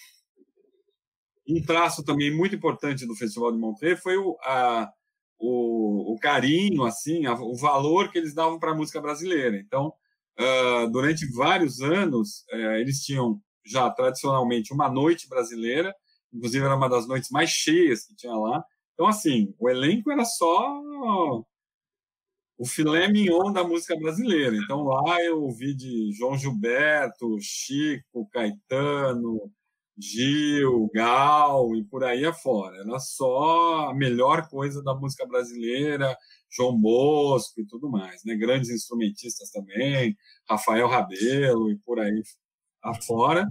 um 1.49 1.63
traço 1.63 2.05
também 2.05 2.35
muito 2.35 2.55
importante 2.55 3.07
do 3.07 3.17
Festival 3.17 3.53
de 3.53 3.59
Montreux 3.59 4.01
foi 4.03 4.17
o, 4.17 4.37
a, 4.43 4.91
o, 5.39 6.15
o 6.15 6.19
carinho, 6.19 6.85
assim, 6.85 7.27
a, 7.27 7.35
o 7.35 7.57
valor 7.57 8.11
que 8.11 8.19
eles 8.19 8.35
davam 8.35 8.59
para 8.59 8.73
a 8.73 8.75
música 8.75 9.01
brasileira. 9.01 9.57
Então, 9.57 9.93
uh, 10.39 10.91
durante 10.91 11.27
vários 11.33 11.81
anos, 11.81 12.45
uh, 12.53 12.77
eles 12.77 13.05
tinham 13.05 13.41
já 13.65 13.91
tradicionalmente 13.91 14.73
uma 14.73 14.89
noite 14.91 15.29
brasileira, 15.29 15.95
inclusive 16.33 16.65
era 16.65 16.77
uma 16.77 16.89
das 16.89 17.07
noites 17.07 17.31
mais 17.31 17.51
cheias 17.51 18.07
que 18.07 18.15
tinha 18.15 18.35
lá, 18.35 18.63
então, 18.99 19.07
assim, 19.07 19.55
o 19.61 19.71
elenco 19.71 20.11
era 20.11 20.25
só 20.25 20.83
o 22.59 22.67
filé 22.67 23.07
mignon 23.07 23.53
da 23.53 23.63
música 23.63 23.97
brasileira. 23.97 24.57
Então, 24.57 24.83
lá 24.83 25.23
eu 25.23 25.41
ouvi 25.41 25.73
de 25.73 26.11
João 26.19 26.37
Gilberto, 26.37 27.39
Chico, 27.41 28.29
Caetano, 28.33 29.53
Gil, 29.99 30.89
Gal 30.95 31.75
e 31.77 31.85
por 31.85 32.05
aí 32.05 32.25
afora. 32.25 32.77
Era 32.79 32.99
só 33.01 33.89
a 33.89 33.95
melhor 33.95 34.49
coisa 34.49 34.83
da 34.83 34.95
música 34.95 35.27
brasileira, 35.27 36.17
João 36.51 36.79
Bosco 36.79 37.61
e 37.61 37.67
tudo 37.67 37.91
mais. 37.91 38.25
Né? 38.25 38.37
Grandes 38.37 38.71
instrumentistas 38.71 39.51
também, 39.51 40.17
Rafael 40.49 40.87
Rabelo 40.87 41.71
e 41.71 41.79
por 41.79 41.99
aí 41.99 42.23
afora. 42.83 43.49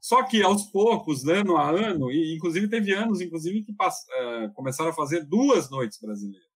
Só 0.00 0.24
que 0.24 0.42
aos 0.42 0.64
poucos, 0.70 1.26
ano 1.28 1.56
a 1.56 1.70
ano, 1.70 2.10
e 2.10 2.34
inclusive 2.34 2.68
teve 2.68 2.92
anos, 2.92 3.20
inclusive 3.20 3.62
que 3.62 3.72
uh, 3.72 4.52
começaram 4.54 4.90
a 4.90 4.94
fazer 4.94 5.24
duas 5.24 5.70
noites 5.70 5.98
brasileiras. 6.00 6.48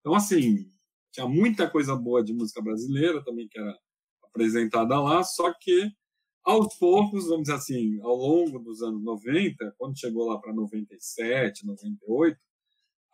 Então 0.00 0.14
assim, 0.14 0.70
tinha 1.12 1.26
muita 1.26 1.68
coisa 1.68 1.96
boa 1.96 2.22
de 2.22 2.32
música 2.32 2.62
brasileira 2.62 3.22
também 3.24 3.48
que 3.48 3.58
era 3.58 3.74
apresentada 4.22 5.00
lá, 5.00 5.22
só 5.24 5.52
que 5.52 5.90
aos 6.44 6.74
poucos, 6.78 7.26
vamos 7.26 7.42
dizer 7.42 7.54
assim, 7.54 8.00
ao 8.02 8.14
longo 8.14 8.58
dos 8.58 8.82
anos 8.82 9.02
90, 9.02 9.74
quando 9.78 9.98
chegou 9.98 10.26
lá 10.26 10.38
para 10.38 10.52
97, 10.52 11.66
98, 11.66 12.38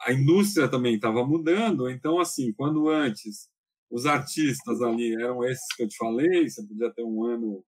a 0.01 0.13
indústria 0.13 0.69
também 0.69 0.95
estava 0.97 1.25
mudando. 1.27 1.89
Então, 1.91 2.19
assim, 2.19 2.53
quando 2.53 2.89
antes 2.89 3.49
os 3.91 4.07
artistas 4.07 4.83
ali 4.83 5.15
eram 5.15 5.45
esses 5.45 5.67
que 5.77 5.85
eu 5.85 5.89
te 5.89 5.97
falei, 5.97 6.49
você 6.49 6.67
podia 6.67 6.93
ter 6.93 7.03
um 7.05 7.25
ano 7.25 7.65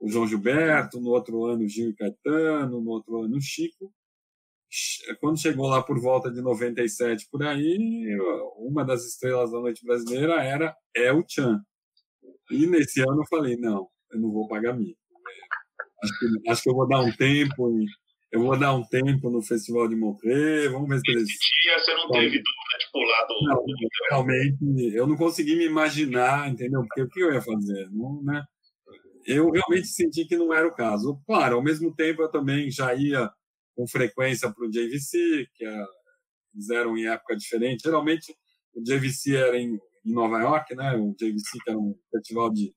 o 0.00 0.08
João 0.08 0.26
Gilberto, 0.26 1.00
no 1.00 1.10
outro 1.10 1.46
ano 1.46 1.66
Gil 1.66 1.90
e 1.90 1.94
Caetano, 1.94 2.80
no 2.80 2.90
outro 2.90 3.22
ano 3.22 3.40
Chico. 3.40 3.92
Quando 5.20 5.40
chegou 5.40 5.66
lá 5.66 5.82
por 5.82 5.98
volta 6.00 6.30
de 6.30 6.42
97 6.42 7.28
por 7.30 7.42
aí, 7.42 8.06
uma 8.58 8.84
das 8.84 9.04
estrelas 9.04 9.52
da 9.52 9.60
noite 9.60 9.84
brasileira 9.84 10.42
era 10.42 10.76
El 10.94 11.24
Chan. 11.26 11.62
E 12.50 12.66
nesse 12.66 13.00
ano 13.00 13.22
eu 13.22 13.26
falei, 13.30 13.56
não, 13.56 13.88
eu 14.14 14.20
não 14.20 14.32
vou 14.32 14.48
pagar 14.48 14.72
mico. 14.74 14.98
Acho 16.02 16.18
que, 16.18 16.50
acho 16.50 16.62
que 16.62 16.70
eu 16.70 16.74
vou 16.74 16.88
dar 16.88 17.00
um 17.00 17.12
tempo 17.12 17.70
eu 18.32 18.40
vou 18.40 18.58
dar 18.58 18.74
um 18.74 18.82
tempo 18.82 19.30
no 19.30 19.40
Festival 19.40 19.86
de 19.86 19.94
Montreux, 19.94 20.72
vamos 20.72 20.88
ver 20.88 20.98
se 20.98 21.10
eles... 21.12 21.22
Esse 21.22 21.62
dia 21.62 21.78
você 21.78 21.94
não 21.94 22.10
teve 22.10 22.30
dúvida 22.30 22.78
de 22.80 22.90
pular 22.90 23.26
do... 23.26 23.34
Não, 23.42 23.64
realmente, 24.10 24.92
eu 24.92 25.06
não 25.06 25.16
consegui 25.16 25.54
me 25.54 25.64
imaginar, 25.64 26.50
entendeu? 26.50 26.80
Porque 26.80 27.02
o 27.02 27.08
que 27.08 27.20
eu 27.20 27.32
ia 27.32 27.40
fazer? 27.40 27.88
Não, 27.92 28.20
né? 28.24 28.42
eu 29.26 29.50
realmente 29.50 29.88
senti 29.88 30.24
que 30.24 30.36
não 30.36 30.52
era 30.52 30.66
o 30.66 30.74
caso. 30.74 31.20
Claro, 31.26 31.56
ao 31.56 31.62
mesmo 31.62 31.94
tempo 31.94 32.22
eu 32.22 32.30
também 32.30 32.70
já 32.70 32.94
ia 32.94 33.30
com 33.74 33.86
frequência 33.86 34.52
para 34.52 34.64
o 34.64 34.70
JVC, 34.70 35.48
que 35.54 35.64
é, 35.64 35.84
eles 36.54 36.70
eram 36.70 36.96
em 36.96 37.06
época 37.06 37.36
diferente. 37.36 37.82
Geralmente 37.84 38.34
o 38.74 38.82
JVC 38.82 39.36
era 39.36 39.58
em, 39.58 39.78
em, 40.04 40.12
Nova 40.12 40.40
York, 40.40 40.74
né? 40.74 40.94
O 40.96 41.14
JVC 41.14 41.58
que 41.64 41.70
era 41.70 41.78
um 41.78 41.94
festival 42.10 42.50
de 42.52 42.74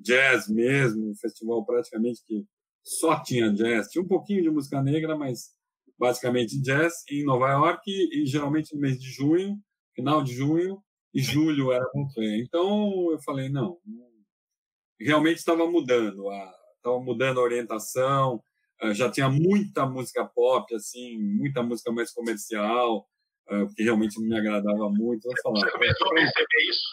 jazz 0.00 0.48
mesmo, 0.48 1.10
um 1.10 1.14
festival 1.14 1.64
praticamente 1.64 2.22
que 2.26 2.44
só 2.82 3.22
tinha 3.22 3.52
jazz. 3.52 3.88
Tinha 3.88 4.02
um 4.02 4.08
pouquinho 4.08 4.42
de 4.42 4.50
música 4.50 4.82
negra, 4.82 5.16
mas 5.16 5.50
basicamente 5.98 6.60
jazz 6.60 7.04
em 7.10 7.24
Nova 7.24 7.50
York 7.50 7.82
e, 7.86 8.22
e 8.22 8.26
geralmente 8.26 8.74
no 8.74 8.80
mês 8.80 8.98
de 8.98 9.10
junho, 9.10 9.58
final 9.94 10.22
de 10.22 10.32
junho 10.32 10.82
e 11.12 11.20
julho 11.20 11.72
era 11.72 11.84
Montreux. 11.94 12.42
Então 12.46 13.10
eu 13.10 13.20
falei, 13.20 13.48
não, 13.48 13.78
realmente 14.98 15.38
estava 15.38 15.70
mudando, 15.70 16.24
estava 16.76 17.00
mudando 17.00 17.40
a 17.40 17.42
orientação, 17.42 18.42
já 18.92 19.10
tinha 19.10 19.28
muita 19.28 19.84
música 19.84 20.24
pop, 20.24 20.74
assim, 20.74 21.18
muita 21.18 21.62
música 21.62 21.92
mais 21.92 22.10
comercial, 22.12 23.06
que 23.76 23.82
realmente 23.82 24.18
não 24.20 24.28
me 24.28 24.38
agradava 24.38 24.88
muito. 24.88 25.28
Você 25.28 25.42
começou 25.42 25.68
a 25.68 26.14
perceber 26.14 26.70
isso? 26.70 26.88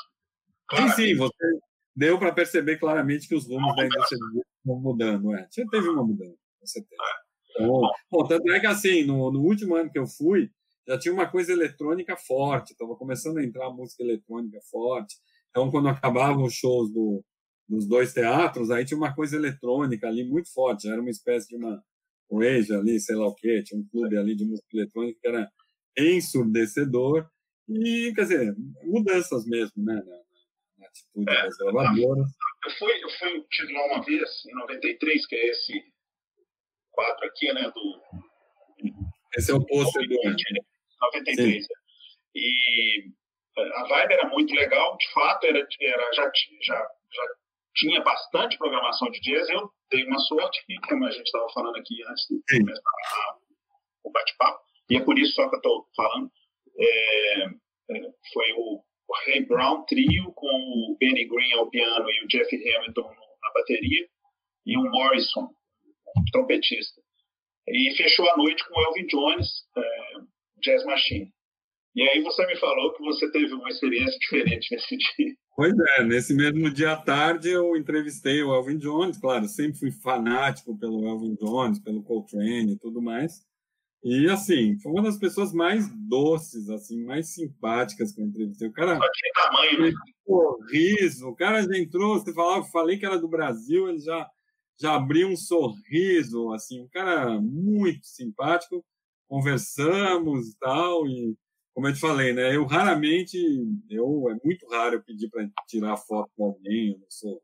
Sim, 0.75 0.89
sim, 0.89 1.15
você 1.15 1.59
deu 1.97 2.19
para 2.19 2.31
perceber 2.31 2.77
claramente 2.77 3.27
que 3.27 3.33
os 3.33 3.47
rumos 3.47 3.75
da 3.75 3.83
indústria 3.83 4.19
estão 4.59 4.79
mudando. 4.79 5.33
É. 5.33 5.47
Teve 5.49 5.89
uma 5.89 6.05
mudança, 6.05 6.37
com 6.59 6.67
certeza. 6.67 7.01
Então, 7.49 7.81
bom, 8.11 8.27
tanto 8.27 8.51
é 8.51 8.59
que 8.59 8.67
assim, 8.67 9.03
no, 9.03 9.31
no 9.31 9.41
último 9.41 9.75
ano 9.75 9.91
que 9.91 9.97
eu 9.97 10.05
fui, 10.05 10.51
já 10.87 10.97
tinha 10.99 11.11
uma 11.11 11.27
coisa 11.27 11.51
eletrônica 11.51 12.15
forte, 12.15 12.73
estava 12.73 12.95
começando 12.95 13.39
a 13.39 13.43
entrar 13.43 13.71
música 13.71 14.03
eletrônica 14.03 14.59
forte. 14.69 15.15
Então, 15.49 15.71
quando 15.71 15.89
acabavam 15.89 16.43
os 16.43 16.53
shows 16.53 16.93
do, 16.93 17.25
nos 17.67 17.87
dois 17.87 18.13
teatros, 18.13 18.69
aí 18.69 18.85
tinha 18.85 18.97
uma 18.97 19.15
coisa 19.15 19.35
eletrônica 19.35 20.07
ali 20.07 20.23
muito 20.23 20.53
forte, 20.53 20.87
era 20.87 21.01
uma 21.01 21.09
espécie 21.09 21.47
de 21.47 21.55
uma 21.55 21.83
rage 22.31 22.73
ali, 22.75 22.99
sei 22.99 23.15
lá 23.15 23.25
o 23.25 23.33
quê, 23.33 23.63
tinha 23.63 23.81
um 23.81 23.87
clube 23.87 24.15
ali 24.17 24.35
de 24.35 24.45
música 24.45 24.67
eletrônica 24.71 25.17
que 25.19 25.27
era 25.27 25.49
ensurdecedor, 25.97 27.27
e, 27.67 28.13
quer 28.15 28.21
dizer, 28.21 28.55
mudanças 28.83 29.45
mesmo, 29.45 29.83
né, 29.83 29.95
na 29.95 30.26
atitude 30.87 31.29
é, 31.29 31.43
das 31.43 31.57
gravadoras. 31.57 32.29
Eu 32.65 32.71
fui, 32.71 33.03
eu 33.03 33.09
fui 33.09 33.73
lá 33.73 33.85
uma 33.85 34.03
vez, 34.03 34.45
em 34.45 34.55
93, 34.55 35.27
que 35.27 35.35
é 35.35 35.47
esse 35.49 35.83
quadro 36.91 37.25
aqui, 37.25 37.53
né, 37.53 37.71
do... 37.71 38.01
Esse 39.37 39.51
é 39.51 39.55
o 39.55 39.65
pôster 39.65 40.07
do... 40.07 40.15
93, 40.99 41.63
Sim. 41.65 41.73
e 42.35 43.11
a 43.57 43.87
vibe 43.87 44.13
era 44.13 44.29
muito 44.29 44.53
legal, 44.53 44.97
de 44.97 45.11
fato, 45.13 45.45
era, 45.45 45.67
era 45.81 46.13
já, 46.13 46.31
já, 46.61 46.75
já 46.75 47.23
tinha 47.75 48.01
bastante 48.01 48.57
programação 48.57 49.09
de 49.09 49.19
jazz. 49.21 49.49
Eu 49.49 49.71
dei 49.91 50.05
uma 50.05 50.19
sorte, 50.19 50.63
como 50.87 51.05
a 51.05 51.11
gente 51.11 51.25
estava 51.25 51.47
falando 51.53 51.77
aqui 51.77 52.03
antes 52.07 52.25
de 52.29 52.59
começar 52.59 52.81
o 54.03 54.11
bate-papo, 54.11 54.59
e 54.89 54.97
é 54.97 55.03
por 55.03 55.17
isso 55.17 55.33
só 55.33 55.49
que 55.49 55.55
eu 55.55 55.59
estou 55.59 55.87
falando. 55.95 56.31
É, 56.79 57.43
é, 57.45 58.01
foi 58.33 58.53
o, 58.53 58.83
o 59.07 59.15
Ray 59.25 59.45
Brown 59.45 59.83
Trio 59.85 60.31
com 60.33 60.47
o 60.47 60.97
Benny 60.99 61.25
Green 61.25 61.53
ao 61.53 61.69
piano 61.69 62.09
e 62.09 62.25
o 62.25 62.27
Jeff 62.27 62.53
Hamilton 62.55 63.09
na 63.41 63.53
bateria 63.53 64.07
e 64.65 64.77
um 64.77 64.89
Morrison, 64.89 65.49
um 66.17 66.25
trompetista. 66.31 67.01
E 67.67 67.95
fechou 67.95 68.29
a 68.29 68.37
noite 68.37 68.63
com 68.67 68.79
o 68.79 68.83
Elvin 68.83 69.07
Jones, 69.07 69.47
é, 69.77 69.81
Jazz 70.61 70.85
Machine. 70.85 71.31
E 71.95 72.01
aí 72.03 72.21
você 72.21 72.45
me 72.45 72.55
falou 72.57 72.93
que 72.93 73.01
você 73.01 73.31
teve 73.31 73.53
uma 73.53 73.69
experiência 73.69 74.17
diferente 74.19 74.67
nesse 74.71 74.95
dia. 75.17 75.35
Pois 75.55 75.73
é, 75.97 76.03
nesse 76.03 76.35
mesmo 76.35 76.69
dia 76.71 76.91
à 76.91 76.97
tarde 76.97 77.49
eu 77.49 77.75
entrevistei 77.75 78.43
o 78.43 78.53
Elvin 78.53 78.77
Jones, 78.77 79.17
claro, 79.17 79.47
sempre 79.47 79.79
fui 79.79 79.91
fanático 79.91 80.77
pelo 80.77 81.07
Elvin 81.07 81.35
Jones, 81.35 81.79
pelo 81.79 82.03
Coltrane 82.03 82.73
e 82.73 82.77
tudo 82.77 83.01
mais. 83.01 83.41
E 84.03 84.29
assim, 84.29 84.77
foi 84.79 84.91
uma 84.91 85.03
das 85.03 85.17
pessoas 85.17 85.51
mais 85.51 85.89
doces, 86.07 86.69
assim, 86.69 87.03
mais 87.03 87.33
simpáticas 87.33 88.11
que 88.11 88.21
eu 88.21 88.25
entrevistei. 88.25 88.67
O 88.67 88.73
cara. 88.73 88.99
Tamanho, 89.35 89.81
né? 89.81 89.91
Sorriso, 90.25 91.27
o 91.27 91.35
cara 91.35 91.63
já 91.63 91.77
entrou, 91.77 92.19
você 92.19 92.33
falava, 92.33 92.63
falei 92.65 92.97
que 92.97 93.05
era 93.05 93.17
do 93.17 93.27
Brasil, 93.27 93.89
ele 93.89 93.99
já, 93.99 94.29
já 94.79 94.95
abriu 94.95 95.29
um 95.29 95.37
sorriso, 95.37 96.51
assim, 96.51 96.81
um 96.81 96.87
cara 96.87 97.39
muito 97.41 98.05
simpático. 98.05 98.85
Conversamos 99.27 100.49
e 100.49 100.57
tal, 100.57 101.05
e 101.05 101.35
como 101.73 101.87
eu 101.87 101.93
te 101.93 101.99
falei, 101.99 102.33
né? 102.33 102.55
Eu 102.55 102.65
raramente, 102.65 103.37
eu 103.89 104.31
é 104.31 104.37
muito 104.43 104.67
raro 104.67 104.95
eu 104.95 105.03
pedir 105.03 105.29
para 105.29 105.47
tirar 105.67 105.95
foto 105.95 106.31
com 106.35 106.45
alguém. 106.45 106.97
Eu 106.99 107.05
sou, 107.07 107.41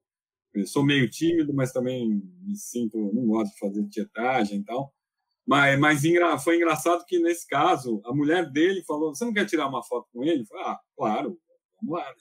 eu 0.56 0.66
sou 0.66 0.84
meio 0.84 1.10
tímido, 1.10 1.54
mas 1.54 1.72
também 1.72 2.22
me 2.42 2.56
sinto, 2.56 2.98
não 3.14 3.28
gosto 3.28 3.54
de 3.54 3.60
fazer 3.60 3.88
tietagem 3.90 4.60
e 4.60 4.64
tal. 4.64 4.92
Mas, 5.46 5.78
mas 5.80 6.02
foi 6.44 6.56
engraçado 6.56 7.06
que 7.06 7.20
nesse 7.20 7.46
caso 7.48 8.02
a 8.06 8.14
mulher 8.14 8.50
dele 8.50 8.84
falou: 8.84 9.14
"Você 9.14 9.26
não 9.26 9.34
quer 9.34 9.46
tirar 9.46 9.68
uma 9.68 9.84
foto 9.84 10.08
com 10.14 10.24
ele?" 10.24 10.42
Eu 10.42 10.46
falei, 10.46 10.64
ah, 10.66 10.80
claro, 10.96 11.38
vamos 11.82 12.00
lá. 12.00 12.10
Né? 12.10 12.16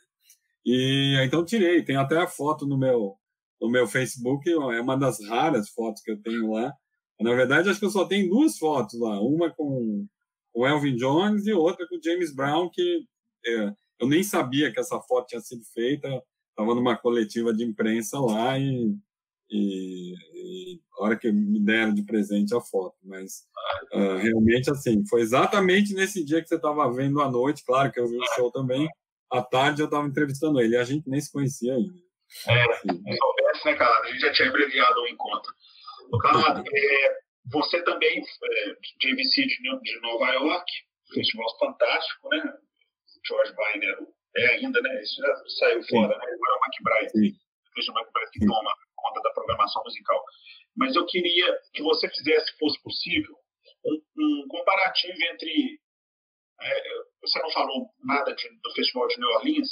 E 0.64 1.16
então 1.24 1.44
tirei. 1.44 1.84
Tem 1.84 1.96
até 1.96 2.16
a 2.18 2.26
foto 2.26 2.66
no 2.66 2.78
meu 2.78 3.16
no 3.60 3.70
meu 3.70 3.86
Facebook. 3.86 4.50
É 4.50 4.80
uma 4.80 4.96
das 4.96 5.24
raras 5.24 5.68
fotos 5.70 6.02
que 6.02 6.10
eu 6.10 6.20
tenho 6.20 6.52
lá. 6.52 6.72
Na 7.20 7.32
verdade, 7.34 7.68
acho 7.70 7.78
que 7.78 7.86
eu 7.86 7.90
só 7.90 8.04
tenho 8.04 8.28
duas 8.28 8.58
fotos 8.58 8.98
lá. 8.98 9.20
Uma 9.20 9.50
com 9.50 10.06
o 10.52 10.66
Elvin 10.66 10.96
Jones 10.96 11.46
e 11.46 11.52
outra 11.52 11.86
com 11.88 11.96
o 11.96 12.02
James 12.02 12.34
Brown, 12.34 12.68
que 12.68 13.04
é, 13.46 13.72
eu 14.00 14.08
nem 14.08 14.22
sabia 14.22 14.72
que 14.72 14.80
essa 14.80 15.00
foto 15.02 15.28
tinha 15.28 15.40
sido 15.40 15.64
feita. 15.72 16.08
Estava 16.50 16.74
numa 16.74 16.96
coletiva 16.96 17.52
de 17.54 17.64
imprensa 17.64 18.18
lá 18.18 18.58
e, 18.58 18.94
e, 19.52 20.14
e, 20.14 20.80
a 20.98 21.04
hora 21.04 21.16
que 21.16 21.30
me 21.30 21.60
deram 21.60 21.92
de 21.92 22.02
presente 22.02 22.54
a 22.54 22.60
foto. 22.60 22.96
Mas 23.04 23.44
uh, 23.92 24.16
realmente, 24.16 24.70
assim, 24.70 25.06
foi 25.06 25.20
exatamente 25.20 25.92
nesse 25.92 26.24
dia 26.24 26.40
que 26.40 26.48
você 26.48 26.56
estava 26.56 26.90
vendo 26.90 27.20
à 27.20 27.30
noite. 27.30 27.64
Claro 27.64 27.92
que 27.92 28.00
eu 28.00 28.08
vi 28.08 28.16
o 28.16 28.34
show 28.34 28.50
também. 28.50 28.88
À 29.30 29.42
tarde 29.42 29.82
eu 29.82 29.86
estava 29.86 30.06
entrevistando 30.06 30.60
ele 30.60 30.74
e 30.74 30.78
a 30.78 30.84
gente 30.84 31.08
nem 31.08 31.20
se 31.20 31.30
conhecia 31.30 31.74
ainda. 31.74 31.92
É, 32.48 32.70
assim, 32.70 32.88
se 32.88 33.16
soubesse, 33.16 33.66
né, 33.66 33.74
cara? 33.74 34.00
A 34.00 34.06
gente 34.08 34.20
já 34.20 34.32
tinha 34.32 34.48
abreviado 34.48 35.00
o 35.00 35.08
encontro. 35.08 35.52
O 36.10 36.18
Calado, 36.18 36.62
é, 36.66 37.18
você 37.50 37.82
também, 37.82 38.20
é, 38.20 38.74
JVC 39.00 39.46
de, 39.46 39.56
de 39.82 40.00
Nova 40.00 40.32
York, 40.32 40.72
festival 41.14 41.58
fantástico, 41.58 42.28
né? 42.30 42.54
George 43.26 43.52
Weiner 43.56 43.98
é 44.36 44.46
ainda, 44.54 44.80
né? 44.80 45.02
Isso 45.02 45.20
já 45.20 45.34
saiu 45.58 45.82
fora, 45.84 46.08
né? 46.08 46.24
Agora 46.24 46.32
é 46.32 46.56
o 46.56 46.60
McBride. 46.64 47.38
O 47.74 47.98
McBride 47.98 48.30
que 48.32 48.46
toma 48.46 48.70
da 49.20 49.30
programação 49.30 49.82
musical. 49.84 50.22
Mas 50.76 50.96
eu 50.96 51.04
queria 51.06 51.58
que 51.74 51.82
você 51.82 52.08
fizesse, 52.08 52.52
se 52.52 52.58
fosse 52.58 52.82
possível, 52.82 53.34
um, 53.84 54.02
um 54.18 54.48
comparativo 54.48 55.18
entre. 55.32 55.80
É, 56.60 56.82
você 57.20 57.40
não 57.40 57.50
falou 57.50 57.88
nada 58.04 58.32
de, 58.34 58.48
do 58.48 58.72
Festival 58.72 59.08
de 59.08 59.18
New 59.18 59.28
Orleans, 59.30 59.68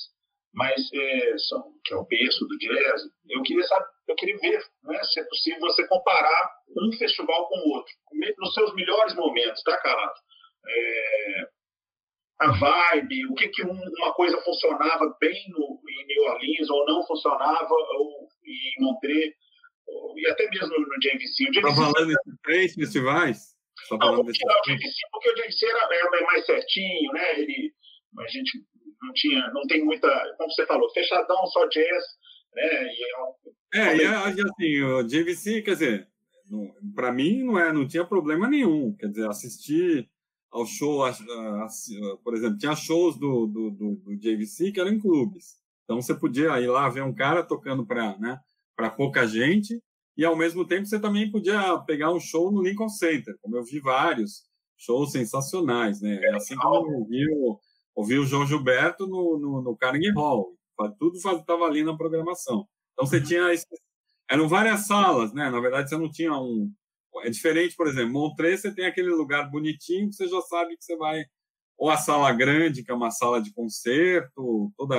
mas 0.52 0.92
é, 0.92 1.38
são, 1.48 1.62
que 1.84 1.94
é 1.94 1.96
o 1.96 2.04
berço 2.04 2.46
do 2.46 2.58
jazz. 2.58 3.02
Eu 3.28 3.42
queria 3.42 3.62
saber, 3.64 3.86
eu 4.08 4.14
queria 4.16 4.38
ver, 4.38 4.60
né, 4.82 5.00
se 5.04 5.20
é 5.20 5.24
possível 5.24 5.60
você 5.60 5.86
comparar 5.86 6.50
um 6.76 6.92
festival 6.98 7.48
com 7.48 7.58
o 7.58 7.76
outro, 7.76 7.92
nos 8.38 8.54
seus 8.54 8.74
melhores 8.74 9.14
momentos, 9.14 9.62
tá, 9.62 9.76
Carlos? 9.78 10.18
É, 10.66 11.48
a 12.40 12.52
vibe, 12.52 13.26
o 13.26 13.34
que 13.34 13.48
que 13.48 13.64
um, 13.64 13.80
uma 13.98 14.14
coisa 14.14 14.40
funcionava 14.42 15.14
bem 15.20 15.44
no, 15.50 15.80
em 15.88 16.06
New 16.06 16.24
Orleans 16.24 16.70
ou 16.70 16.86
não 16.86 17.06
funcionava 17.06 17.68
ou 17.70 18.28
em 18.50 18.84
Montreux 18.84 19.34
ou, 19.86 20.18
e 20.18 20.26
até 20.28 20.48
mesmo 20.50 20.68
no 20.68 20.98
JVC. 21.00 21.44
Está 21.50 21.74
falando 21.74 22.08
de 22.08 22.16
três 22.42 22.74
festivais? 22.74 23.56
Não, 23.90 23.98
tirar 23.98 24.56
o 24.58 24.62
JVC 24.62 24.96
porque 25.10 25.30
o 25.30 25.34
JVC 25.34 25.66
era, 25.66 25.88
era 25.92 26.26
mais 26.26 26.46
certinho, 26.46 27.12
né? 27.12 27.40
Ele, 27.40 27.72
a 28.18 28.28
gente 28.28 28.64
não 29.02 29.12
tinha, 29.14 29.50
não 29.52 29.62
tem 29.62 29.84
muita, 29.84 30.08
como 30.36 30.50
você 30.50 30.66
falou, 30.66 30.90
fechadão, 30.92 31.46
só 31.46 31.66
jazz, 31.66 32.04
né? 32.54 32.84
E 32.84 33.04
é, 33.74 33.80
é 33.80 33.96
e 33.96 34.04
assim, 34.04 34.82
o 34.82 35.02
JVC, 35.02 35.62
quer 35.62 35.72
dizer, 35.72 36.08
para 36.94 37.12
mim 37.12 37.42
não 37.44 37.58
é, 37.58 37.72
não 37.72 37.86
tinha 37.86 38.04
problema 38.04 38.48
nenhum, 38.48 38.94
quer 38.96 39.08
dizer, 39.08 39.28
assistir 39.28 40.08
ao 40.50 40.66
show, 40.66 41.04
a, 41.04 41.10
a, 41.10 41.12
a, 41.12 41.68
por 42.24 42.34
exemplo, 42.34 42.58
tinha 42.58 42.74
shows 42.74 43.16
do, 43.16 43.46
do, 43.46 43.70
do, 43.70 43.94
do, 43.96 44.16
JVC 44.16 44.72
que 44.72 44.80
eram 44.80 44.90
em 44.90 44.98
clubes, 44.98 45.60
então 45.90 46.00
você 46.00 46.14
podia 46.14 46.60
ir 46.60 46.68
lá 46.68 46.88
ver 46.88 47.02
um 47.02 47.12
cara 47.12 47.42
tocando 47.42 47.84
para 47.84 48.16
né, 48.16 48.38
para 48.76 48.88
pouca 48.88 49.26
gente 49.26 49.82
e 50.16 50.24
ao 50.24 50.36
mesmo 50.36 50.64
tempo 50.64 50.86
você 50.86 51.00
também 51.00 51.28
podia 51.28 51.76
pegar 51.80 52.12
um 52.12 52.20
show 52.20 52.52
no 52.52 52.62
Lincoln 52.62 52.88
Center, 52.88 53.36
como 53.42 53.56
eu 53.56 53.64
vi 53.64 53.80
vários 53.80 54.44
shows 54.78 55.10
sensacionais, 55.10 56.00
né? 56.00 56.20
É 56.22 56.36
assim 56.36 56.54
como 56.54 57.08
eu 57.10 57.32
o, 57.32 57.58
ouvi 57.92 58.18
o 58.20 58.24
João 58.24 58.46
Gilberto 58.46 59.04
no, 59.08 59.36
no, 59.36 59.62
no 59.62 59.76
Carnegie 59.76 60.12
Hall. 60.12 60.54
Tudo 60.96 61.16
estava 61.16 61.64
ali 61.64 61.82
na 61.82 61.96
programação. 61.96 62.68
Então 62.92 63.04
você 63.04 63.20
tinha. 63.20 63.42
Eram 64.30 64.48
várias 64.48 64.86
salas, 64.86 65.32
né? 65.34 65.50
Na 65.50 65.60
verdade, 65.60 65.88
você 65.88 65.96
não 65.96 66.10
tinha 66.10 66.32
um. 66.32 66.72
É 67.24 67.30
diferente, 67.30 67.74
por 67.74 67.88
exemplo, 67.88 68.12
Montreux, 68.12 68.60
você 68.60 68.72
tem 68.72 68.86
aquele 68.86 69.10
lugar 69.10 69.50
bonitinho 69.50 70.08
que 70.08 70.14
você 70.14 70.28
já 70.28 70.40
sabe 70.42 70.76
que 70.76 70.84
você 70.84 70.96
vai. 70.96 71.24
Ou 71.76 71.90
a 71.90 71.96
sala 71.96 72.32
grande, 72.32 72.84
que 72.84 72.92
é 72.92 72.94
uma 72.94 73.10
sala 73.10 73.42
de 73.42 73.52
concerto, 73.52 74.72
toda 74.76 74.96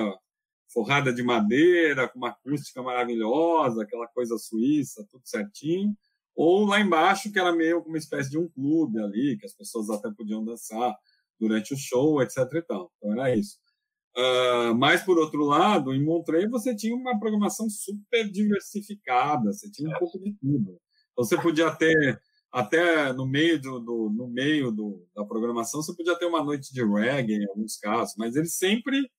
forrada 0.73 1.13
de 1.13 1.23
madeira, 1.23 2.07
com 2.07 2.17
uma 2.17 2.29
acústica 2.29 2.81
maravilhosa, 2.81 3.83
aquela 3.83 4.07
coisa 4.07 4.37
suíça, 4.37 5.05
tudo 5.09 5.23
certinho. 5.25 5.95
Ou 6.35 6.65
lá 6.65 6.79
embaixo, 6.79 7.31
que 7.31 7.39
era 7.39 7.51
meio 7.51 7.81
uma 7.81 7.97
espécie 7.97 8.29
de 8.29 8.37
um 8.37 8.47
clube 8.49 8.99
ali, 8.99 9.37
que 9.37 9.45
as 9.45 9.53
pessoas 9.53 9.89
até 9.89 10.09
podiam 10.11 10.43
dançar 10.43 10.95
durante 11.39 11.73
o 11.73 11.77
show, 11.77 12.21
etc. 12.21 12.37
E 12.53 12.61
tal. 12.61 12.91
Então 12.97 13.11
era 13.13 13.35
isso. 13.35 13.57
Uh, 14.15 14.75
mas, 14.75 15.01
por 15.03 15.17
outro 15.17 15.43
lado, 15.45 15.93
em 15.93 16.03
Montreux 16.03 16.49
você 16.49 16.75
tinha 16.75 16.95
uma 16.95 17.17
programação 17.17 17.69
super 17.69 18.29
diversificada, 18.29 19.53
você 19.53 19.71
tinha 19.71 19.89
um 19.89 19.99
pouco 19.99 20.19
de 20.19 20.33
tudo. 20.33 20.79
Então, 21.11 21.25
você 21.25 21.41
podia 21.41 21.71
ter, 21.71 22.21
até 22.51 23.13
no 23.13 23.25
meio, 23.25 23.59
do, 23.61 23.79
do 23.79 24.09
no 24.09 24.27
meio 24.27 24.71
do, 24.71 25.07
da 25.15 25.23
programação, 25.25 25.81
você 25.81 25.95
podia 25.95 26.17
ter 26.17 26.25
uma 26.25 26.43
noite 26.43 26.73
de 26.73 26.83
reggae, 26.83 27.35
em 27.35 27.47
alguns 27.49 27.77
casos, 27.77 28.15
mas 28.17 28.35
ele 28.35 28.47
sempre, 28.47 29.09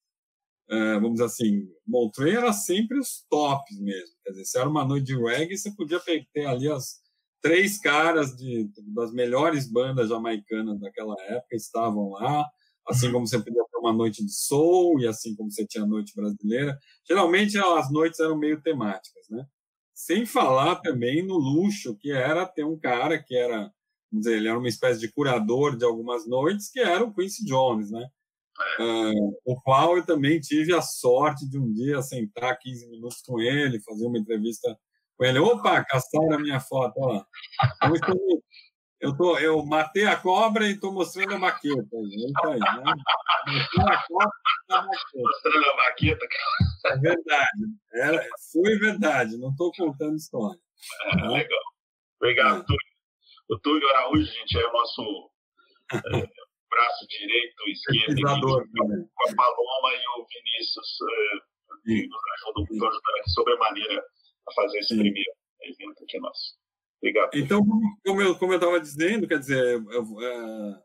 uh, 0.73 0.95
vamos 0.95 1.12
dizer 1.12 1.25
assim, 1.25 1.68
Montreux 1.87 2.37
era 2.37 2.53
sempre 2.53 2.99
os 2.99 3.25
tops 3.29 3.79
mesmo. 3.79 4.14
Quer 4.25 4.31
dizer, 4.31 4.45
se 4.47 4.59
era 4.59 4.68
uma 4.68 4.85
noite 4.85 5.07
de 5.07 5.16
reggae, 5.16 5.57
você 5.57 5.70
podia 5.73 6.01
ter 6.01 6.47
ali 6.47 6.70
as 6.70 7.03
três 7.43 7.79
caras 7.79 8.37
de, 8.37 8.70
das 8.95 9.12
melhores 9.12 9.70
bandas 9.70 10.09
jamaicanas 10.09 10.81
daquela 10.81 11.14
época 11.25 11.57
estavam 11.57 12.11
lá, 12.11 12.49
assim 12.89 13.12
como 13.12 13.27
você 13.27 13.39
podia 13.39 13.64
ter 13.64 13.79
uma 13.79 13.93
noite 13.93 14.25
de 14.25 14.33
soul 14.33 15.01
e 15.01 15.07
assim 15.07 15.35
como 15.35 15.51
você 15.51 15.66
tinha 15.66 15.85
a 15.85 15.87
noite 15.87 16.14
brasileira. 16.14 16.79
Geralmente 17.07 17.59
as 17.59 17.91
noites 17.93 18.20
eram 18.20 18.39
meio 18.39 18.62
temáticas, 18.62 19.29
né? 19.29 19.45
Sem 19.95 20.25
falar 20.25 20.77
também 20.77 21.25
no 21.25 21.37
luxo 21.37 21.97
que 21.97 22.11
era 22.11 22.47
ter 22.47 22.64
um 22.64 22.79
cara 22.79 23.23
que 23.23 23.37
era, 23.37 23.70
vamos 24.11 24.25
dizer, 24.25 24.37
ele 24.37 24.49
era 24.49 24.59
uma 24.59 24.68
espécie 24.68 25.01
de 25.01 25.12
curador 25.12 25.77
de 25.77 25.85
algumas 25.85 26.27
noites, 26.27 26.70
que 26.70 26.81
era 26.81 27.05
o 27.05 27.12
Quincy 27.14 27.45
Jones, 27.45 27.91
né? 27.91 28.09
Uh, 28.78 29.38
o 29.44 29.61
qual 29.61 29.96
eu 29.96 30.05
também 30.05 30.40
tive 30.40 30.74
a 30.74 30.82
sorte 30.82 31.48
de 31.48 31.59
um 31.59 31.72
dia 31.72 32.03
sentar 32.03 32.59
15 32.59 32.88
minutos 32.88 33.22
com 33.22 33.40
ele, 33.40 33.82
fazer 33.82 34.07
uma 34.07 34.18
entrevista 34.18 34.78
com 35.16 35.24
ele. 35.24 35.38
Opa, 35.38 35.84
caçaram 35.84 36.34
a 36.34 36.38
minha 36.38 36.61
foto, 36.61 36.94
ó. 36.98 37.24
Eu, 39.00 39.16
tô, 39.16 39.36
eu 39.38 39.64
matei 39.66 40.07
a 40.07 40.16
cobra 40.16 40.66
e 40.66 40.72
estou 40.72 40.92
mostrando 40.92 41.34
a 41.34 41.38
maqueta. 41.38 41.82
Tá 41.82 42.48
aí, 42.48 42.59
né? 42.59 42.94
Matei 43.46 43.82
a 43.82 44.07
cobra 44.07 44.32
e 44.68 44.72
a 44.72 44.82
maqueta. 44.82 45.18
Mostrando 45.18 45.70
a 45.70 45.76
maqueta, 45.76 46.28
cara. 46.28 46.94
É 46.94 46.98
verdade. 46.98 47.62
Era, 47.94 48.28
foi 48.53 48.78
verdade, 48.78 49.36
não 49.38 49.50
estou 49.50 49.72
contando 49.72 50.16
história. 50.16 50.61
É, 51.07 51.16
tá? 51.16 51.28
legal. 51.28 51.61
Obrigado, 52.20 52.61
é. 52.61 52.64
Túlio. 52.64 52.92
O 53.50 53.59
Túlio 53.59 53.88
Araújo, 53.88 54.24
gente, 54.24 54.57
é 54.57 54.66
o 54.66 54.72
nosso 54.72 55.30
é, 55.92 56.28
braço 56.73 57.07
direito, 57.07 57.62
esquerdo, 57.68 58.23
com 58.23 59.29
a 59.29 59.37
Paloma 59.37 59.91
e 59.93 60.20
o 60.20 60.27
Vinícius. 60.27 60.89
Que 61.85 62.07
nos 62.07 62.23
ajudam, 62.35 62.64
nos 62.70 62.83
ajudaram 62.83 63.25
sobremaneira 63.27 64.05
a 64.49 64.53
fazer 64.55 64.79
esse 64.79 64.95
Sim. 64.95 65.01
primeiro 65.01 65.31
evento 65.62 66.05
aqui 66.05 66.18
nosso. 66.18 66.57
Obrigado. 66.99 67.31
Então, 67.35 67.61
como 68.07 68.23
eu 68.23 68.39
como 68.39 68.53
eu 68.53 68.57
estava 68.57 68.81
dizendo, 68.81 69.27
quer 69.27 69.39
dizer, 69.39 69.83
eu, 69.91 70.20
é, 70.20 70.83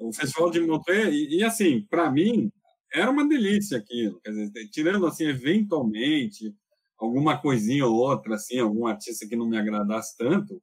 o 0.00 0.12
Festival 0.12 0.50
de 0.50 0.60
Montreux, 0.60 1.14
e, 1.14 1.38
e 1.38 1.44
assim, 1.44 1.86
para 1.90 2.10
mim, 2.10 2.50
era 2.92 3.10
uma 3.10 3.28
delícia 3.28 3.78
aquilo. 3.78 4.20
Quer 4.22 4.30
dizer, 4.30 4.68
tirando 4.70 5.06
assim, 5.06 5.26
eventualmente, 5.26 6.54
alguma 6.98 7.38
coisinha 7.38 7.86
ou 7.86 7.94
outra, 7.94 8.36
assim, 8.36 8.58
algum 8.58 8.86
artista 8.86 9.26
que 9.28 9.36
não 9.36 9.46
me 9.46 9.58
agradasse 9.58 10.16
tanto, 10.16 10.62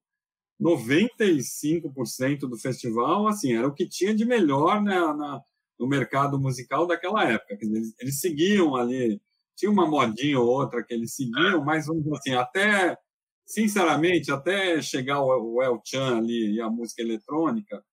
95% 0.61 2.39
do 2.41 2.57
festival, 2.57 3.27
assim, 3.27 3.53
era 3.53 3.67
o 3.67 3.73
que 3.73 3.87
tinha 3.87 4.13
de 4.13 4.25
melhor 4.25 4.81
né, 4.81 4.95
na, 4.95 5.41
no 5.79 5.87
mercado 5.87 6.39
musical 6.39 6.87
daquela 6.87 7.23
época. 7.29 7.57
Dizer, 7.57 7.77
eles, 7.77 7.95
eles, 7.99 8.19
seguiam 8.19 8.75
ali, 8.75 9.21
tinha 9.55 9.71
uma 9.71 9.87
modinha 9.87 10.39
ou 10.39 10.47
outra 10.47 10.83
que 10.83 10.93
eles 10.93 11.15
seguiam, 11.15 11.63
mas 11.63 11.87
vamos 11.87 12.03
dizer 12.03 12.17
assim, 12.17 12.33
até, 12.33 12.97
sinceramente, 13.45 14.31
até 14.31 14.81
chegar 14.81 15.21
o, 15.21 15.55
o 15.55 15.63
El 15.63 15.81
Chan 15.83 16.17
ali 16.17 16.55
e 16.55 16.61
a 16.61 16.69
música 16.69 17.01
eletrônica, 17.01 17.83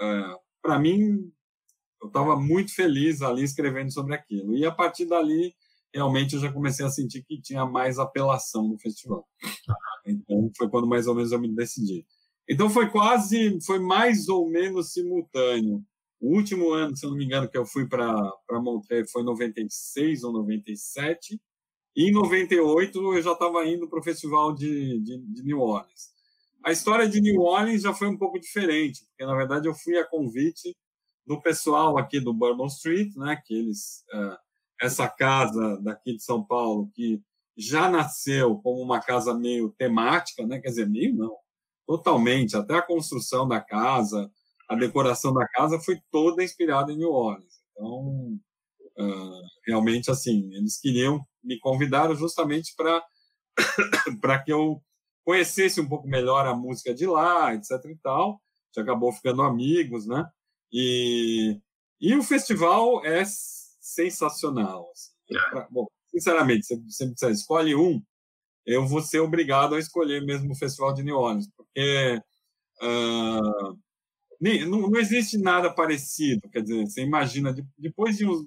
é, 0.00 0.36
para 0.62 0.78
mim, 0.78 1.32
eu 2.00 2.08
estava 2.08 2.36
muito 2.36 2.74
feliz 2.74 3.22
ali 3.22 3.42
escrevendo 3.42 3.92
sobre 3.92 4.14
aquilo. 4.14 4.56
E 4.56 4.64
a 4.64 4.72
partir 4.72 5.06
dali, 5.06 5.54
realmente, 5.92 6.34
eu 6.34 6.40
já 6.40 6.52
comecei 6.52 6.84
a 6.84 6.90
sentir 6.90 7.22
que 7.22 7.40
tinha 7.40 7.64
mais 7.64 7.98
apelação 7.98 8.68
no 8.68 8.78
festival. 8.78 9.26
Então, 10.04 10.50
foi 10.56 10.68
quando 10.68 10.86
mais 10.86 11.06
ou 11.06 11.14
menos 11.14 11.32
eu 11.32 11.38
me 11.38 11.54
decidi. 11.54 12.04
Então, 12.48 12.68
foi 12.68 12.90
quase, 12.90 13.58
foi 13.64 13.78
mais 13.78 14.28
ou 14.28 14.48
menos 14.48 14.92
simultâneo. 14.92 15.84
O 16.20 16.36
último 16.36 16.72
ano, 16.72 16.96
se 16.96 17.04
eu 17.04 17.10
não 17.10 17.16
me 17.16 17.24
engano, 17.24 17.48
que 17.48 17.58
eu 17.58 17.66
fui 17.66 17.86
para 17.88 18.32
Montreux 18.50 19.10
foi 19.10 19.22
96 19.22 20.22
ou 20.24 20.32
97. 20.32 21.40
E 21.96 22.08
em 22.08 22.12
98 22.12 23.16
eu 23.16 23.22
já 23.22 23.32
estava 23.32 23.66
indo 23.66 23.88
para 23.88 23.98
o 23.98 24.02
festival 24.02 24.54
de, 24.54 25.00
de, 25.00 25.18
de 25.18 25.42
New 25.42 25.58
Orleans. 25.58 26.12
A 26.64 26.70
história 26.70 27.08
de 27.08 27.20
New 27.20 27.40
Orleans 27.40 27.82
já 27.82 27.92
foi 27.92 28.08
um 28.08 28.16
pouco 28.16 28.38
diferente, 28.38 29.04
porque 29.06 29.26
na 29.26 29.36
verdade 29.36 29.66
eu 29.66 29.74
fui 29.74 29.98
a 29.98 30.08
convite 30.08 30.76
do 31.26 31.40
pessoal 31.40 31.98
aqui 31.98 32.20
do 32.20 32.32
Bourbon 32.32 32.66
Street, 32.66 33.14
né, 33.16 33.40
que 33.44 33.52
eles 33.54 34.04
uh, 34.14 34.36
essa 34.82 35.08
casa 35.08 35.80
daqui 35.80 36.16
de 36.16 36.22
São 36.22 36.44
Paulo 36.44 36.90
que 36.92 37.22
já 37.56 37.88
nasceu 37.88 38.56
como 38.56 38.82
uma 38.82 39.00
casa 39.00 39.32
meio 39.32 39.70
temática, 39.78 40.44
né, 40.46 40.58
quer 40.58 40.70
dizer, 40.70 40.88
meio 40.88 41.14
não, 41.14 41.36
totalmente, 41.86 42.56
até 42.56 42.74
a 42.74 42.82
construção 42.82 43.46
da 43.46 43.60
casa, 43.60 44.30
a 44.68 44.74
decoração 44.74 45.32
da 45.32 45.46
casa 45.46 45.78
foi 45.78 46.00
toda 46.10 46.42
inspirada 46.42 46.92
em 46.92 46.96
New 46.96 47.10
Orleans. 47.10 47.60
Então, 47.70 48.38
uh, 48.98 49.42
realmente 49.66 50.10
assim, 50.10 50.52
eles 50.54 50.80
queriam 50.80 51.24
me 51.42 51.58
convidaram 51.58 52.14
justamente 52.14 52.74
para 52.76 53.02
que 54.44 54.52
eu 54.52 54.82
conhecesse 55.24 55.80
um 55.80 55.88
pouco 55.88 56.08
melhor 56.08 56.46
a 56.46 56.54
música 56.54 56.94
de 56.94 57.06
lá, 57.06 57.54
etc 57.54 57.70
e 57.84 57.96
tal. 57.96 58.30
A 58.30 58.34
gente 58.66 58.80
acabou 58.80 59.12
ficando 59.12 59.42
amigos, 59.42 60.06
né? 60.06 60.28
E, 60.72 61.60
e 62.00 62.14
o 62.14 62.22
festival 62.22 63.04
é 63.04 63.22
sensacional. 63.94 64.90
Assim. 64.92 65.12
É. 65.30 65.50
Pra, 65.50 65.68
bom, 65.70 65.86
sinceramente, 66.10 66.66
se 66.66 66.76
você 66.76 67.06
me 67.06 67.14
disser, 67.14 67.30
escolhe 67.30 67.74
um, 67.74 68.02
eu 68.66 68.86
vou 68.86 69.00
ser 69.00 69.20
obrigado 69.20 69.74
a 69.74 69.78
escolher 69.78 70.24
mesmo 70.24 70.52
o 70.52 70.56
Festival 70.56 70.94
de 70.94 71.02
New 71.02 71.16
Orleans, 71.16 71.48
porque 71.56 72.20
uh, 72.82 73.78
nem, 74.40 74.68
não, 74.68 74.88
não, 74.88 75.00
existe 75.00 75.38
nada 75.38 75.72
parecido. 75.72 76.48
Quer 76.50 76.62
dizer, 76.62 76.84
você 76.84 77.02
imagina, 77.02 77.54
depois 77.76 78.16
de 78.16 78.26
uns 78.26 78.46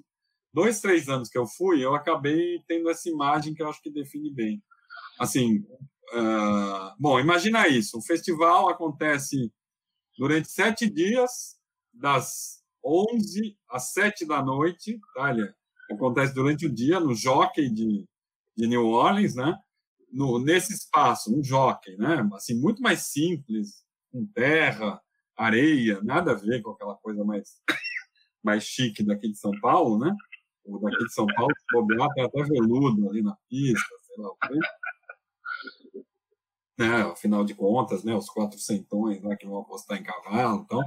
dois, 0.52 0.80
três 0.80 1.08
anos 1.08 1.28
que 1.28 1.38
eu 1.38 1.46
fui, 1.46 1.84
eu 1.84 1.94
acabei 1.94 2.62
tendo 2.66 2.88
essa 2.88 3.08
imagem 3.08 3.54
que 3.54 3.62
eu 3.62 3.68
acho 3.68 3.82
que 3.82 3.90
define 3.90 4.32
bem. 4.32 4.62
Assim, 5.18 5.58
uh, 6.14 6.94
bom, 6.98 7.20
imagina 7.20 7.68
isso: 7.68 7.98
o 7.98 8.02
festival 8.02 8.68
acontece 8.68 9.52
durante 10.18 10.50
sete 10.50 10.88
dias, 10.88 11.56
das 11.92 12.62
11 12.86 13.58
às 13.68 13.92
7 13.92 14.24
da 14.26 14.42
noite, 14.42 15.00
tá, 15.14 15.34
acontece 15.90 16.32
durante 16.32 16.66
o 16.66 16.72
dia 16.72 17.00
no 17.00 17.14
Jockey 17.14 17.68
de, 17.68 18.06
de 18.56 18.66
New 18.66 18.86
Orleans, 18.86 19.34
né? 19.34 19.58
No, 20.12 20.38
nesse 20.38 20.72
espaço, 20.72 21.36
um 21.36 21.42
jockey, 21.42 21.96
né? 21.96 22.26
Assim, 22.34 22.54
muito 22.54 22.80
mais 22.80 23.06
simples, 23.06 23.84
com 24.12 24.24
terra, 24.26 25.00
areia, 25.36 26.00
nada 26.02 26.32
a 26.32 26.34
ver 26.34 26.62
com 26.62 26.70
aquela 26.70 26.94
coisa 26.96 27.24
mais, 27.24 27.60
mais 28.42 28.64
chique 28.64 29.02
daqui 29.02 29.28
de 29.28 29.38
São 29.38 29.50
Paulo, 29.60 29.98
né? 29.98 30.14
O 30.64 30.78
daqui 30.78 31.04
de 31.04 31.12
São 31.12 31.26
Paulo, 31.26 31.52
se 31.58 31.64
bobear, 31.72 32.08
tem 32.14 32.24
até 32.24 32.42
veludo 32.44 33.10
ali 33.10 33.22
na 33.22 33.36
pista, 33.48 33.94
sei 34.02 34.16
lá 34.22 34.28
o 34.28 34.36
quê. 34.36 34.58
Né, 36.78 37.02
afinal 37.04 37.42
de 37.42 37.54
contas, 37.54 38.04
né, 38.04 38.14
os 38.14 38.28
quatro 38.28 38.58
centões 38.58 39.22
lá 39.22 39.34
que 39.34 39.46
vão 39.46 39.60
apostar 39.60 39.98
em 39.98 40.02
cavalo, 40.02 40.62
então, 40.62 40.82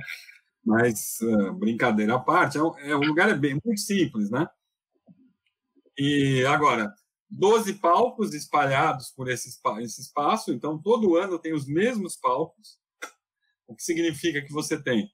mas, 0.64 1.18
uh, 1.22 1.54
brincadeira 1.54 2.16
à 2.16 2.20
parte, 2.20 2.58
é, 2.58 2.62
é, 2.90 2.96
o 2.96 3.02
lugar 3.02 3.30
é 3.30 3.36
bem 3.36 3.60
muito 3.64 3.80
simples, 3.80 4.30
né? 4.30 4.48
E 5.98 6.46
agora, 6.46 6.94
12 7.30 7.76
palcos 7.76 8.34
espalhados 8.34 9.12
por 9.12 9.30
esse, 9.30 9.50
esse 9.82 10.02
espaço, 10.02 10.52
então 10.52 10.82
todo 10.82 11.16
ano 11.16 11.40
tem 11.40 11.54
os 11.54 11.68
mesmos 11.68 12.16
palcos, 12.16 12.78
o 13.68 13.76
que 13.76 13.84
significa 13.84 14.42
que 14.42 14.52
você 14.52 14.82
tem 14.82 15.10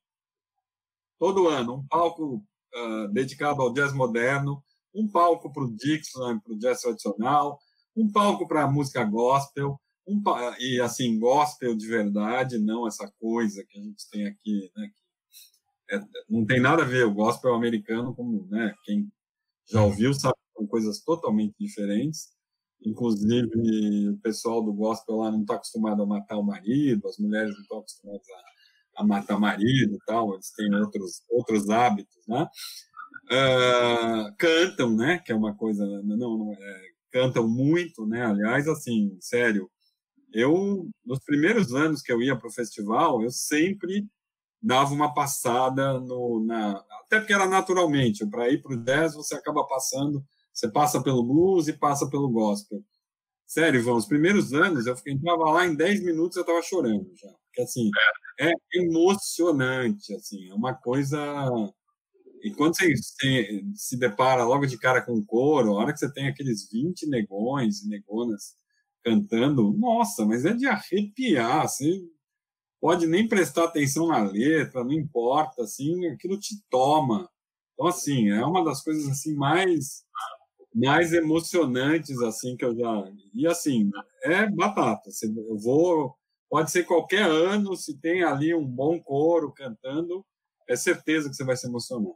todo 1.19 1.47
ano 1.47 1.75
um 1.75 1.87
palco 1.87 2.35
uh, 2.35 3.07
dedicado 3.11 3.61
ao 3.61 3.73
jazz 3.73 3.93
moderno, 3.93 4.63
um 4.93 5.07
palco 5.09 5.51
para 5.51 5.63
o 5.63 5.75
Dixon, 5.75 6.39
para 6.39 6.53
o 6.53 6.57
jazz 6.57 6.81
tradicional, 6.81 7.59
um 7.95 8.11
palco 8.11 8.47
para 8.47 8.63
a 8.63 8.71
música 8.71 9.03
gospel, 9.03 9.79
um, 10.07 10.21
e 10.59 10.79
assim, 10.79 11.17
gospel 11.19 11.75
de 11.75 11.87
verdade, 11.87 12.59
não 12.59 12.87
essa 12.87 13.11
coisa 13.19 13.65
que 13.67 13.77
a 13.77 13.81
gente 13.81 14.09
tem 14.09 14.27
aqui, 14.27 14.71
né, 14.75 14.89
é, 15.89 15.99
não 16.29 16.45
tem 16.45 16.59
nada 16.59 16.83
a 16.83 16.85
ver 16.85 17.05
o 17.05 17.13
gospel 17.13 17.53
americano 17.53 18.13
como, 18.15 18.47
né, 18.47 18.73
quem 18.83 19.11
já 19.69 19.83
ouviu 19.83 20.13
sabe 20.13 20.35
que 20.35 20.59
são 20.59 20.67
coisas 20.67 21.01
totalmente 21.01 21.55
diferentes. 21.59 22.33
Inclusive, 22.85 24.09
o 24.09 24.17
pessoal 24.17 24.61
do 24.61 24.73
gospel 24.73 25.17
lá 25.17 25.31
não 25.31 25.41
está 25.41 25.55
acostumado 25.55 26.03
a 26.03 26.05
matar 26.05 26.37
o 26.37 26.43
marido, 26.43 27.07
as 27.07 27.17
mulheres 27.17 27.53
não 27.53 27.61
estão 27.61 27.79
acostumadas 27.79 28.27
a, 28.29 29.01
a 29.01 29.03
matar 29.03 29.39
marido 29.39 29.95
e 29.95 29.99
tal, 30.05 30.33
eles 30.33 30.51
têm 30.51 30.73
outros, 30.75 31.23
outros 31.29 31.69
hábitos, 31.69 32.21
né? 32.27 32.47
Uh, 33.25 34.35
cantam, 34.37 34.95
né? 34.95 35.17
Que 35.19 35.31
é 35.31 35.35
uma 35.35 35.55
coisa, 35.55 35.83
não, 36.03 36.37
não 36.37 36.53
é, 36.53 36.81
cantam 37.11 37.47
muito, 37.47 38.05
né? 38.05 38.23
Aliás, 38.25 38.67
assim, 38.67 39.17
sério, 39.19 39.69
eu 40.31 40.87
nos 41.03 41.19
primeiros 41.19 41.73
anos 41.73 42.01
que 42.01 42.11
eu 42.11 42.21
ia 42.21 42.35
para 42.35 42.47
o 42.47 42.53
festival, 42.53 43.23
eu 43.23 43.31
sempre 43.31 44.05
dava 44.65 44.93
uma 44.93 45.13
passada 45.13 45.99
no, 45.99 46.43
na, 46.43 46.83
até 47.05 47.19
porque 47.19 47.33
era 47.33 47.47
naturalmente, 47.47 48.25
para 48.25 48.49
ir 48.49 48.61
para 48.63 48.73
o 48.73 48.83
jazz 48.83 49.13
você 49.13 49.35
acaba 49.35 49.63
passando, 49.67 50.25
você 50.51 50.67
passa 50.67 51.03
pelo 51.03 51.23
blues 51.23 51.67
e 51.67 51.73
passa 51.73 52.09
pelo 52.09 52.29
gospel. 52.29 52.81
Sério, 53.45 53.79
Ivan, 53.79 53.93
os 53.93 54.07
primeiros 54.07 54.53
anos 54.53 54.87
eu 54.87 54.95
entrava 55.07 55.51
lá 55.51 55.67
em 55.67 55.75
10 55.75 56.03
minutos 56.03 56.35
eu 56.35 56.41
estava 56.41 56.61
chorando 56.63 57.11
já, 57.15 57.29
porque 57.45 57.61
assim, 57.61 57.91
é 58.39 58.51
emocionante, 58.73 60.15
assim, 60.15 60.49
é 60.49 60.53
uma 60.53 60.73
coisa 60.73 61.19
e 62.43 62.51
quando 62.51 62.75
você, 62.75 62.93
se 63.75 63.97
depara 63.97 64.43
logo 64.43 64.65
de 64.65 64.77
cara 64.77 65.01
com 65.01 65.13
o 65.13 65.25
coro, 65.25 65.71
a 65.71 65.81
hora 65.81 65.93
que 65.93 65.99
você 65.99 66.11
tem 66.11 66.27
aqueles 66.27 66.69
20 66.71 67.07
negões 67.07 67.81
e 67.81 67.87
negonas 67.89 68.55
cantando, 69.03 69.73
nossa, 69.77 70.25
mas 70.25 70.45
é 70.45 70.53
de 70.53 70.65
arrepiar, 70.65 71.67
você 71.67 72.03
pode 72.85 73.07
nem 73.07 73.27
prestar 73.27 73.63
atenção 73.63 74.09
na 74.09 74.21
letra, 74.21 74.83
não 74.83 74.93
importa, 74.93 75.63
assim, 75.63 76.05
aquilo 76.05 76.39
te 76.39 76.53
toma. 76.69 77.27
Então, 77.73 77.87
assim, 77.87 78.29
é 78.29 78.45
uma 78.45 78.63
das 78.63 78.83
coisas 78.83 79.09
assim 79.09 79.33
mais 79.33 80.05
mais 80.71 81.11
emocionantes 81.11 82.21
assim 82.21 82.55
que 82.55 82.63
eu 82.63 82.75
já 82.77 83.11
e 83.33 83.47
assim 83.47 83.89
é 84.23 84.47
batata. 84.51 85.09
Eu 85.47 85.57
vou 85.57 86.13
pode 86.47 86.69
ser 86.69 86.83
qualquer 86.83 87.23
ano 87.23 87.75
se 87.75 87.99
tem 87.99 88.23
ali 88.23 88.53
um 88.53 88.67
bom 88.67 89.01
coro 89.01 89.51
cantando, 89.51 90.23
é 90.69 90.75
certeza 90.75 91.27
que 91.27 91.35
você 91.35 91.43
vai 91.43 91.57
se 91.57 91.65
emocionar. 91.65 92.13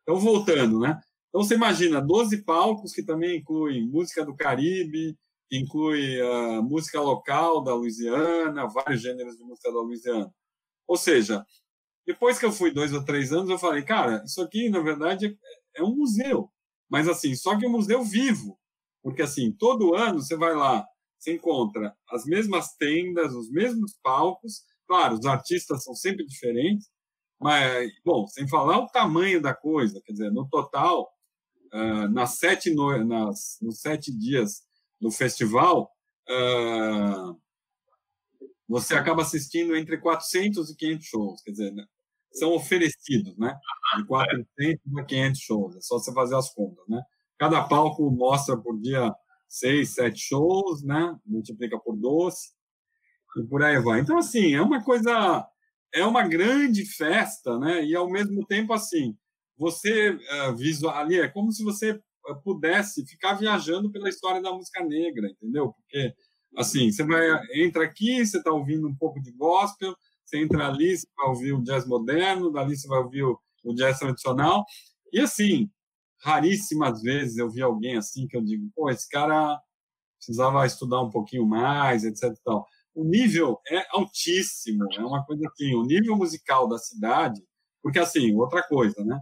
Então 0.00 0.18
voltando, 0.18 0.80
né? 0.80 0.98
Então 1.28 1.42
você 1.42 1.54
imagina 1.54 2.00
12 2.00 2.44
palcos 2.44 2.94
que 2.94 3.04
também 3.04 3.40
incluem 3.40 3.86
música 3.86 4.24
do 4.24 4.34
Caribe, 4.34 5.18
inclui 5.50 6.20
a 6.20 6.62
música 6.62 7.00
local 7.00 7.62
da 7.62 7.74
Louisiana, 7.74 8.66
vários 8.66 9.00
gêneros 9.00 9.36
de 9.36 9.44
música 9.44 9.72
da 9.72 9.78
Louisiana. 9.78 10.32
Ou 10.86 10.96
seja, 10.96 11.44
depois 12.06 12.38
que 12.38 12.46
eu 12.46 12.52
fui 12.52 12.70
dois 12.70 12.92
ou 12.92 13.04
três 13.04 13.32
anos, 13.32 13.50
eu 13.50 13.58
falei, 13.58 13.82
cara, 13.82 14.22
isso 14.24 14.40
aqui, 14.42 14.70
na 14.70 14.80
verdade, 14.80 15.38
é 15.76 15.82
um 15.82 15.94
museu. 15.94 16.50
Mas, 16.88 17.08
assim, 17.08 17.34
só 17.34 17.58
que 17.58 17.66
é 17.66 17.68
um 17.68 17.72
museu 17.72 18.02
vivo. 18.02 18.58
Porque, 19.02 19.22
assim, 19.22 19.52
todo 19.52 19.94
ano 19.94 20.20
você 20.20 20.36
vai 20.36 20.54
lá, 20.54 20.86
você 21.18 21.34
encontra 21.34 21.94
as 22.10 22.24
mesmas 22.24 22.74
tendas, 22.76 23.34
os 23.34 23.50
mesmos 23.50 23.94
palcos. 24.02 24.62
Claro, 24.86 25.18
os 25.18 25.26
artistas 25.26 25.84
são 25.84 25.94
sempre 25.94 26.26
diferentes. 26.26 26.88
Mas, 27.40 27.90
bom, 28.04 28.26
sem 28.26 28.48
falar 28.48 28.78
o 28.78 28.88
tamanho 28.88 29.40
da 29.40 29.54
coisa. 29.54 30.00
Quer 30.04 30.12
dizer, 30.12 30.32
no 30.32 30.48
total, 30.48 31.08
uh, 31.72 32.08
nas 32.08 32.38
sete 32.38 32.74
no, 32.74 33.04
nas, 33.04 33.58
nos 33.60 33.80
sete 33.80 34.10
dias 34.16 34.62
do 35.00 35.10
festival, 35.10 35.90
uh, 36.28 37.38
você 38.68 38.94
acaba 38.94 39.22
assistindo 39.22 39.76
entre 39.76 39.98
400 39.98 40.70
e 40.70 40.76
500 40.76 41.06
shows, 41.06 41.42
quer 41.42 41.50
dizer, 41.52 41.72
né? 41.72 41.84
são 42.32 42.54
oferecidos, 42.54 43.36
né? 43.36 43.54
De 43.96 44.06
400 44.06 44.98
a 44.98 45.04
500 45.04 45.40
shows, 45.40 45.76
é 45.76 45.80
só 45.80 45.98
você 45.98 46.12
fazer 46.12 46.36
as 46.36 46.52
contas, 46.52 46.84
né? 46.88 47.02
Cada 47.38 47.62
palco 47.62 48.10
mostra 48.10 48.56
por 48.56 48.78
dia 48.80 49.14
seis, 49.48 49.94
sete 49.94 50.20
shows, 50.20 50.82
né? 50.82 51.16
Multiplica 51.24 51.78
por 51.78 51.96
12 51.96 52.36
e 53.38 53.44
por 53.44 53.62
aí 53.62 53.80
vai. 53.80 54.00
Então, 54.00 54.18
assim, 54.18 54.54
é 54.54 54.60
uma 54.60 54.82
coisa, 54.82 55.46
é 55.94 56.04
uma 56.04 56.26
grande 56.26 56.84
festa, 56.84 57.58
né? 57.58 57.84
E 57.84 57.94
ao 57.94 58.10
mesmo 58.10 58.44
tempo, 58.46 58.72
assim, 58.72 59.16
você 59.56 60.10
uh, 60.10 60.56
visual 60.56 60.94
ali 60.94 61.18
é 61.18 61.28
como 61.28 61.52
se 61.52 61.64
você 61.64 62.00
pudesse 62.36 63.06
ficar 63.06 63.34
viajando 63.34 63.90
pela 63.90 64.08
história 64.08 64.40
da 64.40 64.52
música 64.52 64.84
negra, 64.84 65.28
entendeu? 65.28 65.72
Porque 65.72 66.14
assim, 66.56 66.90
você 66.90 67.04
vai 67.04 67.26
entra 67.54 67.84
aqui, 67.84 68.24
você 68.24 68.38
está 68.38 68.52
ouvindo 68.52 68.88
um 68.88 68.96
pouco 68.96 69.20
de 69.20 69.32
gospel, 69.32 69.94
você 70.24 70.38
entra 70.38 70.66
ali, 70.66 70.96
você 70.96 71.06
vai 71.16 71.28
ouvir 71.28 71.52
o 71.52 71.62
jazz 71.62 71.86
moderno, 71.86 72.50
dali 72.50 72.76
você 72.76 72.88
vai 72.88 72.98
ouvir 72.98 73.24
o, 73.24 73.38
o 73.64 73.74
jazz 73.74 73.98
tradicional, 73.98 74.64
e 75.12 75.20
assim, 75.20 75.70
raríssimas 76.20 77.02
vezes 77.02 77.38
eu 77.38 77.50
vi 77.50 77.62
alguém 77.62 77.96
assim 77.96 78.26
que 78.26 78.36
eu 78.36 78.42
digo, 78.42 78.70
pô, 78.74 78.90
esse 78.90 79.08
cara 79.08 79.60
precisava 80.16 80.66
estudar 80.66 81.00
um 81.00 81.10
pouquinho 81.10 81.46
mais, 81.46 82.04
etc. 82.04 82.34
Tal. 82.44 82.66
O 82.94 83.04
nível 83.04 83.60
é 83.70 83.86
altíssimo, 83.90 84.84
é 84.94 85.00
uma 85.00 85.24
coisa 85.24 85.46
assim, 85.48 85.74
o 85.74 85.84
nível 85.84 86.16
musical 86.16 86.68
da 86.68 86.78
cidade, 86.78 87.40
porque 87.82 87.98
assim, 87.98 88.34
outra 88.34 88.62
coisa, 88.62 89.04
né? 89.04 89.18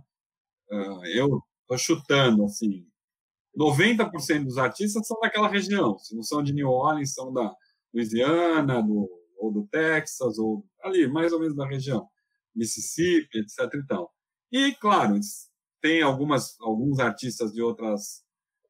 eu 1.15 1.41
estou 1.63 1.79
chutando 1.79 2.45
assim, 2.45 2.87
90% 3.57 4.45
dos 4.45 4.59
artistas 4.59 5.07
são 5.07 5.19
daquela 5.21 5.49
região, 5.49 5.99
se 5.99 6.15
não 6.15 6.23
são 6.23 6.43
de 6.43 6.53
New 6.53 6.69
Orleans, 6.69 7.15
são 7.15 7.33
da 7.33 7.55
Louisiana, 7.93 8.83
do, 8.83 9.09
ou 9.39 9.53
do 9.53 9.67
Texas, 9.67 10.39
ou 10.39 10.65
ali, 10.83 11.09
mais 11.09 11.33
ou 11.33 11.41
menos 11.41 11.57
da 11.57 11.67
região, 11.67 12.07
Mississippi, 12.55 13.39
etc. 13.39 13.73
Então. 13.83 14.09
E, 14.53 14.75
claro, 14.75 15.19
tem 15.81 16.03
algumas, 16.03 16.61
alguns 16.61 16.99
artistas 16.99 17.53
de 17.53 17.63
outras 17.63 18.25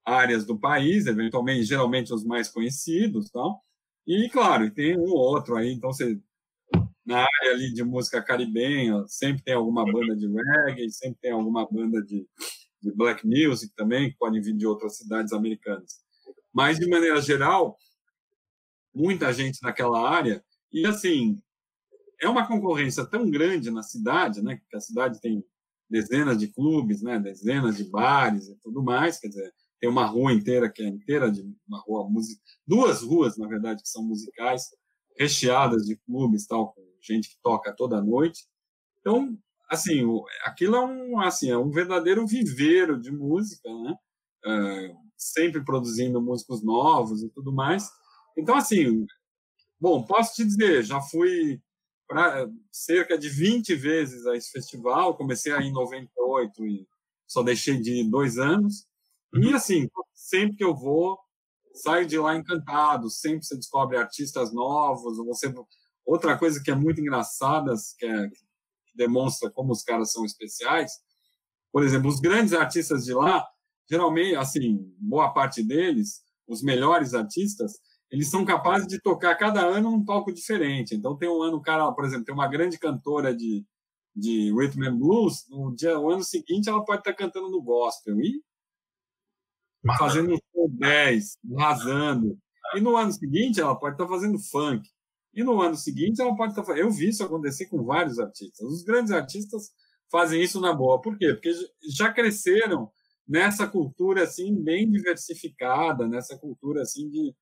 áreas 0.04 0.44
do 0.46 0.58
país, 0.58 1.06
eventualmente, 1.06 1.64
geralmente 1.64 2.14
os 2.14 2.24
mais 2.24 2.48
conhecidos, 2.48 3.30
tal. 3.30 3.60
E, 4.06 4.28
claro, 4.30 4.70
tem 4.72 4.96
um 4.96 5.02
ou 5.02 5.18
outro 5.18 5.56
aí, 5.56 5.72
então 5.72 5.92
você 5.92 6.20
na 7.04 7.20
área 7.20 7.52
ali 7.52 7.72
de 7.72 7.84
música 7.84 8.20
caribenha, 8.20 9.04
sempre 9.06 9.42
tem 9.44 9.54
alguma 9.54 9.84
banda 9.84 10.16
de 10.16 10.26
reggae, 10.26 10.90
sempre 10.90 11.18
tem 11.20 11.30
alguma 11.30 11.66
banda 11.70 12.02
de, 12.02 12.26
de 12.86 12.96
black 12.96 13.26
music 13.26 13.74
também, 13.74 14.10
que 14.10 14.16
podem 14.16 14.40
vir 14.40 14.56
de 14.56 14.66
outras 14.66 14.96
cidades 14.96 15.32
americanas. 15.32 16.00
Mas, 16.52 16.78
de 16.78 16.88
maneira 16.88 17.20
geral, 17.20 17.76
muita 18.94 19.32
gente 19.32 19.62
naquela 19.62 20.08
área, 20.08 20.42
e 20.72 20.86
assim, 20.86 21.38
é 22.20 22.28
uma 22.28 22.46
concorrência 22.46 23.04
tão 23.04 23.30
grande 23.30 23.70
na 23.70 23.82
cidade, 23.82 24.42
né, 24.42 24.60
que 24.70 24.76
a 24.76 24.80
cidade 24.80 25.20
tem 25.20 25.44
dezenas 25.88 26.38
de 26.38 26.48
clubes, 26.48 27.02
né, 27.02 27.18
dezenas 27.18 27.76
de 27.76 27.84
bares 27.84 28.48
e 28.48 28.56
tudo 28.56 28.82
mais, 28.82 29.20
quer 29.20 29.28
dizer, 29.28 29.54
tem 29.78 29.90
uma 29.90 30.06
rua 30.06 30.32
inteira 30.32 30.70
que 30.70 30.82
é 30.82 30.86
inteira 30.86 31.30
de 31.30 31.42
uma 31.68 31.78
rua 31.80 32.08
música, 32.08 32.40
duas 32.66 33.02
ruas 33.02 33.36
na 33.36 33.46
verdade 33.46 33.82
que 33.82 33.88
são 33.88 34.02
musicais, 34.02 34.70
recheadas 35.18 35.86
de 35.86 35.96
clubes 35.96 36.46
tal 36.46 36.72
com 36.72 36.82
gente 37.00 37.28
que 37.28 37.36
toca 37.42 37.72
toda 37.72 38.02
noite. 38.02 38.46
Então, 39.00 39.38
assim, 39.68 40.02
aquilo 40.44 40.76
é 40.76 40.84
um, 40.84 41.20
assim, 41.20 41.50
é 41.50 41.58
um 41.58 41.70
verdadeiro 41.70 42.26
viveiro 42.26 43.00
de 43.00 43.10
música, 43.10 43.68
né? 43.82 43.94
É, 44.44 44.94
sempre 45.16 45.64
produzindo 45.64 46.20
músicos 46.20 46.62
novos 46.62 47.22
e 47.22 47.30
tudo 47.30 47.52
mais. 47.52 47.88
Então, 48.36 48.56
assim, 48.56 49.06
bom, 49.80 50.04
posso 50.04 50.34
te 50.34 50.44
dizer, 50.44 50.84
já 50.84 51.00
fui 51.00 51.60
para 52.06 52.48
cerca 52.70 53.18
de 53.18 53.28
20 53.28 53.74
vezes 53.74 54.26
a 54.26 54.36
esse 54.36 54.50
festival, 54.52 55.16
comecei 55.16 55.52
aí 55.52 55.66
em 55.66 55.72
98 55.72 56.66
e 56.66 56.86
só 57.26 57.42
deixei 57.42 57.80
de 57.80 58.08
dois 58.08 58.38
anos. 58.38 58.86
E, 59.34 59.48
uhum. 59.48 59.56
assim, 59.56 59.88
sempre 60.14 60.56
que 60.56 60.64
eu 60.64 60.74
vou, 60.74 61.18
saio 61.74 62.06
de 62.06 62.18
lá 62.18 62.36
encantado, 62.36 63.10
sempre 63.10 63.44
você 63.44 63.56
descobre 63.56 63.96
artistas 63.96 64.52
novos, 64.52 65.18
você 65.18 65.52
Outra 66.06 66.38
coisa 66.38 66.62
que 66.62 66.70
é 66.70 66.74
muito 66.74 67.00
engraçada, 67.00 67.74
que, 67.98 68.06
é, 68.06 68.28
que 68.28 68.45
demonstra 68.96 69.50
como 69.50 69.72
os 69.72 69.82
caras 69.82 70.12
são 70.12 70.24
especiais, 70.24 70.92
por 71.72 71.84
exemplo, 71.84 72.08
os 72.08 72.20
grandes 72.20 72.52
artistas 72.52 73.04
de 73.04 73.12
lá, 73.12 73.46
geralmente, 73.88 74.34
assim, 74.36 74.78
boa 74.98 75.32
parte 75.32 75.62
deles, 75.62 76.22
os 76.48 76.62
melhores 76.62 77.14
artistas, 77.14 77.74
eles 78.10 78.30
são 78.30 78.44
capazes 78.44 78.86
de 78.86 79.00
tocar 79.00 79.34
cada 79.36 79.64
ano 79.64 79.90
num 79.90 80.04
palco 80.04 80.32
diferente. 80.32 80.94
Então, 80.94 81.16
tem 81.16 81.28
um 81.28 81.42
ano, 81.42 81.58
o 81.58 81.62
cara, 81.62 81.90
por 81.92 82.04
exemplo, 82.04 82.24
tem 82.24 82.34
uma 82.34 82.48
grande 82.48 82.78
cantora 82.78 83.34
de, 83.34 83.64
de 84.14 84.52
rhythm 84.52 84.84
and 84.84 84.96
blues, 84.96 85.44
no 85.50 85.74
dia, 85.74 85.94
no 85.94 86.10
ano 86.10 86.24
seguinte 86.24 86.68
ela 86.68 86.84
pode 86.84 87.00
estar 87.00 87.12
cantando 87.12 87.50
no 87.50 87.62
gospel 87.62 88.18
e 88.20 88.40
fazendo 89.98 90.36
10, 90.70 91.36
arrasando. 91.58 92.38
E 92.74 92.80
no 92.80 92.96
ano 92.96 93.12
seguinte 93.12 93.60
ela 93.60 93.78
pode 93.78 93.94
estar 93.94 94.08
fazendo 94.08 94.38
funk. 94.38 94.88
E 95.36 95.44
no 95.44 95.60
ano 95.60 95.76
seguinte 95.76 96.20
ela 96.20 96.34
pode 96.34 96.52
estar 96.52 96.64
tá 96.64 96.76
Eu 96.78 96.90
vi 96.90 97.10
isso 97.10 97.22
acontecer 97.22 97.66
com 97.66 97.84
vários 97.84 98.18
artistas. 98.18 98.66
Os 98.66 98.82
grandes 98.82 99.12
artistas 99.12 99.70
fazem 100.10 100.42
isso 100.42 100.60
na 100.60 100.72
boa. 100.72 101.00
Por 101.00 101.18
quê? 101.18 101.34
Porque 101.34 101.52
já 101.94 102.10
cresceram 102.10 102.90
nessa 103.28 103.68
cultura 103.68 104.22
assim 104.22 104.54
bem 104.62 104.90
diversificada, 104.90 106.08
nessa 106.08 106.38
cultura 106.38 106.80
assim 106.80 107.10
de, 107.10 107.34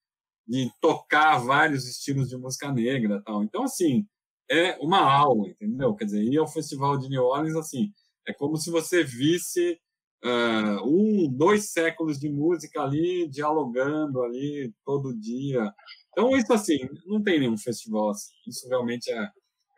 de 0.47 0.71
tocar 0.81 1.39
vários 1.39 1.87
estilos 1.89 2.29
de 2.29 2.37
música 2.37 2.73
negra, 2.73 3.23
tal. 3.25 3.45
Então 3.45 3.63
assim 3.63 4.05
é 4.51 4.77
uma 4.81 5.01
aula, 5.01 5.49
entendeu? 5.49 5.95
Quer 5.95 6.07
dizer, 6.07 6.23
ir 6.25 6.37
ao 6.39 6.49
festival 6.49 6.99
de 6.99 7.09
New 7.09 7.23
Orleans 7.23 7.57
assim 7.57 7.93
é 8.27 8.33
como 8.33 8.57
se 8.57 8.71
você 8.71 9.05
visse 9.05 9.79
uh, 10.25 10.83
um, 10.85 11.29
dois 11.31 11.71
séculos 11.71 12.19
de 12.19 12.29
música 12.29 12.83
ali 12.83 13.29
dialogando 13.29 14.23
ali 14.23 14.73
todo 14.85 15.19
dia 15.19 15.73
então, 16.15 16.31
isso 16.37 16.53
assim, 16.53 16.79
não 17.07 17.21
tem 17.23 17.41
nenhum 17.41 17.59
festival 17.59 18.11
assim. 18.11 18.33
Isso 18.47 18.69
realmente 18.69 19.11
é, 19.11 19.31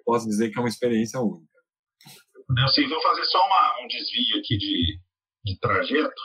posso 0.04 0.28
dizer 0.28 0.50
que 0.50 0.58
é 0.58 0.60
uma 0.60 0.68
experiência 0.68 1.18
única. 1.18 1.50
Nelson, 2.50 2.88
vou 2.88 3.02
fazer 3.02 3.24
só 3.24 3.38
uma, 3.38 3.82
um 3.82 3.88
desvio 3.88 4.38
aqui 4.38 4.56
de, 4.58 5.00
de 5.46 5.58
trajeto, 5.58 6.22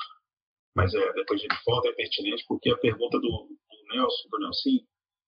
mas 0.75 0.93
é, 0.93 1.13
depois 1.13 1.39
a 1.39 1.43
gente 1.43 1.63
volta, 1.65 1.87
é 1.87 1.93
pertinente, 1.93 2.43
porque 2.45 2.69
a 2.69 2.77
pergunta 2.77 3.17
do, 3.19 3.21
do 3.21 3.95
Nelson, 3.95 4.29
do 4.29 4.39
Nelson, 4.39 4.69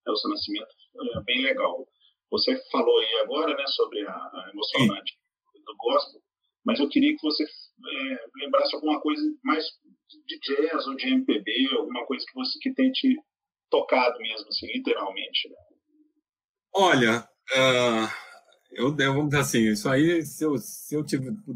Nelson 0.06 0.28
Nascimento, 0.28 0.76
é 1.18 1.24
bem 1.24 1.42
legal. 1.44 1.88
Você 2.30 2.62
falou 2.70 3.00
aí 3.00 3.20
agora 3.24 3.56
né, 3.56 3.66
sobre 3.68 4.06
a, 4.06 4.14
a 4.14 4.50
emocionante 4.54 5.14
Sim. 5.14 5.64
do 5.66 5.76
gospel, 5.78 6.22
mas 6.66 6.80
eu 6.80 6.90
queria 6.90 7.16
que 7.16 7.22
você 7.24 7.46
é, 7.86 8.44
lembrasse 8.44 8.76
alguma 8.76 9.00
coisa 9.02 9.22
mais 9.44 9.66
de 10.26 10.40
jazz 10.40 10.88
ou 10.88 10.96
de 10.96 11.08
MPB, 11.08 11.52
alguma 11.78 12.06
coisa 12.06 12.26
que 12.26 12.34
você 12.34 12.58
que 12.60 12.74
tente 12.74 13.18
tocado 13.70 14.18
mesmo, 14.20 14.48
assim, 14.48 14.68
literalmente? 14.68 15.50
Né? 15.50 15.56
Olha, 16.76 17.28
uh, 17.52 18.24
eu 18.72 18.96
vamos 18.96 19.30
dizer 19.30 19.42
assim, 19.42 19.72
isso 19.72 19.90
aí, 19.90 20.24
se 20.24 20.44
eu, 20.44 20.58
se 20.58 20.96
eu 20.96 21.04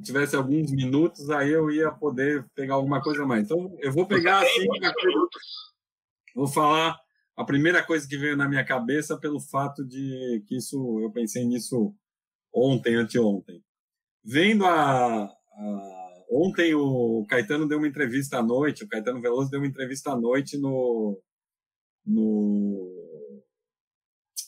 tivesse 0.02 0.36
alguns 0.36 0.72
minutos, 0.72 1.30
aí 1.30 1.52
eu 1.52 1.70
ia 1.72 1.92
poder 1.92 2.46
pegar 2.56 2.76
alguma 2.76 3.02
coisa 3.02 3.26
mais. 3.26 3.44
Então, 3.44 3.76
eu 3.80 3.92
vou 3.92 4.08
pegar 4.08 4.40
assim. 4.40 4.68
Vou 6.36 6.48
falar 6.48 6.96
a 7.36 7.44
primeira 7.44 7.84
coisa 7.84 8.08
que 8.08 8.18
veio 8.18 8.38
na 8.38 8.48
minha 8.48 8.66
cabeça 8.66 9.18
pelo 9.18 9.40
fato 9.40 9.84
de 9.86 10.44
que 10.48 10.58
isso, 10.58 11.00
eu 11.02 11.12
pensei 11.12 11.46
nisso 11.46 11.96
ontem, 12.54 12.96
anteontem. 12.96 13.64
Vendo 14.24 14.66
a, 14.66 15.24
a 15.24 15.97
ontem 16.30 16.74
o 16.76 17.26
Caetano 17.30 17.68
deu 17.68 17.78
uma 17.78 17.88
entrevista 17.88 18.40
à 18.40 18.44
noite, 18.44 18.84
o 18.84 18.88
Caetano 18.88 19.22
Veloso 19.22 19.50
deu 19.50 19.60
uma 19.60 19.68
entrevista 19.68 20.12
à 20.12 20.16
noite 20.16 20.58
no 20.58 21.22
no, 22.06 23.44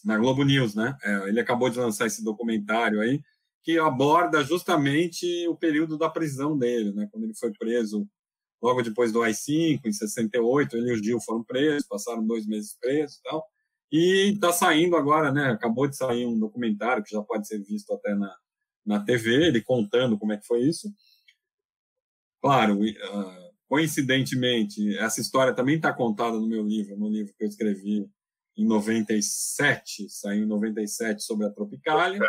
na 0.06 0.18
Globo 0.18 0.44
News, 0.44 0.76
né? 0.76 0.96
É, 1.04 1.28
ele 1.28 1.40
acabou 1.40 1.70
de 1.70 1.78
lançar 1.78 2.08
esse 2.08 2.24
documentário 2.24 3.02
aí 3.02 3.22
que 3.62 3.78
aborda 3.78 4.44
justamente 4.44 5.26
o 5.48 5.56
período 5.56 5.98
da 5.98 6.10
prisão 6.10 6.58
dele, 6.58 6.94
né? 6.94 7.08
Quando 7.12 7.26
ele 7.26 7.36
foi 7.36 7.52
preso 7.52 8.08
logo 8.62 8.82
depois 8.82 9.12
do 9.12 9.22
AI-5, 9.22 9.82
em 9.86 9.92
68, 9.92 10.78
ele 10.78 10.92
e 10.92 10.94
o 10.94 11.04
Gil 11.04 11.20
foram 11.22 11.44
presos, 11.44 11.88
passaram 11.88 12.26
dois 12.26 12.46
meses 12.48 12.78
presos 12.80 13.18
e 13.18 13.22
tal. 13.24 13.46
E 13.92 14.34
está 14.34 14.52
saindo 14.54 14.96
agora, 14.96 15.32
né? 15.32 15.52
Acabou 15.52 15.88
de 15.88 15.98
sair 15.98 16.26
um 16.26 16.40
documentário 16.40 17.04
que 17.04 17.12
já 17.12 17.22
pode 17.22 17.48
ser 17.48 17.60
visto 17.64 17.92
até 17.94 18.16
na, 18.16 18.34
na 18.86 19.04
TV, 19.04 19.48
ele 19.48 19.62
contando 19.62 20.18
como 20.18 20.34
é 20.34 20.38
que 20.38 20.46
foi 20.46 20.62
isso. 20.62 20.90
Claro, 22.42 22.80
uh, 22.82 23.50
Coincidentemente, 23.70 24.98
essa 24.98 25.22
história 25.22 25.54
também 25.54 25.76
está 25.76 25.94
contada 25.94 26.40
no 26.40 26.48
meu 26.48 26.66
livro, 26.66 26.98
no 26.98 27.08
livro 27.08 27.32
que 27.38 27.44
eu 27.44 27.48
escrevi 27.48 28.10
em 28.58 28.66
97, 28.66 30.10
saiu 30.10 30.44
em 30.44 30.48
97 30.48 31.22
sobre 31.22 31.46
a 31.46 31.52
Tropicália. 31.52 32.20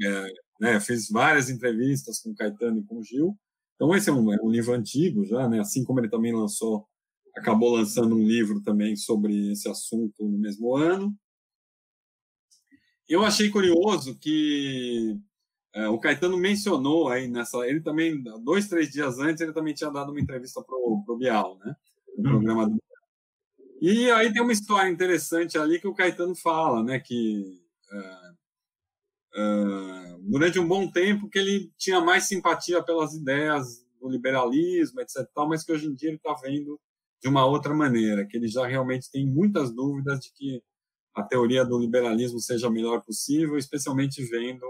É, 0.00 0.26
né, 0.60 0.80
fiz 0.80 1.08
várias 1.10 1.50
entrevistas 1.50 2.20
com 2.20 2.32
Caetano 2.32 2.78
e 2.78 2.84
com 2.84 3.02
Gil. 3.02 3.36
Então, 3.74 3.92
esse 3.96 4.10
é 4.10 4.12
um, 4.12 4.32
é 4.32 4.36
um 4.40 4.48
livro 4.48 4.72
antigo 4.72 5.24
já, 5.24 5.48
né? 5.48 5.58
assim 5.58 5.82
como 5.82 5.98
ele 5.98 6.08
também 6.08 6.32
lançou, 6.32 6.86
acabou 7.36 7.74
lançando 7.74 8.14
um 8.14 8.22
livro 8.22 8.62
também 8.62 8.94
sobre 8.94 9.50
esse 9.50 9.68
assunto 9.68 10.22
no 10.22 10.38
mesmo 10.38 10.76
ano. 10.76 11.12
Eu 13.08 13.24
achei 13.24 13.50
curioso 13.50 14.16
que 14.20 15.18
é, 15.72 15.88
o 15.88 15.98
Caetano 15.98 16.36
mencionou 16.36 17.08
aí 17.08 17.28
nessa. 17.28 17.58
Ele 17.58 17.80
também, 17.80 18.22
dois, 18.42 18.68
três 18.68 18.90
dias 18.90 19.18
antes, 19.18 19.40
ele 19.40 19.52
também 19.52 19.74
tinha 19.74 19.90
dado 19.90 20.10
uma 20.10 20.20
entrevista 20.20 20.62
para 20.62 20.76
o 20.76 21.16
Bial, 21.16 21.58
né? 21.58 21.76
No 22.18 22.24
uhum. 22.24 22.30
programa 22.38 22.68
do 22.68 22.82
E 23.80 24.10
aí 24.10 24.32
tem 24.32 24.42
uma 24.42 24.52
história 24.52 24.90
interessante 24.90 25.56
ali 25.56 25.80
que 25.80 25.86
o 25.86 25.94
Caetano 25.94 26.34
fala, 26.34 26.82
né? 26.82 26.98
Que 26.98 27.60
uh, 27.92 28.32
uh, 29.40 30.18
durante 30.22 30.58
um 30.58 30.66
bom 30.66 30.90
tempo 30.90 31.28
que 31.28 31.38
ele 31.38 31.72
tinha 31.78 32.00
mais 32.00 32.24
simpatia 32.24 32.82
pelas 32.82 33.14
ideias 33.14 33.86
do 34.00 34.08
liberalismo, 34.08 35.00
etc. 35.00 35.28
Tal, 35.32 35.48
mas 35.48 35.62
que 35.62 35.72
hoje 35.72 35.86
em 35.86 35.94
dia 35.94 36.08
ele 36.08 36.16
está 36.16 36.34
vendo 36.34 36.80
de 37.22 37.28
uma 37.28 37.46
outra 37.46 37.74
maneira, 37.74 38.26
que 38.26 38.36
ele 38.36 38.48
já 38.48 38.66
realmente 38.66 39.10
tem 39.10 39.26
muitas 39.26 39.72
dúvidas 39.72 40.18
de 40.20 40.32
que 40.32 40.62
a 41.14 41.22
teoria 41.22 41.64
do 41.64 41.78
liberalismo 41.78 42.40
seja 42.40 42.68
a 42.68 42.70
melhor 42.70 43.02
possível, 43.02 43.56
especialmente 43.56 44.24
vendo 44.24 44.64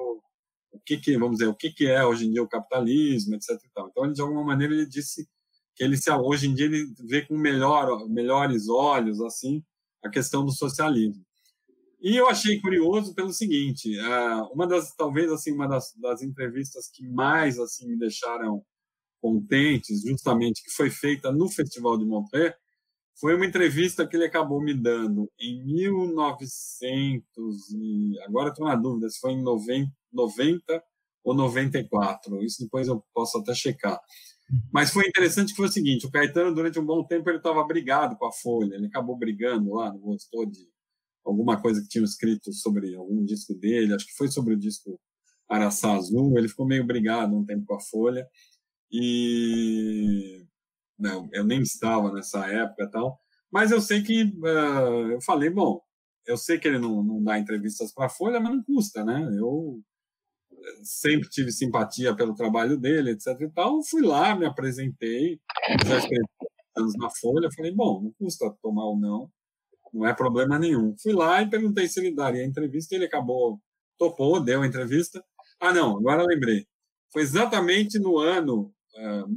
o 0.72 0.78
que, 0.80 0.98
que 0.98 1.16
vamos 1.18 1.38
dizer, 1.38 1.48
o 1.48 1.54
que, 1.54 1.70
que 1.70 1.86
é 1.86 2.04
hoje 2.04 2.26
em 2.26 2.32
dia 2.32 2.42
o 2.42 2.48
capitalismo, 2.48 3.34
etc. 3.34 3.58
Então, 3.64 4.04
ele, 4.04 4.14
de 4.14 4.20
alguma 4.20 4.44
maneira, 4.44 4.74
ele 4.74 4.86
disse 4.86 5.28
que 5.74 5.84
ele 5.84 5.96
se, 5.96 6.10
hoje 6.10 6.48
em 6.48 6.54
dia 6.54 6.66
ele 6.66 6.92
vê 7.08 7.22
com 7.22 7.36
melhor, 7.36 8.08
melhores 8.08 8.68
olhos 8.68 9.20
assim 9.20 9.64
a 10.02 10.10
questão 10.10 10.44
do 10.44 10.52
socialismo. 10.52 11.24
E 12.02 12.16
eu 12.16 12.28
achei 12.28 12.60
curioso 12.60 13.14
pelo 13.14 13.32
seguinte, 13.32 13.90
uma 14.52 14.66
das 14.66 14.94
talvez 14.94 15.30
assim 15.30 15.52
uma 15.52 15.68
das, 15.68 15.92
das 15.96 16.22
entrevistas 16.22 16.90
que 16.90 17.06
mais 17.06 17.58
assim 17.58 17.86
me 17.86 17.98
deixaram 17.98 18.64
contentes, 19.20 20.02
justamente 20.02 20.62
que 20.62 20.70
foi 20.70 20.88
feita 20.88 21.30
no 21.30 21.48
Festival 21.50 21.98
de 21.98 22.06
Montreux, 22.06 22.54
foi 23.20 23.36
uma 23.36 23.44
entrevista 23.44 24.06
que 24.06 24.16
ele 24.16 24.24
acabou 24.24 24.62
me 24.62 24.72
dando 24.72 25.30
em 25.38 25.62
1900 25.62 27.70
e 27.70 28.18
agora 28.22 28.48
estou 28.48 28.66
na 28.66 28.74
dúvida 28.74 29.10
se 29.10 29.20
foi 29.20 29.32
em 29.32 29.42
90, 29.42 29.92
90 30.10 30.82
ou 31.22 31.34
94. 31.34 32.42
Isso 32.42 32.62
depois 32.62 32.88
eu 32.88 33.04
posso 33.12 33.38
até 33.38 33.54
checar. 33.54 34.00
Mas 34.72 34.90
foi 34.90 35.06
interessante 35.06 35.50
que 35.50 35.56
foi 35.56 35.66
o 35.66 35.72
seguinte: 35.72 36.06
o 36.06 36.10
Caetano, 36.10 36.54
durante 36.54 36.78
um 36.78 36.84
bom 36.84 37.04
tempo, 37.04 37.28
ele 37.28 37.36
estava 37.36 37.62
brigado 37.64 38.16
com 38.16 38.26
a 38.26 38.32
Folha. 38.32 38.74
Ele 38.74 38.86
acabou 38.86 39.16
brigando 39.16 39.74
lá, 39.74 39.92
não 39.92 40.00
gostou 40.00 40.46
de 40.46 40.66
alguma 41.24 41.60
coisa 41.60 41.82
que 41.82 41.88
tinha 41.88 42.04
escrito 42.04 42.52
sobre 42.52 42.94
algum 42.96 43.24
disco 43.24 43.54
dele. 43.54 43.94
Acho 43.94 44.06
que 44.06 44.16
foi 44.16 44.28
sobre 44.28 44.54
o 44.54 44.58
disco 44.58 44.98
Araçá 45.48 45.94
Azul. 45.94 46.36
Ele 46.38 46.48
ficou 46.48 46.66
meio 46.66 46.86
brigado 46.86 47.36
um 47.36 47.44
tempo 47.44 47.64
com 47.66 47.74
a 47.74 47.80
Folha. 47.80 48.26
E 48.90 50.46
não, 51.00 51.28
eu 51.32 51.44
nem 51.44 51.60
estava 51.62 52.12
nessa 52.12 52.46
época 52.46 52.90
tal. 52.90 53.18
Mas 53.50 53.70
eu 53.70 53.80
sei 53.80 54.02
que 54.02 54.24
uh, 54.24 55.12
eu 55.12 55.20
falei, 55.22 55.50
bom, 55.50 55.80
eu 56.26 56.36
sei 56.36 56.58
que 56.58 56.68
ele 56.68 56.78
não, 56.78 57.02
não 57.02 57.22
dá 57.22 57.38
entrevistas 57.38 57.92
para 57.92 58.06
a 58.06 58.10
Folha, 58.10 58.40
mas 58.40 58.52
não 58.52 58.62
custa, 58.62 59.04
né? 59.04 59.28
Eu 59.36 59.82
sempre 60.82 61.28
tive 61.28 61.50
simpatia 61.50 62.14
pelo 62.14 62.34
trabalho 62.34 62.76
dele, 62.78 63.12
etc. 63.12 63.40
E 63.40 63.50
tal. 63.50 63.82
Fui 63.82 64.02
lá, 64.02 64.34
me 64.36 64.46
apresentei, 64.46 65.40
já 65.86 66.00
anos 66.76 66.94
na 66.96 67.10
Folha, 67.10 67.48
falei, 67.54 67.72
bom, 67.72 68.02
não 68.02 68.12
custa 68.12 68.50
tomar 68.62 68.84
ou 68.84 68.98
não, 68.98 69.30
não 69.92 70.06
é 70.06 70.14
problema 70.14 70.58
nenhum. 70.58 70.94
Fui 71.02 71.12
lá 71.12 71.42
e 71.42 71.50
perguntei 71.50 71.88
se 71.88 72.00
ele 72.00 72.14
daria 72.14 72.42
a 72.42 72.46
entrevista, 72.46 72.94
ele 72.94 73.06
acabou, 73.06 73.60
topou, 73.98 74.40
deu 74.40 74.62
a 74.62 74.66
entrevista. 74.66 75.24
Ah, 75.60 75.72
não, 75.72 75.98
agora 75.98 76.24
lembrei. 76.24 76.66
Foi 77.12 77.22
exatamente 77.22 77.98
no 77.98 78.18
ano, 78.18 78.72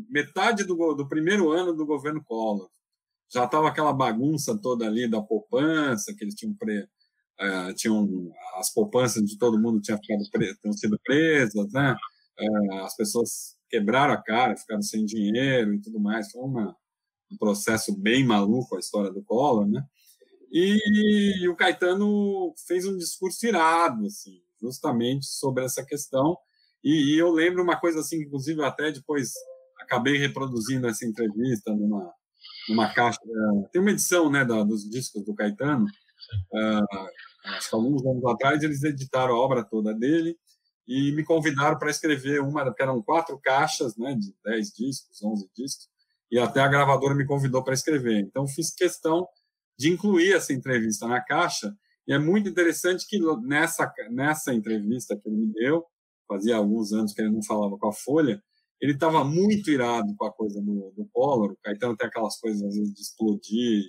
metade 0.09 0.63
do, 0.63 0.93
do 0.93 1.07
primeiro 1.07 1.51
ano 1.51 1.73
do 1.73 1.85
governo 1.85 2.23
Collor. 2.23 2.69
Já 3.31 3.45
estava 3.45 3.67
aquela 3.67 3.93
bagunça 3.93 4.57
toda 4.61 4.85
ali 4.85 5.09
da 5.09 5.21
poupança, 5.21 6.13
que 6.15 6.23
eles 6.23 6.35
tinham 6.35 6.53
pre, 6.55 6.83
uh, 6.83 7.73
tinham 7.75 8.31
as 8.57 8.71
poupanças 8.71 9.23
de 9.23 9.37
todo 9.37 9.59
mundo 9.59 9.81
tinham, 9.81 9.99
ficado 9.99 10.23
pre, 10.31 10.55
tinham 10.57 10.73
sido 10.73 10.99
presas, 11.03 11.71
né? 11.71 11.95
Uh, 12.39 12.73
as 12.79 12.95
pessoas 12.95 13.55
quebraram 13.69 14.13
a 14.13 14.21
cara, 14.21 14.55
ficaram 14.55 14.81
sem 14.81 15.05
dinheiro 15.05 15.73
e 15.73 15.81
tudo 15.81 15.99
mais. 15.99 16.31
Foi 16.31 16.43
uma, 16.43 16.75
um 17.31 17.37
processo 17.37 17.97
bem 17.97 18.23
maluco 18.23 18.75
a 18.75 18.79
história 18.79 19.11
do 19.11 19.23
Collor, 19.23 19.67
né? 19.67 19.83
E, 20.51 21.41
e 21.41 21.49
o 21.49 21.55
Caetano 21.55 22.53
fez 22.67 22.85
um 22.85 22.95
discurso 22.95 23.47
irado, 23.47 24.05
assim, 24.05 24.39
justamente 24.61 25.25
sobre 25.25 25.65
essa 25.65 25.83
questão. 25.83 26.37
E, 26.83 27.15
e, 27.15 27.17
eu 27.17 27.31
lembro 27.31 27.63
uma 27.63 27.79
coisa 27.79 28.01
assim, 28.01 28.17
inclusive 28.17 28.63
até 28.63 28.91
depois 28.91 29.31
acabei 29.79 30.17
reproduzindo 30.17 30.87
essa 30.87 31.05
entrevista 31.05 31.71
numa 31.73 32.13
numa 32.69 32.93
caixa. 32.93 33.19
Tem 33.71 33.81
uma 33.81 33.91
edição, 33.91 34.29
né, 34.29 34.45
da, 34.45 34.63
dos 34.63 34.89
discos 34.89 35.23
do 35.25 35.35
Caetano. 35.35 35.85
Uh, 36.51 37.07
acho 37.55 37.69
que 37.69 37.75
alguns 37.75 38.05
anos 38.05 38.25
atrás 38.25 38.63
eles 38.63 38.83
editaram 38.83 39.35
a 39.35 39.39
obra 39.39 39.63
toda 39.63 39.93
dele 39.93 40.37
e 40.87 41.11
me 41.13 41.23
convidaram 41.23 41.77
para 41.77 41.89
escrever 41.89 42.41
uma, 42.41 42.73
que 42.73 42.81
eram 42.81 43.01
quatro 43.01 43.39
caixas, 43.39 43.95
né, 43.97 44.15
de 44.15 44.33
10 44.43 44.71
discos, 44.71 45.23
11 45.23 45.49
discos, 45.55 45.87
e 46.31 46.39
até 46.39 46.61
a 46.61 46.67
gravadora 46.67 47.15
me 47.15 47.25
convidou 47.25 47.63
para 47.63 47.73
escrever. 47.73 48.19
Então 48.19 48.47
fiz 48.47 48.73
questão 48.73 49.27
de 49.77 49.89
incluir 49.89 50.33
essa 50.33 50.53
entrevista 50.53 51.07
na 51.07 51.21
caixa, 51.21 51.73
e 52.05 52.13
é 52.13 52.19
muito 52.19 52.49
interessante 52.49 53.07
que 53.07 53.17
nessa 53.41 53.91
nessa 54.11 54.53
entrevista 54.53 55.17
que 55.17 55.27
ele 55.27 55.37
me 55.37 55.53
deu, 55.53 55.85
fazia 56.27 56.57
alguns 56.57 56.91
anos 56.93 57.13
que 57.13 57.21
ele 57.21 57.31
não 57.31 57.43
falava 57.43 57.77
com 57.77 57.87
a 57.87 57.93
Folha, 57.93 58.41
ele 58.81 58.93
estava 58.93 59.23
muito 59.23 59.69
irado 59.71 60.13
com 60.17 60.25
a 60.25 60.31
coisa 60.31 60.61
do, 60.61 60.91
do 60.95 61.07
Collor, 61.11 61.51
o 61.51 61.57
Caetano 61.63 61.95
tem 61.95 62.07
aquelas 62.07 62.39
coisas 62.39 62.61
às 62.61 62.75
vezes 62.75 62.93
de 62.93 63.01
explodir, 63.01 63.83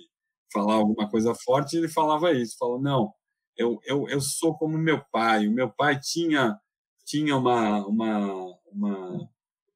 falar 0.51 0.75
alguma 0.75 1.09
coisa 1.09 1.35
forte, 1.35 1.75
e 1.75 1.79
ele 1.79 1.89
falava 1.89 2.31
isso, 2.31 2.57
falou, 2.57 2.81
não, 2.81 3.13
eu, 3.57 3.79
eu, 3.85 4.07
eu 4.09 4.21
sou 4.21 4.57
como 4.57 4.77
meu 4.77 5.03
pai. 5.11 5.47
O 5.47 5.51
meu 5.51 5.69
pai 5.69 5.99
tinha 5.99 6.59
tinha 7.05 7.37
uma, 7.37 7.85
uma, 7.85 8.57
uma 8.65 9.29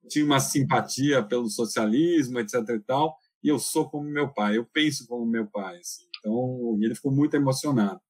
tinha 0.09 0.25
uma 0.25 0.39
simpatia 0.39 1.23
pelo 1.23 1.47
socialismo, 1.49 2.39
etc 2.39 2.55
e 2.69 2.79
tal, 2.79 3.15
e 3.43 3.49
eu 3.49 3.59
sou 3.59 3.87
como 3.89 4.09
meu 4.09 4.33
pai, 4.33 4.57
eu 4.57 4.65
penso 4.65 5.05
como 5.07 5.25
meu 5.25 5.45
pai, 5.47 5.77
assim. 5.77 6.05
Então, 6.17 6.77
ele 6.81 6.95
ficou 6.95 7.11
muito 7.11 7.35
emocionado. 7.35 8.01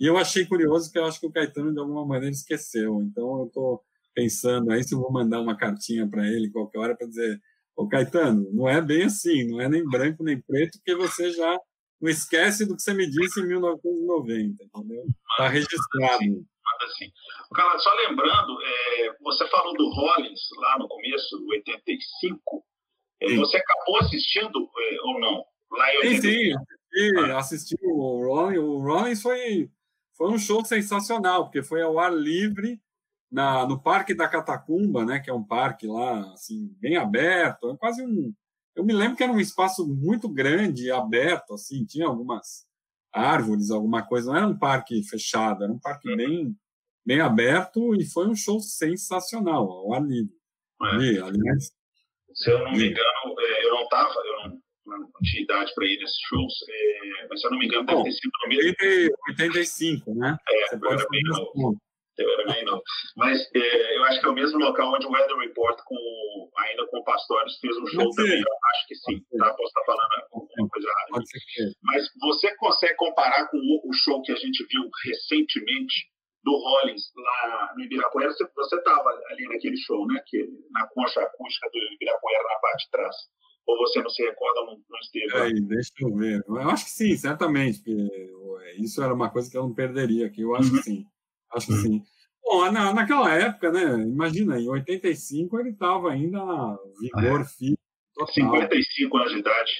E 0.00 0.06
eu 0.06 0.18
achei 0.18 0.44
curioso 0.44 0.90
que 0.90 0.98
eu 0.98 1.04
acho 1.04 1.20
que 1.20 1.26
o 1.26 1.32
Caetano 1.32 1.72
de 1.72 1.78
alguma 1.78 2.04
maneira 2.04 2.34
esqueceu. 2.34 3.00
Então, 3.02 3.38
eu 3.38 3.46
estou 3.46 3.82
pensando 4.14 4.70
aí 4.70 4.82
se 4.82 4.94
eu 4.94 5.00
vou 5.00 5.12
mandar 5.12 5.40
uma 5.40 5.56
cartinha 5.56 6.08
para 6.08 6.26
ele 6.26 6.50
qualquer 6.50 6.78
hora 6.78 6.96
para 6.96 7.06
dizer, 7.06 7.40
ô 7.76 7.88
Caetano, 7.88 8.48
não 8.52 8.68
é 8.68 8.80
bem 8.80 9.04
assim, 9.04 9.48
não 9.48 9.60
é 9.60 9.68
nem 9.68 9.84
branco 9.84 10.22
nem 10.22 10.40
preto, 10.40 10.78
porque 10.78 10.94
você 10.94 11.32
já 11.32 11.58
não 12.00 12.10
esquece 12.10 12.66
do 12.66 12.76
que 12.76 12.82
você 12.82 12.94
me 12.94 13.06
disse 13.08 13.40
em 13.40 13.46
1990, 13.46 14.64
entendeu? 14.64 15.04
Está 15.30 15.48
registrado. 15.48 16.46
Assim. 16.82 17.10
Cara, 17.54 17.78
só 17.78 17.92
lembrando, 17.94 18.58
é, 18.62 19.16
você 19.20 19.46
falou 19.48 19.74
do 19.74 19.90
Rollins 19.90 20.40
lá 20.56 20.78
no 20.78 20.88
começo, 20.88 21.38
do 21.38 21.48
85. 21.48 22.64
É, 23.22 23.36
você 23.36 23.56
acabou 23.56 23.98
assistindo 23.98 24.70
é, 24.78 25.00
ou 25.02 25.20
não? 25.20 25.44
Lá 25.70 25.94
em 25.94 25.96
85. 25.98 26.22
Sim, 26.22 26.30
sim. 26.30 26.52
Assisti, 26.94 27.18
ah. 27.18 27.38
assisti 27.38 27.76
o 27.82 28.26
Rollins. 28.26 28.58
O 28.58 28.78
Rollins 28.78 29.22
foi, 29.22 29.70
foi 30.16 30.30
um 30.30 30.38
show 30.38 30.64
sensacional, 30.64 31.44
porque 31.44 31.62
foi 31.62 31.82
ao 31.82 31.98
ar 31.98 32.12
livre 32.12 32.80
na, 33.34 33.66
no 33.66 33.80
Parque 33.80 34.14
da 34.14 34.28
Catacumba, 34.28 35.04
né, 35.04 35.18
que 35.18 35.28
é 35.28 35.34
um 35.34 35.44
parque 35.44 35.86
lá 35.86 36.32
assim 36.32 36.74
bem 36.80 36.96
aberto, 36.96 37.70
é 37.70 37.76
quase 37.76 38.02
um 38.02 38.32
eu 38.74 38.84
me 38.84 38.92
lembro 38.92 39.16
que 39.16 39.22
era 39.22 39.32
um 39.32 39.40
espaço 39.40 39.86
muito 39.86 40.28
grande, 40.28 40.90
aberto, 40.90 41.54
assim, 41.54 41.84
tinha 41.84 42.06
algumas 42.06 42.66
árvores, 43.12 43.70
alguma 43.70 44.02
coisa. 44.02 44.32
Não 44.32 44.36
era 44.36 44.48
um 44.48 44.58
parque 44.58 45.00
fechado, 45.04 45.62
era 45.62 45.72
um 45.72 45.78
parque 45.78 46.10
uhum. 46.10 46.16
bem, 46.16 46.56
bem 47.06 47.20
aberto 47.20 47.94
e 47.94 48.04
foi 48.04 48.26
um 48.26 48.34
show 48.34 48.58
sensacional, 48.58 49.70
ao 49.70 49.94
ar 49.94 50.02
livre. 50.02 50.34
É. 50.82 51.20
aliás, 51.20 51.70
se 52.34 52.50
eu 52.50 52.58
não 52.58 52.72
me 52.72 52.88
engano, 52.90 53.34
é, 53.38 53.64
eu 53.64 53.70
não 53.70 53.82
estava, 53.84 54.12
eu 54.12 54.50
não, 54.50 54.98
não, 54.98 55.10
tinha 55.22 55.44
idade 55.44 55.72
para 55.74 55.86
ir 55.86 55.98
nesses 55.98 56.18
shows, 56.28 56.52
é, 56.68 57.26
mas 57.30 57.40
se 57.40 57.46
eu 57.46 57.52
não 57.52 57.58
me 57.58 57.66
engano, 57.66 57.86
deve 57.86 58.02
ter 58.02 58.12
sido 58.12 58.32
no 58.42 58.48
mesmo. 58.48 59.16
85, 59.28 60.14
né? 60.14 60.36
É, 60.48 60.66
Você 60.66 60.78
pode 60.78 61.08
bem 61.10 61.22
novo. 61.22 61.78
Eu 62.16 62.46
bem 62.46 62.64
novo. 62.64 62.82
Mas 63.16 63.40
é, 63.54 63.96
eu 63.96 64.04
acho 64.04 64.20
que 64.20 64.26
é 64.26 64.28
o 64.28 64.34
mesmo 64.34 64.58
local 64.58 64.94
onde 64.94 65.06
o 65.06 65.10
Weather 65.10 65.36
Report, 65.36 65.78
com, 65.84 66.50
ainda 66.58 66.86
com 66.86 66.98
o 66.98 67.04
Pastores, 67.04 67.58
fez 67.58 67.76
um 67.76 67.86
show 67.86 68.08
também. 68.10 68.38
Eu 68.38 68.56
acho 68.72 68.86
que 68.86 68.94
sim. 68.94 69.20
Tá? 69.38 69.52
Posso 69.54 69.68
estar 69.68 69.84
falando 69.84 70.08
alguma 70.32 70.68
coisa 70.68 70.88
errada. 70.88 71.24
Mas 71.82 72.08
você 72.20 72.54
consegue 72.56 72.96
comparar 72.96 73.48
com 73.48 73.58
o 73.58 73.92
show 73.92 74.22
que 74.22 74.32
a 74.32 74.36
gente 74.36 74.64
viu 74.70 74.88
recentemente 75.04 76.08
do 76.44 76.52
Rollins 76.52 77.02
lá 77.16 77.72
no 77.76 77.84
Ibirapuera? 77.84 78.30
Você 78.30 78.76
estava 78.76 79.10
ali 79.30 79.48
naquele 79.48 79.76
show, 79.76 80.06
né? 80.06 80.22
Que, 80.26 80.46
na 80.70 80.86
concha 80.88 81.20
acústica 81.20 81.68
do 81.72 81.78
Ibirapuera, 81.94 82.44
na 82.44 82.60
parte 82.60 82.84
de 82.84 82.90
trás. 82.90 83.16
Ou 83.66 83.78
você 83.78 84.02
não 84.02 84.10
se 84.10 84.22
recorda, 84.22 84.60
não, 84.60 84.76
não 84.88 84.98
esteve? 85.00 85.36
Aí, 85.36 85.60
deixa 85.66 85.90
eu 86.00 86.14
ver. 86.14 86.44
Eu 86.46 86.70
acho 86.70 86.84
que 86.84 86.90
sim, 86.90 87.16
certamente. 87.16 87.78
Porque 87.78 88.30
isso 88.78 89.02
era 89.02 89.14
uma 89.14 89.30
coisa 89.30 89.50
que 89.50 89.56
eu 89.56 89.62
não 89.62 89.74
perderia 89.74 90.26
aqui. 90.26 90.42
Eu 90.42 90.54
acho 90.54 90.70
uhum. 90.70 90.76
que 90.76 90.82
sim. 90.82 91.06
Acho 91.52 91.66
que 91.68 91.74
sim. 91.74 92.02
Bom, 92.42 92.70
na, 92.70 92.92
naquela 92.92 93.32
época, 93.32 93.72
né? 93.72 94.02
Imagina, 94.02 94.60
em 94.60 94.68
85 94.68 95.58
ele 95.60 95.70
estava 95.70 96.10
ainda 96.12 96.40
vigor 97.00 97.40
é. 97.40 97.44
físico. 97.44 97.82
Total. 98.14 98.34
55 98.34 99.16
anos 99.16 99.32
de 99.32 99.38
idade. 99.38 99.72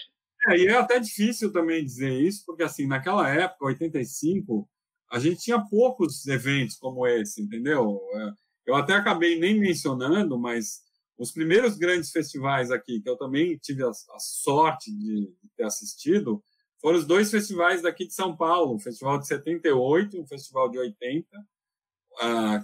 É, 0.49 0.59
e 0.59 0.67
é 0.67 0.77
até 0.77 0.99
difícil 0.99 1.53
também 1.53 1.85
dizer 1.85 2.13
isso, 2.13 2.45
porque 2.45 2.63
assim, 2.63 2.87
naquela 2.87 3.29
época, 3.29 3.67
85, 3.67 4.69
a 5.11 5.19
gente 5.19 5.43
tinha 5.43 5.61
poucos 5.61 6.27
eventos 6.27 6.77
como 6.77 7.07
esse, 7.07 7.41
entendeu? 7.43 8.01
É, 8.15 8.33
eu 8.67 8.75
até 8.75 8.95
acabei 8.95 9.39
nem 9.39 9.59
mencionando, 9.59 10.39
mas 10.39 10.83
os 11.17 11.31
primeiros 11.31 11.77
grandes 11.77 12.11
festivais 12.11 12.71
aqui, 12.71 13.01
que 13.01 13.09
eu 13.09 13.17
também 13.17 13.57
tive 13.59 13.85
a, 13.85 13.89
a 13.89 14.19
sorte 14.19 14.91
de, 14.91 15.33
de, 15.41 15.51
ter 15.57 15.65
assistido, 15.65 16.43
foram 16.81 16.99
os 16.99 17.07
dois 17.07 17.31
festivais 17.31 17.83
daqui 17.83 18.07
de 18.07 18.13
São 18.15 18.37
Paulo, 18.37 18.75
o 18.75 18.81
Festival 18.81 19.19
de 19.19 19.27
78 19.27 20.17
e 20.17 20.21
o 20.21 20.27
Festival 20.27 20.69
de 20.71 20.79
80, 20.79 21.27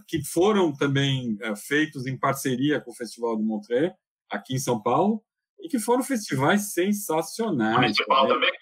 que 0.06 0.22
foram 0.24 0.72
também 0.72 1.34
uh, 1.42 1.56
feitos 1.56 2.06
em 2.06 2.18
parceria 2.18 2.80
com 2.80 2.90
o 2.90 2.94
Festival 2.94 3.36
de 3.36 3.42
Montreux, 3.42 3.92
aqui 4.30 4.54
em 4.54 4.58
São 4.58 4.80
Paulo, 4.80 5.22
e 5.60 5.68
que 5.68 5.78
foram 5.78 6.02
festivais 6.02 6.72
sensacionais. 6.72 7.76
Municipal 7.76 8.28
né? 8.28 8.34
também? 8.34 8.52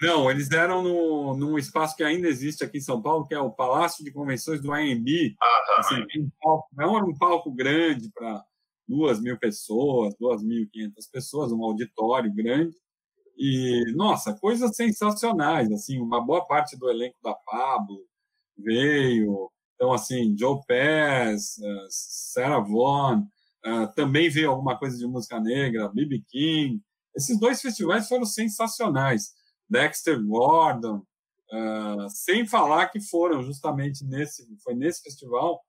Não, 0.00 0.30
eles 0.30 0.50
eram 0.50 0.82
no, 0.82 1.36
num 1.36 1.58
espaço 1.58 1.94
que 1.94 2.02
ainda 2.02 2.26
existe 2.26 2.64
aqui 2.64 2.78
em 2.78 2.82
São 2.82 3.02
Paulo, 3.02 3.26
que 3.26 3.34
é 3.34 3.38
o 3.38 3.50
Palácio 3.50 4.02
de 4.02 4.10
Convenções 4.10 4.60
do 4.60 4.72
AMB. 4.72 5.36
Ah, 5.40 5.62
tá. 5.66 5.80
Assim, 5.80 6.02
um 6.18 6.30
palco, 6.40 6.68
não 6.72 6.96
era 6.96 7.04
um 7.04 7.14
palco 7.14 7.52
grande 7.52 8.10
para 8.14 8.42
duas 8.88 9.20
mil 9.20 9.38
pessoas, 9.38 10.14
duas 10.18 10.42
mil 10.42 10.62
e 10.62 10.66
quinhentas 10.66 11.06
pessoas, 11.06 11.52
um 11.52 11.62
auditório 11.62 12.32
grande. 12.32 12.74
E, 13.36 13.92
nossa, 13.94 14.34
coisas 14.38 14.74
sensacionais, 14.74 15.70
assim, 15.70 15.98
uma 16.00 16.20
boa 16.24 16.46
parte 16.46 16.78
do 16.78 16.90
elenco 16.90 17.16
da 17.22 17.34
Pablo 17.34 17.98
veio, 18.56 19.50
então, 19.80 19.94
assim, 19.94 20.36
Joe 20.36 20.60
Pass, 20.68 21.56
uh, 21.56 21.86
Sarah 21.88 22.60
Vaughan, 22.60 23.26
uh, 23.64 23.90
também 23.96 24.28
veio 24.28 24.50
alguma 24.50 24.78
coisa 24.78 24.98
de 24.98 25.06
música 25.06 25.40
negra, 25.40 25.88
B.B. 25.88 26.22
King. 26.28 26.82
Esses 27.16 27.40
dois 27.40 27.62
festivais 27.62 28.06
foram 28.06 28.26
sensacionais. 28.26 29.32
Dexter 29.70 30.22
Gordon, 30.22 30.98
uh, 30.98 32.10
sem 32.10 32.46
falar 32.46 32.90
que 32.90 33.00
foram 33.00 33.42
justamente 33.42 34.04
nesse, 34.04 34.46
foi 34.62 34.74
nesse 34.74 35.02
festival, 35.02 35.62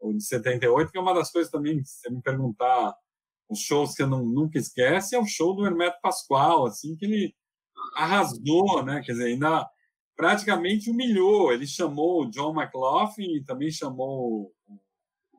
o 0.00 0.14
de 0.14 0.24
78, 0.24 0.90
que 0.90 0.96
é 0.96 1.00
uma 1.02 1.12
das 1.12 1.30
coisas 1.30 1.52
também, 1.52 1.84
se 1.84 2.00
você 2.00 2.10
me 2.10 2.22
perguntar 2.22 2.96
os 3.50 3.58
shows 3.58 3.94
que 3.94 4.02
eu 4.02 4.06
não, 4.06 4.24
nunca 4.24 4.58
esquece, 4.58 5.14
é 5.14 5.18
o 5.18 5.26
show 5.26 5.54
do 5.54 5.66
Hermeto 5.66 5.98
Pascoal, 6.00 6.64
assim, 6.64 6.96
que 6.96 7.04
ele 7.04 7.34
arrasou, 7.96 8.82
né? 8.82 9.02
Quer 9.04 9.12
dizer, 9.12 9.26
ainda 9.26 9.68
praticamente 10.18 10.90
humilhou. 10.90 11.52
Ele 11.52 11.66
chamou 11.66 12.22
o 12.22 12.30
John 12.30 12.52
McLaughlin 12.52 13.36
e 13.36 13.44
também 13.44 13.70
chamou 13.70 14.52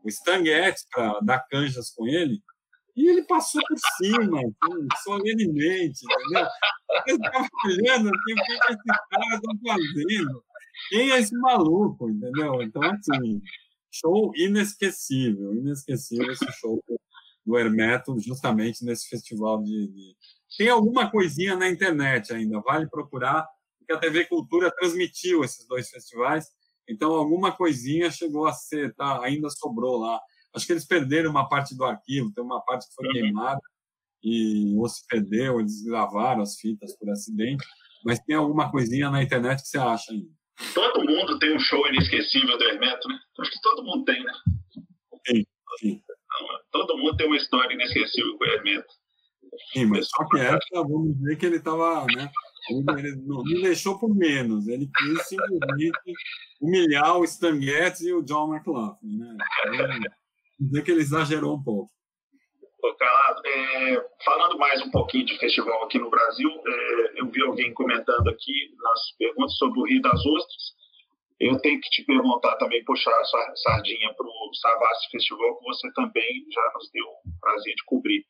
o 0.01 0.07
Stan 0.07 0.43
Getz 0.43 0.87
para 0.89 1.19
dar 1.19 1.45
canjas 1.49 1.91
com 1.91 2.07
ele. 2.07 2.41
E 2.95 3.07
ele 3.07 3.23
passou 3.23 3.61
por 3.67 3.77
cima, 3.97 4.39
assim, 4.39 4.87
solenemente, 5.03 6.05
entendeu? 6.05 6.47
Eu 7.07 7.15
ficava 7.17 7.47
olhando 7.65 8.09
assim, 8.09 8.33
o 8.33 8.45
que 8.45 8.51
esses 8.53 8.83
caras 9.09 9.33
estão 9.33 9.59
fazendo? 9.67 10.43
Quem 10.89 11.11
é 11.11 11.19
esse 11.19 11.37
maluco, 11.37 12.09
entendeu? 12.09 12.61
Então, 12.61 12.81
assim, 12.83 13.41
show 13.91 14.31
inesquecível, 14.35 15.55
inesquecível 15.55 16.31
esse 16.31 16.51
show 16.53 16.81
do 17.45 17.57
Hermeto, 17.57 18.17
justamente 18.19 18.83
nesse 18.85 19.09
festival 19.09 19.61
de, 19.61 19.87
de... 19.87 20.15
Tem 20.57 20.69
alguma 20.69 21.09
coisinha 21.11 21.55
na 21.55 21.69
internet 21.69 22.33
ainda, 22.33 22.59
vale 22.61 22.89
procurar 22.89 23.47
que 23.89 23.93
a 23.93 23.97
TV 23.97 24.25
Cultura 24.25 24.71
transmitiu 24.71 25.43
esses 25.43 25.67
dois 25.67 25.89
festivais. 25.89 26.45
Então, 26.87 27.11
alguma 27.11 27.51
coisinha 27.51 28.11
chegou 28.11 28.45
a 28.45 28.53
ser, 28.53 28.93
tá, 28.93 29.23
ainda 29.23 29.49
sobrou 29.49 29.97
lá. 29.97 30.19
Acho 30.53 30.67
que 30.67 30.73
eles 30.73 30.85
perderam 30.85 31.31
uma 31.31 31.49
parte 31.49 31.75
do 31.75 31.83
arquivo, 31.83 32.31
tem 32.31 32.43
uma 32.43 32.61
parte 32.61 32.87
que 32.87 32.93
foi 32.93 33.07
uhum. 33.07 33.13
queimada 33.13 33.61
e 34.23 34.75
ou 34.77 34.87
se 34.87 35.05
perdeu, 35.07 35.59
eles 35.59 35.81
gravaram 35.83 36.41
as 36.41 36.59
fitas 36.59 36.95
por 36.97 37.09
acidente, 37.09 37.65
mas 38.03 38.19
tem 38.19 38.35
alguma 38.35 38.69
coisinha 38.69 39.09
na 39.09 39.23
internet 39.23 39.61
que 39.61 39.69
você 39.69 39.77
acha 39.77 40.11
ainda. 40.11 40.29
Todo 40.73 41.05
mundo 41.05 41.39
tem 41.39 41.55
um 41.55 41.59
show 41.59 41.87
inesquecível 41.87 42.57
do 42.57 42.63
Hermeto, 42.65 43.07
né? 43.07 43.17
Acho 43.39 43.51
que 43.51 43.61
todo 43.61 43.83
mundo 43.83 44.03
tem, 44.03 44.23
né? 44.23 44.33
Sim, 45.27 45.45
sim. 45.79 46.01
Todo 46.71 46.97
mundo 46.97 47.15
tem 47.17 47.27
uma 47.27 47.37
história 47.37 47.73
inesquecível 47.73 48.37
com 48.37 48.43
o 48.43 48.47
Hermeto. 48.47 48.93
Sim, 49.71 49.85
mas 49.85 50.09
só 50.09 50.27
que 50.27 50.39
essa, 50.39 50.59
vamos 50.73 51.15
dizer 51.17 51.37
que 51.37 51.45
ele 51.45 51.57
estava, 51.57 52.05
né? 52.05 52.29
Ele 52.69 53.15
não, 53.15 53.43
não, 53.43 53.61
deixou 53.61 53.97
por 53.99 54.13
menos. 54.13 54.67
Ele 54.67 54.87
quis 54.87 55.27
simplesmente 55.27 55.99
humilhar 56.61 57.17
o 57.17 57.23
Stan 57.23 57.59
Getz 57.59 58.01
e 58.01 58.13
o 58.13 58.23
John 58.23 58.53
McLaughlin. 58.53 59.17
Né? 59.17 59.37
Então, 59.67 60.11
dizer 60.59 60.83
que 60.83 60.91
ele 60.91 61.01
exagerou 61.01 61.55
um 61.55 61.63
pouco. 61.63 61.91
Calado, 62.97 63.41
é, 63.45 64.05
falando 64.25 64.57
mais 64.57 64.81
um 64.81 64.91
pouquinho 64.91 65.25
de 65.25 65.37
festival 65.37 65.83
aqui 65.83 65.97
no 65.99 66.09
Brasil, 66.09 66.49
é, 66.49 67.21
eu 67.21 67.29
vi 67.29 67.41
alguém 67.41 67.73
comentando 67.73 68.27
aqui 68.27 68.75
nas 68.77 69.17
perguntas 69.17 69.55
sobre 69.57 69.79
o 69.79 69.85
Rio 69.85 70.01
das 70.01 70.19
Ostras. 70.25 70.79
Eu 71.39 71.57
tenho 71.59 71.79
que 71.79 71.89
te 71.89 72.03
perguntar 72.03 72.57
também, 72.57 72.83
puxar 72.83 73.11
a 73.11 73.55
sardinha 73.55 74.13
para 74.13 74.27
o 74.27 74.53
Savassi 74.53 75.09
Festival, 75.11 75.57
que 75.57 75.63
você 75.63 75.91
também 75.93 76.45
já 76.51 76.71
nos 76.73 76.91
deu 76.91 77.05
o 77.05 77.39
prazer 77.39 77.73
de 77.75 77.85
cobrir. 77.85 78.25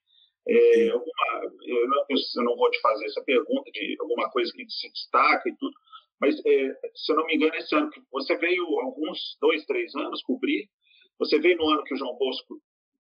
É, 0.52 0.90
alguma, 0.90 1.54
eu, 1.64 1.88
não, 1.88 2.06
eu 2.10 2.44
não 2.44 2.56
vou 2.56 2.72
te 2.72 2.82
fazer 2.82 3.06
essa 3.06 3.22
pergunta 3.22 3.70
de 3.72 3.96
alguma 4.00 4.30
coisa 4.32 4.52
que 4.52 4.68
se 4.68 4.92
destaca 4.92 5.48
e 5.48 5.56
tudo, 5.56 5.74
mas 6.20 6.36
é, 6.44 6.74
se 6.96 7.12
eu 7.12 7.18
não 7.18 7.26
me 7.28 7.36
engano, 7.36 7.54
esse 7.54 7.76
ano 7.76 7.90
que 7.92 8.02
você 8.12 8.36
veio 8.36 8.64
alguns 8.80 9.38
dois, 9.40 9.64
três 9.66 9.94
anos 9.96 10.24
cobrir, 10.24 10.68
você 11.20 11.40
veio 11.40 11.58
no 11.58 11.70
ano 11.70 11.84
que 11.84 11.94
o 11.94 11.98
João 11.98 12.18
Bosco 12.18 12.60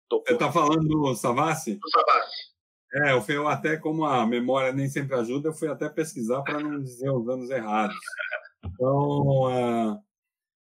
tocou. 0.09 0.25
Você 0.25 0.33
está 0.33 0.51
falando 0.51 0.87
do 0.87 1.13
Savassi? 1.13 1.75
Do 1.75 1.89
Savassi. 1.89 2.55
É, 3.03 3.11
eu 3.11 3.21
fui 3.21 3.35
até, 3.45 3.77
como 3.77 4.05
a 4.05 4.25
memória 4.25 4.71
nem 4.71 4.87
sempre 4.87 5.15
ajuda, 5.15 5.49
eu 5.49 5.53
fui 5.53 5.67
até 5.67 5.87
pesquisar 5.87 6.41
para 6.41 6.59
não 6.59 6.81
dizer 6.81 7.11
os 7.11 7.27
anos 7.27 7.49
errados. 7.51 7.95
Então, 8.63 9.91
uh, 9.91 9.99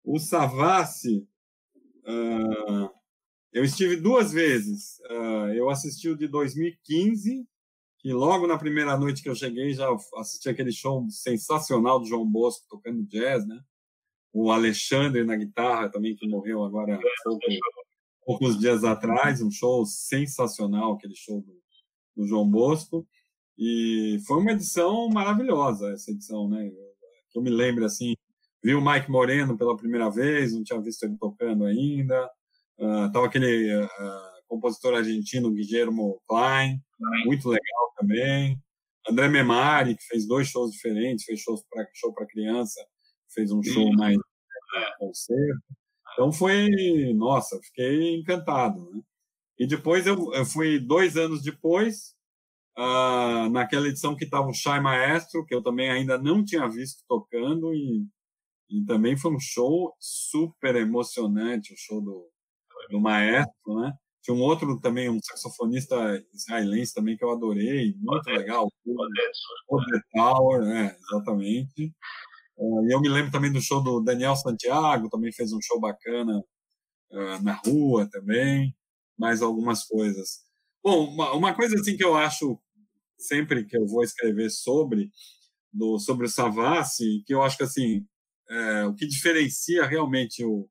o 0.04 0.20
Savassi, 0.20 1.28
uh, 2.06 3.01
eu 3.54 3.64
estive 3.64 3.98
duas 3.98 4.32
vezes. 4.32 5.00
Uh, 5.10 5.54
eu 5.54 5.70
assisti 5.70 6.10
o 6.10 6.18
de 6.18 6.28
2015, 6.28 7.46
que 8.00 8.14
logo 8.14 8.48
na 8.48 8.58
primeira 8.58 8.98
noite 8.98 9.22
que 9.22 9.30
eu 9.30 9.36
cheguei 9.36 9.74
já 9.74 9.88
assisti 10.16 10.50
aquele 10.50 10.72
show 10.72 11.06
sensacional 11.10 12.00
do 12.00 12.06
João 12.06 12.26
Bosco 12.26 12.66
tocando 12.70 13.06
jazz, 13.06 13.46
né? 13.46 13.60
O 14.34 14.52
Alexandre 14.52 15.24
na 15.26 15.36
guitarra 15.36 15.90
também, 15.90 16.16
que 16.16 16.28
morreu 16.28 16.64
agora 16.64 16.98
pouco, 17.24 17.46
poucos 18.26 18.58
dias 18.58 18.84
atrás, 18.84 19.42
um 19.42 19.52
show 19.52 19.86
sensacional, 19.86 20.94
aquele 20.94 21.16
show 21.16 21.42
do, 21.42 21.54
do 22.16 22.26
João 22.26 22.50
Bosco. 22.50 23.06
E 23.58 24.20
foi 24.26 24.40
uma 24.40 24.54
edição 24.54 25.10
maravilhosa, 25.10 25.92
essa 25.92 26.12
edição, 26.12 26.48
né? 26.50 26.72
Que 27.30 27.38
eu 27.38 27.44
me 27.44 27.50
lembro 27.50 27.86
assim, 27.86 28.16
vi 28.64 28.74
o 28.74 28.82
Mike 28.84 29.12
Moreno 29.12 29.58
pela 29.58 29.76
primeira 29.76 30.10
vez, 30.10 30.54
não 30.54 30.64
tinha 30.64 30.82
visto 30.82 31.04
ele 31.04 31.18
tocando 31.18 31.66
ainda. 31.66 32.30
Estava 32.82 33.26
uh, 33.26 33.28
aquele 33.28 33.76
uh, 33.76 33.90
compositor 34.48 34.96
argentino 34.96 35.52
Guillermo 35.52 36.20
Klein, 36.28 36.82
muito 37.26 37.48
legal 37.48 37.94
também. 37.96 38.60
André 39.08 39.30
Memari, 39.30 39.96
que 39.96 40.04
fez 40.04 40.28
dois 40.28 40.48
shows 40.48 40.72
diferentes, 40.72 41.26
fez 41.26 41.40
shows 41.40 41.64
pra, 41.70 41.86
show 41.94 42.14
para 42.14 42.26
criança, 42.26 42.84
fez 43.34 43.52
um 43.52 43.62
show 43.62 43.92
mais 43.94 44.16
é, 44.16 44.98
concerto. 44.98 45.62
Então 46.14 46.32
foi, 46.32 47.14
nossa, 47.14 47.60
fiquei 47.64 48.16
encantado. 48.16 48.90
Né? 48.92 49.02
E 49.60 49.68
depois 49.68 50.08
eu, 50.08 50.34
eu, 50.34 50.46
fui 50.46 50.80
dois 50.80 51.18
anos 51.18 51.42
depois, 51.42 52.16
uh, 52.78 53.50
naquela 53.52 53.88
edição 53.88 54.16
que 54.16 54.26
estava 54.26 54.48
o 54.48 54.54
Shai 54.54 54.82
Maestro, 54.82 55.46
que 55.46 55.54
eu 55.54 55.62
também 55.62 55.90
ainda 55.90 56.18
não 56.18 56.44
tinha 56.44 56.68
visto 56.68 57.04
tocando, 57.08 57.74
e, 57.74 58.06
e 58.70 58.84
também 58.86 59.16
foi 59.16 59.32
um 59.32 59.40
show 59.40 59.96
super 60.00 60.76
emocionante, 60.76 61.74
o 61.74 61.78
show 61.78 62.02
do, 62.02 62.30
do 62.90 63.00
maestro, 63.00 63.82
né? 63.82 63.94
Tinha 64.22 64.36
um 64.36 64.42
outro 64.42 64.80
também, 64.80 65.10
um 65.10 65.20
saxofonista 65.22 65.96
israelense 66.34 66.94
também 66.94 67.18
que 67.18 67.24
eu 67.24 67.32
adorei, 67.32 67.96
muito 67.98 68.30
legal. 68.30 68.68
O 69.68 69.78
The 69.78 70.00
Tower, 70.14 70.64
é, 70.64 70.96
exatamente. 70.96 71.92
Uh, 72.56 72.88
e 72.88 72.94
eu 72.94 73.02
me 73.02 73.10
lembro 73.10 73.32
também 73.32 73.52
do 73.52 73.62
show 73.62 73.82
do 73.82 74.00
Daniel 74.00 74.36
Santiago, 74.36 75.10
também 75.10 75.32
fez 75.32 75.52
um 75.52 75.62
show 75.62 75.80
bacana 75.80 76.44
uh, 77.12 77.44
na 77.44 77.54
rua 77.66 78.08
também, 78.12 78.76
mais 79.18 79.42
algumas 79.42 79.84
coisas. 79.86 80.42
Bom, 80.84 81.10
uma, 81.10 81.34
uma, 81.34 81.54
coisa 81.56 81.76
assim 81.76 81.98
que 81.98 82.04
eu 82.04 82.16
acho 82.16 82.60
sempre 83.18 83.66
que 83.66 83.78
eu 83.78 83.88
vou 83.88 84.04
escrever 84.04 84.52
sobre 84.52 85.10
do, 85.74 85.98
sobre 86.00 86.28
o 86.28 86.30
Savassi, 86.30 87.24
que 87.26 87.34
eu 87.34 87.42
acho 87.42 87.58
que 87.58 87.64
assim 87.64 88.06
é, 88.52 88.86
o 88.86 88.94
que 88.94 89.08
diferencia 89.08 89.86
realmente 89.86 90.44
o, 90.44 90.70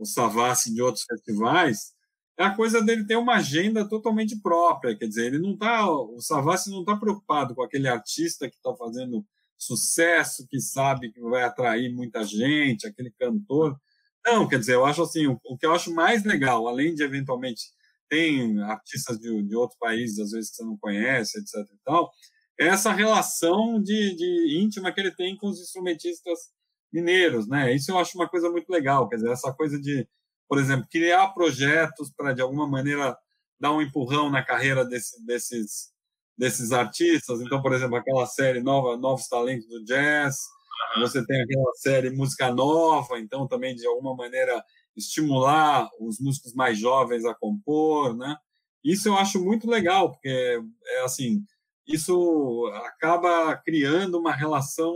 o 0.00 0.06
Savassi 0.06 0.72
de 0.72 0.80
outros 0.80 1.04
festivais, 1.04 1.92
é 2.38 2.44
a 2.44 2.56
coisa 2.56 2.82
dele 2.82 3.04
ter 3.04 3.16
uma 3.16 3.34
agenda 3.34 3.86
totalmente 3.86 4.34
própria. 4.40 4.96
Quer 4.96 5.06
dizer, 5.06 5.26
ele 5.26 5.38
não 5.38 5.54
tá, 5.56 5.88
o 5.90 6.20
Savassi 6.20 6.70
não 6.70 6.80
está 6.80 6.96
preocupado 6.96 7.54
com 7.54 7.62
aquele 7.62 7.86
artista 7.86 8.48
que 8.48 8.56
está 8.56 8.74
fazendo 8.74 9.24
sucesso, 9.58 10.46
que 10.48 10.58
sabe 10.58 11.12
que 11.12 11.20
vai 11.20 11.42
atrair 11.42 11.92
muita 11.92 12.24
gente, 12.24 12.86
aquele 12.86 13.10
cantor. 13.10 13.78
Não, 14.24 14.48
quer 14.48 14.58
dizer, 14.58 14.74
eu 14.74 14.86
acho 14.86 15.02
assim, 15.02 15.26
o, 15.26 15.38
o 15.44 15.58
que 15.58 15.66
eu 15.66 15.74
acho 15.74 15.94
mais 15.94 16.24
legal, 16.24 16.66
além 16.66 16.94
de 16.94 17.02
eventualmente 17.02 17.64
tem 18.08 18.60
artistas 18.62 19.18
de, 19.18 19.42
de 19.42 19.54
outros 19.54 19.78
países, 19.78 20.18
às 20.18 20.30
vezes 20.32 20.50
que 20.50 20.56
você 20.56 20.64
não 20.64 20.78
conhece, 20.78 21.38
etc. 21.38 21.54
e 21.56 21.78
tal, 21.84 22.10
é 22.58 22.68
essa 22.68 22.90
relação 22.90 23.80
de, 23.80 24.16
de 24.16 24.58
íntima 24.58 24.90
que 24.92 25.00
ele 25.00 25.14
tem 25.14 25.36
com 25.36 25.48
os 25.48 25.60
instrumentistas 25.60 26.38
mineiros, 26.92 27.46
né? 27.48 27.74
Isso 27.74 27.90
eu 27.90 27.98
acho 27.98 28.16
uma 28.18 28.28
coisa 28.28 28.50
muito 28.50 28.70
legal, 28.70 29.08
quer 29.08 29.16
dizer, 29.16 29.30
essa 29.30 29.52
coisa 29.52 29.80
de, 29.80 30.06
por 30.48 30.58
exemplo, 30.58 30.86
criar 30.90 31.28
projetos 31.28 32.10
para 32.16 32.32
de 32.32 32.42
alguma 32.42 32.68
maneira 32.68 33.16
dar 33.60 33.72
um 33.72 33.82
empurrão 33.82 34.30
na 34.30 34.42
carreira 34.44 34.84
desse, 34.84 35.24
desses 35.24 35.92
desses 36.40 36.72
artistas. 36.72 37.42
Então, 37.42 37.60
por 37.60 37.74
exemplo, 37.74 37.96
aquela 37.96 38.24
série 38.24 38.62
nova, 38.62 38.96
Novos 38.96 39.28
Talentos 39.28 39.68
do 39.68 39.84
Jazz, 39.84 40.36
você 40.98 41.24
tem 41.26 41.42
aquela 41.42 41.74
série 41.74 42.08
Música 42.08 42.50
Nova, 42.50 43.18
então 43.18 43.46
também 43.46 43.74
de 43.74 43.86
alguma 43.86 44.16
maneira 44.16 44.64
estimular 44.96 45.86
os 46.00 46.18
músicos 46.18 46.54
mais 46.54 46.78
jovens 46.78 47.26
a 47.26 47.34
compor, 47.34 48.16
né? 48.16 48.34
Isso 48.82 49.06
eu 49.06 49.16
acho 49.18 49.44
muito 49.44 49.68
legal, 49.68 50.12
porque 50.12 50.58
é 50.86 51.02
assim, 51.02 51.44
isso 51.86 52.66
acaba 52.86 53.54
criando 53.58 54.18
uma 54.18 54.32
relação 54.32 54.94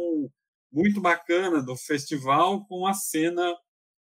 muito 0.75 1.01
bacana 1.01 1.63
do 1.63 1.77
festival 1.77 2.67
com 2.67 2.87
a 2.87 2.93
cena 2.93 3.55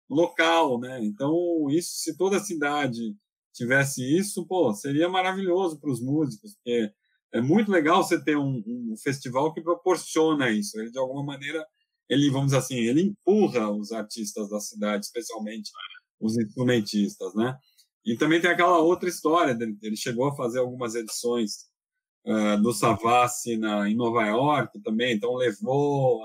local, 0.08 0.78
né? 0.78 1.02
Então, 1.02 1.34
isso 1.70 1.90
se 1.94 2.16
toda 2.16 2.36
a 2.36 2.44
cidade 2.44 3.16
tivesse 3.54 4.02
isso, 4.16 4.46
pô, 4.46 4.72
seria 4.74 5.08
maravilhoso 5.08 5.80
para 5.80 5.90
os 5.90 6.00
músicos, 6.00 6.54
porque 6.54 6.92
é 7.32 7.40
muito 7.40 7.70
legal 7.70 8.02
você 8.02 8.22
ter 8.22 8.36
um, 8.36 8.62
um, 8.66 8.94
festival 9.02 9.52
que 9.52 9.62
proporciona 9.62 10.50
isso. 10.50 10.78
Ele, 10.78 10.90
de 10.90 10.98
alguma 10.98 11.24
maneira, 11.24 11.66
ele, 12.08 12.30
vamos 12.30 12.46
dizer 12.46 12.58
assim, 12.58 12.76
ele 12.76 13.02
empurra 13.02 13.70
os 13.70 13.90
artistas 13.90 14.48
da 14.50 14.60
cidade, 14.60 15.06
especialmente 15.06 15.70
os 16.20 16.36
instrumentistas, 16.38 17.34
né? 17.34 17.56
E 18.04 18.16
também 18.16 18.40
tem 18.40 18.50
aquela 18.50 18.78
outra 18.78 19.08
história 19.08 19.54
dele. 19.54 19.76
Ele 19.82 19.96
chegou 19.96 20.28
a 20.28 20.36
fazer 20.36 20.60
algumas 20.60 20.94
edições 20.94 21.66
uh, 22.26 22.60
do 22.62 22.72
Savassi 22.72 23.56
na, 23.56 23.88
em 23.88 23.96
Nova 23.96 24.24
York 24.24 24.80
também, 24.82 25.14
então 25.14 25.34
levou 25.34 26.22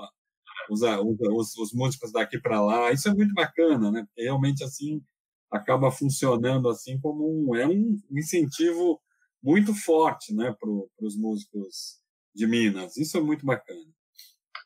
os, 0.70 0.80
os, 0.82 1.56
os 1.56 1.72
músicos 1.72 2.12
daqui 2.12 2.38
para 2.38 2.60
lá. 2.60 2.92
Isso 2.92 3.08
é 3.08 3.14
muito 3.14 3.32
bacana, 3.34 3.90
né? 3.90 4.04
Porque 4.06 4.22
realmente 4.22 4.62
assim 4.64 5.02
acaba 5.50 5.90
funcionando 5.90 6.68
assim 6.68 6.98
como 7.00 7.24
um 7.24 7.54
é 7.54 7.66
um 7.66 7.96
incentivo 8.10 9.00
muito 9.42 9.74
forte 9.74 10.34
né, 10.34 10.56
para 10.58 10.70
os 11.06 11.16
músicos 11.16 12.00
de 12.34 12.46
Minas. 12.46 12.96
Isso 12.96 13.16
é 13.18 13.20
muito 13.20 13.44
bacana. 13.44 13.84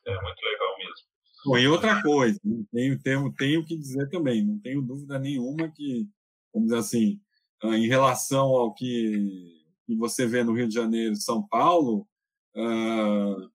É 0.07 0.13
muito 0.13 0.41
legal 0.41 0.77
mesmo. 0.77 1.09
Bom, 1.45 1.57
e 1.57 1.67
outra 1.67 2.01
coisa, 2.01 2.39
tenho, 2.71 2.99
tenho, 3.01 3.33
tenho 3.33 3.65
que 3.65 3.77
dizer 3.77 4.09
também, 4.09 4.45
não 4.45 4.59
tenho 4.59 4.81
dúvida 4.81 5.17
nenhuma 5.19 5.69
que, 5.69 6.07
vamos 6.53 6.69
dizer 6.69 6.79
assim, 6.79 7.19
ah, 7.63 7.77
em 7.77 7.87
relação 7.87 8.47
ao 8.47 8.73
que, 8.73 9.63
que 9.85 9.95
você 9.95 10.25
vê 10.25 10.43
no 10.43 10.53
Rio 10.53 10.67
de 10.67 10.73
Janeiro 10.73 11.13
e 11.13 11.21
São 11.21 11.45
Paulo, 11.47 12.07
uh, 12.55 13.49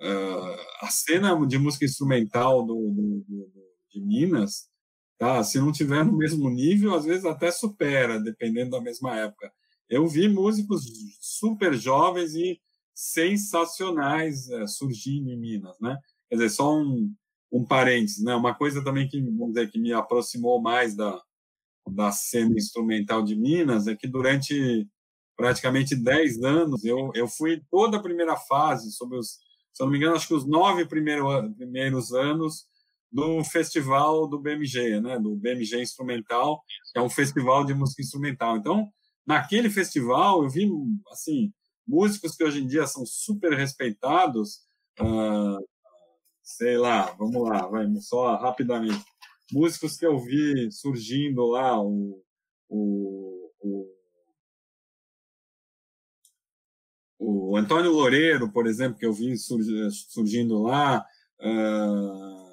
uh, 0.00 0.60
a 0.82 0.90
cena 0.90 1.34
de 1.46 1.58
música 1.58 1.84
instrumental 1.84 2.64
do, 2.64 2.74
do, 2.74 3.24
do, 3.28 3.50
de 3.92 4.00
Minas, 4.00 4.68
tá? 5.18 5.42
se 5.42 5.58
não 5.58 5.72
tiver 5.72 6.04
no 6.04 6.16
mesmo 6.16 6.48
nível, 6.50 6.94
às 6.94 7.04
vezes 7.04 7.24
até 7.24 7.50
supera, 7.50 8.20
dependendo 8.20 8.70
da 8.70 8.80
mesma 8.80 9.16
época 9.16 9.52
eu 9.90 10.06
vi 10.06 10.28
músicos 10.28 10.84
super 11.20 11.74
jovens 11.74 12.34
e 12.34 12.60
sensacionais 12.94 14.48
é, 14.48 14.66
surgindo 14.66 15.30
em 15.30 15.36
Minas, 15.36 15.76
né? 15.80 15.98
Quer 16.28 16.36
dizer, 16.36 16.50
só 16.50 16.78
um, 16.78 17.12
um 17.50 17.64
parênteses, 17.64 18.22
né? 18.22 18.34
Uma 18.36 18.54
coisa 18.54 18.84
também 18.84 19.08
que, 19.08 19.20
vamos 19.20 19.54
dizer, 19.54 19.68
que 19.70 19.80
me 19.80 19.92
aproximou 19.92 20.62
mais 20.62 20.94
da, 20.94 21.20
da 21.88 22.12
cena 22.12 22.54
instrumental 22.56 23.22
de 23.22 23.34
Minas 23.34 23.88
é 23.88 23.96
que 23.96 24.06
durante 24.06 24.86
praticamente 25.36 25.96
10 25.96 26.44
anos 26.44 26.84
eu, 26.84 27.10
eu 27.14 27.26
fui 27.26 27.60
toda 27.70 27.96
a 27.96 28.02
primeira 28.02 28.36
fase, 28.36 28.92
sobre 28.92 29.18
os, 29.18 29.38
se 29.72 29.82
não 29.82 29.90
me 29.90 29.98
engano, 29.98 30.16
acho 30.16 30.28
que 30.28 30.34
os 30.34 30.46
nove 30.46 30.84
primeiro, 30.84 31.52
primeiros 31.54 32.12
anos 32.12 32.66
do 33.10 33.42
festival 33.42 34.28
do 34.28 34.38
BMG, 34.38 35.00
né? 35.00 35.18
Do 35.18 35.34
BMG 35.34 35.80
Instrumental, 35.80 36.62
que 36.92 36.98
é 36.98 37.02
um 37.02 37.10
festival 37.10 37.64
de 37.64 37.74
música 37.74 38.02
instrumental. 38.02 38.56
Então, 38.56 38.90
naquele 39.26 39.70
festival 39.70 40.42
eu 40.42 40.48
vi 40.48 40.68
assim 41.10 41.52
músicos 41.86 42.36
que 42.36 42.44
hoje 42.44 42.60
em 42.60 42.66
dia 42.66 42.86
são 42.86 43.04
super 43.06 43.52
respeitados 43.52 44.60
uh, 45.00 45.64
sei 46.42 46.76
lá 46.76 47.14
vamos 47.18 47.48
lá 47.48 47.66
vai 47.66 47.86
só 48.00 48.36
rapidamente 48.36 49.04
músicos 49.52 49.96
que 49.96 50.06
eu 50.06 50.18
vi 50.18 50.70
surgindo 50.72 51.46
lá 51.46 51.80
o, 51.80 52.22
o, 52.68 53.39
o 57.22 57.56
Antônio 57.56 57.92
Loureiro 57.92 58.50
por 58.50 58.66
exemplo 58.66 58.98
que 58.98 59.06
eu 59.06 59.12
vi 59.12 59.36
surgindo 59.36 60.62
lá 60.62 61.04
uh, 61.40 62.50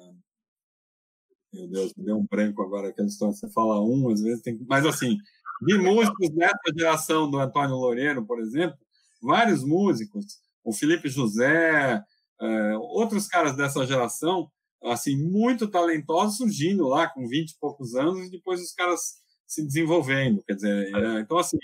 meu 1.52 1.66
Deus, 1.66 1.94
me 1.96 2.04
deu 2.04 2.18
um 2.18 2.26
branco 2.26 2.62
agora 2.62 2.88
aquela 2.88 3.08
história. 3.08 3.34
Você 3.34 3.48
fala 3.48 3.82
um, 3.82 4.10
às 4.10 4.20
vezes 4.20 4.42
tem. 4.42 4.58
Mas 4.68 4.84
assim, 4.84 5.16
de 5.62 5.78
músicos 5.78 6.30
dessa 6.30 6.72
geração 6.76 7.30
do 7.30 7.38
Antônio 7.38 7.76
Loureiro, 7.76 8.24
por 8.24 8.40
exemplo, 8.40 8.78
vários 9.20 9.64
músicos, 9.64 10.26
o 10.62 10.72
Felipe 10.72 11.08
José, 11.08 12.02
é, 12.40 12.76
outros 12.76 13.26
caras 13.26 13.56
dessa 13.56 13.84
geração, 13.86 14.50
assim, 14.84 15.16
muito 15.16 15.68
talentosos 15.68 16.36
surgindo 16.36 16.86
lá 16.86 17.08
com 17.08 17.26
20 17.26 17.50
e 17.50 17.58
poucos 17.58 17.94
anos 17.94 18.28
e 18.28 18.30
depois 18.30 18.60
os 18.60 18.72
caras 18.72 19.00
se 19.46 19.64
desenvolvendo, 19.66 20.42
quer 20.44 20.54
dizer, 20.54 20.94
é, 20.94 21.20
então 21.20 21.38
assim, 21.38 21.56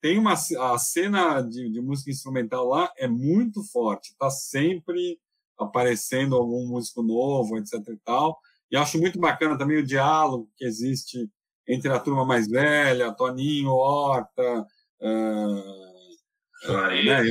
tem 0.00 0.18
uma 0.18 0.32
a 0.32 0.78
cena 0.78 1.40
de, 1.40 1.70
de, 1.70 1.80
música 1.80 2.10
instrumental 2.10 2.66
lá 2.68 2.92
é 2.96 3.08
muito 3.08 3.62
forte, 3.64 4.10
está 4.10 4.30
sempre 4.30 5.18
aparecendo 5.58 6.36
algum 6.36 6.66
músico 6.68 7.02
novo, 7.02 7.58
etc 7.58 7.74
e 7.88 7.96
tal, 8.04 8.38
e 8.70 8.76
acho 8.76 8.98
muito 8.98 9.18
bacana 9.18 9.58
também 9.58 9.78
o 9.78 9.86
diálogo 9.86 10.50
que 10.56 10.64
existe 10.64 11.28
entre 11.66 11.90
a 11.92 11.98
turma 11.98 12.24
mais 12.24 12.48
velha, 12.48 13.12
Toninho, 13.12 13.70
Horta, 13.70 14.66
uh, 15.00 16.70
uh, 16.70 17.04
né, 17.04 17.22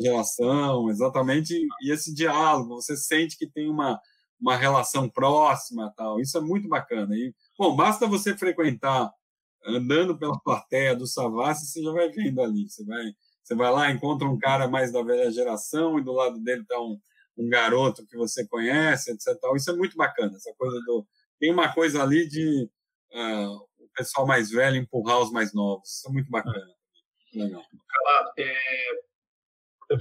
geração, 0.00 0.90
exatamente, 0.90 1.54
e 1.82 1.92
esse 1.92 2.12
diálogo, 2.12 2.76
você 2.76 2.96
sente 2.96 3.36
que 3.36 3.46
tem 3.46 3.70
uma, 3.70 4.00
uma 4.40 4.56
relação 4.56 5.08
próxima, 5.08 5.92
tal. 5.96 6.20
Isso 6.20 6.36
é 6.36 6.40
muito 6.40 6.68
bacana. 6.68 7.14
E, 7.14 7.32
bom, 7.56 7.76
basta 7.76 8.06
você 8.06 8.36
frequentar 8.36 9.12
andando 9.64 10.18
pela 10.18 10.38
plateia 10.40 10.94
do 10.94 11.06
Savassi, 11.06 11.66
você 11.66 11.82
já 11.82 11.92
vai 11.92 12.10
vendo 12.10 12.40
ali. 12.40 12.68
Você 12.68 12.84
vai, 12.84 13.04
você 13.42 13.54
vai 13.54 13.70
lá, 13.70 13.90
encontra 13.90 14.28
um 14.28 14.38
cara 14.38 14.68
mais 14.68 14.92
da 14.92 15.02
velha 15.02 15.30
geração 15.30 15.98
e 15.98 16.04
do 16.04 16.12
lado 16.12 16.42
dele 16.42 16.62
está 16.62 16.80
um, 16.80 16.98
um 17.36 17.48
garoto 17.48 18.06
que 18.06 18.16
você 18.16 18.46
conhece, 18.46 19.12
etc. 19.12 19.38
Tal. 19.40 19.56
Isso 19.56 19.70
é 19.70 19.76
muito 19.76 19.96
bacana. 19.96 20.36
Essa 20.36 20.52
coisa 20.56 20.78
do 20.86 21.06
tem 21.38 21.50
uma 21.50 21.74
coisa 21.74 22.02
ali 22.02 22.28
de 22.28 22.70
uh, 23.12 23.56
o 23.78 23.88
pessoal 23.96 24.24
mais 24.24 24.50
velho 24.50 24.76
empurrar 24.76 25.20
os 25.20 25.32
mais 25.32 25.52
novos. 25.52 25.88
Isso 25.88 26.08
é 26.08 26.12
muito 26.12 26.30
bacana. 26.30 26.72
Legal. 27.34 27.62
Calado, 27.88 28.32
é, 28.38 28.54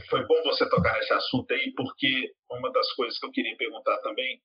foi 0.09 0.25
bom 0.27 0.43
você 0.43 0.69
tocar 0.69 0.93
nesse 0.93 1.13
assunto 1.13 1.51
aí, 1.51 1.73
porque 1.75 2.31
uma 2.49 2.71
das 2.71 2.91
coisas 2.93 3.17
que 3.17 3.25
eu 3.25 3.31
queria 3.31 3.57
perguntar 3.57 3.97
também 3.99 4.39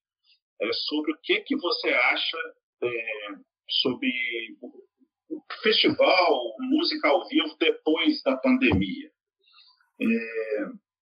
é 0.62 0.72
sobre 0.72 1.12
o 1.12 1.18
que, 1.22 1.40
que 1.40 1.56
você 1.56 1.88
acha 1.90 2.38
é, 2.82 3.28
sobre 3.68 4.10
festival, 5.62 6.54
música 6.58 7.08
ao 7.08 7.26
vivo 7.28 7.56
depois 7.58 8.22
da 8.22 8.36
pandemia. 8.36 9.10
É, 10.00 10.06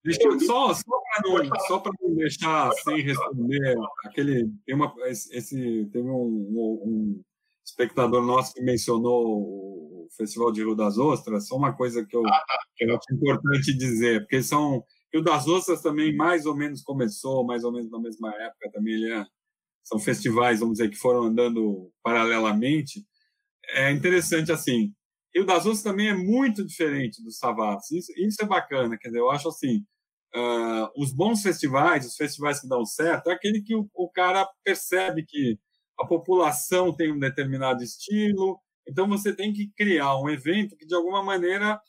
Deixa 0.05 0.23
eu, 0.23 0.39
só 0.39 0.75
só 0.75 1.79
para 1.79 1.93
não, 1.99 2.09
não 2.11 2.17
deixar 2.17 2.71
sem 2.73 3.01
responder, 3.01 3.75
aquele, 4.05 4.51
tem 4.67 4.75
uma, 4.75 4.95
esse, 5.07 5.87
teve 5.91 6.11
um, 6.11 6.83
um, 6.85 7.23
espectador 7.65 8.23
nosso 8.23 8.53
que 8.53 8.63
mencionou 8.63 9.25
o 9.25 10.09
Festival 10.15 10.53
de 10.53 10.63
Rio 10.63 10.75
das 10.75 10.99
Ostras, 10.99 11.49
só 11.49 11.57
uma 11.57 11.75
coisa 11.75 12.05
que 12.05 12.15
eu, 12.15 12.23
ah, 12.27 12.45
tá. 12.47 12.59
que 12.77 12.85
eu 12.85 12.95
acho 12.95 13.15
importante 13.15 13.73
dizer, 13.73 14.21
porque 14.21 14.43
são 14.43 14.85
Rio 15.13 15.23
das 15.23 15.49
Ostras 15.49 15.81
também 15.81 16.15
mais 16.15 16.45
ou 16.45 16.55
menos 16.55 16.83
começou, 16.83 17.43
mais 17.47 17.65
ou 17.65 17.73
menos 17.73 17.91
na 17.91 17.99
mesma 17.99 18.29
época 18.35 18.71
também, 18.73 19.11
é, 19.11 19.25
são 19.83 19.99
festivais, 19.99 20.61
vamos 20.61 20.79
dizer, 20.79 20.91
que 20.91 20.97
foram 20.97 21.25
andando 21.25 21.91
paralelamente. 22.03 23.03
É 23.71 23.91
interessante 23.91 24.53
assim, 24.53 24.93
Rio 25.35 25.45
das 25.45 25.67
Ostras 25.67 25.83
também 25.83 26.09
é 26.09 26.15
muito 26.15 26.65
diferente 26.65 27.23
do 27.23 27.31
Savassi, 27.31 27.99
isso, 27.99 28.13
isso 28.17 28.37
é 28.41 28.47
bacana, 28.47 28.97
quer 28.97 29.09
dizer, 29.09 29.19
eu 29.19 29.31
acho 29.31 29.49
assim, 29.49 29.85
uh, 30.35 30.89
os 30.97 31.13
bons 31.13 31.43
festivais, 31.43 32.07
os 32.07 32.15
festivais 32.15 32.61
que 32.61 32.69
dão 32.69 32.85
certo, 32.85 33.31
é 33.31 33.35
aquele 33.35 33.61
que 33.63 33.75
o, 33.75 33.89
o 33.95 34.09
cara 34.11 34.49
percebe 34.63 35.25
que 35.27 35.59
a 35.99 36.07
população 36.07 36.95
tem 36.95 37.13
um 37.13 37.19
determinado 37.19 37.83
estilo, 37.83 38.61
então 38.87 39.09
você 39.09 39.35
tem 39.35 39.53
que 39.53 39.73
criar 39.77 40.17
um 40.21 40.29
evento 40.29 40.77
que 40.77 40.87
de 40.87 40.95
alguma 40.95 41.23
maneira 41.23 41.81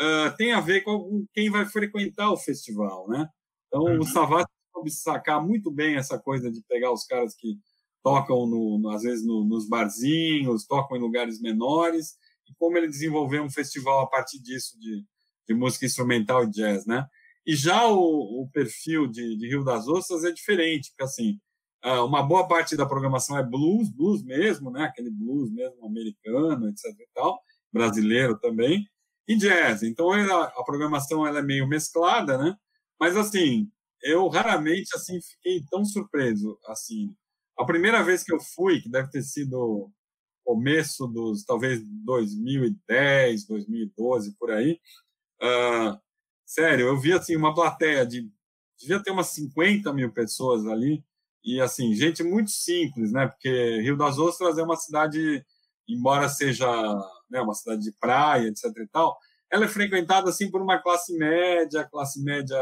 uh, 0.00 0.36
tem 0.36 0.52
a 0.52 0.60
ver 0.60 0.82
com 0.82 1.26
quem 1.32 1.50
vai 1.50 1.66
frequentar 1.66 2.30
o 2.30 2.36
festival, 2.36 3.08
né? 3.08 3.28
Então 3.66 3.82
uhum. 3.82 3.98
o 3.98 4.04
Savassi 4.04 4.48
soube 4.72 4.90
sacar 4.90 5.44
muito 5.44 5.70
bem 5.70 5.96
essa 5.96 6.18
coisa 6.18 6.50
de 6.50 6.62
pegar 6.68 6.92
os 6.92 7.04
caras 7.04 7.34
que 7.34 7.58
tocam, 8.02 8.46
no, 8.46 8.90
às 8.90 9.02
vezes, 9.02 9.26
no, 9.26 9.44
nos 9.44 9.68
barzinhos, 9.68 10.66
tocam 10.66 10.96
em 10.96 11.00
lugares 11.00 11.40
menores, 11.40 12.16
e 12.48 12.54
como 12.58 12.76
ele 12.78 12.88
desenvolveu 12.88 13.42
um 13.42 13.50
festival 13.50 14.00
a 14.00 14.06
partir 14.06 14.40
disso 14.40 14.78
de, 14.78 15.04
de 15.46 15.54
música 15.54 15.86
instrumental 15.86 16.44
e 16.44 16.50
jazz, 16.50 16.86
né? 16.86 17.06
E 17.46 17.56
já 17.56 17.86
o, 17.86 18.42
o 18.42 18.50
perfil 18.52 19.06
de, 19.06 19.36
de, 19.36 19.48
Rio 19.48 19.64
das 19.64 19.88
Ostras 19.88 20.24
é 20.24 20.30
diferente, 20.30 20.90
porque, 20.90 21.04
assim, 21.04 21.40
ah, 21.82 22.04
uma 22.04 22.22
boa 22.22 22.46
parte 22.46 22.76
da 22.76 22.86
programação 22.86 23.38
é 23.38 23.42
blues, 23.42 23.88
blues 23.88 24.22
mesmo, 24.22 24.70
né? 24.70 24.84
Aquele 24.84 25.10
blues 25.10 25.50
mesmo 25.50 25.86
americano, 25.86 26.68
etc 26.68 26.84
e 26.98 27.08
tal, 27.14 27.40
brasileiro 27.72 28.38
também, 28.38 28.86
e 29.26 29.36
jazz. 29.36 29.82
Então, 29.82 30.14
ela, 30.14 30.44
a 30.44 30.64
programação 30.64 31.26
ela 31.26 31.38
é 31.38 31.42
meio 31.42 31.66
mesclada, 31.68 32.36
né? 32.38 32.56
Mas, 33.00 33.16
assim, 33.16 33.70
eu 34.02 34.28
raramente, 34.28 34.90
assim, 34.94 35.20
fiquei 35.20 35.64
tão 35.70 35.84
surpreso, 35.84 36.58
assim. 36.66 37.14
A 37.58 37.64
primeira 37.64 38.02
vez 38.02 38.22
que 38.22 38.32
eu 38.32 38.40
fui, 38.40 38.80
que 38.80 38.88
deve 38.88 39.10
ter 39.10 39.22
sido 39.22 39.90
começo 40.44 41.06
dos, 41.06 41.44
talvez, 41.44 41.82
2010, 42.04 43.46
2012, 43.46 44.36
por 44.38 44.50
aí, 44.50 44.80
uh, 45.42 45.98
sério, 46.46 46.86
eu 46.86 46.98
vi, 46.98 47.12
assim, 47.12 47.36
uma 47.36 47.54
plateia 47.54 48.06
de, 48.06 48.30
devia 48.78 49.02
ter 49.02 49.10
umas 49.10 49.28
50 49.28 49.92
mil 49.92 50.12
pessoas 50.12 50.66
ali, 50.66 51.04
e, 51.44 51.60
assim, 51.60 51.94
gente 51.94 52.22
muito 52.22 52.50
simples, 52.50 53.12
né? 53.12 53.26
Porque 53.26 53.80
Rio 53.80 53.96
das 53.96 54.18
Ostras 54.18 54.56
é 54.58 54.62
uma 54.62 54.76
cidade, 54.76 55.44
embora 55.88 56.28
seja 56.28 56.66
né, 57.30 57.40
uma 57.40 57.54
cidade 57.54 57.82
de 57.82 57.92
praia, 57.92 58.48
etc 58.48 58.64
e 58.76 58.86
tal, 58.88 59.18
ela 59.50 59.64
é 59.64 59.68
frequentada, 59.68 60.30
assim, 60.30 60.50
por 60.50 60.62
uma 60.62 60.78
classe 60.78 61.16
média, 61.16 61.88
classe 61.90 62.22
média, 62.22 62.58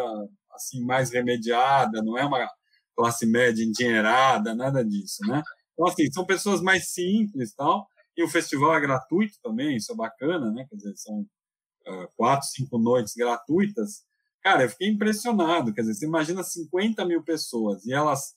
assim, 0.53 0.85
mais 0.85 1.11
remediada, 1.11 2.03
não 2.03 2.17
é 2.19 2.25
uma 2.25 2.49
classe 2.97 3.27
média 3.27 3.63
endinheirada, 3.63 4.55
nada 4.55 4.85
disso, 4.85 5.19
né? 5.27 5.43
Então, 5.73 5.87
assim, 5.87 6.11
são 6.11 6.25
pessoas 6.25 6.61
mais 6.63 6.89
simples 6.89 7.55
tal, 7.55 7.87
e 8.17 8.25
o 8.25 8.29
festival 8.29 8.75
é 8.75 8.81
gratuito 8.81 9.35
também, 9.43 9.77
isso 9.77 9.93
é 9.93 9.95
bacana, 9.95 10.51
né? 10.51 10.67
Quer 10.69 10.77
dizer, 10.77 10.97
são 10.97 11.21
uh, 11.21 12.09
quatro, 12.17 12.49
cinco 12.49 12.79
noites 12.79 13.15
gratuitas. 13.15 14.05
Cara, 14.43 14.63
eu 14.63 14.71
fiquei 14.71 14.89
impressionado, 14.89 15.75
quer 15.75 15.83
dizer, 15.83 15.95
você 15.95 16.07
imagina 16.07 16.43
50 16.43 17.05
mil 17.05 17.23
pessoas, 17.23 17.85
e 17.85 17.93
elas 17.93 18.35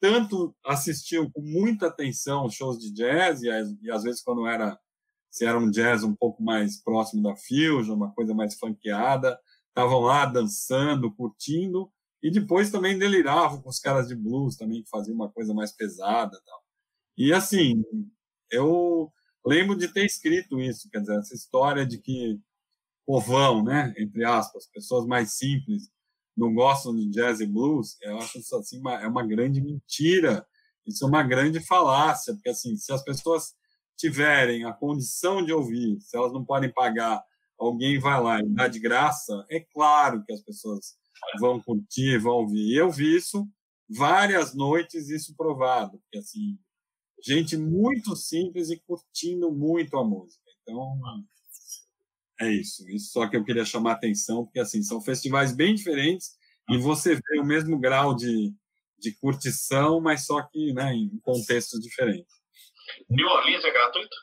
tanto 0.00 0.54
assistiam 0.64 1.30
com 1.30 1.42
muita 1.42 1.86
atenção 1.86 2.48
shows 2.50 2.78
de 2.78 2.92
jazz, 2.92 3.42
e, 3.42 3.48
e 3.82 3.90
às 3.90 4.02
vezes 4.02 4.22
quando 4.22 4.46
era 4.46 4.78
se 5.30 5.44
era 5.44 5.58
um 5.58 5.70
jazz 5.70 6.02
um 6.02 6.14
pouco 6.14 6.42
mais 6.42 6.82
próximo 6.82 7.22
da 7.22 7.36
fusion, 7.36 7.94
uma 7.94 8.12
coisa 8.12 8.34
mais 8.34 8.58
funkeada, 8.58 9.38
estavam 9.68 10.00
lá 10.00 10.26
dançando, 10.26 11.14
curtindo, 11.14 11.90
e 12.22 12.30
depois 12.30 12.70
também 12.70 12.98
deliravam 12.98 13.62
com 13.62 13.68
os 13.68 13.78
caras 13.78 14.08
de 14.08 14.14
blues 14.14 14.56
também, 14.56 14.82
que 14.82 14.90
faziam 14.90 15.14
uma 15.14 15.30
coisa 15.30 15.54
mais 15.54 15.72
pesada. 15.72 16.38
Tal. 16.44 16.64
E 17.16 17.32
assim, 17.32 17.82
eu 18.50 19.12
lembro 19.44 19.76
de 19.76 19.88
ter 19.88 20.04
escrito 20.04 20.60
isso, 20.60 20.88
quer 20.90 21.00
dizer, 21.00 21.18
essa 21.18 21.34
história 21.34 21.86
de 21.86 21.98
que 21.98 22.38
povão, 23.06 23.64
né, 23.64 23.94
entre 23.98 24.24
aspas, 24.24 24.68
pessoas 24.68 25.06
mais 25.06 25.32
simples, 25.32 25.90
não 26.36 26.54
gostam 26.54 26.94
de 26.94 27.08
jazz 27.10 27.40
e 27.40 27.46
blues, 27.46 27.96
eu 28.02 28.18
acho 28.18 28.38
isso 28.38 28.54
assim 28.56 28.78
uma, 28.78 28.94
é 28.94 29.06
uma 29.06 29.26
grande 29.26 29.60
mentira, 29.60 30.46
isso 30.86 31.04
é 31.04 31.08
uma 31.08 31.22
grande 31.22 31.60
falácia, 31.60 32.34
porque 32.34 32.50
assim, 32.50 32.76
se 32.76 32.92
as 32.92 33.02
pessoas 33.02 33.54
tiverem 33.96 34.64
a 34.64 34.72
condição 34.72 35.44
de 35.44 35.52
ouvir, 35.52 36.00
se 36.00 36.16
elas 36.16 36.32
não 36.32 36.44
podem 36.44 36.72
pagar, 36.72 37.22
alguém 37.58 37.98
vai 37.98 38.20
lá 38.22 38.40
e 38.40 38.48
dá 38.48 38.68
de 38.68 38.78
graça, 38.78 39.44
é 39.50 39.60
claro 39.60 40.24
que 40.24 40.32
as 40.32 40.40
pessoas 40.40 40.96
vão 41.38 41.60
curtir, 41.60 42.18
vão 42.18 42.34
ouvir. 42.34 42.74
Eu 42.74 42.90
vi 42.90 43.16
isso 43.16 43.48
várias 43.88 44.54
noites, 44.54 45.08
isso 45.08 45.34
provado, 45.36 45.98
porque 45.98 46.18
assim, 46.18 46.58
gente 47.22 47.56
muito 47.56 48.14
simples 48.14 48.70
e 48.70 48.78
curtindo 48.78 49.50
muito 49.50 49.96
a 49.96 50.04
música. 50.04 50.42
Então, 50.62 51.00
é 52.40 52.50
isso. 52.50 52.88
Isso 52.88 53.12
só 53.12 53.28
que 53.28 53.36
eu 53.36 53.44
queria 53.44 53.64
chamar 53.64 53.92
a 53.92 53.94
atenção, 53.94 54.44
porque 54.44 54.60
assim, 54.60 54.82
são 54.82 55.00
festivais 55.00 55.52
bem 55.52 55.74
diferentes 55.74 56.38
e 56.70 56.78
você 56.78 57.14
vê 57.14 57.40
o 57.40 57.44
mesmo 57.44 57.78
grau 57.78 58.14
de, 58.14 58.54
de 58.98 59.12
curtição, 59.16 60.00
mas 60.00 60.24
só 60.24 60.42
que 60.42 60.72
né, 60.72 60.94
em 60.94 61.18
contextos 61.20 61.80
diferentes. 61.80 62.40
New 63.08 63.26
Orleans 63.26 63.64
é 63.64 63.72
gratuito? 63.72 64.16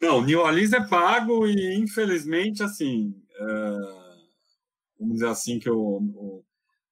Não, 0.00 0.20
New 0.20 0.40
Orleans 0.40 0.72
é 0.72 0.88
pago 0.88 1.46
e, 1.46 1.74
infelizmente, 1.76 2.62
assim, 2.62 3.14
é, 3.36 4.01
vamos 5.02 5.14
dizer 5.14 5.28
assim, 5.28 5.58
que 5.58 5.68
o, 5.68 6.42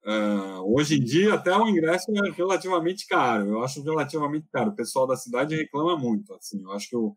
é, 0.04 0.58
hoje 0.64 0.96
em 0.96 1.04
dia 1.04 1.34
até 1.34 1.56
o 1.56 1.68
ingresso 1.68 2.10
é 2.10 2.30
relativamente 2.30 3.06
caro. 3.06 3.48
Eu 3.48 3.62
acho 3.62 3.82
relativamente 3.82 4.48
caro. 4.52 4.70
O 4.70 4.76
pessoal 4.76 5.06
da 5.06 5.16
cidade 5.16 5.54
reclama 5.54 5.96
muito. 5.96 6.34
Assim, 6.34 6.62
eu 6.62 6.72
acho 6.72 6.88
que 6.88 6.96
o, 6.96 7.16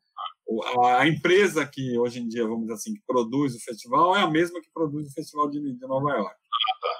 a 0.83 1.07
empresa 1.07 1.65
que 1.65 1.97
hoje 1.97 2.19
em 2.19 2.27
dia, 2.27 2.43
vamos 2.43 2.61
dizer 2.61 2.73
assim, 2.73 2.93
que 2.93 3.01
produz 3.07 3.55
o 3.55 3.63
festival 3.63 4.15
é 4.15 4.21
a 4.21 4.29
mesma 4.29 4.61
que 4.61 4.69
produz 4.73 5.07
o 5.07 5.13
festival 5.13 5.49
de, 5.49 5.59
de 5.59 5.87
Nova 5.87 6.11
York. 6.11 6.35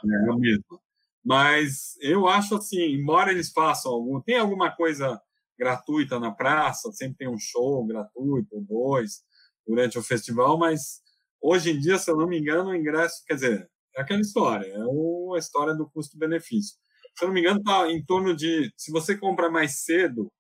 É 0.06 0.32
a 0.32 0.38
mesma. 0.38 0.80
Mas 1.24 1.95
eu 2.02 2.28
acho 2.28 2.56
assim, 2.56 2.82
embora 2.82 3.32
eles 3.32 3.52
façam 3.52 3.91
algum, 3.94 4.20
tem 4.20 4.38
alguma 4.38 4.72
coisa 4.72 5.22
gratuita 5.57 6.20
na 6.20 6.32
praça, 6.32 6.91
sempre 6.91 7.18
tem 7.18 7.30
um 7.30 7.38
show 7.38 7.86
gratuito, 7.86 8.60
dois, 8.61 9.24
durante 9.65 9.98
o 9.98 10.03
festival, 10.03 10.57
mas 10.57 11.02
hoje 11.41 11.72
em 11.72 11.80
dia, 11.80 11.98
se 11.98 12.11
eu 12.11 12.18
não 12.18 12.28
me 12.28 12.40
engano, 12.40 12.72
o 12.72 12.76
ingresso, 12.76 13.24
quer 13.26 13.36
dizer, 13.36 13.70
é 13.95 14.02
aquela 14.02 14.22
história, 14.22 14.65
é 14.65 15.36
a 15.36 15.40
história 15.40 15.74
do 15.74 15.90
custo-benefício. 15.90 16.78
Se 17.15 17.24
eu 17.24 17.28
não 17.28 17.34
me 17.34 17.41
engano, 17.41 17.60
está 17.60 17.91
em 17.91 18.03
torno 18.03 18.36
de, 18.36 18.72
se 18.76 18.91
você 18.91 19.18
compra 19.18 19.49
mais 19.49 19.84
cedo, 19.84 20.32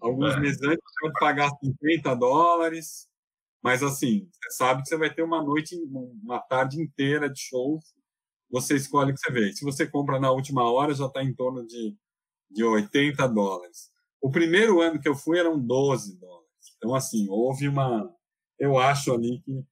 alguns 0.00 0.34
é. 0.34 0.40
meses 0.40 0.62
antes, 0.62 0.82
você 0.84 1.08
vai 1.08 1.12
pagar 1.20 1.50
50 1.62 2.14
dólares, 2.16 3.08
mas 3.62 3.82
assim, 3.82 4.28
você 4.32 4.56
sabe 4.56 4.82
que 4.82 4.88
você 4.88 4.96
vai 4.96 5.14
ter 5.14 5.22
uma 5.22 5.42
noite, 5.42 5.76
uma 6.22 6.40
tarde 6.40 6.80
inteira 6.82 7.30
de 7.30 7.40
shows, 7.40 7.84
você 8.50 8.76
escolhe 8.76 9.12
o 9.12 9.14
que 9.14 9.20
você 9.20 9.32
vê. 9.32 9.52
Se 9.52 9.64
você 9.64 9.86
compra 9.86 10.20
na 10.20 10.30
última 10.30 10.70
hora, 10.70 10.94
já 10.94 11.06
está 11.06 11.22
em 11.22 11.34
torno 11.34 11.64
de, 11.66 11.96
de 12.50 12.62
80 12.62 13.26
dólares. 13.28 13.90
O 14.20 14.30
primeiro 14.30 14.80
ano 14.80 15.00
que 15.00 15.08
eu 15.08 15.14
fui 15.14 15.38
eram 15.38 15.58
12 15.58 16.18
dólares. 16.18 16.50
Então, 16.76 16.94
assim, 16.94 17.26
houve 17.30 17.66
uma. 17.66 18.14
Eu 18.58 18.78
acho 18.78 19.12
ali 19.12 19.40
que. 19.40 19.64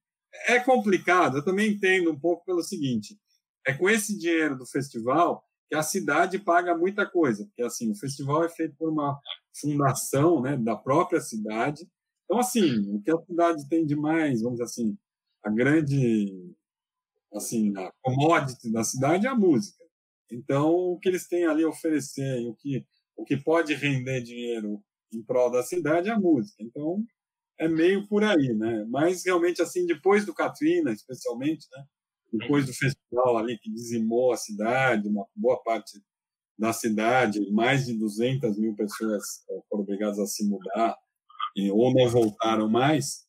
É 0.47 0.59
complicado, 0.59 1.37
eu 1.37 1.45
também 1.45 1.71
entendo 1.71 2.11
um 2.11 2.19
pouco 2.19 2.45
pelo 2.45 2.63
seguinte: 2.63 3.17
é 3.65 3.73
com 3.73 3.89
esse 3.89 4.17
dinheiro 4.17 4.57
do 4.57 4.65
festival 4.65 5.43
que 5.69 5.75
a 5.75 5.83
cidade 5.83 6.39
paga 6.39 6.77
muita 6.77 7.05
coisa, 7.05 7.45
porque 7.45 7.63
assim, 7.63 7.91
o 7.91 7.95
festival 7.95 8.43
é 8.43 8.49
feito 8.49 8.75
por 8.75 8.89
uma 8.89 9.19
fundação 9.59 10.41
né, 10.41 10.57
da 10.57 10.75
própria 10.75 11.21
cidade. 11.21 11.87
Então, 12.25 12.39
assim, 12.39 12.93
o 12.93 13.01
que 13.01 13.11
a 13.11 13.21
cidade 13.21 13.67
tem 13.67 13.85
de 13.85 13.95
mais, 13.95 14.41
vamos 14.41 14.59
dizer 14.59 14.65
assim, 14.65 14.97
a 15.43 15.49
grande 15.49 16.53
assim, 17.33 17.73
a 17.77 17.91
commodity 18.01 18.71
da 18.71 18.83
cidade 18.83 19.25
é 19.25 19.29
a 19.29 19.35
música. 19.35 19.83
Então, 20.29 20.71
o 20.71 20.99
que 20.99 21.09
eles 21.09 21.27
têm 21.27 21.45
ali 21.45 21.63
a 21.63 21.69
oferecer, 21.69 22.45
o 22.47 22.55
que 22.55 22.85
o 23.15 23.23
que 23.23 23.37
pode 23.37 23.73
render 23.75 24.21
dinheiro 24.21 24.83
em 25.13 25.21
prol 25.21 25.51
da 25.51 25.61
cidade 25.61 26.09
é 26.09 26.11
a 26.11 26.19
música. 26.19 26.63
Então, 26.63 27.03
é 27.59 27.67
meio 27.67 28.07
por 28.07 28.23
aí, 28.23 28.53
né? 28.53 28.85
Mas 28.89 29.25
realmente 29.25 29.61
assim, 29.61 29.85
depois 29.85 30.25
do 30.25 30.33
Katrina, 30.33 30.91
especialmente, 30.91 31.67
né? 31.71 31.83
Depois 32.33 32.65
do 32.65 32.73
festival 32.73 33.37
ali 33.37 33.57
que 33.59 33.71
dizimou 33.71 34.31
a 34.31 34.37
cidade, 34.37 35.07
uma 35.07 35.25
boa 35.35 35.61
parte 35.61 36.01
da 36.57 36.71
cidade, 36.71 37.51
mais 37.51 37.85
de 37.85 37.97
200 37.97 38.57
mil 38.57 38.75
pessoas 38.75 39.23
eh, 39.49 39.61
foram 39.67 39.83
obrigadas 39.83 40.19
a 40.19 40.25
se 40.25 40.47
mudar 40.47 40.95
e, 41.55 41.71
ou 41.71 41.93
não 41.93 42.07
voltaram 42.07 42.69
mais. 42.69 43.25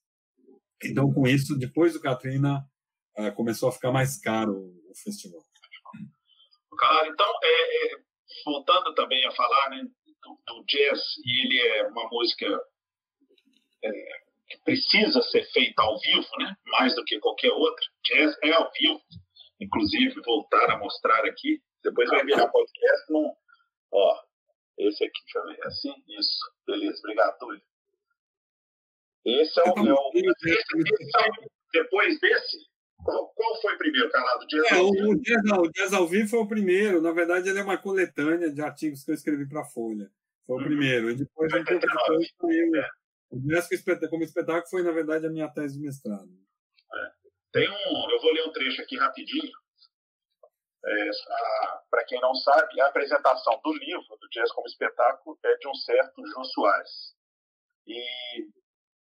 Então, 0.84 1.12
com 1.12 1.26
isso, 1.26 1.58
depois 1.58 1.94
do 1.94 2.00
Katrina, 2.00 2.64
eh, 3.16 3.30
começou 3.30 3.68
a 3.68 3.72
ficar 3.72 3.90
mais 3.90 4.20
caro 4.20 4.54
o 4.54 4.94
festival. 5.02 5.42
Claro, 6.70 7.06
então, 7.06 7.26
é, 7.42 7.94
é 7.94 8.02
voltando 8.44 8.94
também 8.94 9.24
a 9.26 9.32
falar 9.32 9.70
né, 9.70 9.82
do, 10.22 10.38
do, 10.46 10.64
jazz, 10.66 11.00
e 11.24 11.46
ele 11.46 11.60
é 11.60 11.88
uma 11.88 12.08
música 12.10 12.46
é, 13.84 13.90
que 14.48 14.58
precisa 14.64 15.22
ser 15.22 15.44
feita 15.52 15.82
ao 15.82 15.98
vivo, 16.00 16.28
né, 16.38 16.54
mais 16.66 16.94
do 16.94 17.04
que 17.04 17.18
qualquer 17.18 17.52
outra. 17.52 17.84
Jazz 18.04 18.36
é 18.42 18.52
ao 18.52 18.70
vivo, 18.72 19.00
inclusive 19.60 20.20
voltar 20.24 20.70
a 20.70 20.78
mostrar 20.78 21.24
aqui. 21.24 21.60
Depois 21.82 22.08
vai 22.10 22.24
virar 22.24 22.48
podcast. 22.48 23.12
Não, 23.12 23.34
ó, 23.92 24.22
esse 24.78 25.04
aqui, 25.04 25.20
deixa 25.24 25.38
eu 25.38 25.46
ver, 25.46 25.58
é 25.62 25.66
assim? 25.66 25.94
Isso, 26.08 26.38
beleza, 26.66 26.98
obrigado, 26.98 27.38
Túlio. 27.38 27.62
Esse 29.24 29.60
é 29.60 29.62
o, 29.62 29.66
é 29.66 29.92
o, 29.92 30.10
esse, 30.14 30.50
esse 30.50 31.16
é 31.16 31.30
o 31.30 31.52
depois 31.72 32.20
desse, 32.20 32.58
qual, 33.04 33.28
qual 33.34 33.60
foi 33.60 33.76
primeiro, 33.76 34.10
Calado? 34.10 34.46
Jazz 34.46 34.70
é, 34.70 34.80
o, 34.80 35.14
jazz, 35.20 35.42
não, 35.44 35.62
o 35.62 35.70
Jazz 35.70 35.92
ao 35.92 36.06
Vivo 36.06 36.28
foi 36.28 36.38
o 36.40 36.48
primeiro. 36.48 37.00
Na 37.00 37.12
verdade, 37.12 37.48
ele 37.48 37.58
é 37.58 37.62
uma 37.62 37.78
coletânea 37.78 38.50
de 38.50 38.62
artigos 38.62 39.04
que 39.04 39.10
eu 39.10 39.14
escrevi 39.14 39.48
para 39.48 39.62
a 39.62 39.64
Folha. 39.64 40.10
Foi 40.46 40.56
o 40.56 40.58
uhum. 40.58 40.64
primeiro. 40.66 41.10
E 41.10 41.16
depois, 41.16 41.52
um 41.52 41.64
pouco 41.64 41.86
depois, 41.86 42.28
saiu. 42.40 42.76
É. 42.76 42.88
Como 44.10 44.22
espetáculo 44.22 44.68
foi, 44.68 44.82
na 44.82 44.92
verdade, 44.92 45.26
a 45.26 45.30
minha 45.30 45.48
tese 45.48 45.78
de 45.78 45.80
mestrado. 45.80 46.28
É. 46.94 47.12
Tem 47.52 47.68
um, 47.68 48.10
eu 48.10 48.20
vou 48.20 48.32
ler 48.32 48.48
um 48.48 48.52
trecho 48.52 48.82
aqui 48.82 48.96
rapidinho. 48.96 49.52
É, 50.84 51.10
Para 51.90 52.04
quem 52.04 52.20
não 52.20 52.34
sabe, 52.34 52.80
a 52.80 52.88
apresentação 52.88 53.60
do 53.62 53.72
livro, 53.72 54.16
do 54.20 54.28
Jazz 54.30 54.50
como 54.52 54.66
Espetáculo, 54.66 55.38
é 55.44 55.56
de 55.56 55.68
um 55.68 55.74
certo 55.74 56.26
Jô 56.26 56.44
Soares. 56.44 57.14
E 57.86 58.02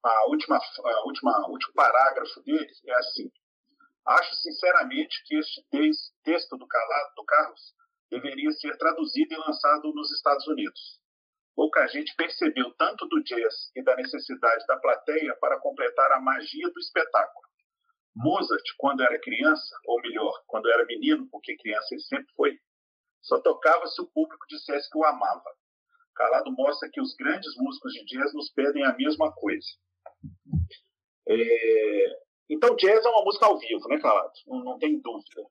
a 0.05 0.29
última, 0.29 0.57
a 0.57 1.07
última, 1.07 1.49
o 1.49 1.53
último 1.53 1.75
parágrafo 1.75 2.43
dele 2.43 2.73
é 2.87 2.95
assim: 2.95 3.31
Acho 4.07 4.35
sinceramente 4.37 5.23
que 5.25 5.37
este 5.37 5.65
texto 6.23 6.57
do, 6.57 6.67
Calado, 6.67 7.15
do 7.17 7.25
Carlos 7.25 7.75
deveria 8.11 8.53
ser 8.53 8.77
traduzido 8.79 9.35
e 9.35 9.37
lançado 9.37 9.93
nos 9.93 10.13
Estados 10.13 10.47
Unidos. 10.47 11.01
Pouca 11.57 11.87
gente 11.89 12.15
percebeu 12.15 12.71
tanto 12.75 13.09
do 13.09 13.23
jazz 13.25 13.71
e 13.75 13.83
da 13.83 13.97
necessidade 13.97 14.67
da 14.67 14.77
plateia 14.77 15.35
para 15.41 15.59
completar 15.59 16.13
a 16.13 16.21
magia 16.21 16.71
do 16.71 16.79
espetáculo. 16.79 17.47
Mozart, 18.15 18.63
quando 18.77 19.03
era 19.03 19.19
criança, 19.19 19.75
ou 19.87 20.01
melhor, 20.03 20.43
quando 20.47 20.71
era 20.71 20.85
menino, 20.85 21.27
porque 21.31 21.57
criança 21.57 21.87
ele 21.93 22.03
sempre 22.03 22.31
foi, 22.37 22.59
só 23.23 23.41
tocava 23.41 23.87
se 23.87 24.03
o 24.03 24.07
público 24.07 24.47
dissesse 24.49 24.91
que 24.91 24.99
o 24.99 25.05
amava. 25.05 25.51
Calado 26.15 26.53
mostra 26.53 26.91
que 26.91 27.01
os 27.01 27.15
grandes 27.15 27.55
músicos 27.57 27.93
de 27.95 28.05
jazz 28.05 28.35
nos 28.35 28.51
pedem 28.51 28.85
a 28.85 28.95
mesma 28.95 29.33
coisa. 29.33 29.67
É... 31.27 32.21
Então, 32.51 32.77
jazz 32.77 33.05
é 33.05 33.09
uma 33.09 33.25
música 33.25 33.47
ao 33.47 33.59
vivo, 33.59 33.89
né, 33.89 33.99
Calado? 33.99 34.33
Não, 34.47 34.63
não 34.63 34.79
tem 34.79 35.01
dúvida. 35.01 35.43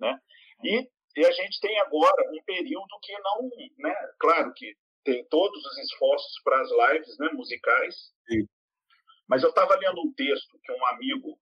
Né? 0.00 0.20
E, 0.64 0.88
e, 1.16 1.24
a 1.24 1.30
gente 1.30 1.60
tem 1.60 1.78
agora 1.80 2.30
um 2.32 2.42
período 2.44 2.98
que 3.02 3.12
não. 3.20 3.50
Né, 3.78 3.94
claro 4.18 4.52
que 4.52 4.76
tem 5.04 5.24
todos 5.26 5.64
os 5.64 5.78
esforços 5.78 6.40
para 6.42 6.60
as 6.60 6.70
lives 6.70 7.18
né, 7.18 7.30
musicais, 7.32 7.94
Sim. 8.26 8.46
mas 9.28 9.42
eu 9.42 9.50
estava 9.50 9.76
lendo 9.76 10.00
um 10.00 10.12
texto 10.14 10.58
que 10.62 10.72
um 10.72 10.86
amigo 10.86 11.38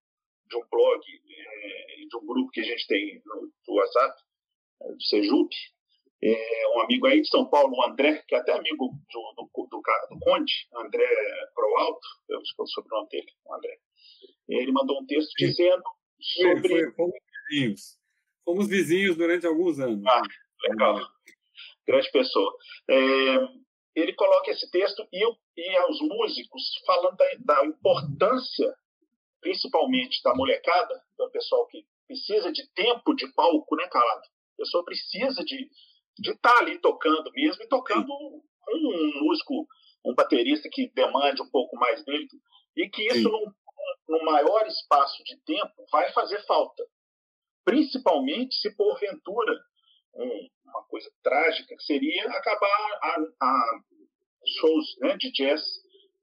de 0.49 0.57
um 0.57 0.67
blog, 0.71 1.01
é, 1.07 1.97
de 2.09 2.17
um 2.17 2.27
grupo 2.27 2.51
que 2.51 2.61
a 2.61 2.65
gente 2.65 2.87
tem 2.87 3.23
no, 3.25 3.75
WhatsApp, 3.75 4.21
é, 4.83 4.93
do 4.93 5.03
Sejup, 5.03 5.55
é, 6.23 6.69
um 6.77 6.81
amigo 6.83 7.07
aí 7.07 7.21
de 7.21 7.29
São 7.29 7.49
Paulo, 7.49 7.75
o 7.75 7.85
André, 7.85 8.23
que 8.29 8.35
é 8.35 8.39
até 8.39 8.53
amigo 8.53 8.91
do, 9.11 9.35
do, 9.37 9.51
do, 9.53 9.69
do 9.69 10.21
Conde, 10.21 10.53
André 10.75 11.09
Proalto, 11.55 12.07
eu 12.29 12.39
é 12.39 12.63
o 12.63 12.67
sobrenome 12.67 13.09
dele, 13.09 13.33
o 13.45 13.55
André. 13.55 13.79
Ele 14.49 14.73
mandou 14.73 15.01
um 15.01 15.07
texto 15.07 15.31
Sim. 15.39 15.47
dizendo 15.47 15.83
sobre. 16.21 16.69
Foi, 16.69 16.83
foi, 16.83 16.93
fomos 16.93 17.15
vizinhos. 17.49 17.99
Fomos 18.45 18.69
vizinhos 18.69 19.17
durante 19.17 19.47
alguns 19.47 19.79
anos. 19.79 20.05
Ah, 20.07 20.23
legal. 20.69 21.01
Grande 21.87 22.11
pessoa. 22.11 22.55
É, 22.89 22.95
ele 23.95 24.15
coloca 24.15 24.51
esse 24.51 24.71
texto 24.71 25.07
e, 25.13 25.23
e 25.57 25.77
aos 25.77 26.01
músicos 26.01 26.63
falando 26.87 27.17
da, 27.17 27.27
da 27.41 27.67
importância 27.67 28.75
principalmente 29.43 30.23
da 30.23 30.35
molecada, 30.35 31.03
do 31.19 31.31
pessoal 31.31 31.67
que 31.67 31.85
precisa 32.07 32.51
de 32.53 32.67
tempo 32.75 33.13
de 33.15 33.31
palco, 33.35 33.77
né, 33.77 33.87
Calado? 33.89 34.23
A 34.23 34.57
pessoa 34.59 34.85
precisa 34.85 35.45
de 35.45 35.69
estar 36.21 36.53
tá 36.53 36.59
ali 36.61 36.79
tocando 36.79 37.31
mesmo 37.33 37.63
e 37.65 37.69
tocando 37.69 38.07
um, 38.09 38.41
um, 38.69 39.25
músico, 39.25 39.67
um 40.05 40.15
baterista 40.15 40.69
que 40.73 40.89
demande 40.95 41.43
um 41.43 41.51
pouco 41.51 41.77
mais 41.77 42.05
dele 42.05 42.29
e 42.77 42.89
que 42.89 43.03
isso 43.09 43.29
num, 43.29 43.53
num 44.09 44.25
maior 44.25 44.65
espaço 44.67 45.23
de 45.25 45.37
tempo 45.45 45.85
vai 45.91 46.13
fazer 46.13 46.41
falta. 46.47 46.85
Principalmente 47.65 48.55
se 48.55 48.75
porventura 48.77 49.59
um, 50.15 50.49
uma 50.65 50.83
coisa 50.85 51.11
trágica 51.23 51.77
que 51.77 51.83
seria 51.83 52.25
acabar 52.31 52.99
a, 53.03 53.17
a 53.41 53.83
shows 54.61 54.97
né, 55.01 55.17
de 55.17 55.31
jazz 55.33 55.63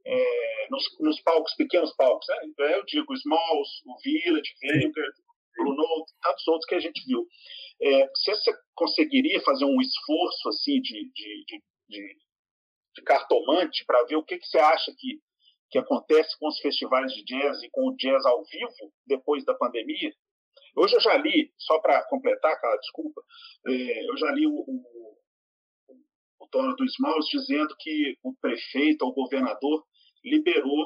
é, 0.05 0.67
nos, 0.69 0.99
nos, 0.99 1.21
palcos, 1.21 1.53
pequenos 1.55 1.93
palcos. 1.95 2.27
Né? 2.27 2.35
Então, 2.45 2.65
eu 2.65 2.83
digo 2.85 3.13
Smalls, 3.13 3.69
o 3.85 3.95
Village, 4.03 4.55
Vapor, 4.61 5.13
Bruno, 5.57 6.05
tantos 6.21 6.47
outros 6.47 6.65
que 6.65 6.75
a 6.75 6.79
gente 6.79 7.05
viu. 7.05 7.27
É, 7.81 8.07
você 8.07 8.53
conseguiria 8.75 9.41
fazer 9.41 9.65
um 9.65 9.79
esforço 9.81 10.49
assim 10.49 10.81
de, 10.81 11.11
de, 11.13 11.45
de, 11.45 11.63
de, 11.89 12.17
de 12.95 13.01
cartomante 13.03 13.85
para 13.85 14.03
ver 14.03 14.17
o 14.17 14.23
que, 14.23 14.37
que 14.37 14.47
você 14.47 14.57
acha 14.57 14.93
que, 14.97 15.19
que 15.69 15.77
acontece 15.77 16.37
com 16.39 16.47
os 16.47 16.59
festivais 16.59 17.13
de 17.13 17.23
jazz 17.23 17.61
e 17.63 17.69
com 17.69 17.87
o 17.87 17.95
jazz 17.95 18.25
ao 18.25 18.43
vivo 18.43 18.93
depois 19.05 19.45
da 19.45 19.53
pandemia? 19.53 20.13
Hoje 20.75 20.95
eu 20.95 21.01
já 21.01 21.17
li, 21.17 21.51
só 21.57 21.79
para 21.79 22.03
completar, 22.07 22.59
cara, 22.59 22.77
desculpa, 22.77 23.21
é, 23.67 24.09
eu 24.09 24.17
já 24.17 24.31
li 24.31 24.47
o, 24.47 24.51
o, 24.51 25.17
o 26.39 26.47
dono 26.51 26.75
do 26.75 26.85
Smalls 26.85 27.29
dizendo 27.29 27.75
que 27.79 28.17
o 28.23 28.33
prefeito 28.41 29.03
ou 29.03 29.11
o 29.11 29.13
governador 29.13 29.83
liberou 30.23 30.85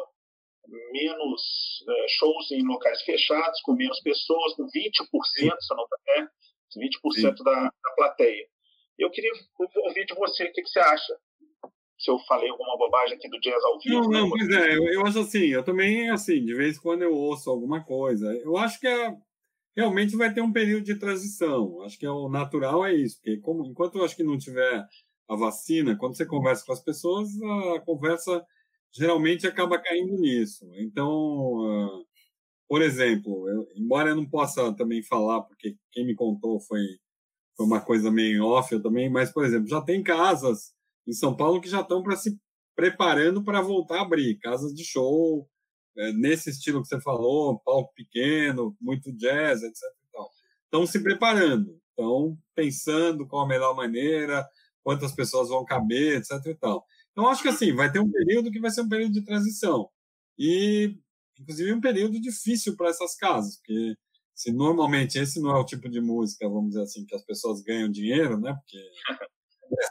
menos 0.91 1.83
é, 1.87 2.07
shows 2.07 2.51
em 2.51 2.65
locais 2.65 3.01
fechados, 3.01 3.61
com 3.61 3.73
menos 3.73 3.99
pessoas, 4.01 4.55
com 4.55 4.63
20%, 4.63 4.71
se 4.71 5.75
não 5.75 5.85
é, 6.17 6.27
20% 6.77 7.43
da, 7.43 7.63
da 7.63 7.95
plateia. 7.95 8.47
Eu 8.97 9.09
queria 9.09 9.31
ouvir 9.59 10.05
de 10.05 10.13
você, 10.15 10.45
o 10.45 10.53
que, 10.53 10.61
que, 10.61 10.69
você 10.69 10.79
acha? 10.79 11.17
Se 11.99 12.11
eu 12.11 12.19
falei 12.27 12.49
alguma 12.49 12.77
bobagem 12.77 13.17
aqui 13.17 13.29
do 13.29 13.39
jazz 13.39 13.63
ao 13.63 13.79
vivo. 13.79 14.01
Não, 14.01 14.09
não, 14.09 14.29
pois 14.29 14.49
é, 14.49 14.75
eu, 14.75 14.87
eu, 14.89 15.05
acho 15.05 15.19
assim, 15.19 15.47
eu 15.47 15.63
também, 15.63 16.09
assim, 16.09 16.43
de 16.43 16.53
vez 16.53 16.77
em 16.77 16.81
quando 16.81 17.01
eu 17.01 17.13
ouço 17.13 17.49
alguma 17.49 17.83
coisa. 17.83 18.33
Eu 18.37 18.57
acho 18.57 18.79
que 18.79 18.87
é, 18.87 19.15
realmente 19.75 20.15
vai 20.15 20.33
ter 20.33 20.41
um 20.41 20.51
período 20.51 20.83
de 20.85 20.95
transição. 20.95 21.81
Acho 21.81 21.97
que 21.97 22.05
é 22.05 22.11
o 22.11 22.29
natural 22.29 22.85
é 22.85 22.93
isso, 22.93 23.17
porque 23.17 23.37
como, 23.37 23.65
enquanto 23.65 23.97
eu 23.97 24.05
acho 24.05 24.15
que 24.15 24.23
não 24.23 24.37
tiver 24.37 24.87
a 25.27 25.35
vacina, 25.35 25.97
quando 25.97 26.15
você 26.15 26.25
conversa 26.25 26.65
com 26.65 26.73
as 26.73 26.81
pessoas, 26.81 27.29
a 27.75 27.79
conversa 27.81 28.45
geralmente 28.93 29.47
acaba 29.47 29.79
caindo 29.79 30.15
nisso. 30.17 30.69
Então, 30.75 31.09
uh, 31.09 32.05
por 32.67 32.81
exemplo, 32.81 33.49
eu, 33.49 33.67
embora 33.75 34.09
eu 34.09 34.15
não 34.15 34.29
possa 34.29 34.73
também 34.73 35.01
falar, 35.03 35.41
porque 35.41 35.75
quem 35.91 36.05
me 36.05 36.15
contou 36.15 36.59
foi, 36.59 36.81
foi 37.57 37.65
uma 37.65 37.81
coisa 37.81 38.11
meio 38.11 38.45
off 38.45 38.79
também, 38.81 39.09
mas, 39.09 39.31
por 39.31 39.45
exemplo, 39.45 39.67
já 39.67 39.81
tem 39.81 40.03
casas 40.03 40.73
em 41.07 41.13
São 41.13 41.35
Paulo 41.35 41.61
que 41.61 41.69
já 41.69 41.81
estão 41.81 42.03
para 42.03 42.15
se 42.15 42.37
preparando 42.75 43.43
para 43.43 43.61
voltar 43.61 43.99
a 43.99 44.01
abrir, 44.01 44.39
casas 44.39 44.73
de 44.73 44.83
show, 44.83 45.47
nesse 46.15 46.49
estilo 46.49 46.81
que 46.81 46.87
você 46.87 46.99
falou, 46.99 47.59
palco 47.59 47.93
pequeno, 47.93 48.75
muito 48.79 49.11
jazz, 49.11 49.61
etc. 49.63 49.81
Estão 50.65 50.87
se 50.87 51.01
preparando, 51.01 51.79
estão 51.89 52.37
pensando 52.55 53.27
qual 53.27 53.45
a 53.45 53.47
melhor 53.47 53.75
maneira, 53.75 54.47
quantas 54.83 55.11
pessoas 55.11 55.49
vão 55.49 55.63
caber, 55.63 56.17
etc. 56.17 56.57
Então, 57.11 57.27
acho 57.27 57.43
que 57.43 57.49
assim, 57.49 57.73
vai 57.73 57.91
ter 57.91 57.99
um 57.99 58.11
período 58.11 58.51
que 58.51 58.59
vai 58.59 58.71
ser 58.71 58.81
um 58.81 58.89
período 58.89 59.13
de 59.13 59.23
transição. 59.23 59.89
E, 60.37 60.97
inclusive, 61.39 61.73
um 61.73 61.81
período 61.81 62.19
difícil 62.19 62.75
para 62.75 62.89
essas 62.89 63.15
casas, 63.15 63.57
porque 63.57 63.95
se 64.33 64.51
normalmente 64.51 65.19
esse 65.19 65.39
não 65.39 65.55
é 65.55 65.59
o 65.59 65.65
tipo 65.65 65.87
de 65.87 66.01
música, 66.01 66.49
vamos 66.49 66.69
dizer 66.69 66.81
assim, 66.81 67.05
que 67.05 67.15
as 67.15 67.23
pessoas 67.23 67.61
ganham 67.61 67.89
dinheiro, 67.89 68.39
né? 68.39 68.53
Porque 68.53 68.79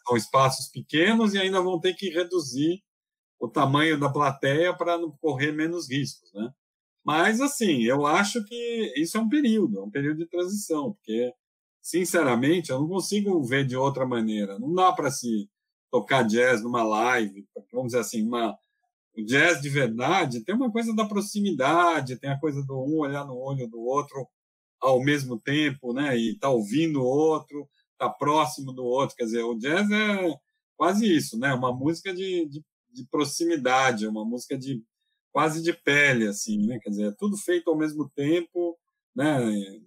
são 0.06 0.16
espaços 0.16 0.68
pequenos 0.68 1.32
e 1.34 1.38
ainda 1.38 1.60
vão 1.60 1.78
ter 1.78 1.94
que 1.94 2.10
reduzir 2.10 2.82
o 3.42 3.48
tamanho 3.48 3.98
da 3.98 4.08
plateia 4.08 4.72
para 4.72 4.96
não 4.96 5.10
correr 5.10 5.50
menos 5.50 5.90
riscos, 5.90 6.32
né? 6.32 6.52
Mas, 7.04 7.40
assim, 7.40 7.82
eu 7.82 8.06
acho 8.06 8.44
que 8.44 8.92
isso 8.96 9.18
é 9.18 9.20
um 9.20 9.28
período, 9.28 9.80
é 9.80 9.82
um 9.82 9.90
período 9.90 10.18
de 10.18 10.28
transição, 10.28 10.92
porque, 10.92 11.34
sinceramente, 11.80 12.70
eu 12.70 12.78
não 12.78 12.88
consigo 12.88 13.42
ver 13.42 13.66
de 13.66 13.76
outra 13.76 14.06
maneira. 14.06 14.60
Não 14.60 14.72
dá 14.72 14.92
para 14.92 15.10
se 15.10 15.50
tocar 15.90 16.22
jazz 16.22 16.62
numa 16.62 16.84
live, 16.84 17.44
vamos 17.72 17.88
dizer 17.88 17.98
assim, 17.98 18.24
uma, 18.24 18.56
o 19.16 19.24
jazz 19.24 19.60
de 19.60 19.68
verdade 19.68 20.44
tem 20.44 20.54
uma 20.54 20.70
coisa 20.70 20.94
da 20.94 21.04
proximidade, 21.04 22.18
tem 22.20 22.30
a 22.30 22.38
coisa 22.38 22.64
do 22.64 22.74
um 22.80 23.00
olhar 23.00 23.26
no 23.26 23.36
olho 23.36 23.68
do 23.68 23.80
outro 23.80 24.24
ao 24.80 25.02
mesmo 25.02 25.38
tempo, 25.40 25.92
né? 25.92 26.16
E 26.16 26.38
tá 26.38 26.48
ouvindo 26.48 27.00
o 27.02 27.04
outro, 27.04 27.68
tá 27.98 28.08
próximo 28.08 28.72
do 28.72 28.84
outro. 28.84 29.16
Quer 29.16 29.24
dizer, 29.24 29.42
o 29.42 29.58
jazz 29.58 29.90
é 29.90 30.34
quase 30.76 31.12
isso, 31.12 31.36
né? 31.38 31.52
Uma 31.52 31.72
música 31.72 32.14
de, 32.14 32.46
de, 32.48 32.64
de 32.92 33.06
proximidade, 33.06 34.06
uma 34.06 34.24
música 34.24 34.56
de 34.56 34.82
quase 35.32 35.62
de 35.62 35.72
pele, 35.72 36.26
assim, 36.26 36.66
né? 36.66 36.78
Quer 36.80 36.90
dizer, 36.90 37.06
é 37.08 37.14
tudo 37.18 37.36
feito 37.36 37.70
ao 37.70 37.76
mesmo 37.76 38.10
tempo, 38.10 38.78
né? 39.14 39.38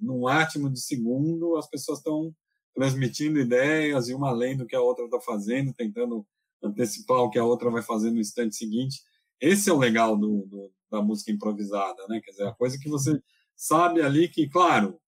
Num 0.02 0.28
átimo 0.28 0.70
de 0.70 0.82
segundo, 0.82 1.56
as 1.58 1.70
pessoas 1.70 2.00
estão 2.00 2.34
transmitindo 2.74 3.40
ideias 3.40 4.10
e 4.10 4.14
uma 4.14 4.30
além 4.30 4.58
do 4.58 4.66
que 4.66 4.76
a 4.76 4.82
outra 4.82 5.06
está 5.06 5.20
fazendo, 5.20 5.74
tentando 5.74 6.26
antecipar 6.62 7.20
o 7.20 7.30
que 7.30 7.40
a 7.40 7.46
outra 7.46 7.70
vai 7.70 7.82
fazer 7.82 8.12
no 8.12 8.20
instante 8.20 8.56
seguinte. 8.56 9.02
Esse 9.40 9.70
é 9.70 9.74
o 9.74 9.78
legal 9.78 10.18
do, 10.18 10.46
do, 10.48 10.72
da 10.90 11.02
música 11.02 11.32
improvisada, 11.32 12.06
né? 12.10 12.20
Quer 12.24 12.32
dizer, 12.32 12.48
a 12.48 12.54
coisa 12.54 12.78
que 12.80 12.90
você 12.90 13.22
sabe 13.56 14.02
ali 14.02 14.28
que, 14.28 14.50
claro, 14.50 15.00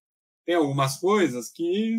tem 0.45 0.55
algumas 0.55 0.97
coisas 0.97 1.49
que 1.51 1.97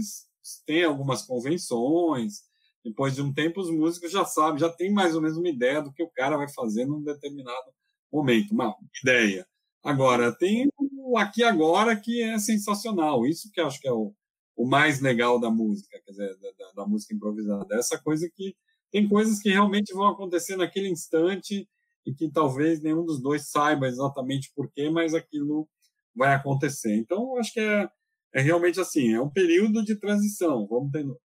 tem 0.66 0.84
algumas 0.84 1.22
convenções. 1.22 2.47
Depois 2.89 3.15
de 3.15 3.23
um 3.23 3.32
tempo, 3.32 3.60
os 3.60 3.70
músicos 3.70 4.10
já 4.10 4.24
sabem, 4.24 4.59
já 4.59 4.70
tem 4.70 4.90
mais 4.90 5.15
ou 5.15 5.20
menos 5.20 5.36
uma 5.36 5.48
ideia 5.48 5.82
do 5.82 5.93
que 5.93 6.02
o 6.02 6.10
cara 6.10 6.36
vai 6.36 6.48
fazer 6.48 6.86
num 6.86 7.02
determinado 7.02 7.70
momento, 8.10 8.52
uma 8.52 8.74
ideia. 9.02 9.47
Agora, 9.85 10.32
tem 10.32 10.69
o 10.78 11.19
aqui 11.19 11.43
agora 11.43 11.94
que 11.97 12.23
é 12.23 12.39
sensacional. 12.39 13.27
Isso 13.27 13.51
que 13.52 13.60
eu 13.60 13.66
acho 13.66 13.81
que 13.81 13.89
é 13.89 13.93
o, 13.93 14.15
o 14.56 14.66
mais 14.66 15.01
legal 15.01 15.39
da 15.39 15.51
música, 15.51 16.01
quer 16.05 16.10
dizer, 16.10 16.36
da, 16.59 16.73
da, 16.82 16.86
música 16.86 17.15
improvisada. 17.15 17.77
Essa 17.77 17.98
coisa 17.98 18.28
que 18.35 18.56
tem 18.90 19.06
coisas 19.06 19.39
que 19.39 19.51
realmente 19.51 19.93
vão 19.93 20.09
acontecer 20.09 20.56
naquele 20.56 20.89
instante 20.89 21.69
e 22.06 22.15
que 22.15 22.31
talvez 22.31 22.81
nenhum 22.81 23.05
dos 23.05 23.20
dois 23.20 23.51
saiba 23.51 23.86
exatamente 23.86 24.51
por 24.55 24.70
quê, 24.73 24.89
mas 24.89 25.15
aquilo 25.15 25.69
vai 26.15 26.35
acontecer. 26.35 26.94
Então, 26.97 27.36
acho 27.39 27.52
que 27.52 27.60
é, 27.60 27.89
é 28.35 28.40
realmente 28.40 28.81
assim, 28.81 29.12
é 29.12 29.20
um 29.20 29.31
período 29.31 29.85
de 29.85 29.94
transição. 29.94 30.66
Vamos 30.66 30.90
tendo, 30.90 31.19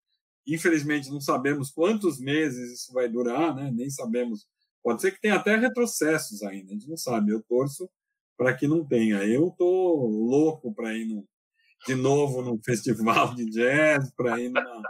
infelizmente 0.47 1.11
não 1.11 1.21
sabemos 1.21 1.71
quantos 1.71 2.21
meses 2.21 2.73
isso 2.73 2.93
vai 2.93 3.09
durar, 3.09 3.55
né? 3.55 3.71
Nem 3.73 3.91
sabemos. 3.91 4.47
Pode 4.83 5.01
ser 5.01 5.13
que 5.13 5.21
tenha 5.21 5.37
até 5.37 5.57
retrocessos 5.57 6.43
ainda, 6.43 6.71
a 6.71 6.75
gente 6.75 6.89
não 6.89 6.97
sabe. 6.97 7.33
Eu 7.33 7.43
torço 7.43 7.89
para 8.37 8.55
que 8.55 8.67
não 8.67 8.85
tenha. 8.85 9.25
Eu 9.25 9.55
tô 9.57 10.07
louco 10.07 10.75
para 10.75 10.93
ir 10.95 11.07
no, 11.07 11.25
de 11.87 11.95
novo 11.95 12.43
num 12.43 12.59
festival 12.65 13.35
de 13.35 13.47
jazz, 13.47 14.13
para 14.17 14.41
ir 14.41 14.49
numa, 14.49 14.83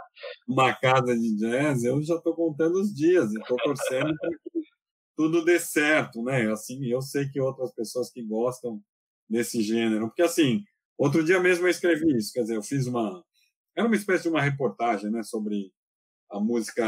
numa, 0.47 0.75
casa 0.75 1.17
de 1.17 1.35
jazz. 1.35 1.83
Eu 1.83 2.01
já 2.03 2.15
estou 2.15 2.35
contando 2.35 2.79
os 2.79 2.93
dias 2.93 3.31
e 3.31 3.39
estou 3.39 3.57
torcendo 3.57 4.13
para 4.17 4.29
que 4.29 4.63
tudo 5.15 5.45
dê 5.45 5.59
certo, 5.59 6.23
né? 6.23 6.51
Assim, 6.51 6.85
eu 6.85 7.01
sei 7.01 7.29
que 7.29 7.39
outras 7.39 7.71
pessoas 7.73 8.11
que 8.11 8.23
gostam 8.23 8.81
desse 9.29 9.61
gênero, 9.61 10.07
porque 10.07 10.21
assim, 10.21 10.63
outro 10.97 11.23
dia 11.23 11.39
mesmo 11.39 11.65
eu 11.65 11.71
escrevi 11.71 12.15
isso, 12.17 12.33
quer 12.33 12.41
dizer, 12.41 12.55
eu 12.55 12.63
fiz 12.63 12.87
uma 12.87 13.23
era 13.75 13.87
uma 13.87 13.95
espécie 13.95 14.23
de 14.23 14.29
uma 14.29 14.41
reportagem, 14.41 15.09
né, 15.11 15.23
sobre 15.23 15.71
a 16.31 16.39
música 16.39 16.83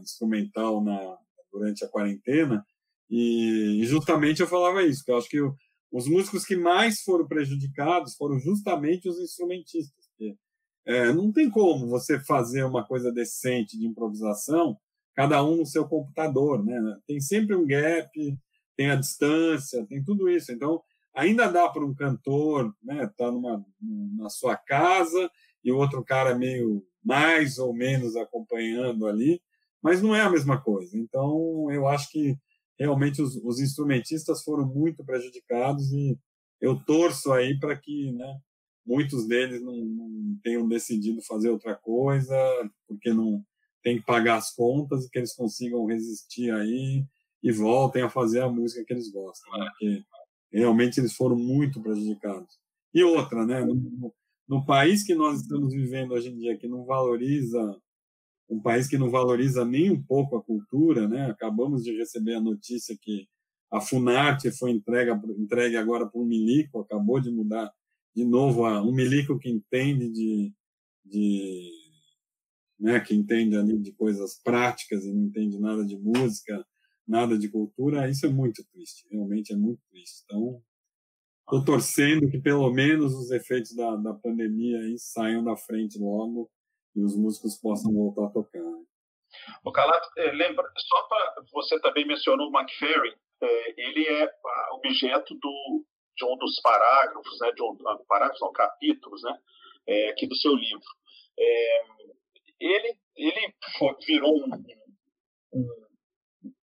instrumental 0.00 0.82
na 0.82 1.18
durante 1.52 1.84
a 1.84 1.88
quarentena 1.88 2.64
e, 3.10 3.84
justamente 3.84 4.40
eu 4.40 4.46
falava 4.46 4.84
isso, 4.84 5.04
que 5.04 5.10
eu 5.10 5.18
acho 5.18 5.28
que 5.28 5.40
os 5.92 6.06
músicos 6.06 6.44
que 6.44 6.54
mais 6.54 7.00
foram 7.00 7.26
prejudicados 7.26 8.14
foram 8.14 8.38
justamente 8.38 9.08
os 9.08 9.18
instrumentistas. 9.18 10.06
Porque, 10.06 10.36
é, 10.86 11.12
não 11.12 11.32
tem 11.32 11.50
como 11.50 11.88
você 11.88 12.20
fazer 12.20 12.62
uma 12.64 12.86
coisa 12.86 13.12
decente 13.12 13.76
de 13.76 13.86
improvisação, 13.86 14.78
cada 15.14 15.44
um 15.44 15.56
no 15.56 15.66
seu 15.66 15.86
computador, 15.88 16.64
né? 16.64 16.80
Tem 17.06 17.20
sempre 17.20 17.56
um 17.56 17.66
gap, 17.66 18.08
tem 18.76 18.90
a 18.90 18.96
distância, 18.96 19.84
tem 19.86 20.02
tudo 20.02 20.30
isso. 20.30 20.52
Então, 20.52 20.80
ainda 21.12 21.48
dá 21.48 21.68
para 21.68 21.84
um 21.84 21.94
cantor, 21.94 22.72
né, 22.80 23.10
tá 23.16 23.30
numa 23.30 23.64
na 24.16 24.30
sua 24.30 24.56
casa 24.56 25.28
e 25.64 25.72
o 25.72 25.76
outro 25.76 26.04
cara 26.04 26.34
meio 26.34 26.84
mais 27.02 27.58
ou 27.58 27.72
menos 27.72 28.16
acompanhando 28.16 29.06
ali, 29.06 29.40
mas 29.82 30.02
não 30.02 30.14
é 30.14 30.20
a 30.20 30.30
mesma 30.30 30.60
coisa. 30.60 30.96
Então, 30.96 31.70
eu 31.70 31.88
acho 31.88 32.10
que 32.10 32.36
realmente 32.78 33.20
os, 33.22 33.36
os 33.36 33.60
instrumentistas 33.60 34.42
foram 34.42 34.66
muito 34.66 35.04
prejudicados 35.04 35.92
e 35.92 36.18
eu 36.60 36.78
torço 36.84 37.32
aí 37.32 37.58
para 37.58 37.76
que, 37.76 38.12
né, 38.12 38.38
muitos 38.86 39.26
deles 39.26 39.62
não, 39.62 39.76
não, 39.76 40.38
tenham 40.42 40.68
decidido 40.68 41.22
fazer 41.22 41.50
outra 41.50 41.74
coisa, 41.74 42.34
porque 42.86 43.12
não 43.12 43.44
tem 43.82 43.98
que 43.98 44.04
pagar 44.04 44.36
as 44.36 44.54
contas 44.54 45.04
e 45.04 45.10
que 45.10 45.18
eles 45.18 45.34
consigam 45.34 45.86
resistir 45.86 46.50
aí 46.50 47.04
e 47.42 47.52
voltem 47.52 48.02
a 48.02 48.10
fazer 48.10 48.42
a 48.42 48.48
música 48.48 48.84
que 48.84 48.92
eles 48.92 49.10
gostam, 49.10 49.58
né? 49.58 49.66
porque 49.70 50.04
realmente 50.52 51.00
eles 51.00 51.14
foram 51.14 51.36
muito 51.36 51.80
prejudicados. 51.80 52.58
E 52.92 53.02
outra, 53.02 53.46
né, 53.46 53.64
no, 53.64 54.12
no 54.50 54.64
país 54.64 55.04
que 55.04 55.14
nós 55.14 55.42
estamos 55.42 55.72
vivendo 55.72 56.10
hoje 56.10 56.28
em 56.28 56.36
dia, 56.36 56.58
que 56.58 56.66
não 56.66 56.84
valoriza 56.84 57.80
um 58.48 58.60
país 58.60 58.88
que 58.88 58.98
não 58.98 59.08
valoriza 59.08 59.64
nem 59.64 59.92
um 59.92 60.02
pouco 60.02 60.36
a 60.36 60.42
cultura, 60.42 61.06
né? 61.06 61.30
Acabamos 61.30 61.84
de 61.84 61.96
receber 61.96 62.34
a 62.34 62.40
notícia 62.40 62.98
que 63.00 63.28
a 63.70 63.80
Funarte 63.80 64.50
foi 64.50 64.72
entregue, 64.72 65.12
entregue 65.38 65.76
agora 65.76 66.04
para 66.04 66.20
um 66.20 66.26
milico, 66.26 66.80
acabou 66.80 67.20
de 67.20 67.30
mudar 67.30 67.72
de 68.12 68.24
novo 68.24 68.66
a 68.66 68.82
um 68.82 68.92
milico 68.92 69.38
que 69.38 69.48
entende 69.48 70.10
de, 70.10 70.52
de 71.04 71.70
né, 72.80 72.98
que 72.98 73.14
entende 73.14 73.56
ali 73.56 73.78
de 73.78 73.92
coisas 73.92 74.40
práticas 74.42 75.04
e 75.04 75.12
não 75.12 75.26
entende 75.26 75.60
nada 75.60 75.84
de 75.84 75.96
música, 75.96 76.66
nada 77.06 77.38
de 77.38 77.48
cultura, 77.48 78.10
isso 78.10 78.26
é 78.26 78.28
muito 78.28 78.64
triste, 78.72 79.06
realmente 79.12 79.52
é 79.52 79.56
muito 79.56 79.80
triste. 79.88 80.24
Então, 80.24 80.60
estou 81.50 81.64
torcendo 81.64 82.30
que 82.30 82.38
pelo 82.40 82.70
menos 82.70 83.14
os 83.14 83.30
efeitos 83.30 83.74
da, 83.74 83.96
da 83.96 84.14
pandemia 84.14 84.78
aí 84.78 84.98
saiam 84.98 85.44
da 85.44 85.56
frente 85.56 85.98
logo 85.98 86.50
e 86.94 87.02
os 87.02 87.16
músicos 87.16 87.58
possam 87.58 87.92
voltar 87.92 88.26
a 88.26 88.30
tocar. 88.30 88.62
Né? 88.62 88.84
O 89.64 89.72
Calato, 89.72 90.08
é, 90.16 90.32
lembra, 90.32 90.64
só 90.76 91.02
para 91.04 91.44
você 91.52 91.80
também 91.80 92.06
mencionou 92.06 92.50
o 92.50 92.58
McFerrin, 92.58 93.14
é, 93.42 93.80
ele 93.80 94.06
é 94.06 94.30
objeto 94.72 95.34
do, 95.34 95.84
de 96.16 96.24
um 96.24 96.36
dos 96.36 96.60
parágrafos, 96.60 97.38
né, 97.40 97.52
de 97.52 97.62
um, 97.62 97.76
ah, 97.88 97.98
parágrafos, 98.08 98.40
não, 98.40 98.52
capítulos, 98.52 99.22
né, 99.22 99.38
é, 99.86 100.08
aqui 100.10 100.26
do 100.26 100.36
seu 100.36 100.54
livro. 100.54 100.84
É, 101.38 101.84
ele 102.60 102.98
ele 103.16 103.54
virou 104.06 104.34
um, 104.34 104.64
um, 105.52 105.86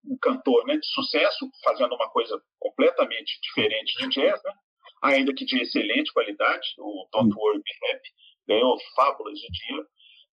um, 0.05 0.18
cantor 0.19 0.65
né, 0.65 0.76
de 0.77 0.88
sucesso, 0.88 1.49
fazendo 1.64 1.93
uma 1.93 2.09
coisa 2.09 2.41
completamente 2.59 3.39
diferente 3.41 3.95
de 3.97 4.09
jazz, 4.09 4.41
né, 4.43 4.53
ainda 5.02 5.34
que 5.34 5.45
de 5.45 5.61
excelente 5.61 6.11
qualidade. 6.14 6.68
O 6.80 7.07
Don't 7.11 7.34
Worry 7.36 7.60
Be 7.60 7.91
Happy 7.91 8.10
ganhou 8.48 8.78
fábulas 8.95 9.38
de 9.40 9.48
dinheiro 9.48 9.88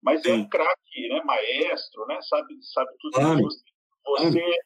mas 0.04 0.24
é 0.26 0.34
um 0.34 0.48
craque, 0.48 1.08
né, 1.08 1.24
maestro, 1.24 2.06
né, 2.08 2.20
sabe, 2.24 2.54
sabe 2.74 2.92
tudo 3.00 3.18
ah, 3.20 3.40
isso. 3.40 3.64
Você, 4.06 4.58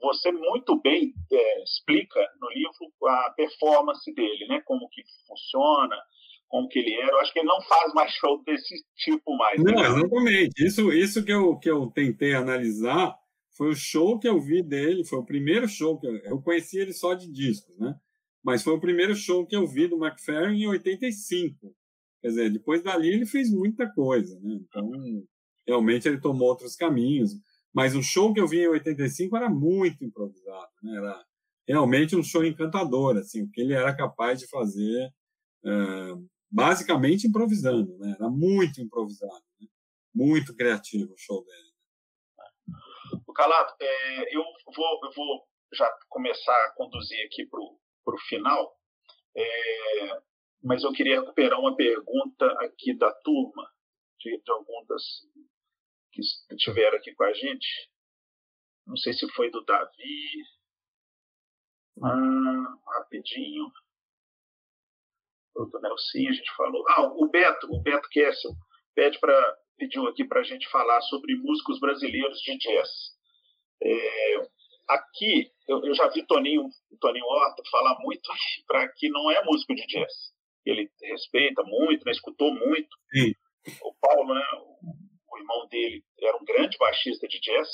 você 0.00 0.32
muito 0.32 0.80
bem 0.80 1.12
é, 1.30 1.62
explica 1.62 2.26
no 2.40 2.48
livro 2.48 2.72
a 3.06 3.30
performance 3.36 4.12
dele, 4.14 4.46
né, 4.48 4.62
como 4.64 4.88
que 4.88 5.02
funciona, 5.26 5.94
como 6.48 6.68
que 6.68 6.78
ele 6.78 6.94
era. 6.94 7.12
Eu 7.12 7.20
acho 7.20 7.32
que 7.32 7.40
ele 7.40 7.48
não 7.48 7.60
faz 7.60 7.92
mais 7.92 8.10
show 8.12 8.42
desse 8.44 8.74
tipo 8.96 9.36
mais. 9.36 9.62
Não, 9.62 9.74
né? 9.74 9.88
exatamente. 9.88 10.64
Isso, 10.64 10.90
isso 10.90 11.22
que 11.22 11.32
eu 11.32 11.58
que 11.58 11.70
eu 11.70 11.86
tentei 11.88 12.34
analisar 12.34 13.14
foi 13.54 13.68
o 13.68 13.76
show 13.76 14.18
que 14.18 14.26
eu 14.26 14.40
vi 14.40 14.62
dele, 14.62 15.04
foi 15.04 15.18
o 15.18 15.26
primeiro 15.26 15.68
show 15.68 16.00
que 16.00 16.06
eu, 16.06 16.16
eu 16.24 16.40
conheci 16.40 16.78
ele 16.78 16.94
só 16.94 17.12
de 17.12 17.30
discos, 17.30 17.78
né? 17.78 17.94
Mas 18.44 18.62
foi 18.62 18.74
o 18.74 18.80
primeiro 18.80 19.14
show 19.14 19.46
que 19.46 19.56
eu 19.56 19.66
vi 19.66 19.88
do 19.88 20.02
McFerrin 20.04 20.62
em 20.62 20.68
85. 20.68 21.74
Quer 22.20 22.28
dizer, 22.28 22.52
depois 22.52 22.82
dali 22.82 23.08
ele 23.08 23.26
fez 23.26 23.50
muita 23.50 23.88
coisa, 23.92 24.38
né? 24.40 24.58
Então, 24.60 24.90
realmente 25.66 26.08
ele 26.08 26.20
tomou 26.20 26.48
outros 26.48 26.74
caminhos. 26.74 27.32
Mas 27.72 27.94
o 27.94 28.02
show 28.02 28.32
que 28.32 28.40
eu 28.40 28.48
vi 28.48 28.60
em 28.60 28.68
85 28.68 29.36
era 29.36 29.48
muito 29.48 30.04
improvisado, 30.04 30.70
né? 30.82 30.96
Era 30.96 31.24
realmente 31.66 32.16
um 32.16 32.22
show 32.22 32.44
encantador, 32.44 33.18
assim, 33.18 33.42
o 33.42 33.50
que 33.50 33.60
ele 33.60 33.74
era 33.74 33.94
capaz 33.94 34.40
de 34.40 34.48
fazer, 34.48 35.12
uh, 35.64 36.28
basicamente 36.50 37.26
improvisando, 37.26 37.96
né? 37.98 38.16
Era 38.18 38.30
muito 38.30 38.80
improvisado, 38.80 39.44
né? 39.60 39.68
muito 40.14 40.56
criativo 40.56 41.12
o 41.12 41.18
show 41.18 41.44
dele. 41.44 41.68
O 43.26 43.32
Calado, 43.32 43.72
é, 43.80 44.36
eu, 44.36 44.42
vou, 44.74 45.00
eu 45.04 45.12
vou 45.14 45.46
já 45.74 45.88
começar 46.08 46.52
a 46.52 46.72
conduzir 46.74 47.24
aqui 47.26 47.46
para 47.46 47.60
o 47.60 47.78
final. 48.20 48.78
É, 49.36 50.22
mas 50.62 50.82
eu 50.82 50.92
queria 50.92 51.20
recuperar 51.20 51.58
uma 51.58 51.76
pergunta 51.76 52.46
aqui 52.60 52.96
da 52.96 53.12
turma, 53.12 53.68
de, 54.18 54.40
de 54.40 54.50
algumas 54.50 55.02
que 56.12 56.22
estiveram 56.54 56.96
aqui 56.96 57.14
com 57.14 57.24
a 57.24 57.32
gente. 57.32 57.90
Não 58.86 58.96
sei 58.96 59.12
se 59.12 59.28
foi 59.32 59.50
do 59.50 59.64
Davi. 59.64 60.44
Ah, 62.02 62.78
rapidinho. 62.98 63.70
Do 65.54 65.80
Nelson, 65.80 66.18
a 66.28 66.32
gente 66.32 66.56
falou. 66.56 66.84
Ah, 66.88 67.02
o 67.02 67.28
Beto, 67.28 67.66
o 67.70 67.82
Beto 67.82 68.08
Kessel, 68.08 68.52
pede 68.94 69.18
para 69.18 69.58
pediu 69.76 70.06
aqui 70.08 70.24
para 70.24 70.40
a 70.40 70.44
gente 70.44 70.68
falar 70.70 71.00
sobre 71.02 71.36
músicos 71.36 71.78
brasileiros 71.78 72.40
de 72.40 72.58
jazz. 72.58 72.90
É, 73.80 74.48
aqui, 74.88 75.50
eu, 75.68 75.84
eu, 75.84 75.94
já 75.94 76.08
vi 76.08 76.26
Toninho, 76.26 76.68
Toninho 77.00 77.26
Horta 77.26 77.62
falar 77.70 77.98
muito 78.00 78.28
para 78.66 78.88
que 78.88 79.08
não 79.08 79.30
é 79.30 79.44
músico 79.44 79.74
de 79.74 79.86
jazz 79.86 80.32
ele 80.70 80.90
respeita 81.02 81.62
muito, 81.64 82.04
né, 82.04 82.12
escutou 82.12 82.52
muito. 82.52 82.96
Sim. 83.10 83.32
O 83.82 83.94
Paulo, 83.94 84.34
né, 84.34 84.44
o, 84.54 85.34
o, 85.34 85.38
irmão 85.38 85.66
dele, 85.68 86.04
era 86.20 86.36
um 86.36 86.44
grande 86.44 86.76
baixista 86.78 87.26
de 87.26 87.40
jazz, 87.40 87.68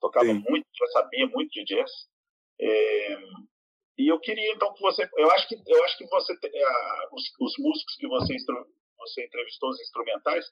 tocava 0.00 0.26
Sim. 0.26 0.44
muito, 0.48 0.66
já 0.78 0.86
sabia 0.88 1.26
muito 1.26 1.50
de 1.50 1.64
jazz. 1.64 1.90
É, 2.60 3.18
e 3.98 4.08
eu 4.08 4.18
queria 4.20 4.52
então 4.52 4.72
que 4.74 4.80
você, 4.80 5.08
eu 5.16 5.30
acho 5.32 5.48
que 5.48 5.56
eu 5.66 5.84
acho 5.84 5.98
que 5.98 6.06
você 6.06 6.32
os, 7.12 7.24
os 7.40 7.54
músicos 7.58 7.96
que 7.96 8.06
você 8.06 8.36
você 8.96 9.24
entrevistou 9.24 9.70
os 9.70 9.80
instrumentais, 9.80 10.44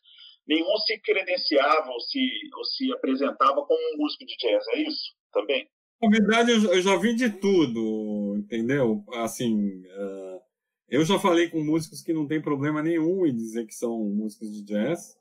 nenhum 0.47 0.77
se 0.78 1.01
credenciava 1.01 1.90
ou 1.90 2.01
se 2.01 2.20
ou 2.55 2.64
se 2.64 2.93
apresentava 2.93 3.64
como 3.66 3.94
um 3.94 3.98
músico 3.98 4.24
de 4.24 4.36
jazz, 4.36 4.66
é 4.68 4.78
isso 4.82 5.14
também? 5.32 5.68
Na 6.02 6.10
verdade, 6.10 6.52
eu 6.52 6.82
já 6.82 6.97
vi 6.97 7.14
de 7.14 7.31
tudo, 7.31 8.36
entendeu? 8.36 9.02
Assim, 9.14 9.81
uh, 9.86 10.40
eu 10.89 11.05
já 11.05 11.18
falei 11.18 11.48
com 11.48 11.64
músicos 11.64 12.02
que 12.02 12.12
não 12.12 12.27
tem 12.27 12.40
problema 12.40 12.82
nenhum 12.82 13.27
em 13.27 13.35
dizer 13.35 13.66
que 13.66 13.74
são 13.74 13.98
músicos 14.10 14.52
de 14.52 14.62
jazz, 14.62 15.16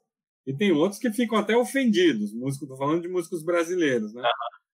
e 0.46 0.54
tem 0.54 0.72
outros 0.72 1.00
que 1.00 1.12
ficam 1.12 1.38
até 1.38 1.56
ofendidos. 1.58 2.34
Músicos, 2.34 2.68
tô 2.68 2.78
falando 2.78 3.02
de 3.02 3.08
músicos 3.08 3.42
brasileiros, 3.44 4.14
né? 4.14 4.22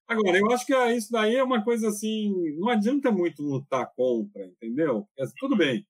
Agora, 0.07 0.38
eu 0.38 0.52
acho 0.52 0.65
que 0.65 0.73
ah, 0.73 0.94
isso 0.94 1.11
daí 1.11 1.36
é 1.36 1.44
uma 1.44 1.64
coisa 1.64 1.88
assim, 1.90 2.34
não 2.57 2.69
adianta 2.69 3.11
muito 3.11 3.41
lutar 3.44 3.90
contra, 3.95 4.45
entendeu? 4.45 5.07
Porque, 5.15 5.34
tudo 5.40 5.56
bem. 5.56 5.86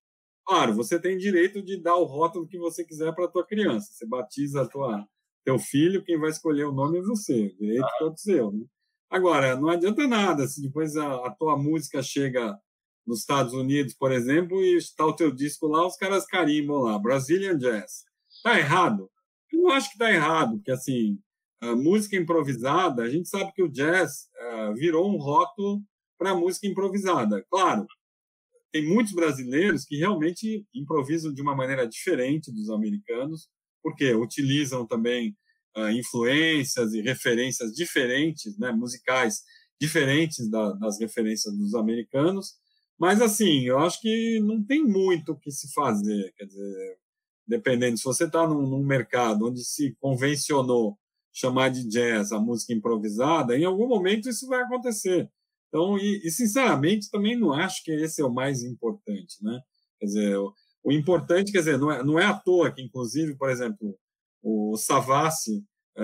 Claro, 0.46 0.74
você 0.76 1.00
tem 1.00 1.18
direito 1.18 1.62
de 1.62 1.78
dar 1.82 1.96
o 1.96 2.04
rótulo 2.06 2.48
que 2.48 2.58
você 2.58 2.84
quiser 2.86 3.14
para 3.16 3.28
tua 3.28 3.46
criança. 3.46 3.94
Você 3.94 4.06
batiza 4.06 4.64
a 4.64 4.68
tua 4.68 5.08
teu 5.46 5.58
filho, 5.58 6.04
quem 6.04 6.20
vai 6.20 6.30
escolher 6.30 6.66
o 6.66 6.72
nome 6.72 7.00
é 7.00 7.02
você, 7.02 7.48
o 7.48 7.58
direito 7.58 7.88
todo 8.00 8.18
seu, 8.20 8.52
né? 8.52 8.66
Agora, 9.12 9.58
não 9.58 9.70
adianta 9.70 10.08
nada 10.08 10.48
se 10.48 10.62
depois 10.62 10.96
a, 10.96 11.28
a 11.28 11.32
tua 11.32 11.58
música 11.58 12.02
chega 12.02 12.58
nos 13.06 13.20
Estados 13.20 13.54
Unidos, 13.54 13.94
por 13.94 14.12
exemplo, 14.12 14.64
e 14.64 14.78
está 14.78 15.06
o 15.06 15.14
teu 15.14 15.32
disco 15.32 15.68
lá, 15.68 15.86
os 15.86 15.98
caras 15.98 16.26
carimbam 16.26 16.84
lá, 16.84 16.98
Brazilian 16.98 17.58
Jazz. 17.58 18.06
Está 18.30 18.58
errado? 18.58 19.12
Eu 19.52 19.62
não 19.64 19.72
acho 19.72 19.90
que 19.90 19.96
está 19.96 20.10
errado, 20.10 20.56
porque 20.56 20.72
assim, 20.72 21.20
música 21.76 22.16
improvisada, 22.16 23.04
a 23.04 23.10
gente 23.10 23.30
sabe 23.30 23.52
que 23.54 23.62
o 23.62 23.70
jazz 23.70 24.30
uh, 24.40 24.74
virou 24.74 25.14
um 25.14 25.18
rótulo 25.18 25.84
para 26.18 26.34
música 26.34 26.68
improvisada. 26.68 27.46
Claro, 27.50 27.86
tem 28.72 28.88
muitos 28.88 29.14
brasileiros 29.14 29.84
que 29.84 29.98
realmente 29.98 30.66
improvisam 30.74 31.34
de 31.34 31.42
uma 31.42 31.56
maneira 31.56 31.88
diferente 31.88 32.52
dos 32.52 32.70
americanos, 32.70 33.50
porque 33.84 34.14
utilizam 34.14 34.88
também 34.88 35.36
influências 35.94 36.94
e 36.94 37.02
referências 37.02 37.74
diferentes, 37.74 38.58
né, 38.58 38.72
musicais 38.72 39.42
diferentes 39.80 40.50
da, 40.50 40.74
das 40.74 41.00
referências 41.00 41.58
dos 41.58 41.74
americanos. 41.74 42.54
Mas, 43.00 43.22
assim, 43.22 43.62
eu 43.66 43.80
acho 43.80 44.00
que 44.00 44.40
não 44.42 44.64
tem 44.64 44.84
muito 44.84 45.32
o 45.32 45.40
que 45.40 45.52
se 45.52 45.72
fazer. 45.74 46.32
Quer 46.38 46.46
dizer, 46.46 46.98
dependendo, 47.48 47.98
se 47.98 48.04
você 48.04 48.26
está 48.26 48.48
num, 48.48 48.62
num 48.62 48.86
mercado 48.86 49.48
onde 49.48 49.64
se 49.64 49.96
convencionou 50.00 50.98
chamar 51.34 51.70
de 51.70 51.88
jazz 51.88 52.32
a 52.32 52.40
música 52.40 52.74
improvisada, 52.74 53.58
em 53.58 53.64
algum 53.64 53.88
momento 53.88 54.30
isso 54.30 54.48
vai 54.48 54.62
acontecer. 54.62 55.30
Então, 55.70 55.98
e, 55.98 56.22
e, 56.26 56.30
sinceramente, 56.30 57.10
também 57.10 57.40
não 57.40 57.54
acho 57.54 57.84
que 57.84 57.92
esse 57.92 58.22
é 58.22 58.26
o 58.26 58.34
mais 58.34 58.62
importante, 58.62 59.42
né? 59.42 59.60
Quer 60.00 60.06
dizer, 60.06 60.38
o, 60.38 60.54
o 60.84 60.92
importante, 60.92 61.52
quer 61.52 61.60
dizer, 61.60 61.78
não 61.78 61.92
é, 61.92 62.04
não 62.04 62.20
é 62.20 62.26
à 62.26 62.34
toa 62.34 62.72
que, 62.72 62.82
inclusive, 62.82 63.36
por 63.36 63.50
exemplo, 63.50 63.98
o 64.42 64.78
Savassi, 64.78 65.64
é, 65.98 66.04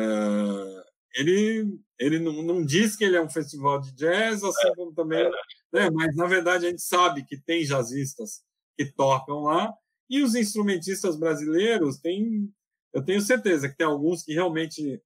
ele, 1.15 1.80
ele 1.99 2.19
não, 2.19 2.43
não 2.43 2.65
diz 2.65 2.95
que 2.95 3.03
ele 3.03 3.15
é 3.15 3.22
um 3.22 3.30
festival 3.30 3.80
de 3.81 3.93
jazz, 3.93 4.43
assim 4.43 4.73
como 4.76 4.93
também, 4.93 5.30
né? 5.73 5.89
Mas 5.91 6.15
na 6.15 6.26
verdade 6.27 6.65
a 6.68 6.69
gente 6.69 6.81
sabe 6.81 7.26
que 7.26 7.38
tem 7.38 7.64
jazzistas 7.64 8.41
que 8.77 8.85
tocam 8.85 9.43
lá 9.43 9.73
e 10.09 10.22
os 10.22 10.35
instrumentistas 10.35 11.18
brasileiros 11.18 11.97
têm, 11.97 12.51
eu 12.93 13.03
tenho 13.03 13.22
certeza 13.22 13.68
que 13.68 13.76
tem 13.76 13.88
alguns 13.88 14.23
que 14.23 14.34
realmente 14.34 15.01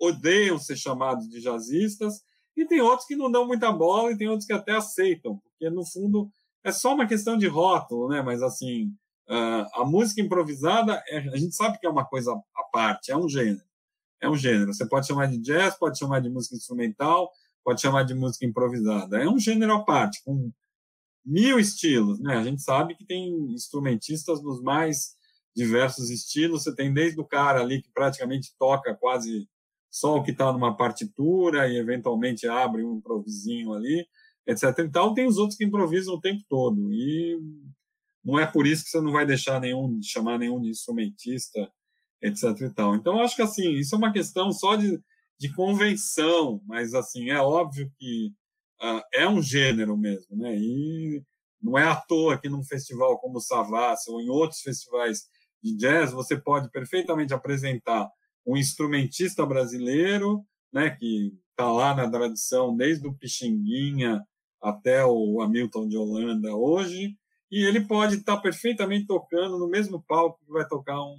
odeiam 0.00 0.58
ser 0.58 0.76
chamados 0.76 1.28
de 1.28 1.40
jazzistas, 1.40 2.22
e 2.56 2.64
tem 2.66 2.80
outros 2.80 3.06
que 3.06 3.16
não 3.16 3.30
dão 3.30 3.46
muita 3.46 3.72
bola, 3.72 4.12
e 4.12 4.16
tem 4.16 4.28
outros 4.28 4.46
que 4.46 4.52
até 4.52 4.72
aceitam, 4.72 5.38
porque 5.38 5.70
no 5.70 5.84
fundo 5.84 6.30
é 6.64 6.72
só 6.72 6.94
uma 6.94 7.06
questão 7.06 7.36
de 7.36 7.46
rótulo, 7.46 8.08
né? 8.08 8.22
Mas 8.22 8.42
assim, 8.42 8.92
a 9.28 9.84
música 9.84 10.20
improvisada, 10.20 11.02
é, 11.08 11.18
a 11.18 11.36
gente 11.36 11.54
sabe 11.54 11.78
que 11.78 11.86
é 11.86 11.90
uma 11.90 12.04
coisa 12.04 12.32
à 12.32 12.62
parte, 12.72 13.10
é 13.10 13.16
um 13.16 13.28
gênero. 13.28 13.62
É 14.20 14.28
um 14.28 14.36
gênero. 14.36 14.72
Você 14.72 14.86
pode 14.88 15.06
chamar 15.06 15.26
de 15.26 15.38
jazz, 15.38 15.76
pode 15.78 15.98
chamar 15.98 16.20
de 16.20 16.30
música 16.30 16.56
instrumental, 16.56 17.30
pode 17.64 17.80
chamar 17.80 18.04
de 18.04 18.14
música 18.14 18.46
improvisada. 18.46 19.22
É 19.22 19.28
um 19.28 19.38
gênero 19.38 19.74
à 19.74 19.84
parte, 19.84 20.22
com 20.24 20.50
mil 21.24 21.58
estilos, 21.58 22.18
né? 22.20 22.36
A 22.36 22.42
gente 22.42 22.62
sabe 22.62 22.94
que 22.94 23.04
tem 23.04 23.28
instrumentistas 23.52 24.40
dos 24.40 24.62
mais 24.62 25.14
diversos 25.54 26.10
estilos. 26.10 26.62
Você 26.62 26.74
tem 26.74 26.92
desde 26.92 27.20
o 27.20 27.24
cara 27.26 27.60
ali 27.60 27.82
que 27.82 27.90
praticamente 27.92 28.54
toca 28.58 28.94
quase 28.94 29.46
só 29.90 30.16
o 30.16 30.22
que 30.22 30.30
está 30.30 30.52
numa 30.52 30.76
partitura 30.76 31.68
e 31.68 31.76
eventualmente 31.76 32.46
abre 32.46 32.84
um 32.84 32.96
improvisinho 32.96 33.72
ali, 33.74 34.06
etc. 34.46 34.78
Então 34.80 35.14
tem 35.14 35.26
os 35.26 35.38
outros 35.38 35.56
que 35.56 35.64
improvisam 35.64 36.14
o 36.14 36.20
tempo 36.20 36.42
todo 36.48 36.92
e 36.92 37.38
não 38.24 38.38
é 38.38 38.46
por 38.46 38.66
isso 38.66 38.84
que 38.84 38.90
você 38.90 39.00
não 39.00 39.12
vai 39.12 39.24
deixar 39.26 39.60
nenhum 39.60 40.00
chamar 40.02 40.38
nenhum 40.38 40.60
de 40.60 40.70
instrumentista, 40.70 41.70
etc. 42.22 42.44
E 42.62 42.70
tal. 42.70 42.94
Então 42.94 43.20
acho 43.20 43.36
que 43.36 43.42
assim 43.42 43.72
isso 43.72 43.94
é 43.94 43.98
uma 43.98 44.12
questão 44.12 44.52
só 44.52 44.76
de, 44.76 45.00
de 45.38 45.52
convenção, 45.54 46.60
mas 46.66 46.94
assim 46.94 47.30
é 47.30 47.40
óbvio 47.40 47.90
que 47.98 48.32
uh, 48.82 49.02
é 49.14 49.28
um 49.28 49.42
gênero 49.42 49.96
mesmo, 49.96 50.36
né? 50.36 50.56
E 50.56 51.22
não 51.60 51.76
é 51.76 51.84
à 51.84 51.96
toa 51.96 52.38
que 52.38 52.48
num 52.48 52.64
festival 52.64 53.18
como 53.18 53.38
o 53.38 53.40
Savassi 53.40 54.10
ou 54.10 54.20
em 54.20 54.28
outros 54.28 54.60
festivais 54.60 55.24
de 55.62 55.76
jazz 55.76 56.12
você 56.12 56.36
pode 56.36 56.70
perfeitamente 56.70 57.34
apresentar 57.34 58.08
um 58.46 58.56
instrumentista 58.56 59.44
brasileiro, 59.44 60.44
né, 60.72 60.90
que 60.90 61.32
está 61.50 61.70
lá 61.70 61.94
na 61.94 62.08
tradição 62.08 62.74
desde 62.74 63.06
o 63.06 63.14
Pixinguinha 63.14 64.24
até 64.62 65.04
o 65.04 65.42
Hamilton 65.42 65.88
de 65.88 65.96
Holanda 65.96 66.54
hoje, 66.54 67.16
e 67.50 67.64
ele 67.64 67.80
pode 67.80 68.16
estar 68.16 68.36
tá 68.36 68.42
perfeitamente 68.42 69.06
tocando 69.06 69.58
no 69.58 69.68
mesmo 69.68 70.02
palco 70.02 70.44
que 70.44 70.52
vai 70.52 70.66
tocar 70.66 71.00
um, 71.00 71.16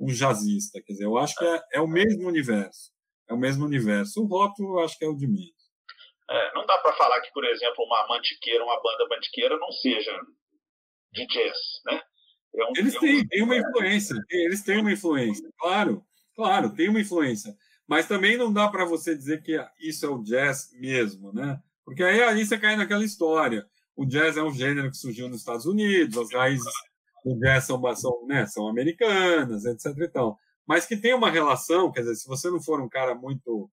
um 0.00 0.06
jazzista. 0.06 0.80
Quer 0.80 0.92
dizer, 0.92 1.04
eu 1.04 1.18
acho 1.18 1.34
que 1.34 1.44
é, 1.44 1.62
é 1.74 1.80
o 1.80 1.88
mesmo 1.88 2.28
universo. 2.28 2.92
É 3.28 3.34
o 3.34 3.38
mesmo 3.38 3.64
universo. 3.64 4.22
O 4.22 4.26
rótulo 4.26 4.78
eu 4.78 4.84
acho 4.84 4.98
que 4.98 5.04
é 5.04 5.08
o 5.08 5.16
de 5.16 5.26
menos. 5.26 5.62
É, 6.30 6.54
não 6.54 6.64
dá 6.66 6.78
para 6.78 6.92
falar 6.94 7.20
que, 7.20 7.32
por 7.32 7.44
exemplo, 7.44 7.84
uma 7.84 8.06
mantiqueira, 8.08 8.64
uma 8.64 8.80
banda 8.82 9.06
mantiqueira 9.08 9.58
não 9.58 9.70
seja 9.72 10.18
de 11.12 11.26
jazz, 11.26 11.58
né? 11.84 12.00
É 12.54 12.64
um, 12.64 12.72
eles 12.76 12.94
é 12.94 12.98
têm, 12.98 13.26
têm 13.26 13.42
uma 13.42 13.56
influência, 13.56 14.14
eles 14.30 14.62
têm 14.62 14.80
uma 14.80 14.92
influência, 14.92 15.48
claro. 15.58 16.04
Claro, 16.34 16.74
tem 16.74 16.88
uma 16.88 17.00
influência. 17.00 17.54
Mas 17.86 18.08
também 18.08 18.36
não 18.36 18.52
dá 18.52 18.68
para 18.68 18.84
você 18.84 19.14
dizer 19.14 19.42
que 19.42 19.58
isso 19.78 20.06
é 20.06 20.08
o 20.08 20.22
jazz 20.22 20.70
mesmo, 20.72 21.32
né? 21.32 21.60
Porque 21.84 22.02
aí, 22.02 22.22
aí 22.22 22.44
você 22.46 22.58
cai 22.58 22.76
naquela 22.76 23.04
história. 23.04 23.66
O 23.96 24.06
jazz 24.06 24.36
é 24.36 24.42
um 24.42 24.52
gênero 24.52 24.90
que 24.90 24.96
surgiu 24.96 25.28
nos 25.28 25.40
Estados 25.40 25.66
Unidos, 25.66 26.16
as 26.16 26.32
raízes 26.32 26.72
do 27.24 27.38
jazz 27.38 27.64
são, 27.64 27.80
são, 27.94 28.26
né, 28.26 28.46
são 28.46 28.68
americanas, 28.68 29.64
etc. 29.64 29.86
E 29.98 30.08
tal. 30.08 30.38
Mas 30.66 30.86
que 30.86 30.96
tem 30.96 31.14
uma 31.14 31.30
relação, 31.30 31.92
quer 31.92 32.00
dizer, 32.00 32.16
se 32.16 32.28
você 32.28 32.50
não 32.50 32.62
for 32.62 32.80
um 32.80 32.88
cara 32.88 33.14
muito. 33.14 33.70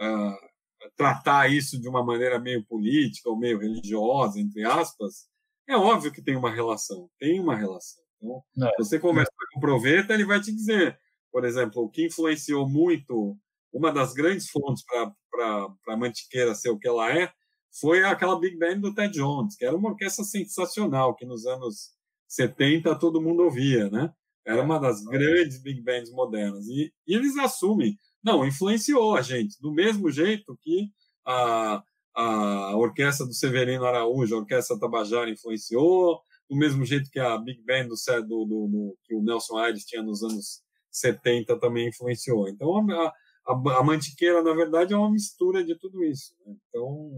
Uh, 0.00 0.50
tratar 0.96 1.52
isso 1.52 1.78
de 1.78 1.86
uma 1.86 2.02
maneira 2.02 2.38
meio 2.38 2.64
política 2.64 3.28
ou 3.28 3.38
meio 3.38 3.58
religiosa, 3.58 4.40
entre 4.40 4.64
aspas, 4.64 5.28
é 5.68 5.76
óbvio 5.76 6.10
que 6.10 6.22
tem 6.22 6.34
uma 6.34 6.50
relação. 6.50 7.10
Tem 7.18 7.38
uma 7.38 7.54
relação. 7.54 8.02
Então, 8.16 8.42
é. 8.66 8.72
você 8.78 8.98
conversa 8.98 9.30
com 9.52 9.58
o 9.58 9.60
Proveta, 9.60 10.14
ele 10.14 10.24
vai 10.24 10.40
te 10.40 10.50
dizer 10.50 10.98
por 11.32 11.44
exemplo, 11.44 11.82
o 11.82 11.88
que 11.88 12.06
influenciou 12.06 12.68
muito, 12.68 13.36
uma 13.72 13.92
das 13.92 14.12
grandes 14.12 14.48
fontes 14.50 14.84
para 14.84 15.68
a 15.88 15.96
Mantiqueira 15.96 16.54
ser 16.54 16.70
o 16.70 16.78
que 16.78 16.88
ela 16.88 17.10
é, 17.16 17.32
foi 17.78 18.04
aquela 18.04 18.38
Big 18.38 18.58
Band 18.58 18.78
do 18.80 18.94
Ted 18.94 19.12
Jones, 19.12 19.56
que 19.56 19.64
era 19.64 19.76
uma 19.76 19.90
orquestra 19.90 20.24
sensacional, 20.24 21.14
que 21.14 21.24
nos 21.24 21.46
anos 21.46 21.90
70 22.28 22.98
todo 22.98 23.20
mundo 23.20 23.42
ouvia, 23.42 23.88
né? 23.90 24.12
Era 24.44 24.62
uma 24.62 24.78
das 24.78 25.04
grandes 25.04 25.62
Big 25.62 25.82
Bands 25.82 26.10
modernas. 26.10 26.66
E, 26.66 26.92
e 27.06 27.14
eles 27.14 27.36
assumem, 27.36 27.96
não, 28.22 28.44
influenciou 28.44 29.16
a 29.16 29.22
gente, 29.22 29.60
do 29.60 29.72
mesmo 29.72 30.10
jeito 30.10 30.58
que 30.62 30.88
a, 31.24 31.82
a 32.14 32.76
orquestra 32.76 33.26
do 33.26 33.34
Severino 33.34 33.84
Araújo, 33.84 34.34
a 34.34 34.38
orquestra 34.38 34.78
Tabajara 34.78 35.30
influenciou, 35.30 36.20
do 36.48 36.56
mesmo 36.56 36.84
jeito 36.84 37.10
que 37.10 37.20
a 37.20 37.38
Big 37.38 37.62
Band 37.62 37.88
do, 37.88 38.44
do, 38.44 38.44
do, 38.66 38.98
que 39.04 39.14
o 39.14 39.22
Nelson 39.22 39.56
Aires 39.58 39.84
tinha 39.84 40.02
nos 40.02 40.22
anos 40.22 40.62
70 40.90 41.58
também 41.60 41.88
influenciou. 41.88 42.48
Então, 42.48 42.90
a, 42.90 43.12
a, 43.46 43.78
a 43.78 43.84
Mantiqueira, 43.84 44.42
na 44.42 44.52
verdade, 44.52 44.92
é 44.92 44.96
uma 44.96 45.10
mistura 45.10 45.62
de 45.62 45.78
tudo 45.78 46.02
isso. 46.04 46.34
Né? 46.44 46.56
Então, 46.68 47.16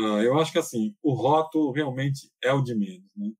uh, 0.00 0.22
eu 0.22 0.38
acho 0.38 0.52
que 0.52 0.58
assim, 0.58 0.94
o 1.02 1.12
rótulo 1.12 1.72
realmente 1.72 2.30
é 2.42 2.52
o 2.52 2.62
de 2.62 2.74
menos. 2.74 3.10
Né? 3.16 3.30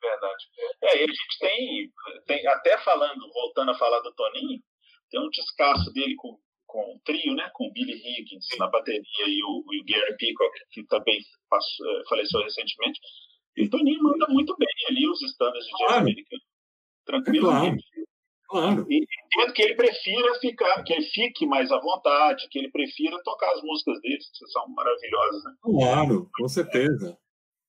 Verdade. 0.00 0.44
É, 0.82 1.00
e 1.00 1.04
a 1.04 1.06
gente 1.06 1.38
tem, 1.40 1.92
tem, 2.26 2.46
até 2.46 2.78
falando, 2.78 3.20
voltando 3.32 3.70
a 3.70 3.78
falar 3.78 4.00
do 4.00 4.14
Toninho, 4.14 4.62
tem 5.10 5.20
um 5.20 5.28
descasso 5.30 5.92
dele 5.92 6.14
com, 6.16 6.38
com 6.66 6.80
o 6.80 7.00
trio, 7.04 7.34
né? 7.34 7.50
Com 7.54 7.66
o 7.66 7.72
Billy 7.72 7.94
Higgins 7.94 8.46
na 8.58 8.68
bateria 8.68 9.02
e 9.26 9.42
o, 9.42 9.58
o 9.58 9.84
Gary 9.86 10.16
Peacock, 10.16 10.52
que 10.70 10.84
também 10.86 11.20
passou, 11.48 11.86
eh, 11.86 12.02
faleceu 12.08 12.42
recentemente. 12.42 13.00
E 13.56 13.64
o 13.64 13.70
Toninho 13.70 14.02
manda 14.02 14.26
muito 14.28 14.54
bem 14.56 14.68
ali 14.88 15.08
os 15.08 15.20
standards 15.22 15.66
de 15.66 15.72
jazz 15.72 15.86
claro. 15.86 16.02
americano. 16.02 16.42
Tranquilo. 17.04 17.46
É 17.48 17.50
claro. 17.50 17.76
Claro. 18.48 18.86
E 18.88 18.96
entendo 18.96 19.52
que 19.52 19.62
ele 19.62 19.74
prefira 19.74 20.34
ficar, 20.40 20.82
que 20.82 20.94
ele 20.94 21.04
fique 21.10 21.46
mais 21.46 21.70
à 21.70 21.78
vontade, 21.78 22.48
que 22.50 22.58
ele 22.58 22.70
prefira 22.70 23.22
tocar 23.22 23.52
as 23.52 23.62
músicas 23.62 24.00
dele, 24.00 24.16
que 24.16 24.46
são 24.48 24.66
maravilhosas. 24.68 25.44
Né? 25.44 25.50
Claro, 25.62 26.30
com 26.34 26.48
certeza. 26.48 27.18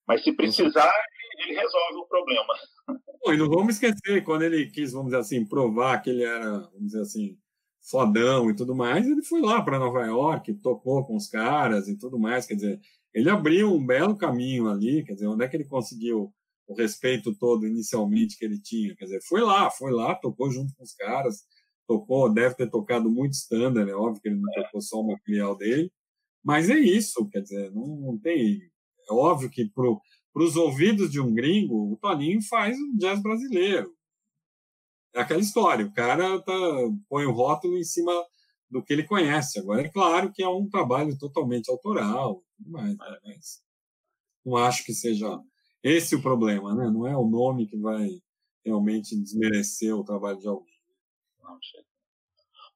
Mas 0.07 0.23
se 0.23 0.31
precisar, 0.31 0.91
ele 1.39 1.53
resolve 1.53 1.95
o 1.97 2.07
problema. 2.07 2.53
e 3.27 3.37
não 3.37 3.49
vamos 3.49 3.75
esquecer, 3.75 4.23
quando 4.23 4.43
ele 4.43 4.69
quis, 4.71 4.93
vamos 4.93 5.07
dizer 5.07 5.19
assim, 5.19 5.45
provar 5.45 6.01
que 6.01 6.09
ele 6.09 6.23
era, 6.23 6.59
vamos 6.59 6.85
dizer 6.85 7.01
assim, 7.01 7.37
fodão 7.81 8.49
e 8.49 8.55
tudo 8.55 8.73
mais, 8.73 9.05
ele 9.05 9.23
foi 9.23 9.41
lá 9.41 9.61
para 9.61 9.79
Nova 9.79 10.05
York, 10.05 10.53
tocou 10.61 11.03
com 11.05 11.15
os 11.15 11.27
caras 11.27 11.89
e 11.89 11.97
tudo 11.97 12.17
mais. 12.17 12.45
Quer 12.45 12.55
dizer, 12.55 12.79
ele 13.13 13.29
abriu 13.29 13.73
um 13.73 13.85
belo 13.85 14.17
caminho 14.17 14.69
ali. 14.69 15.03
Quer 15.03 15.13
dizer, 15.13 15.27
onde 15.27 15.43
é 15.43 15.47
que 15.47 15.57
ele 15.57 15.65
conseguiu 15.65 16.33
o 16.69 16.75
respeito 16.75 17.35
todo 17.35 17.65
inicialmente 17.65 18.37
que 18.37 18.45
ele 18.45 18.61
tinha. 18.61 18.95
Quer 18.95 19.05
dizer, 19.05 19.21
foi 19.23 19.41
lá, 19.41 19.71
foi 19.71 19.91
lá, 19.91 20.13
tocou 20.13 20.51
junto 20.51 20.73
com 20.75 20.83
os 20.83 20.93
caras, 20.93 21.43
tocou, 21.87 22.31
deve 22.31 22.53
ter 22.53 22.69
tocado 22.69 23.09
muito 23.09 23.33
standard, 23.33 23.89
é 23.89 23.95
óbvio 23.95 24.21
que 24.21 24.29
ele 24.29 24.39
não 24.39 24.51
tocou 24.53 24.79
só 24.79 25.01
o 25.01 25.07
material 25.07 25.57
dele, 25.57 25.91
mas 26.43 26.69
é 26.69 26.77
isso, 26.77 27.27
quer 27.29 27.41
dizer, 27.41 27.71
não, 27.71 27.87
não 27.87 28.19
tem. 28.19 28.61
É 29.09 29.11
óbvio 29.13 29.49
que 29.49 29.67
para 29.67 30.43
os 30.43 30.55
ouvidos 30.55 31.11
de 31.11 31.19
um 31.19 31.33
gringo, 31.33 31.91
o 31.91 31.97
Toninho 31.97 32.41
faz 32.43 32.77
o 32.77 32.97
jazz 32.97 33.19
brasileiro. 33.19 33.91
É 35.15 35.21
aquela 35.21 35.41
história, 35.41 35.83
o 35.83 35.91
cara 35.91 36.39
tá, 36.39 36.53
põe 37.09 37.25
o 37.25 37.31
rótulo 37.31 37.75
em 37.77 37.83
cima 37.83 38.13
do 38.69 38.83
que 38.83 38.93
ele 38.93 39.03
conhece. 39.03 39.57
Agora, 39.57 39.81
é 39.81 39.89
claro 39.89 40.31
que 40.31 40.43
é 40.43 40.47
um 40.47 40.69
trabalho 40.69 41.17
totalmente 41.17 41.71
autoral, 41.71 42.43
mais, 42.59 42.95
né? 42.95 43.19
mas 43.25 43.63
não 44.45 44.55
acho 44.55 44.85
que 44.85 44.93
seja 44.93 45.41
esse 45.83 46.15
é 46.15 46.17
o 46.17 46.21
problema, 46.21 46.75
né? 46.75 46.89
Não 46.89 47.07
é 47.07 47.15
o 47.15 47.27
nome 47.27 47.67
que 47.67 47.77
vai 47.77 48.07
realmente 48.65 49.15
desmerecer 49.15 49.95
o 49.95 50.03
trabalho 50.03 50.39
de 50.39 50.47
alguém. 50.47 50.79
Não, 51.41 51.57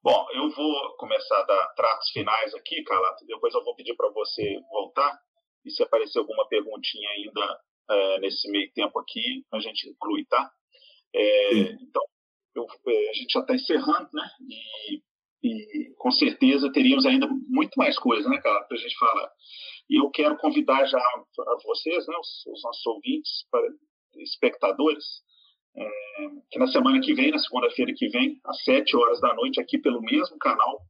Bom, 0.01 0.27
eu 0.33 0.49
vou 0.51 0.97
começar 0.97 1.39
a 1.39 1.45
dar 1.45 1.67
tratos 1.75 2.09
finais 2.11 2.53
aqui, 2.53 2.83
Calato. 2.83 3.25
Depois 3.25 3.53
eu 3.53 3.63
vou 3.63 3.75
pedir 3.75 3.95
para 3.95 4.09
você 4.09 4.59
voltar 4.69 5.17
e 5.65 5.71
se 5.71 5.81
aparecer 5.81 6.19
alguma 6.19 6.47
perguntinha 6.49 7.09
ainda 7.11 7.59
é, 7.89 8.19
nesse 8.19 8.49
meio 8.49 8.69
tempo 8.73 8.99
aqui, 8.99 9.45
a 9.53 9.59
gente 9.59 9.89
inclui, 9.89 10.25
tá? 10.25 10.51
É, 11.15 11.59
então, 11.59 12.03
eu, 12.55 12.67
é, 12.87 13.09
a 13.09 13.13
gente 13.13 13.31
já 13.31 13.39
está 13.39 13.55
encerrando, 13.55 14.09
né? 14.13 14.29
E, 14.49 15.01
e, 15.43 15.93
com 15.97 16.11
certeza 16.11 16.71
teríamos 16.71 17.05
ainda 17.05 17.27
muito 17.47 17.75
mais 17.77 17.97
coisas, 17.97 18.29
né, 18.29 18.39
cara, 18.41 18.63
para 18.65 18.77
a 18.77 18.79
gente 18.79 18.97
falar. 18.97 19.31
E 19.89 19.99
eu 19.99 20.09
quero 20.09 20.37
convidar 20.37 20.85
já 20.85 20.97
a 20.97 21.57
vocês, 21.65 22.07
né, 22.07 22.15
os, 22.17 22.45
os 22.47 22.63
nossos 22.63 22.85
ouvintes, 22.85 23.45
para, 23.51 23.67
espectadores, 24.17 25.03
é, 25.75 25.89
que 26.51 26.59
na 26.59 26.67
semana 26.67 27.01
que 27.01 27.13
vem, 27.13 27.31
na 27.31 27.39
segunda-feira 27.39 27.93
que 27.95 28.07
vem, 28.09 28.39
às 28.45 28.63
sete 28.63 28.95
horas 28.95 29.19
da 29.19 29.33
noite, 29.33 29.59
aqui 29.59 29.77
pelo 29.77 30.01
mesmo 30.01 30.37
canal, 30.37 30.81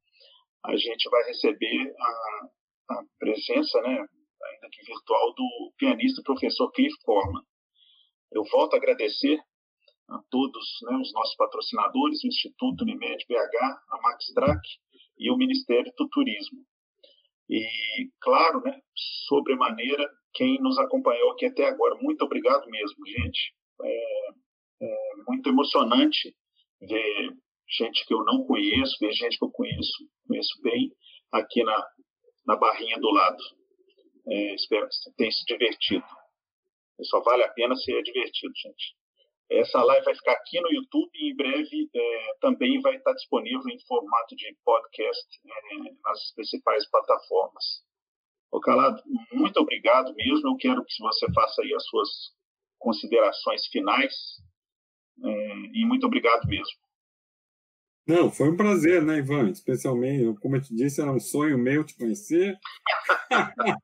a 0.65 0.75
gente 0.75 1.09
vai 1.09 1.23
receber 1.23 1.93
a, 1.97 2.49
a 2.91 3.03
presença, 3.19 3.81
né, 3.81 3.89
ainda 3.91 4.69
que 4.71 4.85
virtual, 4.85 5.33
do 5.33 5.73
pianista 5.77 6.21
professor 6.23 6.71
Cliff 6.71 6.95
Corman. 7.03 7.41
Eu 8.31 8.43
volto 8.45 8.73
a 8.73 8.77
agradecer 8.77 9.39
a 10.09 10.19
todos 10.29 10.65
né, 10.83 10.97
os 10.97 11.13
nossos 11.13 11.35
patrocinadores, 11.35 12.23
o 12.23 12.27
Instituto 12.27 12.83
Unimed 12.83 13.25
BH, 13.27 13.57
a 13.89 14.01
Max 14.01 14.25
Track 14.33 14.61
e 15.17 15.31
o 15.31 15.37
Ministério 15.37 15.91
do 15.97 16.09
Turismo. 16.09 16.59
E, 17.53 18.09
claro, 18.19 18.61
né, 18.63 18.81
sobremaneira, 19.27 20.09
quem 20.33 20.59
nos 20.59 20.79
acompanhou 20.79 21.33
aqui 21.33 21.45
até 21.45 21.67
agora. 21.67 21.93
Muito 22.01 22.25
obrigado 22.25 22.67
mesmo, 22.67 23.05
gente. 23.05 23.53
É, 23.83 24.29
é 24.81 24.95
muito 25.27 25.49
emocionante 25.49 26.35
ver 26.81 27.29
gente 27.69 28.07
que 28.07 28.13
eu 28.15 28.23
não 28.25 28.43
conheço, 28.45 28.97
ver 28.99 29.13
gente 29.13 29.37
que 29.37 29.45
eu 29.45 29.51
conheço, 29.51 29.93
conheço 30.27 30.61
bem, 30.63 30.91
aqui 31.31 31.63
na, 31.63 31.87
na 32.47 32.55
barrinha 32.55 32.99
do 32.99 33.11
lado. 33.11 33.43
É, 34.27 34.55
espero 34.55 34.87
que 34.87 35.15
tenha 35.15 35.31
se 35.31 35.45
divertido. 35.45 36.05
Só 37.03 37.21
vale 37.21 37.43
a 37.43 37.53
pena 37.53 37.75
ser 37.75 38.01
divertido, 38.01 38.53
gente. 38.55 38.95
Essa 39.51 39.83
live 39.83 40.05
vai 40.05 40.15
ficar 40.15 40.33
aqui 40.33 40.59
no 40.61 40.71
YouTube 40.71 41.11
e 41.13 41.31
em 41.31 41.35
breve 41.35 41.89
é, 41.93 42.35
também 42.39 42.81
vai 42.81 42.95
estar 42.95 43.13
disponível 43.13 43.67
em 43.69 43.79
formato 43.85 44.35
de 44.35 44.57
podcast 44.63 45.39
é, 45.45 45.77
nas 46.03 46.33
principais 46.33 46.89
plataformas. 46.89 47.63
Ô 48.51 48.59
Calado, 48.59 49.01
muito 49.31 49.57
obrigado 49.59 50.13
mesmo. 50.15 50.49
Eu 50.49 50.57
quero 50.57 50.83
que 50.85 51.01
você 51.01 51.31
faça 51.33 51.61
aí 51.61 51.73
as 51.73 51.85
suas 51.85 52.09
considerações 52.79 53.65
finais 53.67 54.13
é, 55.23 55.55
e 55.73 55.85
muito 55.85 56.05
obrigado 56.05 56.47
mesmo. 56.47 56.83
Não, 58.05 58.29
foi 58.29 58.49
um 58.49 58.57
prazer, 58.57 59.01
né, 59.01 59.19
Ivan? 59.19 59.49
Especialmente, 59.49 60.37
como 60.41 60.57
eu 60.57 60.61
te 60.61 60.75
disse, 60.75 61.01
era 61.01 61.11
um 61.11 61.19
sonho 61.19 61.57
meu 61.57 61.85
te 61.85 61.95
conhecer. 61.95 62.57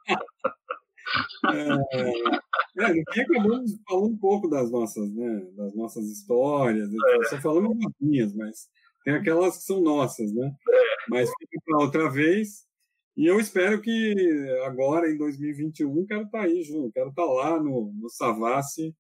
é, 1.54 2.40
é, 2.78 2.86
aqui 2.86 3.22
acabamos 3.22 3.78
falando 3.88 4.14
um 4.14 4.18
pouco 4.18 4.48
das 4.48 4.72
nossas, 4.72 5.14
né, 5.14 5.48
das 5.56 5.76
nossas 5.76 6.06
histórias, 6.06 6.90
é. 6.90 7.24
só 7.30 7.38
falamos 7.42 7.78
das 7.78 7.94
minhas, 8.00 8.34
mas 8.34 8.70
tem 9.04 9.14
aquelas 9.14 9.58
que 9.58 9.64
são 9.64 9.82
nossas, 9.82 10.34
né? 10.34 10.48
É. 10.70 10.80
Mas 11.10 11.30
fica 11.40 11.60
para 11.66 11.80
outra 11.80 12.10
vez. 12.10 12.68
E 13.18 13.26
eu 13.26 13.40
espero 13.40 13.82
que 13.82 14.14
agora, 14.66 15.10
em 15.10 15.18
2021, 15.18 16.06
quero 16.06 16.24
estar 16.24 16.40
tá 16.40 16.44
aí 16.46 16.64
junto, 16.64 16.92
quero 16.92 17.10
estar 17.10 17.26
tá 17.26 17.32
lá 17.32 17.62
no, 17.62 17.92
no 17.94 18.10
Savassi 18.10 18.96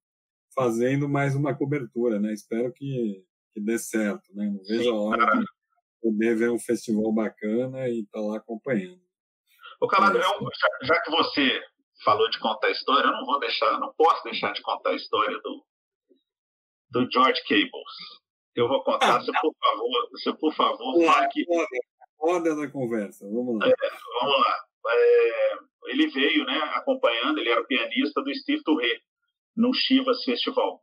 fazendo 0.53 1.07
mais 1.07 1.35
uma 1.35 1.55
cobertura, 1.55 2.19
né? 2.19 2.33
Espero 2.33 2.71
que, 2.73 3.23
que 3.53 3.61
dê 3.61 3.77
certo, 3.77 4.23
né? 4.33 4.45
Não 4.45 4.63
vejo 4.63 4.89
a 4.89 4.99
hora 4.99 5.39
de 5.39 5.45
poder 6.01 6.35
ver 6.35 6.49
um 6.49 6.59
festival 6.59 7.11
bacana 7.13 7.87
e 7.87 8.01
estar 8.01 8.19
tá 8.19 8.25
lá 8.25 8.37
acompanhando. 8.37 9.01
O 9.81 9.87
Calado, 9.87 10.17
eu, 10.17 10.21
já, 10.21 10.87
já 10.87 11.01
que 11.01 11.11
você 11.11 11.61
falou 12.03 12.29
de 12.29 12.39
contar 12.39 12.67
a 12.67 12.71
história, 12.71 13.07
eu 13.07 13.13
não 13.13 13.25
vou 13.25 13.39
deixar, 13.39 13.79
não 13.79 13.93
posso 13.93 14.23
deixar 14.23 14.53
de 14.53 14.61
contar 14.61 14.91
a 14.91 14.95
história 14.95 15.37
do, 15.39 15.65
do 16.91 17.11
George 17.11 17.41
Cables. 17.43 18.19
Eu 18.55 18.67
vou 18.67 18.83
contar, 18.83 19.17
ah, 19.17 19.21
se 19.21 19.31
por 19.31 19.53
favor, 19.59 20.09
se 20.15 20.33
por 20.33 20.53
favor, 20.53 21.05
fale 21.05 21.29
que. 21.29 21.45
Roda 22.19 22.55
da 22.55 22.69
conversa, 22.69 23.25
vamos 23.25 23.59
lá. 23.59 23.67
É, 23.67 23.73
vamos 24.19 24.39
lá. 24.41 24.59
É, 24.89 25.57
ele 25.85 26.07
veio, 26.07 26.45
né, 26.45 26.57
acompanhando, 26.73 27.39
ele 27.39 27.49
era 27.49 27.63
pianista 27.63 28.21
do 28.21 28.35
Steve 28.35 28.63
Touré, 28.63 28.99
no 29.55 29.73
Chivas 29.73 30.23
Festival. 30.23 30.81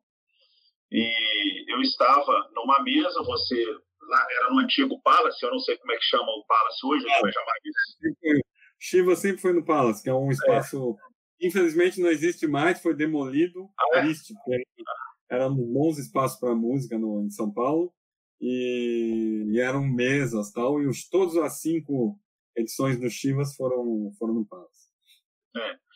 E 0.90 1.72
eu 1.72 1.80
estava 1.82 2.48
numa 2.54 2.82
mesa, 2.82 3.22
você 3.22 3.64
lá 4.08 4.26
era 4.30 4.50
no 4.50 4.60
antigo 4.60 5.00
Palace, 5.02 5.44
eu 5.44 5.50
não 5.50 5.58
sei 5.58 5.76
como 5.78 5.92
é 5.92 5.96
que 5.96 6.04
chama 6.04 6.30
o 6.30 6.44
Palace 6.46 6.86
hoje, 6.86 7.06
é, 7.06 7.20
vai 7.20 7.32
chamar 7.32 7.54
isso. 7.64 8.42
Chiva 8.78 9.16
sempre 9.16 9.40
foi 9.40 9.52
no 9.52 9.64
Palace, 9.64 10.02
que 10.02 10.08
é 10.08 10.14
um 10.14 10.30
espaço. 10.30 10.96
Infelizmente 11.40 12.00
não 12.00 12.08
existe 12.08 12.46
mais, 12.46 12.80
foi 12.80 12.94
demolido, 12.94 13.70
ah, 13.78 13.98
é? 13.98 14.02
triste, 14.02 14.34
porque 14.34 14.62
eram 15.30 15.54
bons 15.54 15.98
espaços 15.98 16.38
para 16.38 16.54
música 16.54 16.98
no, 16.98 17.24
em 17.24 17.30
São 17.30 17.52
Paulo, 17.52 17.92
e, 18.40 19.44
e, 19.48 19.60
eram 19.60 19.82
mesas 19.82 20.52
tal, 20.52 20.80
e 20.82 20.86
os, 20.86 21.08
todas 21.08 21.36
as 21.36 21.60
cinco 21.60 22.18
edições 22.56 23.00
do 23.00 23.08
Chivas 23.08 23.54
foram, 23.54 24.12
foram 24.18 24.34
no 24.34 24.46
Palace. 24.46 24.88
É. 25.56 25.86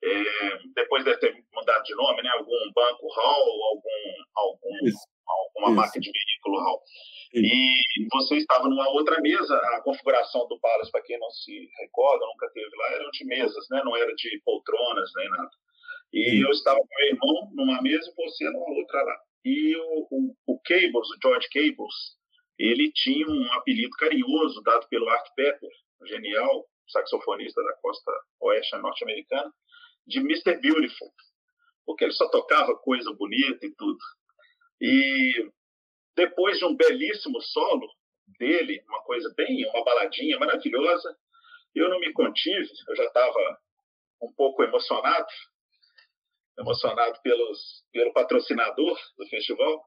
É, 0.00 0.58
depois 0.76 1.04
deve 1.04 1.18
ter 1.18 1.44
mudado 1.52 1.82
de 1.82 1.94
nome, 1.96 2.22
né? 2.22 2.30
Algum 2.30 2.72
banco 2.72 3.08
hall, 3.08 3.62
algum, 3.64 4.22
algum, 4.36 4.90
alguma 5.28 5.68
Isso. 5.68 5.76
marca 5.76 6.00
de 6.00 6.10
veículo 6.10 6.62
hall. 6.62 6.82
E 7.34 8.08
você 8.10 8.36
estava 8.36 8.68
numa 8.68 8.88
outra 8.90 9.20
mesa, 9.20 9.54
a 9.54 9.82
configuração 9.82 10.48
do 10.48 10.58
Palace, 10.60 10.90
para 10.90 11.02
quem 11.02 11.18
não 11.18 11.30
se 11.30 11.68
recorda, 11.80 12.24
nunca 12.26 12.50
teve 12.52 12.70
lá, 12.74 12.92
eram 12.94 13.10
de 13.10 13.24
mesas, 13.26 13.66
né? 13.70 13.82
não 13.84 13.94
era 13.96 14.14
de 14.14 14.40
poltronas 14.44 15.10
nem 15.16 15.28
nada. 15.30 15.50
E 16.12 16.30
Sim. 16.30 16.42
eu 16.42 16.50
estava 16.50 16.78
com 16.78 16.86
meu 16.88 17.08
irmão 17.08 17.50
numa 17.54 17.82
mesa 17.82 18.10
e 18.10 18.14
você 18.14 18.44
numa 18.50 18.70
outra 18.70 19.02
lá. 19.02 19.16
E 19.44 19.76
o, 19.76 20.08
o, 20.10 20.36
o 20.46 20.60
Cables, 20.64 21.08
o 21.10 21.18
George 21.22 21.48
Cables, 21.52 21.94
ele 22.58 22.90
tinha 22.92 23.26
um 23.28 23.52
apelido 23.52 23.90
carinhoso 23.98 24.62
dado 24.62 24.88
pelo 24.88 25.08
Art 25.08 25.26
Pepper, 25.36 25.70
genial 26.06 26.66
saxofonista 26.88 27.62
da 27.62 27.74
costa 27.74 28.10
oeste 28.40 28.76
norte-americana, 28.78 29.52
de 30.06 30.20
Mr. 30.20 30.58
Beautiful, 30.60 31.12
porque 31.84 32.04
ele 32.04 32.12
só 32.12 32.28
tocava 32.30 32.74
coisa 32.76 33.12
bonita 33.12 33.66
e 33.66 33.74
tudo. 33.76 33.98
E 34.80 35.50
depois 36.16 36.58
de 36.58 36.64
um 36.64 36.76
belíssimo 36.76 37.40
solo 37.40 37.88
dele, 38.38 38.82
uma 38.88 39.02
coisa 39.02 39.32
bem, 39.36 39.66
uma 39.68 39.84
baladinha 39.84 40.38
maravilhosa, 40.38 41.16
eu 41.74 41.88
não 41.88 42.00
me 42.00 42.12
contive, 42.12 42.68
eu 42.88 42.96
já 42.96 43.04
estava 43.04 43.58
um 44.22 44.32
pouco 44.32 44.62
emocionado, 44.62 45.28
emocionado 46.58 47.20
pelos, 47.22 47.84
pelo 47.92 48.12
patrocinador 48.12 48.98
do 49.16 49.26
festival, 49.28 49.84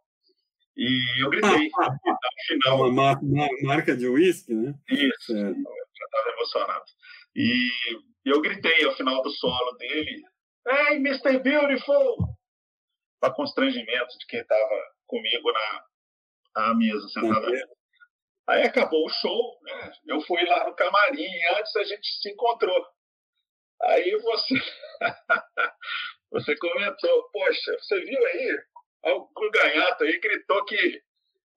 e 0.76 1.22
eu 1.22 1.30
gritei 1.30 1.70
no 1.70 2.46
final. 2.48 2.90
Uma, 2.90 3.20
uma 3.20 3.48
marca 3.64 3.96
de 3.96 4.08
uísque, 4.08 4.54
né? 4.54 4.74
Isso, 4.90 5.36
é. 5.36 5.42
eu 5.42 5.54
já 5.54 6.06
estava 6.06 6.30
emocionado. 6.34 6.86
E 7.36 7.70
eu 8.26 8.42
gritei 8.42 8.86
ao 8.86 8.96
final 8.96 9.22
do 9.22 9.30
solo 9.32 9.72
dele, 9.74 10.24
Hey, 10.68 10.98
Mr. 10.98 11.40
Beautiful! 11.40 12.38
Para 13.22 13.34
constrangimento 13.34 14.18
de 14.18 14.26
quem 14.26 14.42
estava 14.42 14.94
comigo 15.08 15.52
na, 15.52 15.86
a 16.56 16.74
mesa 16.74 17.08
sentada. 17.10 17.50
Uhum. 17.50 17.82
Aí 18.50 18.64
acabou 18.64 19.06
o 19.06 19.10
show, 19.10 19.60
né? 19.62 19.94
Eu 20.08 20.20
fui 20.22 20.44
lá 20.46 20.68
no 20.68 20.76
camarim 20.76 21.30
antes 21.58 21.76
a 21.76 21.84
gente 21.84 22.08
se 22.22 22.32
encontrou. 22.32 22.86
Aí 23.84 24.16
você 24.18 24.56
você 26.32 26.56
comentou, 26.58 27.30
poxa, 27.32 27.78
você 27.80 28.00
viu 28.02 28.26
aí? 28.26 28.60
O 29.04 29.52
Ganhato 29.52 30.04
aí 30.04 30.20
gritou 30.20 30.66
que 30.66 31.02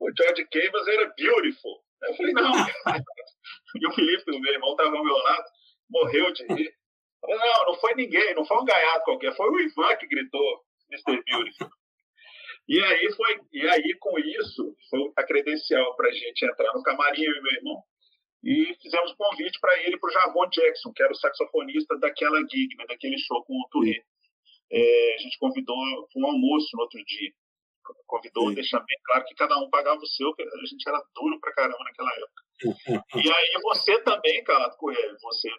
o 0.00 0.10
George 0.16 0.46
Cables 0.46 0.88
era 0.88 1.12
beautiful. 1.16 1.82
Eu 2.02 2.14
falei, 2.14 2.32
não. 2.32 2.52
e 3.80 3.86
o 3.86 3.92
Felipe, 3.92 4.30
o 4.30 4.40
meu 4.40 4.52
irmão, 4.52 4.72
estava 4.72 4.96
ao 4.96 5.04
meu 5.04 5.16
lado, 5.16 5.44
morreu 5.90 6.32
de 6.32 6.44
rir. 6.46 6.74
Falei, 7.20 7.38
não, 7.38 7.66
não 7.66 7.74
foi 7.74 7.94
ninguém, 7.94 8.34
não 8.34 8.44
foi 8.44 8.58
um 8.58 8.64
Ganhato 8.64 9.04
qualquer, 9.04 9.34
foi 9.34 9.48
o 9.48 9.60
Ivan 9.60 9.96
que 9.96 10.06
gritou 10.06 10.64
Mr. 10.94 11.22
Beautiful. 11.24 11.70
E 12.66 12.80
aí 12.82 13.12
foi, 13.12 13.40
e 13.52 13.68
aí 13.68 13.96
com 13.98 14.18
isso 14.18 14.74
foi 14.88 15.12
a 15.16 15.24
credencial 15.24 15.94
para 15.96 16.08
a 16.08 16.12
gente 16.12 16.46
entrar 16.46 16.72
no 16.72 16.82
camarim 16.82 17.22
eu 17.22 17.32
e 17.32 17.42
meu 17.42 17.52
irmão 17.52 17.82
e 18.44 18.76
fizemos 18.80 19.14
convite 19.14 19.58
para 19.58 19.82
ele 19.82 19.98
para 19.98 20.08
o 20.08 20.12
Javon 20.12 20.46
Jackson, 20.50 20.92
que 20.92 21.02
era 21.02 21.12
o 21.12 21.16
saxofonista 21.16 21.98
daquela 21.98 22.38
gig, 22.40 22.76
né, 22.76 22.84
daquele 22.86 23.16
show 23.18 23.42
com 23.44 23.54
o 23.54 23.68
Touré. 23.70 24.04
É, 24.70 25.14
a 25.14 25.18
gente 25.18 25.38
convidou 25.38 25.76
para 26.12 26.22
um 26.22 26.26
almoço 26.26 26.68
no 26.74 26.82
outro 26.82 27.02
dia. 27.04 27.32
Convidou, 28.06 28.48
Sim. 28.48 28.54
deixando 28.54 28.84
bem 28.84 28.98
claro 29.04 29.24
que 29.24 29.34
cada 29.34 29.58
um 29.58 29.68
pagava 29.70 29.98
o 29.98 30.06
seu, 30.06 30.28
a 30.28 30.66
gente 30.66 30.88
era 30.88 31.02
duro 31.14 31.38
para 31.40 31.52
caramba 31.52 31.84
naquela 31.84 32.10
época. 32.12 32.42
e 33.26 33.32
aí 33.32 33.62
você 33.62 34.00
também, 34.02 34.44
cara, 34.44 34.74
você 35.22 35.50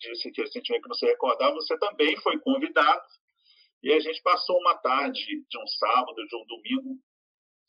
disse 0.00 0.30
que 0.30 0.42
recentemente 0.42 0.82
que 0.82 0.88
não 0.88 0.94
se 0.94 1.06
recordava, 1.06 1.54
você 1.54 1.78
também 1.78 2.16
foi 2.16 2.38
convidado 2.40 3.02
E 3.84 3.92
a 3.92 4.00
gente 4.00 4.22
passou 4.22 4.58
uma 4.58 4.76
tarde 4.78 5.44
de 5.46 5.58
um 5.58 5.66
sábado, 5.66 6.26
de 6.26 6.34
um 6.34 6.46
domingo, 6.46 6.98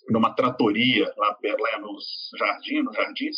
numa 0.10 0.34
tratoria 0.34 1.14
lá, 1.18 1.38
lá 1.60 1.80
nos 1.82 2.30
jardins, 2.38 2.86
nos 2.86 2.96
jardins, 2.96 3.38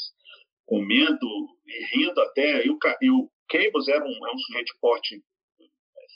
comendo 0.64 1.28
e 1.66 1.86
rindo 1.98 2.22
até. 2.22 2.64
E 2.64 2.70
o, 2.70 2.78
e 3.02 3.10
o 3.10 3.32
Cables 3.50 3.88
era 3.88 4.06
um, 4.06 4.26
era 4.26 4.36
um 4.36 4.38
sujeito 4.38 4.74
de 4.74 4.80
porte 4.80 5.16
é, 5.16 5.66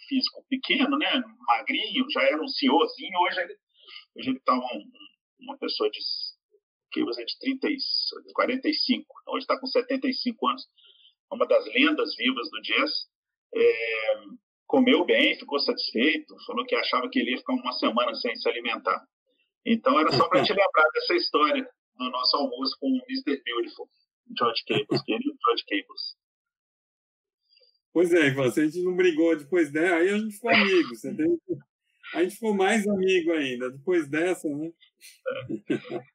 físico 0.08 0.46
pequeno, 0.48 1.00
né? 1.00 1.10
magrinho, 1.48 2.06
já 2.12 2.22
era 2.22 2.40
um 2.40 2.48
senhorzinho. 2.48 3.20
Hoje 3.22 3.42
ele 3.42 3.58
hoje 4.16 4.30
ele 4.30 4.38
está 4.38 4.54
um, 4.54 4.92
uma 5.40 5.58
pessoa 5.58 5.90
de 5.90 6.00
Cables 6.94 7.18
é 7.18 7.24
de 7.24 7.40
30, 7.40 7.68
45, 8.34 9.06
hoje 9.30 9.44
está 9.46 9.60
com 9.60 9.66
75 9.66 10.48
anos, 10.48 10.68
uma 11.32 11.48
das 11.48 11.66
lendas 11.74 12.16
vivas 12.16 12.52
do 12.52 12.62
jazz. 12.62 13.10
É, 13.56 14.16
comeu 14.72 15.04
bem, 15.04 15.38
ficou 15.38 15.60
satisfeito, 15.60 16.34
falou 16.48 16.66
que 16.66 16.74
achava 16.74 17.10
que 17.10 17.20
ele 17.20 17.32
ia 17.32 17.38
ficar 17.38 17.54
uma 17.54 17.74
semana 17.74 18.16
sem 18.16 18.34
se 18.38 18.48
alimentar. 18.48 19.06
Então 19.66 20.00
era 20.00 20.10
só 20.14 20.30
para 20.30 20.44
te 20.44 20.54
lembrar 20.54 20.90
dessa 20.94 21.14
história 21.14 21.70
do 21.98 22.10
nosso 22.10 22.38
almoço 22.38 22.78
com 22.80 22.88
o 22.88 23.02
Mr. 23.10 23.44
Beautiful, 23.44 23.90
George 24.40 24.64
Cables, 24.66 25.04
querido 25.04 25.38
George 25.46 25.64
Cables. 25.68 26.16
Pois 27.94 28.14
é, 28.14 28.28
Ivan, 28.28 28.50
se 28.50 28.62
a 28.62 28.66
gente 28.66 28.82
não 28.82 28.96
brigou 28.96 29.36
depois 29.36 29.70
dessa, 29.70 29.96
aí 29.96 30.10
a 30.10 30.18
gente 30.18 30.36
ficou 30.36 30.50
amigo. 30.50 30.96
Você. 30.96 31.16
A 32.16 32.24
gente 32.24 32.36
ficou 32.36 32.54
mais 32.54 32.88
amigo 32.88 33.34
ainda, 33.34 33.70
depois 33.70 34.08
dessa, 34.08 34.48
né? 34.48 34.72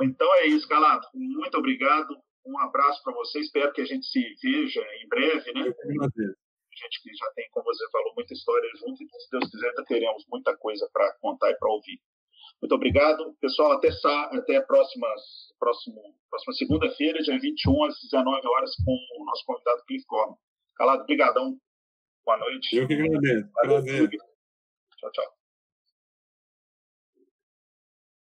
É. 0.00 0.04
então 0.06 0.34
é 0.36 0.46
isso, 0.46 0.66
Calado. 0.66 1.06
Muito 1.12 1.58
obrigado. 1.58 2.16
Um 2.46 2.58
abraço 2.58 3.02
para 3.04 3.12
você. 3.12 3.40
Espero 3.40 3.70
que 3.74 3.82
a 3.82 3.84
gente 3.84 4.06
se 4.06 4.20
veja 4.42 4.80
em 5.02 5.06
breve, 5.06 5.52
né? 5.52 5.68
Eu 5.68 6.32
gente 6.76 7.02
que 7.02 7.14
já 7.14 7.30
tem, 7.34 7.48
como 7.50 7.64
você 7.64 7.88
falou, 7.90 8.12
muita 8.14 8.32
história 8.32 8.68
junto, 8.78 9.02
e 9.02 9.06
se 9.06 9.30
Deus 9.30 9.50
quiser, 9.50 9.72
teremos 9.86 10.24
muita 10.28 10.56
coisa 10.56 10.88
para 10.92 11.12
contar 11.20 11.50
e 11.50 11.56
para 11.56 11.70
ouvir. 11.70 12.00
Muito 12.60 12.74
obrigado. 12.74 13.34
Pessoal, 13.40 13.72
até, 13.72 13.88
até 14.36 14.56
a 14.56 14.62
próxima, 14.62 15.08
próximo, 15.58 16.00
próxima 16.30 16.52
segunda-feira, 16.54 17.22
dia 17.22 17.38
21, 17.38 17.84
às 17.84 18.00
19 18.02 18.46
horas, 18.46 18.74
com 18.84 18.92
o 19.20 19.24
nosso 19.24 19.44
convidado 19.44 19.82
Cliff 19.86 20.06
Corman. 20.06 20.36
Calado, 20.76 21.04
brigadão. 21.04 21.58
Boa 22.24 22.38
noite. 22.38 22.76
Eu 22.76 22.86
que 22.86 22.94
agradeço. 22.94 23.52
Prazer. 23.52 24.10
Tchau, 24.96 25.10
tchau. 25.10 25.41